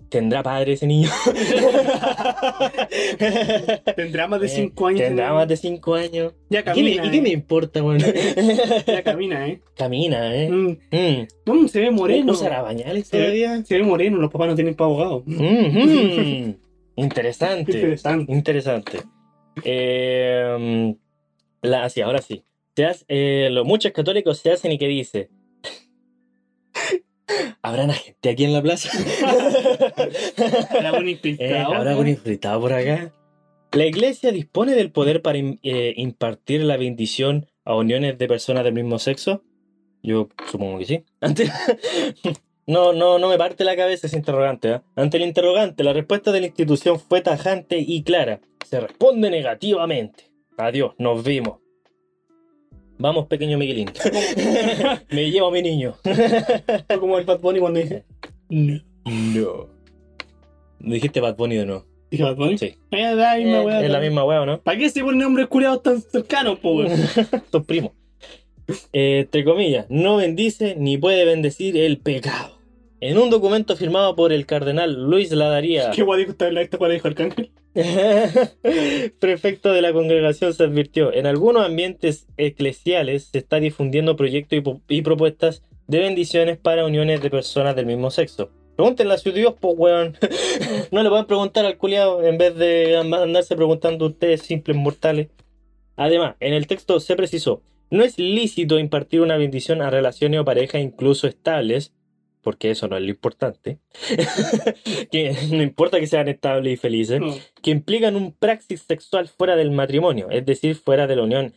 ¿Tendrá 0.09 0.41
padre 0.43 0.73
ese 0.73 0.85
niño? 0.87 1.09
Tendrá 3.95 4.27
más 4.27 4.39
de 4.41 4.47
Eh, 4.47 4.49
5 4.49 4.87
años. 4.87 4.99
¿Tendrá 5.01 5.33
más 5.33 5.47
de 5.47 5.57
5 5.57 5.95
años? 5.95 6.33
Ya 6.49 6.59
¿Y 6.59 6.63
qué 6.63 6.69
me, 6.69 6.73
camina. 6.95 7.05
y 7.05 7.11
qué 7.11 7.21
me 7.21 7.29
eh. 7.29 7.33
importa, 7.33 7.83
weón? 7.83 7.99
Ya 8.87 9.03
camina, 9.03 9.47
¿eh? 9.47 9.61
Camina, 9.75 10.35
¿eh? 10.35 10.49
Mm. 10.49 10.77
Mm. 10.91 11.27
Mm, 11.45 11.67
se 11.67 11.81
ve 11.81 11.91
moreno. 11.91 12.33
¿Usará 12.33 12.61
bañales 12.61 13.07
Se 13.07 13.17
ve-? 13.19 13.63
Se 13.65 13.77
ve 13.77 13.83
moreno, 13.83 14.17
los 14.17 14.31
papás 14.31 14.47
no 14.49 14.55
tienen 14.55 14.75
para 14.75 14.87
abogado. 14.87 15.23
Mhm. 15.25 16.55
Interesante. 16.95 17.71
Interesante. 17.71 18.31
Interesante. 18.33 18.99
Eh, 19.63 20.95
la, 21.61 21.89
sí, 21.89 22.01
ahora 22.01 22.21
sí. 22.21 22.43
Se 22.75 22.85
hace- 22.85 23.05
eh, 23.07 23.49
los 23.51 23.65
muchos 23.65 23.91
católicos 23.91 24.37
se 24.39 24.51
hacen 24.51 24.71
y 24.71 24.77
que 24.77 24.87
dice. 24.87 25.29
¿Habrá 27.61 27.91
gente 27.93 28.29
aquí 28.29 28.45
en 28.45 28.53
la 28.53 28.61
plaza? 28.61 28.89
Eh. 31.23 31.63
¿Habrá 31.65 31.91
algún 31.91 32.07
infiltrado 32.07 32.61
por 32.61 32.73
acá? 32.73 33.11
La 33.71 33.85
iglesia 33.85 34.31
dispone 34.31 34.73
del 34.73 34.91
poder 34.91 35.21
para 35.21 35.37
eh, 35.37 35.93
impartir 35.97 36.63
la 36.63 36.77
bendición 36.77 37.47
a 37.65 37.75
uniones 37.75 38.17
de 38.17 38.27
personas 38.27 38.63
del 38.63 38.73
mismo 38.73 38.99
sexo. 38.99 39.43
Yo 40.01 40.29
supongo 40.49 40.79
que 40.79 40.85
sí. 40.85 41.05
No, 42.69 42.93
no, 42.93 43.17
no 43.17 43.29
me 43.29 43.37
parte 43.39 43.63
la 43.63 43.75
cabeza 43.75 44.05
ese 44.05 44.15
interrogante. 44.15 44.69
¿ah? 44.69 44.83
Ante 44.95 45.17
el 45.17 45.23
interrogante, 45.23 45.83
la 45.83 45.91
respuesta 45.91 46.31
de 46.31 46.41
la 46.41 46.45
institución 46.45 46.99
fue 46.99 47.21
tajante 47.21 47.79
y 47.79 48.03
clara. 48.03 48.41
Se 48.63 48.79
responde 48.79 49.31
negativamente. 49.31 50.29
Adiós, 50.55 50.93
nos 50.99 51.23
vimos. 51.23 51.61
Vamos, 52.99 53.27
pequeño 53.27 53.57
Miguelín. 53.57 53.89
me 55.09 55.31
llevo 55.31 55.47
a 55.47 55.51
mi 55.51 55.61
niño. 55.61 55.95
Fue 56.03 56.99
como 56.99 57.17
el 57.17 57.25
Bad 57.25 57.39
Bunny 57.39 57.59
cuando 57.59 57.79
dice. 57.79 58.03
No. 58.49 58.81
No. 59.05 59.67
¿Dijiste 60.79 61.21
Bad 61.21 61.37
Bunny 61.37 61.59
o 61.59 61.65
no? 61.65 61.85
Dije 62.11 62.23
Bad 62.23 62.35
Bunny. 62.35 62.57
Sí. 62.57 62.75
Eh, 62.91 63.01
da 63.15 63.15
la 63.15 63.37
misma 63.37 63.57
Eh, 63.61 63.65
weá, 63.65 63.81
es 63.85 63.89
la 63.89 63.99
misma 64.01 64.25
wea, 64.25 64.41
¿o 64.41 64.45
¿no? 64.45 64.61
¿Para 64.61 64.77
qué 64.77 64.89
se 64.89 65.01
ponen 65.01 65.21
nombres 65.21 65.47
curados 65.47 65.81
tan 65.81 66.01
cercanos, 66.01 66.59
po? 66.59 66.83
Son 67.51 67.63
primos. 67.65 67.93
Eh, 68.91 69.21
entre 69.21 69.45
comillas, 69.45 69.85
no 69.89 70.17
bendice 70.17 70.75
ni 70.77 70.97
puede 70.97 71.23
bendecir 71.25 71.77
el 71.77 71.99
pecado. 71.99 72.58
En 73.01 73.17
un 73.17 73.29
documento 73.29 73.77
firmado 73.77 74.15
por 74.15 74.33
el 74.33 74.45
cardenal 74.45 75.03
Luis 75.03 75.31
Ladaría, 75.31 75.91
¿Qué 75.95 76.03
guay 76.03 76.23
esta 76.23 76.49
esta 76.49 76.77
cual 76.77 76.91
dijo 76.91 77.07
Arcángel? 77.07 77.51
prefecto 79.19 79.71
de 79.71 79.81
la 79.81 79.93
congregación, 79.93 80.53
se 80.53 80.63
advirtió, 80.63 81.13
en 81.13 81.27
algunos 81.27 81.65
ambientes 81.65 82.27
eclesiales 82.35 83.29
se 83.31 83.37
está 83.37 83.59
difundiendo 83.59 84.15
proyectos 84.15 84.59
y 84.89 85.01
propuestas 85.01 85.63
de 85.87 85.99
bendiciones 85.99 86.57
para 86.57 86.85
uniones 86.85 87.21
de 87.21 87.29
personas 87.29 87.75
del 87.75 87.85
mismo 87.85 88.11
sexo. 88.11 88.49
Pregúntenle 88.75 89.13
a 89.13 89.17
su 89.17 89.31
Dios, 89.31 89.55
pues, 89.59 89.75
weón. 89.77 90.17
no 90.91 91.03
le 91.03 91.09
pueden 91.09 91.25
preguntar 91.25 91.65
al 91.65 91.77
culiado 91.77 92.23
en 92.23 92.37
vez 92.37 92.55
de 92.55 92.97
andarse 92.97 93.55
preguntando 93.55 94.05
a 94.05 94.09
ustedes, 94.09 94.41
simples 94.41 94.75
mortales. 94.75 95.29
Además, 95.95 96.35
en 96.39 96.53
el 96.53 96.67
texto 96.67 96.99
se 96.99 97.15
precisó, 97.15 97.61
no 97.91 98.03
es 98.03 98.17
lícito 98.17 98.77
impartir 98.77 99.21
una 99.21 99.37
bendición 99.37 99.81
a 99.81 99.89
relaciones 99.89 100.39
o 100.39 100.45
parejas 100.45 100.81
incluso 100.81 101.27
estables, 101.27 101.93
porque 102.41 102.71
eso 102.71 102.87
no 102.87 102.95
es 102.97 103.03
lo 103.03 103.09
importante, 103.09 103.79
que 105.11 105.35
no 105.51 105.61
importa 105.61 105.99
que 105.99 106.07
sean 106.07 106.27
estables 106.27 106.73
y 106.73 106.77
felices, 106.77 107.19
No. 107.19 107.35
que 107.61 107.71
implican 107.71 108.15
un 108.15 108.31
praxis 108.33 108.81
sexual 108.81 109.27
fuera 109.27 109.55
del 109.55 109.71
matrimonio, 109.71 110.29
es 110.29 110.45
decir, 110.45 110.75
fuera 110.75 111.07
de 111.07 111.15
la 111.15 111.23
unión 111.23 111.53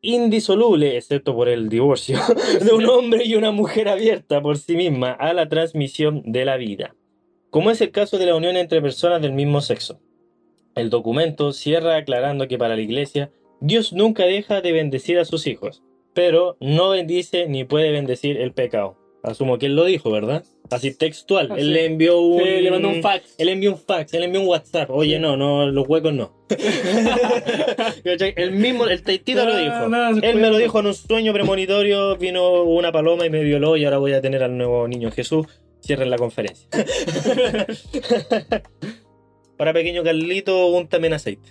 indisoluble, 0.00 0.96
excepto 0.96 1.34
por 1.34 1.48
el 1.48 1.68
divorcio, 1.68 2.18
de 2.64 2.72
un 2.72 2.86
hombre 2.86 3.24
y 3.24 3.34
una 3.36 3.52
mujer 3.52 3.88
abierta 3.88 4.40
por 4.42 4.58
sí 4.58 4.76
misma 4.76 5.12
a 5.12 5.32
la 5.32 5.48
transmisión 5.48 6.22
de 6.26 6.44
la 6.44 6.56
vida, 6.56 6.94
como 7.50 7.70
es 7.70 7.80
el 7.80 7.90
caso 7.90 8.18
de 8.18 8.26
la 8.26 8.34
unión 8.34 8.56
entre 8.56 8.82
personas 8.82 9.22
del 9.22 9.32
mismo 9.32 9.60
sexo. 9.60 10.00
El 10.74 10.90
documento 10.90 11.52
cierra 11.52 11.96
aclarando 11.96 12.48
que 12.48 12.58
para 12.58 12.74
la 12.76 12.82
Iglesia 12.82 13.30
Dios 13.60 13.92
nunca 13.92 14.24
deja 14.24 14.60
de 14.60 14.72
bendecir 14.72 15.18
a 15.18 15.24
sus 15.24 15.46
hijos, 15.46 15.82
pero 16.14 16.56
no 16.60 16.90
bendice 16.90 17.46
ni 17.46 17.64
puede 17.64 17.92
bendecir 17.92 18.38
el 18.40 18.52
pecado. 18.52 18.98
Asumo 19.22 19.56
que 19.58 19.66
él 19.66 19.76
lo 19.76 19.84
dijo, 19.84 20.10
¿verdad? 20.10 20.42
Así 20.70 20.92
textual. 20.94 21.48
Ah, 21.52 21.54
él 21.56 21.66
sí. 21.66 21.70
le 21.70 21.86
envió 21.86 22.18
un... 22.20 22.42
Sí, 22.42 22.60
le 22.60 22.70
mandó 22.72 22.88
un 22.88 23.00
fax. 23.02 23.36
Él 23.38 23.50
envió 23.50 23.70
un 23.72 23.78
fax, 23.78 24.12
él 24.14 24.24
envió 24.24 24.40
un 24.40 24.48
WhatsApp. 24.48 24.90
Oye, 24.90 25.20
no, 25.20 25.36
no, 25.36 25.66
los 25.66 25.86
huecos 25.86 26.12
no. 26.12 26.32
El 28.04 28.52
mismo, 28.52 28.86
el 28.86 29.02
taitito 29.02 29.44
lo 29.44 29.56
dijo. 29.56 29.88
no, 29.88 30.08
él 30.08 30.36
me 30.36 30.50
lo 30.50 30.58
dijo 30.58 30.80
en 30.80 30.86
un 30.86 30.94
sueño 30.94 31.32
premonitorio, 31.32 32.16
vino 32.16 32.62
una 32.64 32.90
paloma 32.90 33.24
y 33.24 33.30
me 33.30 33.42
violó 33.42 33.76
y 33.76 33.84
ahora 33.84 33.98
voy 33.98 34.12
a 34.12 34.20
tener 34.20 34.42
al 34.42 34.56
nuevo 34.56 34.88
niño 34.88 35.10
Jesús. 35.10 35.46
Cierren 35.80 36.10
la 36.10 36.18
conferencia. 36.18 36.68
Para 39.56 39.72
pequeño 39.72 40.02
Carlito, 40.02 40.66
úntame 40.66 41.06
en 41.08 41.12
aceite. 41.14 41.48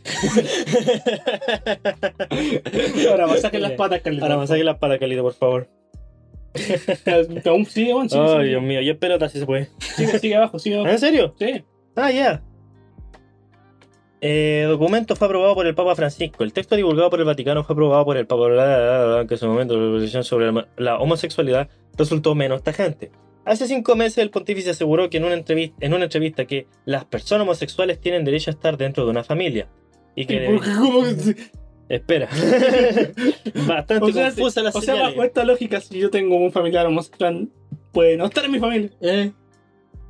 Ahora 3.09 3.27
masaquen 3.27 3.61
las 3.61 3.71
patas, 3.73 4.01
Carlito. 4.01 4.25
Ahora 4.25 4.37
masaquen 4.37 4.65
las 4.65 4.77
patas, 4.77 4.99
Carlito, 4.99 5.21
por 5.21 5.33
favor. 5.33 5.80
Aún 7.45 7.65
sigue, 7.65 7.93
weón. 7.93 8.09
Sigue, 8.09 8.21
Ay, 8.21 8.29
sigue, 8.29 8.49
Dios 8.49 8.61
mío, 8.63 8.81
y 8.81 8.89
es 8.89 8.97
pelota 8.97 9.29
si 9.29 9.39
se 9.39 9.45
puede. 9.45 9.69
sigue, 9.79 10.19
sigue 10.19 10.35
abajo, 10.35 10.59
sigue 10.59 10.75
abajo. 10.75 10.91
¿En 10.91 10.99
serio? 10.99 11.33
Sí. 11.39 11.63
Ah, 11.95 12.11
ya. 12.11 12.41
Eh, 14.23 14.65
documento 14.67 15.15
fue 15.15 15.27
aprobado 15.27 15.55
por 15.55 15.65
el 15.65 15.73
Papa 15.73 15.95
Francisco. 15.95 16.43
El 16.43 16.53
texto 16.53 16.75
divulgado 16.75 17.09
por 17.09 17.19
el 17.19 17.25
Vaticano 17.25 17.63
fue 17.63 17.73
aprobado 17.73 18.05
por 18.05 18.17
el 18.17 18.27
Papa, 18.27 18.47
bla, 18.47 18.65
bla, 18.65 18.77
bla, 18.77 19.05
bla, 19.15 19.27
que 19.27 19.33
en 19.33 19.39
su 19.39 19.47
momento 19.47 19.75
la 19.75 19.91
posición 19.97 20.23
sobre 20.23 20.51
la, 20.77 20.99
homosexualidad 20.99 21.69
resultó 21.97 22.35
menos 22.35 22.61
tajante. 22.61 23.11
Hace 23.45 23.65
cinco 23.65 23.95
meses 23.95 24.19
el 24.19 24.29
pontífice 24.29 24.69
aseguró 24.69 25.09
que 25.09 25.17
en 25.17 25.23
una, 25.23 25.33
entrevista, 25.33 25.75
en 25.83 25.95
una 25.95 26.03
entrevista 26.03 26.45
que 26.45 26.67
las 26.85 27.05
personas 27.05 27.43
homosexuales 27.43 27.99
tienen 27.99 28.23
derecho 28.23 28.51
a 28.51 28.53
estar 28.53 28.77
dentro 28.77 29.05
de 29.05 29.09
una 29.09 29.23
familia. 29.23 29.67
Y 30.15 30.27
que... 30.27 30.45
¿Y 30.45 30.55
por 30.55 30.63
qué? 30.63 30.71
¿Cómo 30.75 31.03
que 31.03 31.35
Espera. 31.91 32.29
Bastante 33.67 34.05
O 34.05 34.13
sea, 34.13 34.27
confusa 34.27 34.63
la 34.63 34.69
O 34.69 34.81
sea, 34.81 34.95
bajo 34.95 35.23
esta 35.23 35.43
lógica, 35.43 35.81
si 35.81 35.99
yo 35.99 36.09
tengo 36.09 36.37
un 36.37 36.49
familiar 36.53 36.85
homosexual, 36.85 37.49
puede 37.91 38.15
no 38.15 38.27
estar 38.27 38.45
en 38.45 38.51
mi 38.51 38.59
familia. 38.59 38.89
Eh. 39.01 39.31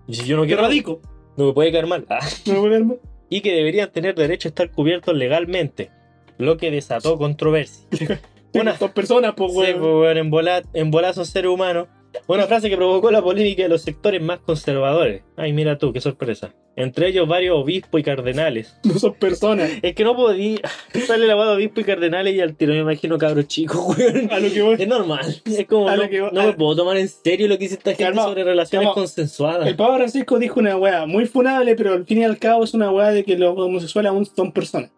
Y 0.08 0.14
si 0.14 0.26
yo 0.28 0.38
no 0.38 0.46
quiero, 0.46 0.62
radico. 0.62 1.02
no 1.38 1.48
me 1.48 1.54
puede 1.54 1.72
caer 1.72 1.88
mal. 1.88 2.06
Ah. 2.08 2.20
No 2.46 2.54
me 2.54 2.60
puede 2.60 2.74
dar 2.74 2.84
más. 2.84 2.98
y 3.30 3.42
que 3.42 3.54
deberían 3.54 3.92
tener 3.92 4.14
derecho 4.14 4.48
a 4.48 4.52
estar 4.52 4.70
cubiertos 4.70 5.16
legalmente, 5.16 5.90
lo 6.38 6.58
que 6.58 6.70
desató 6.70 7.18
controversia. 7.18 7.88
Una, 8.54 8.74
Dos 8.74 8.92
personas, 8.92 9.34
pues, 9.36 9.52
sí, 9.52 9.58
weón. 9.58 9.80
pues, 9.80 9.92
weón, 9.92 10.18
en 10.18 10.30
bola, 10.30 10.62
en 10.74 10.92
bola 10.92 11.14
son 11.14 11.26
seres 11.26 11.50
humanos. 11.50 11.88
Una 12.28 12.46
frase 12.46 12.70
que 12.70 12.76
provocó 12.78 13.10
la 13.12 13.22
polémica 13.22 13.64
de 13.64 13.70
los 13.70 13.82
sectores 13.82 14.22
más 14.22 14.40
conservadores. 14.40 15.24
Ay, 15.38 15.54
mira 15.54 15.78
tú, 15.78 15.94
qué 15.94 16.02
sorpresa. 16.02 16.54
Entre 16.76 17.08
ellos 17.10 17.28
varios 17.28 17.58
obispos 17.58 18.00
y 18.00 18.04
cardenales. 18.04 18.78
No 18.84 18.98
son 19.00 19.14
personas. 19.16 19.70
Es 19.82 19.96
que 19.96 20.04
no 20.04 20.16
podía. 20.16 20.60
Sale 21.08 21.26
la 21.28 21.36
de 21.36 21.52
obispo 21.56 21.82
y 21.82 21.84
cardenales 21.84 22.34
y 22.36 22.40
al 22.42 22.56
tiro 22.56 22.74
me 22.74 22.80
imagino 22.80 23.18
cabros 23.18 23.48
chicos, 23.48 23.98
weón. 23.98 24.30
A 24.32 24.40
lo 24.40 24.52
que 24.52 24.62
voy. 24.62 24.76
Es 24.80 24.88
normal. 24.88 25.42
Es 25.46 25.66
como, 25.68 25.88
A 25.90 25.96
no, 25.96 26.04
lo 26.04 26.10
que 26.10 26.22
voy- 26.22 26.30
no 26.34 26.42
a- 26.42 26.46
me 26.48 26.54
puedo 26.54 26.76
tomar 26.76 26.98
en 26.98 27.08
serio 27.10 27.48
lo 27.48 27.56
que 27.58 27.66
dice 27.66 27.76
esta 27.76 27.92
gente 27.92 28.04
Calma, 28.04 28.24
sobre 28.24 28.44
relaciones 28.44 28.88
calma. 28.88 28.94
consensuadas. 28.96 29.68
El 29.68 29.76
Papa 29.76 29.96
Francisco 29.96 30.40
dijo 30.40 30.60
una 30.60 30.78
weá 30.78 31.06
muy 31.06 31.26
funable, 31.26 31.76
pero 31.76 31.94
al 31.94 32.06
fin 32.06 32.20
y 32.20 32.24
al 32.24 32.38
cabo 32.38 32.64
es 32.64 32.74
una 32.74 32.92
weá 32.92 33.12
de 33.12 33.24
que 33.24 33.38
los 33.38 33.58
homosexuales 33.58 34.10
aún 34.10 34.26
son 34.26 34.52
personas. 34.52 34.92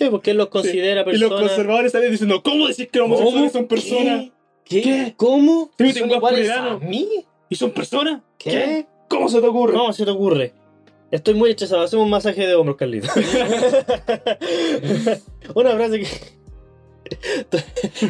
Sí, 0.00 0.08
porque 0.10 0.30
él 0.30 0.36
los 0.36 0.48
considera 0.48 1.00
Y 1.02 1.04
los 1.16 1.28
personas. 1.30 1.40
conservadores 1.48 1.92
salen 1.92 2.10
diciendo, 2.12 2.42
¿cómo 2.42 2.68
decís 2.68 2.88
que 2.92 2.98
los 3.00 3.08
homosexuales 3.08 3.52
son 3.52 3.66
personas? 3.66 4.24
¿Qué? 4.24 4.32
¿Qué? 4.68 5.14
¿Cómo? 5.16 5.70
¿Son 5.78 6.10
iguales 6.10 6.50
a 6.50 6.76
mí? 6.78 7.08
¿Y 7.48 7.56
son 7.56 7.70
personas? 7.72 8.20
¿Qué? 8.38 8.86
¿Cómo 9.08 9.28
se 9.28 9.40
te 9.40 9.46
ocurre? 9.46 9.72
¿Cómo 9.74 9.92
se 9.92 10.04
te 10.04 10.10
ocurre? 10.10 10.52
Estoy 11.10 11.34
muy 11.34 11.50
hechizado. 11.50 11.82
Hacemos 11.82 12.04
un 12.04 12.10
masaje 12.10 12.46
de 12.46 12.54
hombros, 12.54 12.76
Carlito. 12.76 13.08
Una 15.54 15.70
frase 15.70 16.00
que... 16.00 16.06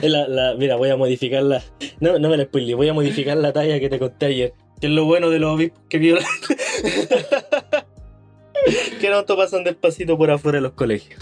La- 0.09 0.27
la- 0.27 0.55
mira, 0.57 0.75
voy 0.75 0.91
a 0.91 0.97
modificar 0.97 1.45
la... 1.45 1.63
No, 2.01 2.19
no 2.19 2.29
me 2.29 2.37
la 2.37 2.43
spoilé. 2.45 2.75
Voy 2.75 2.89
a 2.89 2.93
modificar 2.95 3.37
la 3.37 3.53
talla 3.53 3.79
que 3.79 3.89
te 3.89 4.01
conté 4.01 4.27
ayer. 4.27 4.55
Que 4.81 4.89
es 4.89 4.93
lo 4.93 5.05
bueno 5.05 5.31
de 5.31 5.39
los 5.39 5.55
obispos 5.55 5.81
que 5.89 5.99
violan. 5.99 6.25
que 9.01 9.11
no 9.11 9.25
pasan 9.25 9.63
despacito 9.65 10.19
por 10.19 10.31
afuera 10.33 10.57
de 10.59 10.63
los 10.63 10.73
colegios. 10.73 11.21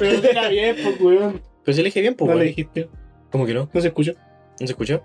Pero 0.00 0.24
era 0.28 0.48
bien, 0.48 0.76
pues, 0.82 1.00
weón. 1.00 1.40
Pero 1.64 1.74
si 1.76 1.82
le 1.82 1.88
dije 1.88 2.00
bien, 2.00 2.14
pues, 2.14 2.28
No 2.28 2.34
le 2.34 2.40
weón. 2.40 2.48
dijiste. 2.48 2.88
¿Cómo 3.30 3.46
que 3.46 3.54
no? 3.54 3.70
No 3.72 3.80
se 3.80 3.86
escuchó. 3.88 4.12
¿No 4.60 4.66
se 4.66 4.72
escuchó? 4.72 5.02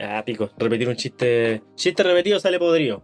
Ah, 0.00 0.22
pico. 0.24 0.50
Repetir 0.58 0.88
un 0.88 0.96
chiste. 0.96 1.62
Chiste 1.76 2.02
repetido 2.02 2.40
sale 2.40 2.58
podrido. 2.58 3.02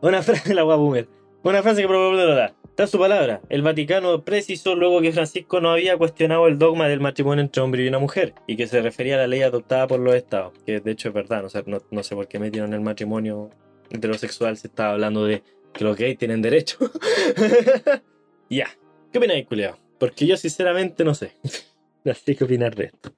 Una 0.00 0.22
frase, 0.22 0.54
la 0.54 0.62
boomer. 0.62 1.08
Una 1.42 1.62
frase 1.62 1.82
que 1.82 1.88
probablemente 1.88 2.26
lo 2.26 2.34
da. 2.34 2.54
Su 2.86 2.98
palabra. 2.98 3.42
El 3.50 3.60
Vaticano 3.60 4.24
precisó 4.24 4.74
luego 4.74 5.02
que 5.02 5.12
Francisco 5.12 5.60
no 5.60 5.70
había 5.70 5.98
cuestionado 5.98 6.46
el 6.46 6.58
dogma 6.58 6.88
del 6.88 7.00
matrimonio 7.00 7.44
entre 7.44 7.60
hombre 7.62 7.84
y 7.84 7.88
una 7.88 7.98
mujer 7.98 8.32
y 8.46 8.56
que 8.56 8.66
se 8.66 8.80
refería 8.80 9.16
a 9.16 9.18
la 9.18 9.26
ley 9.26 9.42
adoptada 9.42 9.86
por 9.86 10.00
los 10.00 10.14
estados. 10.14 10.54
Que 10.64 10.80
de 10.80 10.90
hecho 10.90 11.08
es 11.08 11.14
verdad. 11.14 11.42
No 11.42 11.50
sé, 11.50 11.62
no, 11.66 11.82
no 11.90 12.02
sé 12.02 12.14
por 12.14 12.26
qué 12.26 12.38
metieron 12.38 12.72
el 12.72 12.80
matrimonio 12.80 13.50
heterosexual. 13.90 14.56
Se 14.56 14.68
estaba 14.68 14.92
hablando 14.92 15.26
de 15.26 15.42
que 15.74 15.84
los 15.84 15.94
gays 15.94 16.16
tienen 16.16 16.40
derecho. 16.40 16.78
ya. 18.48 18.68
¿Qué 19.12 19.18
opináis, 19.18 19.46
culiao? 19.46 19.76
Porque 19.98 20.26
yo 20.26 20.38
sinceramente 20.38 21.04
no 21.04 21.14
sé. 21.14 21.32
No 22.02 22.14
sé 22.14 22.34
qué 22.34 22.44
opinar 22.44 22.74
de 22.74 22.84
esto. 22.84 23.12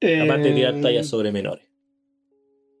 Aparte 0.00 0.48
de 0.48 0.54
tirar 0.54 0.74
Eh, 0.76 0.80
tallas 0.82 1.06
sobre 1.06 1.32
menores. 1.32 1.64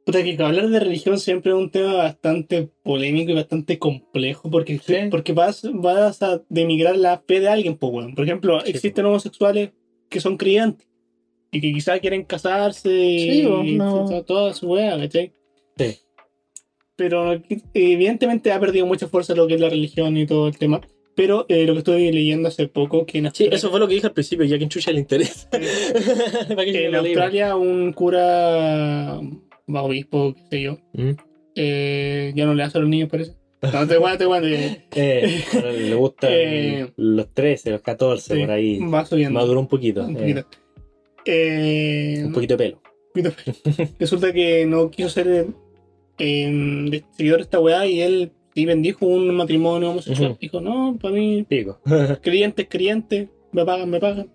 Puta, 0.06 0.22
que 0.24 0.42
hablar 0.42 0.68
de 0.70 0.80
religión 0.80 1.18
siempre 1.18 1.52
es 1.52 1.58
un 1.58 1.70
tema 1.70 1.92
bastante 1.94 2.70
polémico 2.82 3.32
y 3.32 3.34
bastante 3.34 3.78
complejo 3.78 4.48
porque, 4.50 4.78
Sí. 4.78 4.94
porque 5.10 5.34
vas, 5.34 5.68
vas 5.74 6.22
a 6.22 6.42
demigrar 6.48 6.96
la 6.96 7.18
fe 7.26 7.40
de 7.40 7.48
alguien, 7.48 7.76
pues. 7.76 8.14
Por 8.14 8.24
ejemplo, 8.24 8.60
Sí, 8.60 8.70
existen 8.70 9.04
homosexuales 9.04 9.70
que 10.08 10.20
son 10.20 10.38
creyentes 10.38 10.88
y 11.50 11.60
que 11.60 11.72
quizás 11.72 12.00
quieren 12.00 12.24
casarse 12.24 12.88
Sí, 12.88 13.42
y, 13.42 13.74
no. 13.76 14.22
toda 14.24 14.54
su 14.54 14.68
weá, 14.70 14.96
¿cachai? 14.96 15.32
Sí. 15.76 15.98
Pero 16.96 17.40
evidentemente 17.74 18.50
ha 18.50 18.58
perdido 18.58 18.86
mucha 18.86 19.08
fuerza 19.08 19.34
lo 19.34 19.46
que 19.46 19.54
es 19.54 19.60
la 19.60 19.68
religión 19.68 20.16
y 20.16 20.24
todo 20.26 20.48
el 20.48 20.56
tema. 20.56 20.80
Pero 21.18 21.46
eh, 21.48 21.66
lo 21.66 21.72
que 21.72 21.78
estoy 21.80 22.12
leyendo 22.12 22.46
hace 22.46 22.68
poco, 22.68 23.04
que 23.04 23.18
en 23.18 23.24
Sí, 23.24 23.26
Australia, 23.26 23.56
eso 23.56 23.70
fue 23.70 23.80
lo 23.80 23.88
que 23.88 23.94
dije 23.94 24.06
al 24.06 24.12
principio, 24.12 24.44
ya 24.46 24.56
que 24.56 24.62
en 24.62 24.70
chucha 24.70 24.92
le 24.92 25.00
interesa. 25.00 25.48
¿Para 25.50 26.64
qué 26.64 26.72
que 26.72 26.82
yo 26.84 26.88
en? 26.90 26.94
Australia 26.94 27.56
un 27.56 27.92
cura, 27.92 29.18
obispo, 29.66 30.32
qué 30.34 30.42
sé 30.50 30.62
yo, 30.62 30.78
¿Mm? 30.92 31.10
Eh, 31.56 32.32
ya 32.36 32.46
no 32.46 32.54
le 32.54 32.62
hace 32.62 32.78
a 32.78 32.80
los 32.80 32.88
niños, 32.88 33.08
parece. 33.10 33.32
No, 33.62 33.84
te 33.88 33.96
cuento, 33.98 34.18
te 34.18 34.26
cuento. 34.26 34.48
Eh, 34.94 35.42
le 35.88 35.94
gustan 35.96 36.30
Eh, 36.32 36.92
los 36.96 37.34
13, 37.34 37.72
los 37.72 37.80
14, 37.82 38.34
Sí, 38.34 38.40
por 38.40 38.50
ahí. 38.52 38.78
Va 38.78 39.04
subiendo. 39.04 39.40
Maduró 39.40 39.58
un 39.58 39.66
poquito. 39.66 40.04
Un 40.04 40.14
poquito. 40.14 40.46
Eh, 41.24 42.22
un 42.24 42.32
poquito 42.32 42.56
de 42.56 42.64
pelo. 42.64 42.82
poquito. 43.12 43.32
Resulta 43.98 44.32
que 44.32 44.64
no 44.66 44.88
quiso 44.88 45.08
ser 45.08 45.26
de- 45.26 47.04
seguidor 47.16 47.38
de 47.38 47.42
esta 47.42 47.58
weá 47.60 47.84
y 47.86 48.00
él 48.02 48.30
sí 48.58 48.64
bendijo 48.66 49.06
un 49.06 49.34
matrimonio 49.36 49.90
homosexual. 49.90 50.30
Ujú. 50.32 50.38
Dijo, 50.40 50.60
no, 50.60 50.98
para 51.00 51.14
mí, 51.14 51.44
Pico. 51.48 51.80
creyentes, 52.22 52.66
creyentes, 52.68 53.28
me 53.52 53.64
pagan, 53.64 53.88
me 53.88 54.00
pagan. 54.00 54.28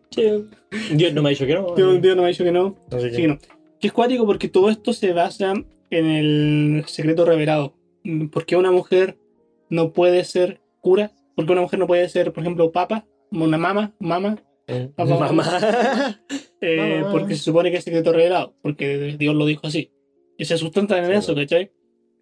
Dios 0.93 1.13
no 1.13 1.21
me 1.21 1.29
ha 1.29 1.31
dicho 1.31 1.45
que 1.45 1.53
no. 1.55 1.75
Dios, 1.75 2.01
Dios 2.01 2.15
no 2.15 2.21
me 2.21 2.27
ha 2.27 2.31
dicho 2.31 2.43
que 2.43 2.51
no. 2.51 2.75
Así 2.91 3.09
que- 3.09 3.15
Sí, 3.15 3.27
no. 3.27 3.37
Que 3.79 3.87
es 3.87 3.93
cuático 3.93 4.25
porque 4.25 4.47
todo 4.47 4.69
esto 4.69 4.93
se 4.93 5.11
basa 5.11 5.53
en 5.89 6.05
el 6.05 6.83
secreto 6.87 7.25
revelado. 7.25 7.73
¿Por 8.31 8.45
qué 8.45 8.55
una 8.55 8.71
mujer 8.71 9.17
no 9.69 9.91
puede 9.91 10.23
ser 10.23 10.61
cura? 10.79 11.11
¿Por 11.35 11.45
qué 11.45 11.51
una 11.51 11.61
mujer 11.61 11.79
no 11.79 11.87
puede 11.87 12.07
ser, 12.09 12.31
por 12.31 12.43
ejemplo, 12.43 12.71
papa? 12.71 13.05
Una 13.31 13.57
mama, 13.57 13.93
mama. 13.99 14.41
Eh, 14.67 14.89
Papá. 14.95 15.17
Mamá. 15.19 16.19
Eh, 16.65 17.01
Mamá. 17.01 17.11
porque 17.11 17.35
se 17.35 17.43
supone 17.43 17.71
que 17.71 17.77
es 17.77 17.83
secreto 17.83 18.13
revelado. 18.13 18.55
Porque 18.61 19.17
Dios 19.19 19.35
lo 19.35 19.45
dijo 19.45 19.67
así. 19.67 19.91
Y 20.37 20.45
se 20.45 20.57
sustentan 20.57 20.99
en 21.03 21.11
Sí, 21.11 21.17
eso. 21.17 21.35
¿cachai? 21.35 21.71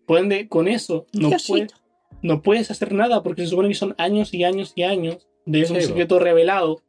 Por 0.08 0.18
ende, 0.18 0.48
con 0.48 0.68
eso 0.68 1.06
no, 1.14 1.30
Diosito. 1.30 1.54
puedes, 1.54 1.74
no 2.22 2.42
puedes 2.42 2.72
hacer 2.72 2.94
nada 2.94 3.24
porque 3.24 3.44
se 3.44 3.50
supone 3.50 3.70
que 3.70 3.76
son 3.76 3.96
años 3.98 4.34
y 4.34 4.44
años 4.44 4.74
y 4.76 4.84
años 4.84 5.28
de 5.46 5.62
un 5.62 5.66
Sí, 5.66 5.82
secreto 5.82 6.20
revelado 6.20 6.82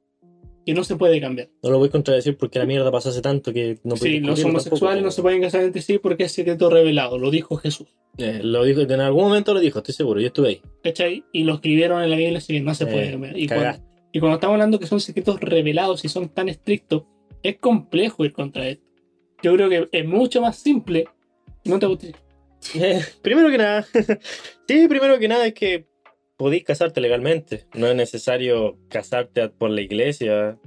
que 0.65 0.75
no 0.75 0.85
se 0.85 0.95
puede 0.97 1.21
cambiar. 1.21 1.49
No 1.63 1.71
lo 1.71 1.79
voy 1.79 1.89
a 1.89 1.93
contradecir 1.93 2.37
porque 2.37 2.59
la 2.59 2.67
mierda 2.67 2.91
pasó 2.93 3.09
hace 3.09 3.21
tanto 3.21 3.53
que 3.53 3.79
no 3.83 3.97
sí, 3.97 4.21
los 4.21 4.45
homosexuales 4.45 4.81
tampoco, 4.81 5.05
no 5.05 5.11
se 5.11 5.23
pueden 5.23 5.41
casar 5.43 5.65
entre 5.65 5.83
sí 5.83 5.99
porque 5.99 6.25
es 6.25 6.33
secreto 6.33 6.71
revelado, 6.71 7.19
lo 7.19 7.31
dijo 7.31 7.57
Jesús. 7.57 7.89
Eh, 8.19 8.41
lo 8.43 8.63
dijo, 8.63 8.83
en 8.83 9.01
algún 9.01 9.25
momento 9.25 9.55
lo 9.55 9.61
dijo, 9.61 9.79
estoy 9.79 9.95
seguro, 9.95 10.21
yo 10.21 10.29
estuve 10.29 10.49
ahí. 10.49 10.63
¿Cachai? 10.85 11.25
Y 11.33 11.45
lo 11.45 11.55
escribieron 11.55 12.03
en 12.03 12.11
la 12.11 12.17
Biblia, 12.17 12.39
así 12.39 12.53
que 12.53 12.61
no 12.61 12.75
se 12.75 12.85
Eh, 12.85 12.87
puede 12.87 13.11
cambiar. 13.11 13.39
Y 13.39 13.49
cuando, 13.49 13.79
y 14.13 14.21
cuando 14.21 14.35
estamos 14.37 14.55
hablando 14.55 14.79
que 14.79 14.87
son 14.87 15.01
secretos 15.01 15.41
revelados 15.41 16.05
y 16.05 16.09
son 16.09 16.29
tan 16.29 16.49
estrictos, 16.49 17.05
es 17.43 17.57
complejo 17.59 18.25
ir 18.25 18.33
contra 18.33 18.69
esto. 18.69 18.85
Yo 19.43 19.55
creo 19.55 19.69
que 19.69 19.89
es 19.91 20.07
mucho 20.07 20.41
más 20.41 20.57
simple. 20.57 21.07
No 21.65 21.79
te 21.81 21.87
gusta. 21.87 22.07
Eh, 22.75 23.01
primero 23.23 23.51
que 23.51 23.59
nada, 23.59 23.85
sí, 24.69 24.89
primero 24.89 25.19
que 25.19 25.29
nada 25.29 25.47
es 25.47 25.55
que 25.55 25.87
podéis 26.37 26.65
casarte 26.65 27.01
legalmente. 27.01 27.67
No 27.75 27.87
es 27.89 27.95
necesario 27.97 28.79
casarte 28.89 29.49
por 29.49 29.71
la 29.71 29.81
iglesia. 29.81 30.59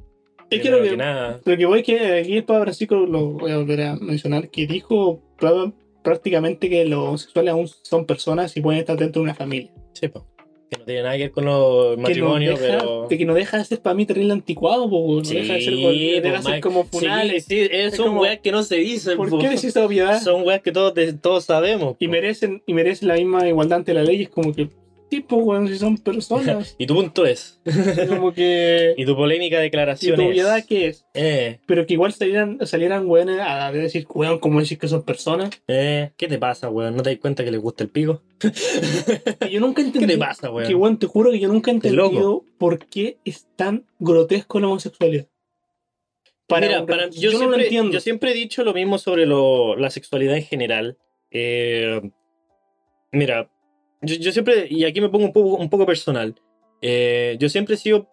Es 0.50 0.62
que 0.62 0.70
lo 0.70 0.82
que, 0.84 0.90
que, 0.92 0.98
nada. 0.98 1.42
lo 1.44 1.58
que 1.58 1.66
voy 1.66 1.80
es 1.80 1.86
que 1.86 2.20
aquí 2.20 2.38
el 2.38 2.44
Papa 2.44 2.62
Francisco, 2.62 2.96
lo 2.96 3.32
voy 3.32 3.52
a 3.52 3.58
volver 3.58 3.82
a 3.82 3.96
mencionar, 3.96 4.50
que 4.50 4.68
dijo 4.68 5.22
pr- 5.40 5.74
prácticamente 6.04 6.70
que 6.70 6.86
los 6.86 7.00
homosexuales 7.00 7.52
aún 7.52 7.68
son 7.68 8.06
personas 8.06 8.56
y 8.56 8.62
pueden 8.62 8.80
estar 8.80 8.96
dentro 8.98 9.22
de 9.22 9.24
una 9.24 9.34
familia. 9.36 9.74
Sí, 9.94 10.08
po. 10.08 10.28
Que 10.76 10.80
no 10.80 10.85
tiene 10.85 11.02
nada 11.03 11.15
que 11.15 11.23
ver 11.23 11.31
con 11.31 11.45
los 11.45 11.97
matrimonios, 11.97 12.60
no 12.60 12.65
deja, 12.65 12.77
pero. 12.80 13.07
de 13.10 13.18
que 13.18 13.26
no 13.26 13.34
deja 13.34 13.57
de 13.57 13.65
ser 13.65 13.80
para 13.81 13.93
mí 13.93 14.06
terrible 14.06 14.34
anticuado, 14.34 14.89
po, 14.89 15.15
no 15.18 15.23
Sí, 15.26 15.35
deja 15.35 15.53
de 15.53 15.61
ser, 15.61 15.73
po, 15.76 15.89
deja 15.89 16.38
de 16.38 16.41
ser 16.43 16.61
como 16.61 16.84
Sí, 16.84 16.89
funales. 16.91 17.45
sí, 17.45 17.68
Es 17.72 17.95
son 17.95 18.07
como- 18.07 18.22
weas 18.22 18.39
que 18.39 18.52
no 18.52 18.64
se 18.64 18.76
dicen. 18.77 19.18
¿Por 19.18 19.30
po. 19.30 19.39
qué 19.39 19.47
decís 19.49 19.65
esa 19.65 19.85
obviedad? 19.85 20.22
Son 20.22 20.43
weas 20.45 20.61
que 20.61 20.72
todos, 20.72 20.93
todos 21.22 21.45
sabemos. 21.45 21.95
y 21.99 22.07
merecen, 22.07 22.61
y 22.65 22.73
merecen 22.73 23.07
la 23.07 23.15
misma 23.15 23.47
igualdad 23.47 23.80
ante 23.80 23.93
la 23.93 24.03
ley. 24.03 24.23
Es 24.23 24.30
como 24.30 24.53
que, 24.53 24.69
tipo, 25.10 25.38
weón, 25.38 25.68
si 25.68 25.77
son 25.77 25.98
personas. 25.98 26.76
Y 26.80 26.86
tu 26.88 26.95
punto 26.95 27.26
es. 27.26 27.60
Como 28.10 28.34
que. 28.34 28.94
Y 28.98 29.06
tu 29.06 29.15
polémica 29.15 29.60
¿Y 29.60 29.64
declaración 29.64 30.15
tu 30.15 30.22
es. 30.23 30.27
obviedad 30.30 30.64
qué 30.68 30.88
es? 30.88 31.06
Eh, 31.14 31.60
Pero 31.65 31.86
que 31.86 31.94
igual 31.94 32.14
salieran, 32.14 32.60
salieran 32.65 33.07
weones 33.07 33.40
a 33.41 33.72
decir, 33.72 34.06
weón, 34.14 34.40
¿cómo 34.40 34.60
decir 34.60 34.77
que 34.77 34.88
son 34.88 35.03
personas? 35.03 35.49
eh, 35.68 36.11
¿qué 36.18 36.27
te 36.27 36.38
pasa, 36.38 36.69
weón? 36.69 36.95
¿No 36.95 37.03
te 37.03 37.11
das 37.11 37.19
cuenta 37.19 37.44
que 37.44 37.52
le 37.52 37.57
gusta 37.57 37.84
el 37.84 37.90
pico? 37.90 38.22
Y 39.48 39.52
yo 39.52 39.60
nunca 39.60 39.82
entendí. 39.84 40.07
¿Qué 40.07 40.14
te 40.14 40.18
pasa, 40.19 40.49
weón? 40.52 40.68
Que, 40.68 40.76
weón, 40.76 40.98
te 40.99 41.07
juro 41.07 41.32
que 41.32 41.40
yo 41.40 41.48
nunca 41.48 41.72
he 41.72 41.73
entendido 41.76 42.44
por 42.57 42.86
qué 42.88 43.18
es 43.26 43.48
tan 43.56 43.86
grotesco 43.99 44.60
la 44.60 44.68
homosexualidad. 44.68 45.27
Mira, 46.48 46.82
un- 46.82 46.86
para- 46.86 47.07
no 47.07 47.11
yo, 47.11 47.32
lo 47.32 47.38
siempre, 47.40 47.64
entiendo. 47.64 47.91
yo 47.91 47.99
siempre 47.99 48.32
he 48.32 48.34
dicho 48.36 48.64
lo 48.64 48.73
mismo 48.73 48.98
sobre 48.99 49.26
lo- 49.26 49.76
la 49.76 49.90
sexualidad 49.90 50.36
en 50.38 50.44
general. 50.44 50.98
Eh, 51.32 52.02
mira, 53.11 53.49
yo, 54.02 54.16
yo 54.16 54.32
siempre, 54.32 54.68
y 54.70 54.86
aquí 54.86 55.02
me 55.02 55.10
pongo 55.10 55.26
un 55.26 55.34
poco, 55.34 55.56
un 55.56 55.70
poco 55.70 55.86
personal, 55.86 56.36
eh, 56.82 57.38
yo 57.40 57.50
siempre 57.50 57.76
he 57.76 57.78
sido 57.78 58.10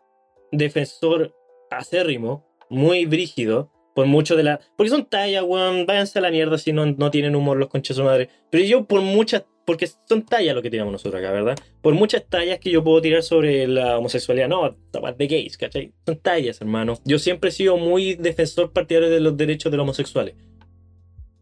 defensor 0.51 1.35
acérrimo, 1.71 2.47
muy 2.69 3.07
brígido, 3.07 3.71
por 3.95 4.07
mucho 4.07 4.37
de 4.37 4.43
la... 4.43 4.61
Porque 4.77 4.91
son 4.91 5.05
tallas, 5.05 5.45
weón, 5.47 5.87
váyanse 5.87 6.19
a 6.19 6.23
la 6.23 6.31
mierda 6.31 6.59
si 6.59 6.73
no, 6.73 6.87
no 6.87 7.11
tienen 7.11 7.37
humor 7.37 7.57
los 7.59 7.69
conches 7.69 7.97
su 7.97 8.05
madre. 8.05 8.29
Pero 8.51 8.65
yo 8.65 8.85
por 8.85 9.01
muchas... 9.03 9.45
Porque 9.65 9.87
son 10.09 10.25
tallas 10.25 10.57
lo 10.57 10.63
que 10.63 10.71
tiramos 10.71 10.93
nosotros 10.93 11.23
acá, 11.23 11.31
¿verdad? 11.31 11.57
Por 11.83 11.95
muchas 11.95 12.25
tallas 12.29 12.59
que 12.59 12.71
yo 12.71 12.83
puedo 12.83 13.01
tirar 13.01 13.23
sobre 13.23 13.69
la 13.69 13.99
homosexualidad. 13.99 14.49
No, 14.49 14.77
de 15.17 15.27
gays, 15.27 15.57
¿cachai? 15.57 15.93
Son 16.05 16.17
tallas, 16.17 16.61
hermano. 16.61 16.95
Yo 17.05 17.19
siempre 17.19 17.51
he 17.51 17.53
sido 17.53 17.77
muy 17.77 18.15
defensor 18.15 18.73
partidario 18.73 19.09
de 19.09 19.21
los 19.21 19.37
derechos 19.37 19.71
de 19.71 19.77
los 19.77 19.85
homosexuales. 19.85 20.35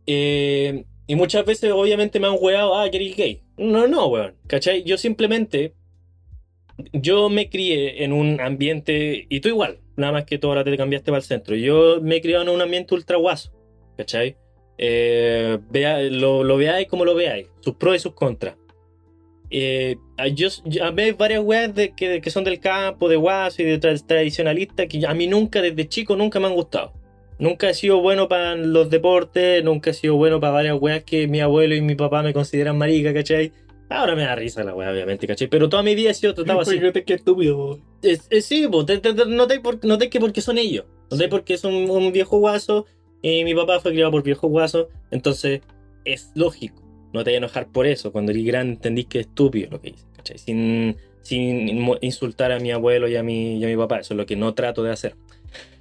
Eh, 0.06 0.84
y 1.06 1.14
muchas 1.14 1.46
veces, 1.46 1.72
obviamente, 1.72 2.20
me 2.20 2.26
han 2.26 2.36
weado, 2.38 2.76
ah, 2.76 2.90
que 2.90 2.98
gay. 2.98 3.42
No, 3.60 3.86
no, 3.86 4.06
weón. 4.08 4.34
¿Cachai? 4.46 4.82
Yo 4.84 4.96
simplemente. 4.96 5.74
Yo 6.92 7.28
me 7.28 7.50
crié 7.50 8.04
en 8.04 8.12
un 8.12 8.40
ambiente. 8.40 9.26
Y 9.28 9.40
tú 9.40 9.48
igual, 9.48 9.78
nada 9.96 10.12
más 10.12 10.24
que 10.24 10.38
tú 10.38 10.48
ahora 10.48 10.64
te 10.64 10.76
cambiaste 10.76 11.10
para 11.10 11.18
el 11.18 11.24
centro. 11.24 11.54
Yo 11.54 11.98
me 12.00 12.16
he 12.16 12.20
criado 12.22 12.42
en 12.42 12.48
un 12.48 12.62
ambiente 12.62 12.94
ultra 12.94 13.16
guaso. 13.18 13.52
¿Cachai? 13.98 14.36
Eh, 14.78 15.58
vea, 15.70 16.00
lo, 16.00 16.42
lo 16.42 16.56
veáis 16.56 16.88
como 16.88 17.04
lo 17.04 17.14
veáis. 17.14 17.48
Sus 17.60 17.74
pros 17.74 17.96
y 17.96 17.98
sus 17.98 18.14
contras. 18.14 18.56
Eh, 19.50 19.96
yo, 20.32 20.48
yo- 20.64 20.84
a 20.84 20.92
mí 20.92 21.10
varias 21.12 21.42
weas 21.42 21.74
de, 21.74 21.92
que, 21.94 22.20
que 22.22 22.30
son 22.30 22.44
del 22.44 22.60
campo, 22.60 23.08
de 23.08 23.16
guaso 23.16 23.60
y 23.60 23.66
de 23.66 23.80
tra- 23.80 24.06
tradicionalista 24.06 24.86
que 24.86 25.04
a 25.06 25.12
mí 25.12 25.26
nunca, 25.26 25.60
desde 25.60 25.86
chico, 25.88 26.16
nunca 26.16 26.40
me 26.40 26.46
han 26.46 26.54
gustado. 26.54 26.94
Nunca 27.40 27.70
he 27.70 27.74
sido 27.74 28.00
bueno 28.00 28.28
para 28.28 28.54
los 28.54 28.90
deportes, 28.90 29.64
nunca 29.64 29.90
he 29.90 29.94
sido 29.94 30.14
bueno 30.16 30.38
para 30.40 30.52
varias 30.52 30.76
weas 30.80 31.02
que 31.04 31.26
mi 31.26 31.40
abuelo 31.40 31.74
y 31.74 31.80
mi 31.80 31.94
papá 31.94 32.22
me 32.22 32.32
consideran 32.34 32.76
marica, 32.78 33.12
¿cachai? 33.14 33.52
Ahora 33.88 34.14
me 34.14 34.22
da 34.22 34.36
risa 34.36 34.62
la 34.62 34.74
wea, 34.74 34.92
obviamente, 34.92 35.26
¿cachai? 35.26 35.48
Pero 35.48 35.68
toda 35.68 35.82
mi 35.82 35.94
vida 35.94 36.10
he 36.10 36.14
sido 36.14 36.34
tratado 36.34 36.60
así. 36.60 36.78
Porque 36.78 37.02
qué 37.02 37.14
estúpido. 37.14 37.80
Es, 38.02 38.26
es- 38.30 38.44
sí, 38.44 38.68
pues, 38.70 38.86
te- 38.86 39.00
notáis 39.26 39.60
por- 39.60 39.80
que 39.80 40.20
porque 40.20 40.40
son 40.42 40.58
ellos. 40.58 40.84
Notáis 41.10 41.28
porque 41.30 41.54
es 41.54 41.64
un, 41.64 41.74
un 41.90 42.12
viejo 42.12 42.38
guaso 42.38 42.86
y 43.22 43.42
mi 43.42 43.54
papá 43.54 43.80
fue 43.80 43.92
criado 43.92 44.12
por 44.12 44.22
viejo 44.22 44.46
guaso. 44.46 44.88
Entonces, 45.10 45.62
es 46.04 46.30
lógico. 46.36 46.82
No 47.12 47.24
te 47.24 47.30
vayas 47.30 47.42
a 47.42 47.44
enojar 47.46 47.66
por 47.72 47.86
eso. 47.86 48.12
Cuando 48.12 48.30
eres 48.30 48.44
grande 48.44 48.74
entendís 48.74 49.06
que 49.06 49.20
es 49.20 49.26
estúpido 49.26 49.70
lo 49.72 49.80
que 49.80 49.90
dices, 49.92 50.06
¿cachai? 50.14 50.38
Sin, 50.38 50.96
sin 51.22 51.68
insultar 52.02 52.52
a 52.52 52.60
mi 52.60 52.70
abuelo 52.70 53.08
y 53.08 53.16
a 53.16 53.22
mi, 53.24 53.56
y 53.58 53.64
a 53.64 53.66
mi 53.66 53.76
papá. 53.76 53.98
Eso 54.00 54.14
es 54.14 54.18
lo 54.18 54.26
que 54.26 54.36
no 54.36 54.54
trato 54.54 54.84
de 54.84 54.92
hacer. 54.92 55.16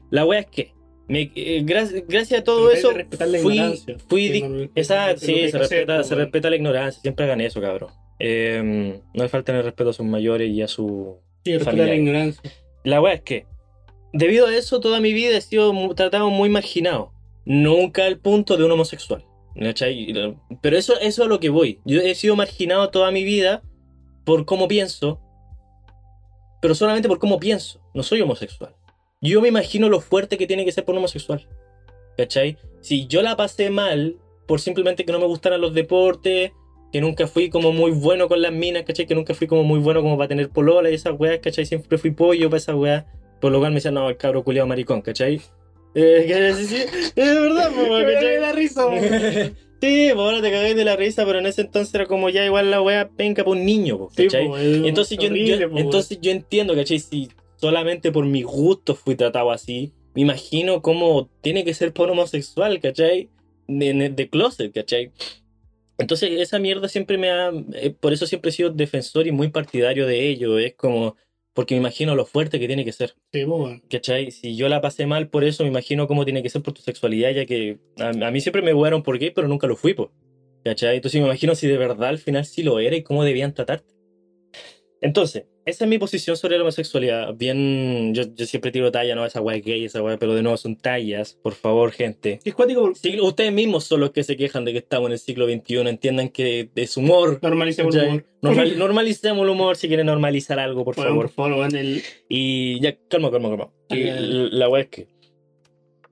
La 0.10 0.26
wea 0.26 0.40
es 0.40 0.48
que, 0.48 0.74
me, 1.10 1.32
eh, 1.36 1.62
gra- 1.66 2.06
gracias 2.08 2.40
a 2.40 2.44
todo 2.44 2.72
eso, 2.72 2.92
la 2.92 3.06
fui, 3.40 3.60
fui 4.08 4.42
no- 4.42 4.70
esa, 4.76 5.18
sí, 5.18 5.26
se 5.26 5.46
hacer, 5.48 5.60
respeta, 5.60 6.04
se 6.04 6.16
respeta 6.16 6.50
la 6.50 6.56
ignorancia. 6.56 7.02
Siempre 7.02 7.26
hagan 7.26 7.42
eso, 7.42 7.60
cabrón. 7.60 7.90
Eh, 8.20 9.00
no 9.14 9.24
le 9.24 9.30
falten 9.30 9.56
el 9.56 9.64
respeto 9.64 9.90
a 9.90 9.94
sus 9.94 10.06
mayores 10.06 10.50
y 10.50 10.62
a 10.62 10.68
su 10.68 11.18
Sí, 11.44 11.54
respetar 11.58 11.88
la 11.88 11.96
ignorancia. 11.96 12.52
la 12.84 13.02
wea 13.02 13.14
es 13.14 13.22
que, 13.22 13.46
debido 14.14 14.48
a 14.48 14.56
eso, 14.56 14.80
toda 14.80 15.00
mi 15.02 15.12
vida 15.14 15.36
he 15.38 15.42
sido 15.42 15.74
tratado 15.96 16.30
muy 16.30 16.50
marginado. 16.50 17.12
Nunca 17.46 18.06
al 18.06 18.20
punto 18.20 18.56
de 18.58 18.64
un 18.64 18.72
homosexual. 18.72 19.26
¿cachai? 19.60 20.14
Pero 20.62 20.78
eso, 20.78 20.94
eso 21.00 21.08
es 21.08 21.20
a 21.20 21.26
lo 21.26 21.40
que 21.40 21.50
voy. 21.50 21.80
Yo 21.84 22.00
he 22.02 22.14
sido 22.16 22.36
marginado 22.36 22.90
toda 22.92 23.12
mi 23.12 23.24
vida 23.26 23.62
por 24.24 24.46
cómo 24.46 24.68
pienso, 24.70 25.20
pero 26.62 26.76
solamente 26.76 27.08
por 27.10 27.20
cómo 27.20 27.40
pienso. 27.40 27.82
No 27.94 28.04
soy 28.04 28.22
homosexual. 28.22 28.76
Yo 29.22 29.42
me 29.42 29.50
imagino 29.50 29.90
lo 29.90 30.00
fuerte 30.00 30.38
que 30.38 30.48
tiene 30.48 30.66
que 30.66 30.72
ser 30.72 30.86
por 30.86 30.94
un 30.94 31.00
homosexual. 31.00 31.46
¿Cachai? 32.18 32.58
Si 32.82 33.08
yo 33.08 33.22
la 33.22 33.36
pasé 33.36 33.70
mal 33.70 34.16
por 34.48 34.60
simplemente 34.62 35.06
que 35.06 35.12
no 35.12 35.20
me 35.20 35.26
gustaran 35.26 35.62
los 35.62 35.74
deportes, 35.74 36.52
que 36.92 37.02
nunca 37.02 37.28
fui 37.28 37.50
como 37.50 37.72
muy 37.72 37.92
bueno 37.92 38.28
con 38.28 38.42
las 38.42 38.52
minas, 38.52 38.84
¿cachai? 38.84 39.06
Que 39.06 39.16
nunca 39.16 39.34
fui 39.34 39.46
como 39.48 39.64
muy 39.64 39.80
bueno 39.80 40.02
como 40.02 40.18
para 40.18 40.28
tener 40.30 40.50
polola 40.50 40.90
y 40.90 40.96
esas 40.96 41.14
weas, 41.20 41.40
¿cachai? 41.40 41.66
Siempre 41.66 41.98
fui 41.98 42.12
pollo 42.12 42.50
para 42.50 42.58
esas 42.58 42.76
weas. 42.76 43.06
Por 43.40 43.52
lo 43.52 43.60
cual 43.60 43.72
me 43.72 43.76
decían, 43.76 43.94
no, 43.94 44.10
el 44.10 44.18
cabro 44.18 44.44
culiado 44.44 44.68
maricón, 44.68 45.02
¿cachai? 45.02 45.40
Eh, 45.96 46.54
sí, 46.58 46.66
sí, 46.66 46.76
es 47.16 47.16
verdad, 47.16 47.70
po, 47.72 47.82
Me 47.94 48.04
¿cachai? 48.06 48.14
cagué 48.16 48.40
la 48.40 48.52
risa. 48.54 48.86
Sí, 49.82 50.10
pues 50.14 50.20
ahora 50.20 50.42
te 50.42 50.52
cagáis 50.52 50.76
de 50.76 50.84
la 50.84 50.98
risa, 50.98 51.26
pero 51.26 51.40
en 51.40 51.46
ese 51.46 51.62
entonces 51.62 51.96
era 51.96 52.06
como 52.06 52.30
ya 52.30 52.44
igual 52.44 52.70
la 52.70 52.82
wea 52.82 53.08
penca 53.08 53.46
por 53.46 53.56
un 53.56 53.64
niño, 53.66 53.98
po, 53.98 54.10
Sí, 54.14 54.26
¿cachai? 54.26 54.48
po, 54.48 54.58
es 54.58 54.84
entonces, 54.84 55.18
yo, 55.18 55.30
horrible, 55.30 55.58
yo- 55.58 55.70
po, 55.72 55.78
entonces 55.78 56.20
yo 56.20 56.32
entiendo, 56.32 56.76
¿cachai? 56.76 57.00
Si 57.00 57.30
solamente 57.60 58.12
por 58.12 58.26
mi 58.26 58.44
gusto 58.44 58.96
fui 58.96 59.16
tratado 59.16 59.52
así, 59.52 59.94
me 60.16 60.22
imagino 60.22 60.82
cómo 60.82 61.30
tiene 61.42 61.64
que 61.64 61.74
ser 61.74 61.94
por 61.94 62.10
homosexual, 62.10 62.80
¿cachai? 62.80 63.30
De, 63.68 63.94
de, 63.94 64.10
de 64.10 64.30
closet, 64.30 64.74
¿cachai? 64.74 65.12
Entonces 65.98 66.32
esa 66.40 66.60
mierda 66.60 66.88
siempre 66.88 67.18
me 67.18 67.30
ha... 67.30 67.52
eh, 67.74 67.92
por 67.92 68.14
eso 68.14 68.26
siempre 68.26 68.50
he 68.50 68.54
sido 68.54 68.70
defensor 68.70 69.28
y 69.28 69.32
muy 69.32 69.50
partidario 69.50 70.08
de 70.08 70.30
ello. 70.30 70.58
Es 70.58 70.74
como... 70.76 71.16
Porque 71.54 71.76
me 71.76 71.80
imagino 71.80 72.16
lo 72.16 72.26
fuerte 72.26 72.58
que 72.60 72.68
tiene 72.68 72.86
que 72.86 72.94
ser. 72.94 73.16
Sí, 73.34 73.44
po, 73.44 73.58
weón. 73.58 73.82
¿Cachai? 73.90 74.32
Si 74.32 74.56
yo 74.56 74.70
la 74.70 74.80
pasé 74.80 75.06
mal 75.06 75.28
por 75.28 75.44
eso, 75.44 75.64
me 75.64 75.70
imagino 75.70 76.08
cómo 76.08 76.24
tiene 76.24 76.42
que 76.42 76.50
ser 76.50 76.62
por 76.62 76.74
tu 76.74 76.82
sexualidad, 76.82 77.32
ya 77.32 77.46
que 77.46 77.80
a, 77.98 78.10
a 78.28 78.32
mí 78.32 78.40
siempre 78.40 78.62
me 78.62 78.72
jugaron 78.72 79.04
por 79.04 79.20
gay, 79.20 79.32
pero 79.32 79.48
nunca 79.50 79.68
lo 79.68 79.76
fui, 79.76 79.94
po. 79.94 80.14
¿Cachai? 80.64 80.96
Entonces 80.96 81.20
me 81.20 81.28
imagino 81.28 81.56
si 81.56 81.68
de 81.68 81.78
verdad 81.78 82.10
al 82.10 82.18
final 82.18 82.46
sí 82.46 82.64
lo 82.64 82.80
era 82.80 82.96
y 82.96 83.04
cómo 83.04 83.26
debían 83.26 83.54
tratarte. 83.54 83.94
Entonces, 85.02 85.48
esa 85.70 85.86
es 85.86 85.90
mi 85.90 85.98
posición 85.98 86.36
sobre 86.36 86.58
la 86.58 86.64
homosexualidad. 86.64 87.34
Bien, 87.36 88.14
yo, 88.14 88.24
yo 88.36 88.46
siempre 88.46 88.72
tiro 88.72 88.92
talla, 88.92 89.16
no, 89.16 89.26
esa 89.26 89.40
es 89.54 89.64
gay, 89.66 89.86
esa 89.86 90.02
weá, 90.02 90.18
pero 90.18 90.34
de 90.36 90.42
nuevo 90.44 90.58
son 90.58 90.76
tallas, 90.76 91.38
por 91.42 91.54
favor, 91.54 91.92
gente. 91.92 92.40
Es 92.44 92.54
cuático, 92.54 92.92
ustedes 93.22 93.54
mismos 93.54 93.86
son 93.86 94.02
los 94.02 94.12
que 94.12 94.24
se 94.24 94.36
quejan 94.36 94.66
de 94.66 94.74
que 94.74 94.80
estamos 94.80 95.08
en 95.08 95.14
el 95.14 95.20
siglo 95.20 95.46
XXI, 95.48 95.78
entiendan 95.88 96.30
que 96.30 96.70
es 96.76 96.98
humor. 96.98 97.40
normalicemos 97.42 97.96
el 97.96 98.08
humor. 98.08 98.26
Normal- 98.42 98.78
normalicemos 98.78 99.44
el 99.44 99.50
humor 99.50 99.76
si 99.78 99.88
quieren 99.88 100.06
normalizar 100.08 100.60
algo, 100.60 100.84
por 100.86 100.96
favor. 100.96 101.14
por 101.14 101.30
favor, 101.30 101.76
el- 101.76 102.02
Y 102.28 102.80
ya, 102.82 102.96
calma, 103.08 103.32
calma, 103.32 103.50
calma. 103.50 103.70
Y 103.90 104.08
Ah. 104.10 104.18
la 104.20 104.70
weá 104.70 104.82
es 104.84 104.88
que. 104.90 105.08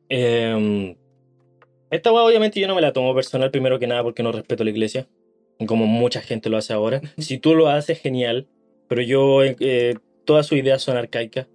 em, 0.10 0.96
esta 1.90 2.12
weá, 2.12 2.24
obviamente, 2.24 2.60
yo 2.60 2.68
no 2.68 2.76
me 2.76 2.82
la 2.82 2.94
tomo 2.94 3.14
personal, 3.16 3.52
primero 3.52 3.80
que 3.80 3.88
nada, 3.88 4.04
porque 4.04 4.24
no 4.24 4.32
respeto 4.32 4.64
a 4.64 4.66
la 4.66 4.72
iglesia. 4.72 5.08
Como 5.66 5.86
mucha 5.88 6.22
gente 6.22 6.50
lo 6.50 6.58
hace 6.58 6.74
ahora. 6.74 7.02
Si 7.18 7.38
tú 7.40 7.56
lo 7.56 7.68
haces, 7.70 8.00
genial. 8.00 8.48
Pero 8.88 9.02
yo. 9.02 9.44
eh, 9.44 9.96
todas 10.26 10.46
sus 10.48 10.58
ideas 10.58 10.82
son 10.82 10.98
arcaicas. 10.98 11.48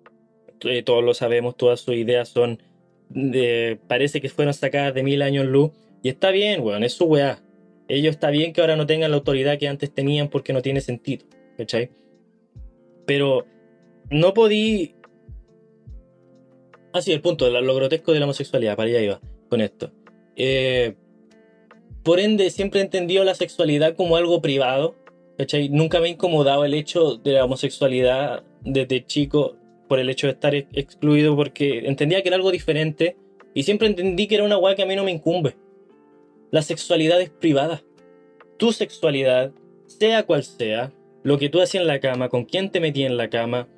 Eh, 0.64 0.82
todos 0.82 1.02
lo 1.04 1.12
sabemos, 1.14 1.56
todas 1.56 1.80
sus 1.80 1.94
ideas 1.94 2.28
son. 2.28 2.62
de- 3.08 3.78
parece 3.88 4.20
que 4.22 4.30
fueron 4.30 4.54
sacadas 4.54 4.94
de 4.94 5.02
mil 5.02 5.20
años 5.22 5.44
luz. 5.46 5.70
Y 6.02 6.08
está 6.08 6.30
bien, 6.30 6.62
weón, 6.62 6.82
es 6.82 6.94
su 6.94 7.04
weá. 7.04 7.42
Ellos 7.88 8.14
está 8.14 8.30
bien 8.30 8.52
que 8.54 8.60
ahora 8.62 8.74
no 8.76 8.86
tengan 8.86 9.10
la 9.10 9.18
autoridad 9.18 9.58
que 9.58 9.68
antes 9.68 9.92
tenían 9.92 10.28
porque 10.28 10.52
no 10.54 10.62
tiene 10.62 10.80
sentido. 10.80 11.26
¿Cachai? 11.58 11.90
Pero 13.06 13.44
no 14.10 14.32
podí. 14.32 14.94
Ah, 16.94 17.02
sí, 17.02 17.12
el 17.12 17.20
punto, 17.20 17.48
lo 17.50 17.74
grotesco 17.74 18.12
de 18.12 18.20
la 18.20 18.26
homosexualidad, 18.26 18.76
para 18.76 18.88
allá 18.88 19.00
iba 19.00 19.20
con 19.48 19.60
esto. 19.60 19.90
Eh, 20.36 20.94
por 22.02 22.18
ende, 22.20 22.50
siempre 22.50 22.80
he 22.80 22.82
entendido 22.82 23.24
la 23.24 23.34
sexualidad 23.34 23.94
como 23.94 24.16
algo 24.16 24.40
privado. 24.42 24.94
¿Cachai? 25.42 25.68
Nunca 25.68 25.98
me 26.00 26.06
ha 26.06 26.10
incomodado 26.10 26.64
el 26.64 26.72
hecho 26.74 27.16
de 27.16 27.32
la 27.32 27.44
homosexualidad 27.44 28.44
desde 28.60 29.04
chico 29.04 29.56
por 29.88 29.98
el 29.98 30.08
hecho 30.08 30.28
de 30.28 30.34
estar 30.34 30.54
ex- 30.54 30.68
excluido 30.72 31.34
porque 31.34 31.80
entendía 31.80 32.22
que 32.22 32.28
era 32.28 32.36
algo 32.36 32.52
diferente 32.52 33.16
y 33.54 33.64
siempre 33.64 33.88
entendí 33.88 34.28
que 34.28 34.36
era 34.36 34.44
una 34.44 34.56
weá 34.56 34.76
que 34.76 34.82
a 34.82 34.86
mí 34.86 34.94
no 34.94 35.02
me 35.02 35.10
incumbe. 35.10 35.56
La 36.52 36.62
sexualidad 36.62 37.20
es 37.20 37.30
privada. 37.30 37.82
Tu 38.56 38.72
sexualidad, 38.72 39.50
sea 39.86 40.22
cual 40.24 40.44
sea, 40.44 40.92
lo 41.24 41.38
que 41.38 41.48
tú 41.48 41.60
hacías 41.60 41.82
en 41.82 41.88
la 41.88 41.98
cama, 41.98 42.28
con 42.28 42.44
quién 42.44 42.70
te 42.70 42.78
metías 42.78 43.10
en 43.10 43.16
la 43.16 43.28
cama, 43.28 43.68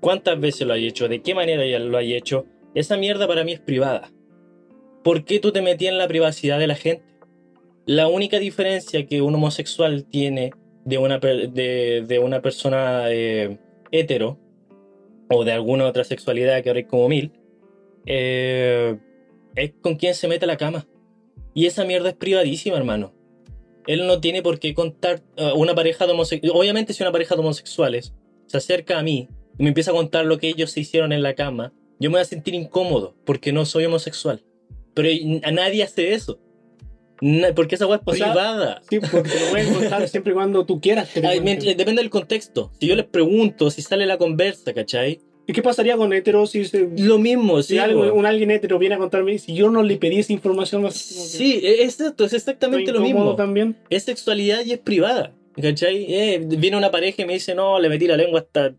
cuántas 0.00 0.40
veces 0.40 0.66
lo 0.66 0.74
has 0.74 0.80
hecho, 0.80 1.08
de 1.08 1.22
qué 1.22 1.34
manera 1.34 1.78
lo 1.78 1.98
has 1.98 2.04
hecho, 2.04 2.46
esa 2.74 2.96
mierda 2.96 3.28
para 3.28 3.44
mí 3.44 3.52
es 3.52 3.60
privada. 3.60 4.10
¿Por 5.04 5.24
qué 5.24 5.38
tú 5.38 5.52
te 5.52 5.62
metías 5.62 5.92
en 5.92 5.98
la 5.98 6.08
privacidad 6.08 6.58
de 6.58 6.66
la 6.66 6.74
gente? 6.74 7.04
La 7.86 8.08
única 8.08 8.38
diferencia 8.38 9.06
que 9.06 9.22
un 9.22 9.34
homosexual 9.34 10.04
tiene 10.04 10.52
de 10.84 10.98
una, 10.98 11.18
de, 11.18 12.04
de 12.06 12.18
una 12.18 12.40
persona 12.42 13.04
eh, 13.10 13.58
hetero 13.92 14.38
o 15.28 15.44
de 15.44 15.52
alguna 15.52 15.86
otra 15.86 16.04
sexualidad 16.04 16.62
que 16.62 16.70
ahora 16.70 16.78
hay 16.78 16.84
como 16.84 17.08
mil, 17.08 17.32
eh, 18.06 18.98
es 19.54 19.72
con 19.80 19.96
quién 19.96 20.14
se 20.14 20.28
mete 20.28 20.44
a 20.44 20.48
la 20.48 20.56
cama. 20.56 20.86
Y 21.54 21.66
esa 21.66 21.84
mierda 21.84 22.10
es 22.10 22.14
privadísima, 22.14 22.76
hermano. 22.76 23.12
Él 23.86 24.06
no 24.06 24.20
tiene 24.20 24.42
por 24.42 24.58
qué 24.58 24.74
contar 24.74 25.22
uh, 25.36 25.58
una 25.58 25.74
pareja 25.74 26.06
de 26.06 26.12
homosexuales. 26.12 26.56
Obviamente, 26.56 26.92
si 26.92 27.02
una 27.02 27.12
pareja 27.12 27.34
de 27.34 27.40
homosexuales 27.40 28.14
se 28.46 28.56
acerca 28.56 28.98
a 28.98 29.02
mí 29.02 29.28
y 29.58 29.62
me 29.62 29.68
empieza 29.68 29.90
a 29.90 29.94
contar 29.94 30.26
lo 30.26 30.38
que 30.38 30.48
ellos 30.48 30.70
se 30.70 30.80
hicieron 30.80 31.12
en 31.12 31.22
la 31.22 31.34
cama, 31.34 31.72
yo 31.98 32.10
me 32.10 32.14
voy 32.14 32.22
a 32.22 32.24
sentir 32.24 32.54
incómodo 32.54 33.14
porque 33.24 33.52
no 33.52 33.64
soy 33.64 33.84
homosexual. 33.84 34.42
Pero 34.94 35.08
a 35.42 35.50
nadie 35.50 35.82
hace 35.82 36.12
eso. 36.12 36.40
Na- 37.20 37.52
porque 37.54 37.74
esa 37.74 37.86
weá 37.86 37.96
es 37.98 38.02
privada. 38.04 38.82
Sí, 38.88 38.98
porque 39.00 39.28
te 39.28 39.40
lo 39.40 39.50
pueden 39.50 39.74
contar 39.74 40.08
siempre 40.08 40.32
y 40.32 40.34
cuando 40.34 40.64
tú 40.66 40.80
quieras. 40.80 41.08
que 41.10 41.26
Ay, 41.26 41.40
mientras- 41.40 41.76
depende 41.76 42.02
del 42.02 42.10
contexto. 42.10 42.70
Si 42.80 42.86
yo 42.86 42.96
les 42.96 43.06
pregunto, 43.06 43.70
si 43.70 43.82
sale 43.82 44.06
la 44.06 44.18
conversa, 44.18 44.72
¿cachai? 44.72 45.20
¿Y 45.46 45.52
qué 45.52 45.62
pasaría 45.62 45.96
con 45.96 46.12
heteros 46.12 46.50
si, 46.50 46.64
se- 46.64 46.88
Lo 46.96 47.18
mismo, 47.18 47.60
si 47.62 47.74
sí. 47.74 47.78
algo- 47.78 48.12
un 48.12 48.24
alguien 48.24 48.50
hetero 48.52 48.78
viene 48.78 48.94
a 48.94 48.98
contarme 48.98 49.36
si 49.38 49.52
yo 49.54 49.68
no 49.70 49.82
le 49.82 49.96
pedí 49.96 50.18
esa 50.20 50.32
información? 50.32 50.84
que 50.84 50.90
Sí, 50.92 51.60
es 51.62 51.80
exacto, 51.98 52.24
es 52.24 52.32
exactamente 52.34 52.92
lo 52.92 53.00
mismo. 53.00 53.34
también. 53.36 53.76
Es 53.90 54.04
sexualidad 54.04 54.64
y 54.64 54.72
es 54.72 54.78
privada. 54.78 55.32
¿Cachai? 55.60 56.06
Eh, 56.14 56.42
viene 56.46 56.76
una 56.76 56.90
pareja 56.92 57.22
y 57.22 57.24
me 57.26 57.32
dice, 57.34 57.54
no, 57.56 57.80
le 57.80 57.88
metí 57.88 58.06
la 58.06 58.16
lengua 58.16 58.40
hasta, 58.40 58.74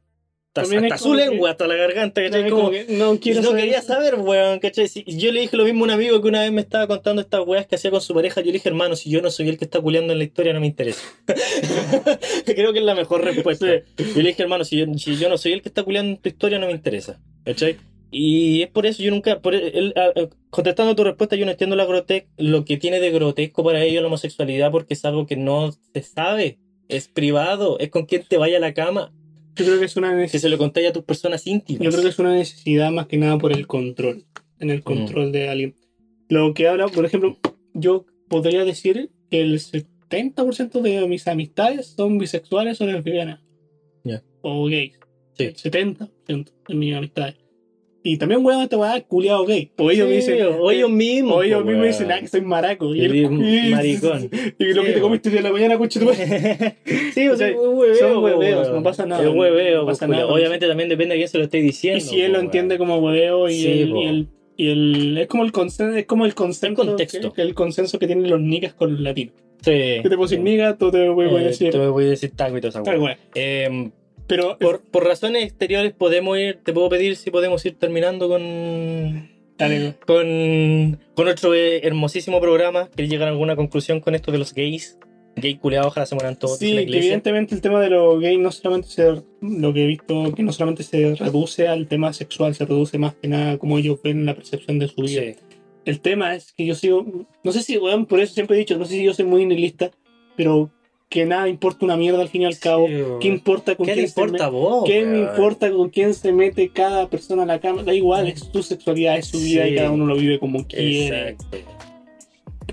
hasta, 0.59 0.97
su 0.97 1.13
lengua, 1.13 1.51
hasta 1.51 1.65
la 1.67 1.75
garganta, 1.75 2.21
¿cachai? 2.21 2.49
Como, 2.49 2.63
como 2.65 2.71
que 2.71 2.85
no 2.89 3.17
quiero 3.19 3.41
no 3.41 3.47
saber 3.49 3.63
quería 3.63 3.81
saber, 3.81 4.15
weón, 4.15 4.59
¿cachai? 4.59 4.87
Si- 4.89 5.05
yo 5.07 5.31
le 5.31 5.39
dije 5.41 5.55
lo 5.55 5.63
mismo 5.63 5.81
a 5.81 5.83
un 5.85 5.91
amigo 5.91 6.21
que 6.21 6.27
una 6.27 6.41
vez 6.41 6.51
me 6.51 6.59
estaba 6.61 6.87
contando 6.87 7.21
estas 7.21 7.41
weas 7.47 7.65
que 7.67 7.75
hacía 7.75 7.89
con 7.89 8.01
su 8.01 8.13
pareja. 8.13 8.41
Yo 8.41 8.47
le 8.47 8.53
dije, 8.53 8.67
hermano, 8.67 8.95
si 8.97 9.09
yo 9.09 9.21
no 9.21 9.31
soy 9.31 9.47
el 9.49 9.57
que 9.57 9.63
está 9.65 9.79
culeando 9.79 10.11
en 10.11 10.19
la 10.19 10.25
historia, 10.25 10.51
no 10.53 10.59
me 10.59 10.67
interesa. 10.67 11.01
Creo 12.45 12.73
que 12.73 12.79
es 12.79 12.85
la 12.85 12.95
mejor 12.95 13.23
respuesta. 13.23 13.65
Yo 13.97 14.21
le 14.21 14.29
dije, 14.29 14.43
hermano, 14.43 14.63
si 14.65 14.77
yo, 14.77 14.85
si 14.97 15.15
yo 15.17 15.29
no 15.29 15.37
soy 15.37 15.53
el 15.53 15.61
que 15.61 15.69
está 15.69 15.83
culeando 15.83 16.11
en 16.11 16.17
tu 16.21 16.29
historia, 16.29 16.59
no 16.59 16.67
me 16.67 16.73
interesa. 16.73 17.19
¿Cachai? 17.45 17.77
Y 18.13 18.61
es 18.63 18.67
por 18.69 18.85
eso 18.85 19.01
yo 19.01 19.11
nunca, 19.11 19.39
por 19.39 19.55
el- 19.55 19.93
contestando 20.49 20.91
a 20.91 20.95
tu 20.95 21.03
respuesta, 21.05 21.37
yo 21.37 21.45
no 21.45 21.51
entiendo 21.51 21.77
la 21.77 21.85
grote- 21.85 22.27
lo 22.37 22.65
que 22.65 22.75
tiene 22.75 22.99
de 22.99 23.09
grotesco 23.11 23.63
para 23.63 23.83
ellos 23.85 24.01
la 24.01 24.07
homosexualidad 24.07 24.69
porque 24.69 24.95
es 24.95 25.05
algo 25.05 25.25
que 25.25 25.37
no 25.37 25.71
se 25.71 26.01
sabe, 26.03 26.59
es 26.89 27.07
privado, 27.07 27.79
es 27.79 27.89
con 27.89 28.05
quien 28.05 28.25
te 28.27 28.35
vaya 28.37 28.57
a 28.57 28.59
la 28.59 28.73
cama, 28.73 29.13
Yo 29.61 29.67
creo 29.67 29.79
que 29.79 29.85
es 29.85 29.95
una 29.95 30.09
que 30.11 30.17
necesidad. 30.17 30.41
se 30.41 30.49
lo 30.49 30.57
contáis 30.57 30.89
a 30.89 30.93
tus 30.93 31.03
personas 31.03 31.45
íntimas. 31.47 31.83
Yo 31.83 31.91
creo 31.91 32.03
que 32.03 32.09
es 32.09 32.19
una 32.19 32.33
necesidad 32.33 32.91
más 32.91 33.07
que 33.07 33.17
nada 33.17 33.37
por 33.37 33.51
el 33.51 33.67
control. 33.67 34.25
En 34.59 34.69
el 34.69 34.83
control 34.83 35.31
de 35.31 35.49
alguien. 35.49 35.75
Lo 36.29 36.53
que 36.53 36.67
habla, 36.67 36.87
por 36.87 37.05
ejemplo, 37.05 37.37
yo 37.73 38.05
podría 38.27 38.63
decir 38.63 39.11
que 39.29 39.41
el 39.41 39.59
70% 39.59 40.81
de 40.81 41.07
mis 41.07 41.27
amistades 41.27 41.87
son 41.87 42.17
bisexuales 42.17 42.79
o 42.81 42.85
lesbianas. 42.85 43.41
Ya. 44.03 44.23
O 44.41 44.65
gays. 44.65 44.99
Sí. 45.37 45.45
El 45.45 45.55
70% 45.55 46.51
de 46.67 46.75
mis 46.75 46.95
amistades. 46.95 47.35
Y 48.03 48.17
también, 48.17 48.43
weón, 48.43 48.67
te 48.67 48.75
voy 48.75 48.87
a 48.87 48.91
dar 48.91 49.05
culiado 49.05 49.45
gay. 49.45 49.69
O 49.77 49.91
ellos 49.91 50.09
me 50.09 50.21
Sí, 50.21 50.31
dicen. 50.31 50.47
o 50.59 50.71
ellos 50.71 50.89
mismos. 50.89 51.33
O 51.37 51.43
ellos 51.43 51.63
mismos 51.63 51.85
dicen, 51.85 52.11
ah, 52.11 52.19
que 52.19 52.27
soy 52.27 52.41
maraco. 52.41 52.95
Y 52.95 53.01
el- 53.05 53.29
maricón. 53.69 54.29
Y 54.59 54.63
lo 54.73 54.81
Sí, 54.81 54.87
que 54.87 54.93
te 54.93 54.99
comiste 55.01 55.29
en 55.37 55.43
la 55.43 55.51
mañana, 55.51 55.77
coche 55.77 55.99
tu 55.99 56.07
sí, 57.13 57.27
o 57.27 57.35
sea, 57.37 57.47
Sí, 57.49 57.53
un 57.53 57.77
hueveo, 57.77 57.95
son 57.95 58.23
hueveos, 58.23 58.71
no 58.71 58.81
pasa 58.81 59.05
nada. 59.05 59.21
Es 59.23 59.29
hueveo, 59.35 59.81
No 59.81 59.85
pasa 59.85 60.07
pues, 60.07 60.17
nada. 60.19 60.31
Obviamente 60.33 60.67
también 60.67 60.89
depende 60.89 61.13
de 61.13 61.19
quién 61.19 61.29
se 61.29 61.37
lo 61.37 61.43
esté 61.43 61.57
diciendo. 61.59 61.97
Y 61.99 62.01
si 62.01 62.21
él 62.21 62.33
lo 62.33 62.39
entiende 62.39 62.77
como 62.79 62.97
hueveo 62.97 63.47
y, 63.49 63.53
Sí, 63.53 63.67
el, 63.81 63.89
y, 63.95 64.03
el, 64.07 64.27
y 64.57 64.67
el- 64.69 65.17
es 65.19 65.27
como 65.27 65.43
el 65.43 65.51
consenso, 65.51 65.95
es 65.95 66.05
como 66.05 66.25
el 66.25 66.33
consenso, 66.33 66.81
El 66.81 66.87
contexto. 66.87 67.33
Que, 67.33 67.41
el 67.43 67.53
consenso 67.53 67.99
que 67.99 68.07
tienen 68.07 68.29
los 68.29 68.41
niggas 68.41 68.73
con 68.73 68.91
los 68.93 68.99
latinos. 69.01 69.35
Sí. 69.61 69.71
Que 69.71 70.01
te 70.03 70.09
puedo 70.09 70.23
decir 70.23 70.39
niga, 70.39 70.75
tú 70.75 70.89
te 70.89 71.07
voy 71.09 71.27
a 71.27 71.41
Eh, 71.41 71.43
decir. 71.43 71.69
te 71.69 71.77
voy 71.77 72.05
a 72.05 72.09
decir 72.09 72.31
taco 72.35 72.57
y 72.57 72.97
weá. 72.97 73.17
Em, 73.35 73.91
Pero 74.31 74.57
por, 74.57 74.81
por 74.81 75.03
razones 75.03 75.43
exteriores 75.43 75.91
podemos 75.91 76.37
ir, 76.37 76.59
te 76.63 76.71
puedo 76.71 76.87
pedir 76.87 77.17
si 77.17 77.31
podemos 77.31 77.65
ir 77.65 77.77
terminando 77.77 78.29
con 78.29 79.29
dale, 79.57 79.95
con, 80.07 81.01
con 81.15 81.25
nuestro 81.25 81.53
eh, 81.53 81.85
hermosísimo 81.85 82.39
programa. 82.39 82.87
¿Quieres 82.95 83.11
llegar 83.11 83.27
a 83.27 83.31
alguna 83.31 83.57
conclusión 83.57 83.99
con 83.99 84.15
esto 84.15 84.31
de 84.31 84.37
los 84.37 84.53
gays? 84.53 84.97
Gay 85.35 85.55
culeados, 85.55 85.87
ojalá 85.87 86.05
se 86.05 86.15
mueran 86.15 86.39
todos. 86.39 86.59
dice 86.59 86.71
Sí, 86.71 86.85
la 86.85 86.89
que 86.89 86.97
evidentemente 86.97 87.55
el 87.55 87.59
tema 87.59 87.81
de 87.81 87.89
los 87.89 88.21
gays 88.21 88.39
no 88.39 88.53
solamente 88.53 88.87
se, 88.87 89.21
lo 89.41 89.73
que 89.73 89.83
he 89.83 89.87
visto, 89.87 90.33
que 90.33 90.43
no 90.43 90.53
solamente 90.53 90.83
se 90.83 91.13
reduce 91.15 91.67
al 91.67 91.89
tema 91.89 92.13
sexual, 92.13 92.55
se 92.55 92.63
reduce 92.63 92.97
más 92.97 93.15
que 93.15 93.27
nada 93.27 93.57
como 93.57 93.79
ellos 93.79 93.99
ven 94.01 94.25
la 94.25 94.33
percepción 94.33 94.79
de 94.79 94.87
su 94.87 95.01
vida. 95.01 95.23
Sí. 95.23 95.35
El 95.83 95.99
tema 95.99 96.35
es 96.35 96.53
que 96.53 96.65
yo 96.65 96.75
sigo, 96.75 97.27
no 97.43 97.51
sé 97.51 97.63
si, 97.63 97.77
weón, 97.77 98.05
por 98.05 98.21
eso 98.21 98.33
siempre 98.33 98.55
he 98.55 98.59
dicho, 98.59 98.77
no 98.77 98.85
sé 98.85 98.93
si 98.93 99.03
yo 99.03 99.13
soy 99.13 99.25
muy 99.25 99.45
nihilista, 99.45 99.91
pero 100.37 100.71
que 101.11 101.25
nada 101.25 101.49
importa 101.49 101.83
una 101.83 101.97
mierda 101.97 102.21
al 102.21 102.29
fin 102.29 102.43
y 102.43 102.45
al 102.45 102.57
cabo. 102.57 102.87
Sí. 102.87 103.03
¿Qué 103.19 103.27
importa 103.27 103.75
con 103.75 103.85
¿Qué 103.85 103.93
quién 103.93 104.05
importa 104.05 104.37
se 104.37 104.43
a 104.45 104.47
vos? 104.47 104.83
¿Qué 104.85 105.03
me 105.03 105.19
importa 105.19 105.69
con 105.69 105.89
quién 105.89 106.13
se 106.13 106.31
mete 106.31 106.69
cada 106.69 107.09
persona 107.09 107.43
a 107.43 107.45
la 107.45 107.59
cama? 107.59 107.83
Da 107.83 107.93
igual, 107.93 108.27
es 108.27 108.49
tu 108.49 108.63
sexualidad, 108.63 109.17
es 109.17 109.27
su 109.27 109.37
vida 109.37 109.65
Sí. 109.65 109.73
y 109.73 109.75
cada 109.75 109.91
uno 109.91 110.05
lo 110.05 110.15
vive 110.15 110.39
como 110.39 110.65
quiere. 110.65 111.31
Exacto. 111.31 111.57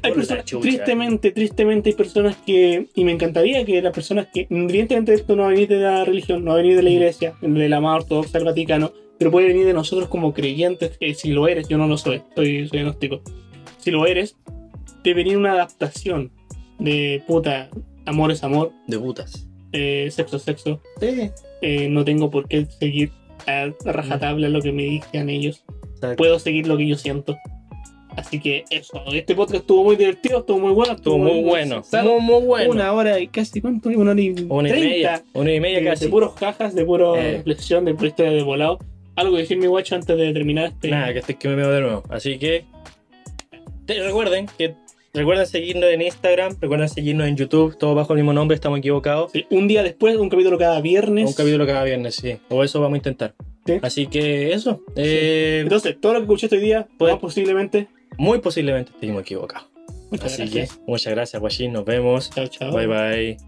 Hay 0.02 0.12
personas, 0.12 0.44
tristemente, 0.44 1.32
tristemente 1.32 1.90
hay 1.90 1.96
personas 1.96 2.36
que, 2.46 2.86
y 2.94 3.02
me 3.02 3.10
encantaría 3.10 3.64
que 3.64 3.82
las 3.82 3.92
personas 3.92 4.28
que, 4.32 4.46
evidentemente 4.48 5.14
esto 5.14 5.34
no 5.34 5.42
va 5.42 5.48
a 5.48 5.50
venir 5.50 5.66
de 5.66 5.80
la 5.80 6.04
religión, 6.04 6.44
no 6.44 6.52
va 6.52 6.58
a 6.58 6.62
venir 6.62 6.76
de 6.76 6.84
la 6.84 6.90
iglesia, 6.90 7.34
de 7.40 7.68
la 7.68 7.80
más 7.80 8.02
ortodoxa 8.02 8.38
del 8.38 8.44
Vaticano, 8.44 8.92
pero 9.18 9.32
puede 9.32 9.48
venir 9.48 9.66
de 9.66 9.72
nosotros 9.74 10.08
como 10.08 10.32
creyentes, 10.32 10.96
que 10.96 11.12
si 11.14 11.32
lo 11.32 11.48
eres, 11.48 11.66
yo 11.66 11.76
no 11.76 11.88
lo 11.88 11.98
soy, 11.98 12.22
soy, 12.36 12.68
soy 12.68 12.78
agnóstico. 12.78 13.20
Si 13.78 13.90
lo 13.90 14.06
eres, 14.06 14.36
debe 15.02 15.24
venir 15.24 15.36
una 15.36 15.54
adaptación 15.54 16.30
de 16.78 17.24
puta, 17.26 17.68
amor 18.08 18.32
es 18.32 18.42
amor, 18.44 18.72
De 18.86 18.98
putas. 18.98 19.46
eh, 19.72 20.08
sexo 20.10 20.36
es 20.38 20.42
sexo, 20.42 20.80
Sí. 21.00 21.30
eh, 21.62 21.88
no 21.88 22.04
tengo 22.04 22.30
por 22.30 22.48
qué 22.48 22.64
seguir 22.66 23.10
a 23.46 23.70
rajatabla 23.84 24.48
lo 24.48 24.60
que 24.60 24.72
me 24.72 24.82
digan 24.84 25.28
ellos, 25.30 25.64
Exacto. 25.94 26.16
puedo 26.16 26.38
seguir 26.38 26.66
lo 26.66 26.76
que 26.76 26.86
yo 26.88 26.96
siento. 26.96 27.36
Así 28.16 28.40
que 28.40 28.64
eso, 28.70 29.00
este 29.12 29.36
podcast 29.36 29.60
estuvo 29.60 29.84
muy 29.84 29.94
divertido, 29.94 30.40
estuvo 30.40 30.58
muy 30.58 30.72
bueno, 30.72 30.94
Estuvo 30.94 31.18
muy 31.18 31.40
bueno. 31.42 31.76
sensato. 31.84 32.18
Muy, 32.18 32.40
muy 32.40 32.46
bueno. 32.46 32.70
Una 32.72 32.92
hora 32.92 33.20
y 33.20 33.28
casi, 33.28 33.60
¿cuánto? 33.60 33.90
Una 33.90 34.10
hora 34.10 34.20
y 34.20 34.30
Una 34.48 34.68
y 34.70 34.72
media. 34.72 35.22
Una 35.34 35.52
y 35.54 35.60
media 35.60 35.78
de, 35.78 35.84
casi. 35.84 36.06
de 36.06 36.10
puros 36.10 36.34
jajas, 36.34 36.74
de 36.74 36.84
pura 36.84 37.12
Eh. 37.16 37.32
reflexión, 37.36 37.84
de 37.84 37.94
pura 37.94 38.08
historia 38.08 38.32
de 38.32 38.42
volado. 38.42 38.78
Algo 39.14 39.34
que 39.36 39.42
decir 39.42 39.58
mi 39.58 39.66
guacho 39.66 39.94
antes 39.94 40.16
de 40.16 40.32
terminar 40.32 40.66
este. 40.66 40.88
Nada, 40.90 41.12
que 41.12 41.20
este 41.20 41.34
que 41.36 41.48
me 41.48 41.54
veo 41.54 41.70
de 41.70 41.80
nuevo. 41.80 42.02
Así 42.08 42.38
que 42.38 42.64
te- 43.86 44.02
recuerden 44.02 44.46
que 44.58 44.74
Recuerden 45.14 45.46
seguirnos 45.46 45.90
en 45.90 46.02
Instagram, 46.02 46.56
recuerden 46.60 46.88
seguirnos 46.88 47.26
en 47.26 47.36
YouTube, 47.36 47.76
todo 47.78 47.94
bajo 47.94 48.12
el 48.12 48.18
mismo 48.18 48.32
nombre, 48.32 48.54
estamos 48.54 48.78
equivocados. 48.78 49.32
Sí, 49.32 49.46
un 49.50 49.66
día 49.66 49.82
después, 49.82 50.16
un 50.16 50.28
capítulo 50.28 50.58
cada 50.58 50.80
viernes. 50.80 51.26
Un 51.28 51.34
capítulo 51.34 51.66
cada 51.66 51.82
viernes, 51.84 52.14
sí. 52.16 52.36
O 52.50 52.62
eso 52.62 52.80
vamos 52.80 52.94
a 52.94 52.98
intentar. 52.98 53.34
Sí. 53.66 53.78
Así 53.82 54.06
que 54.06 54.52
eso. 54.52 54.82
eh, 54.96 55.60
Entonces, 55.62 55.96
todo 56.00 56.12
lo 56.12 56.18
que 56.20 56.24
escuchaste 56.24 56.56
hoy 56.56 56.62
día, 56.62 56.86
Pues- 56.98 57.12
más 57.12 57.20
posiblemente. 57.20 57.88
muy 58.16 58.38
posiblemente 58.40 58.92
estuvimos 58.92 59.22
equivocados. 59.22 59.68
Muchas 60.10 60.32
Así 60.34 60.42
gracias. 60.42 60.76
que 60.76 60.82
muchas 60.86 61.12
gracias, 61.14 61.40
Guachín. 61.40 61.72
Nos 61.72 61.84
vemos. 61.84 62.30
Chao, 62.30 62.46
chao. 62.46 62.72
Bye 62.72 62.86
bye. 62.86 63.47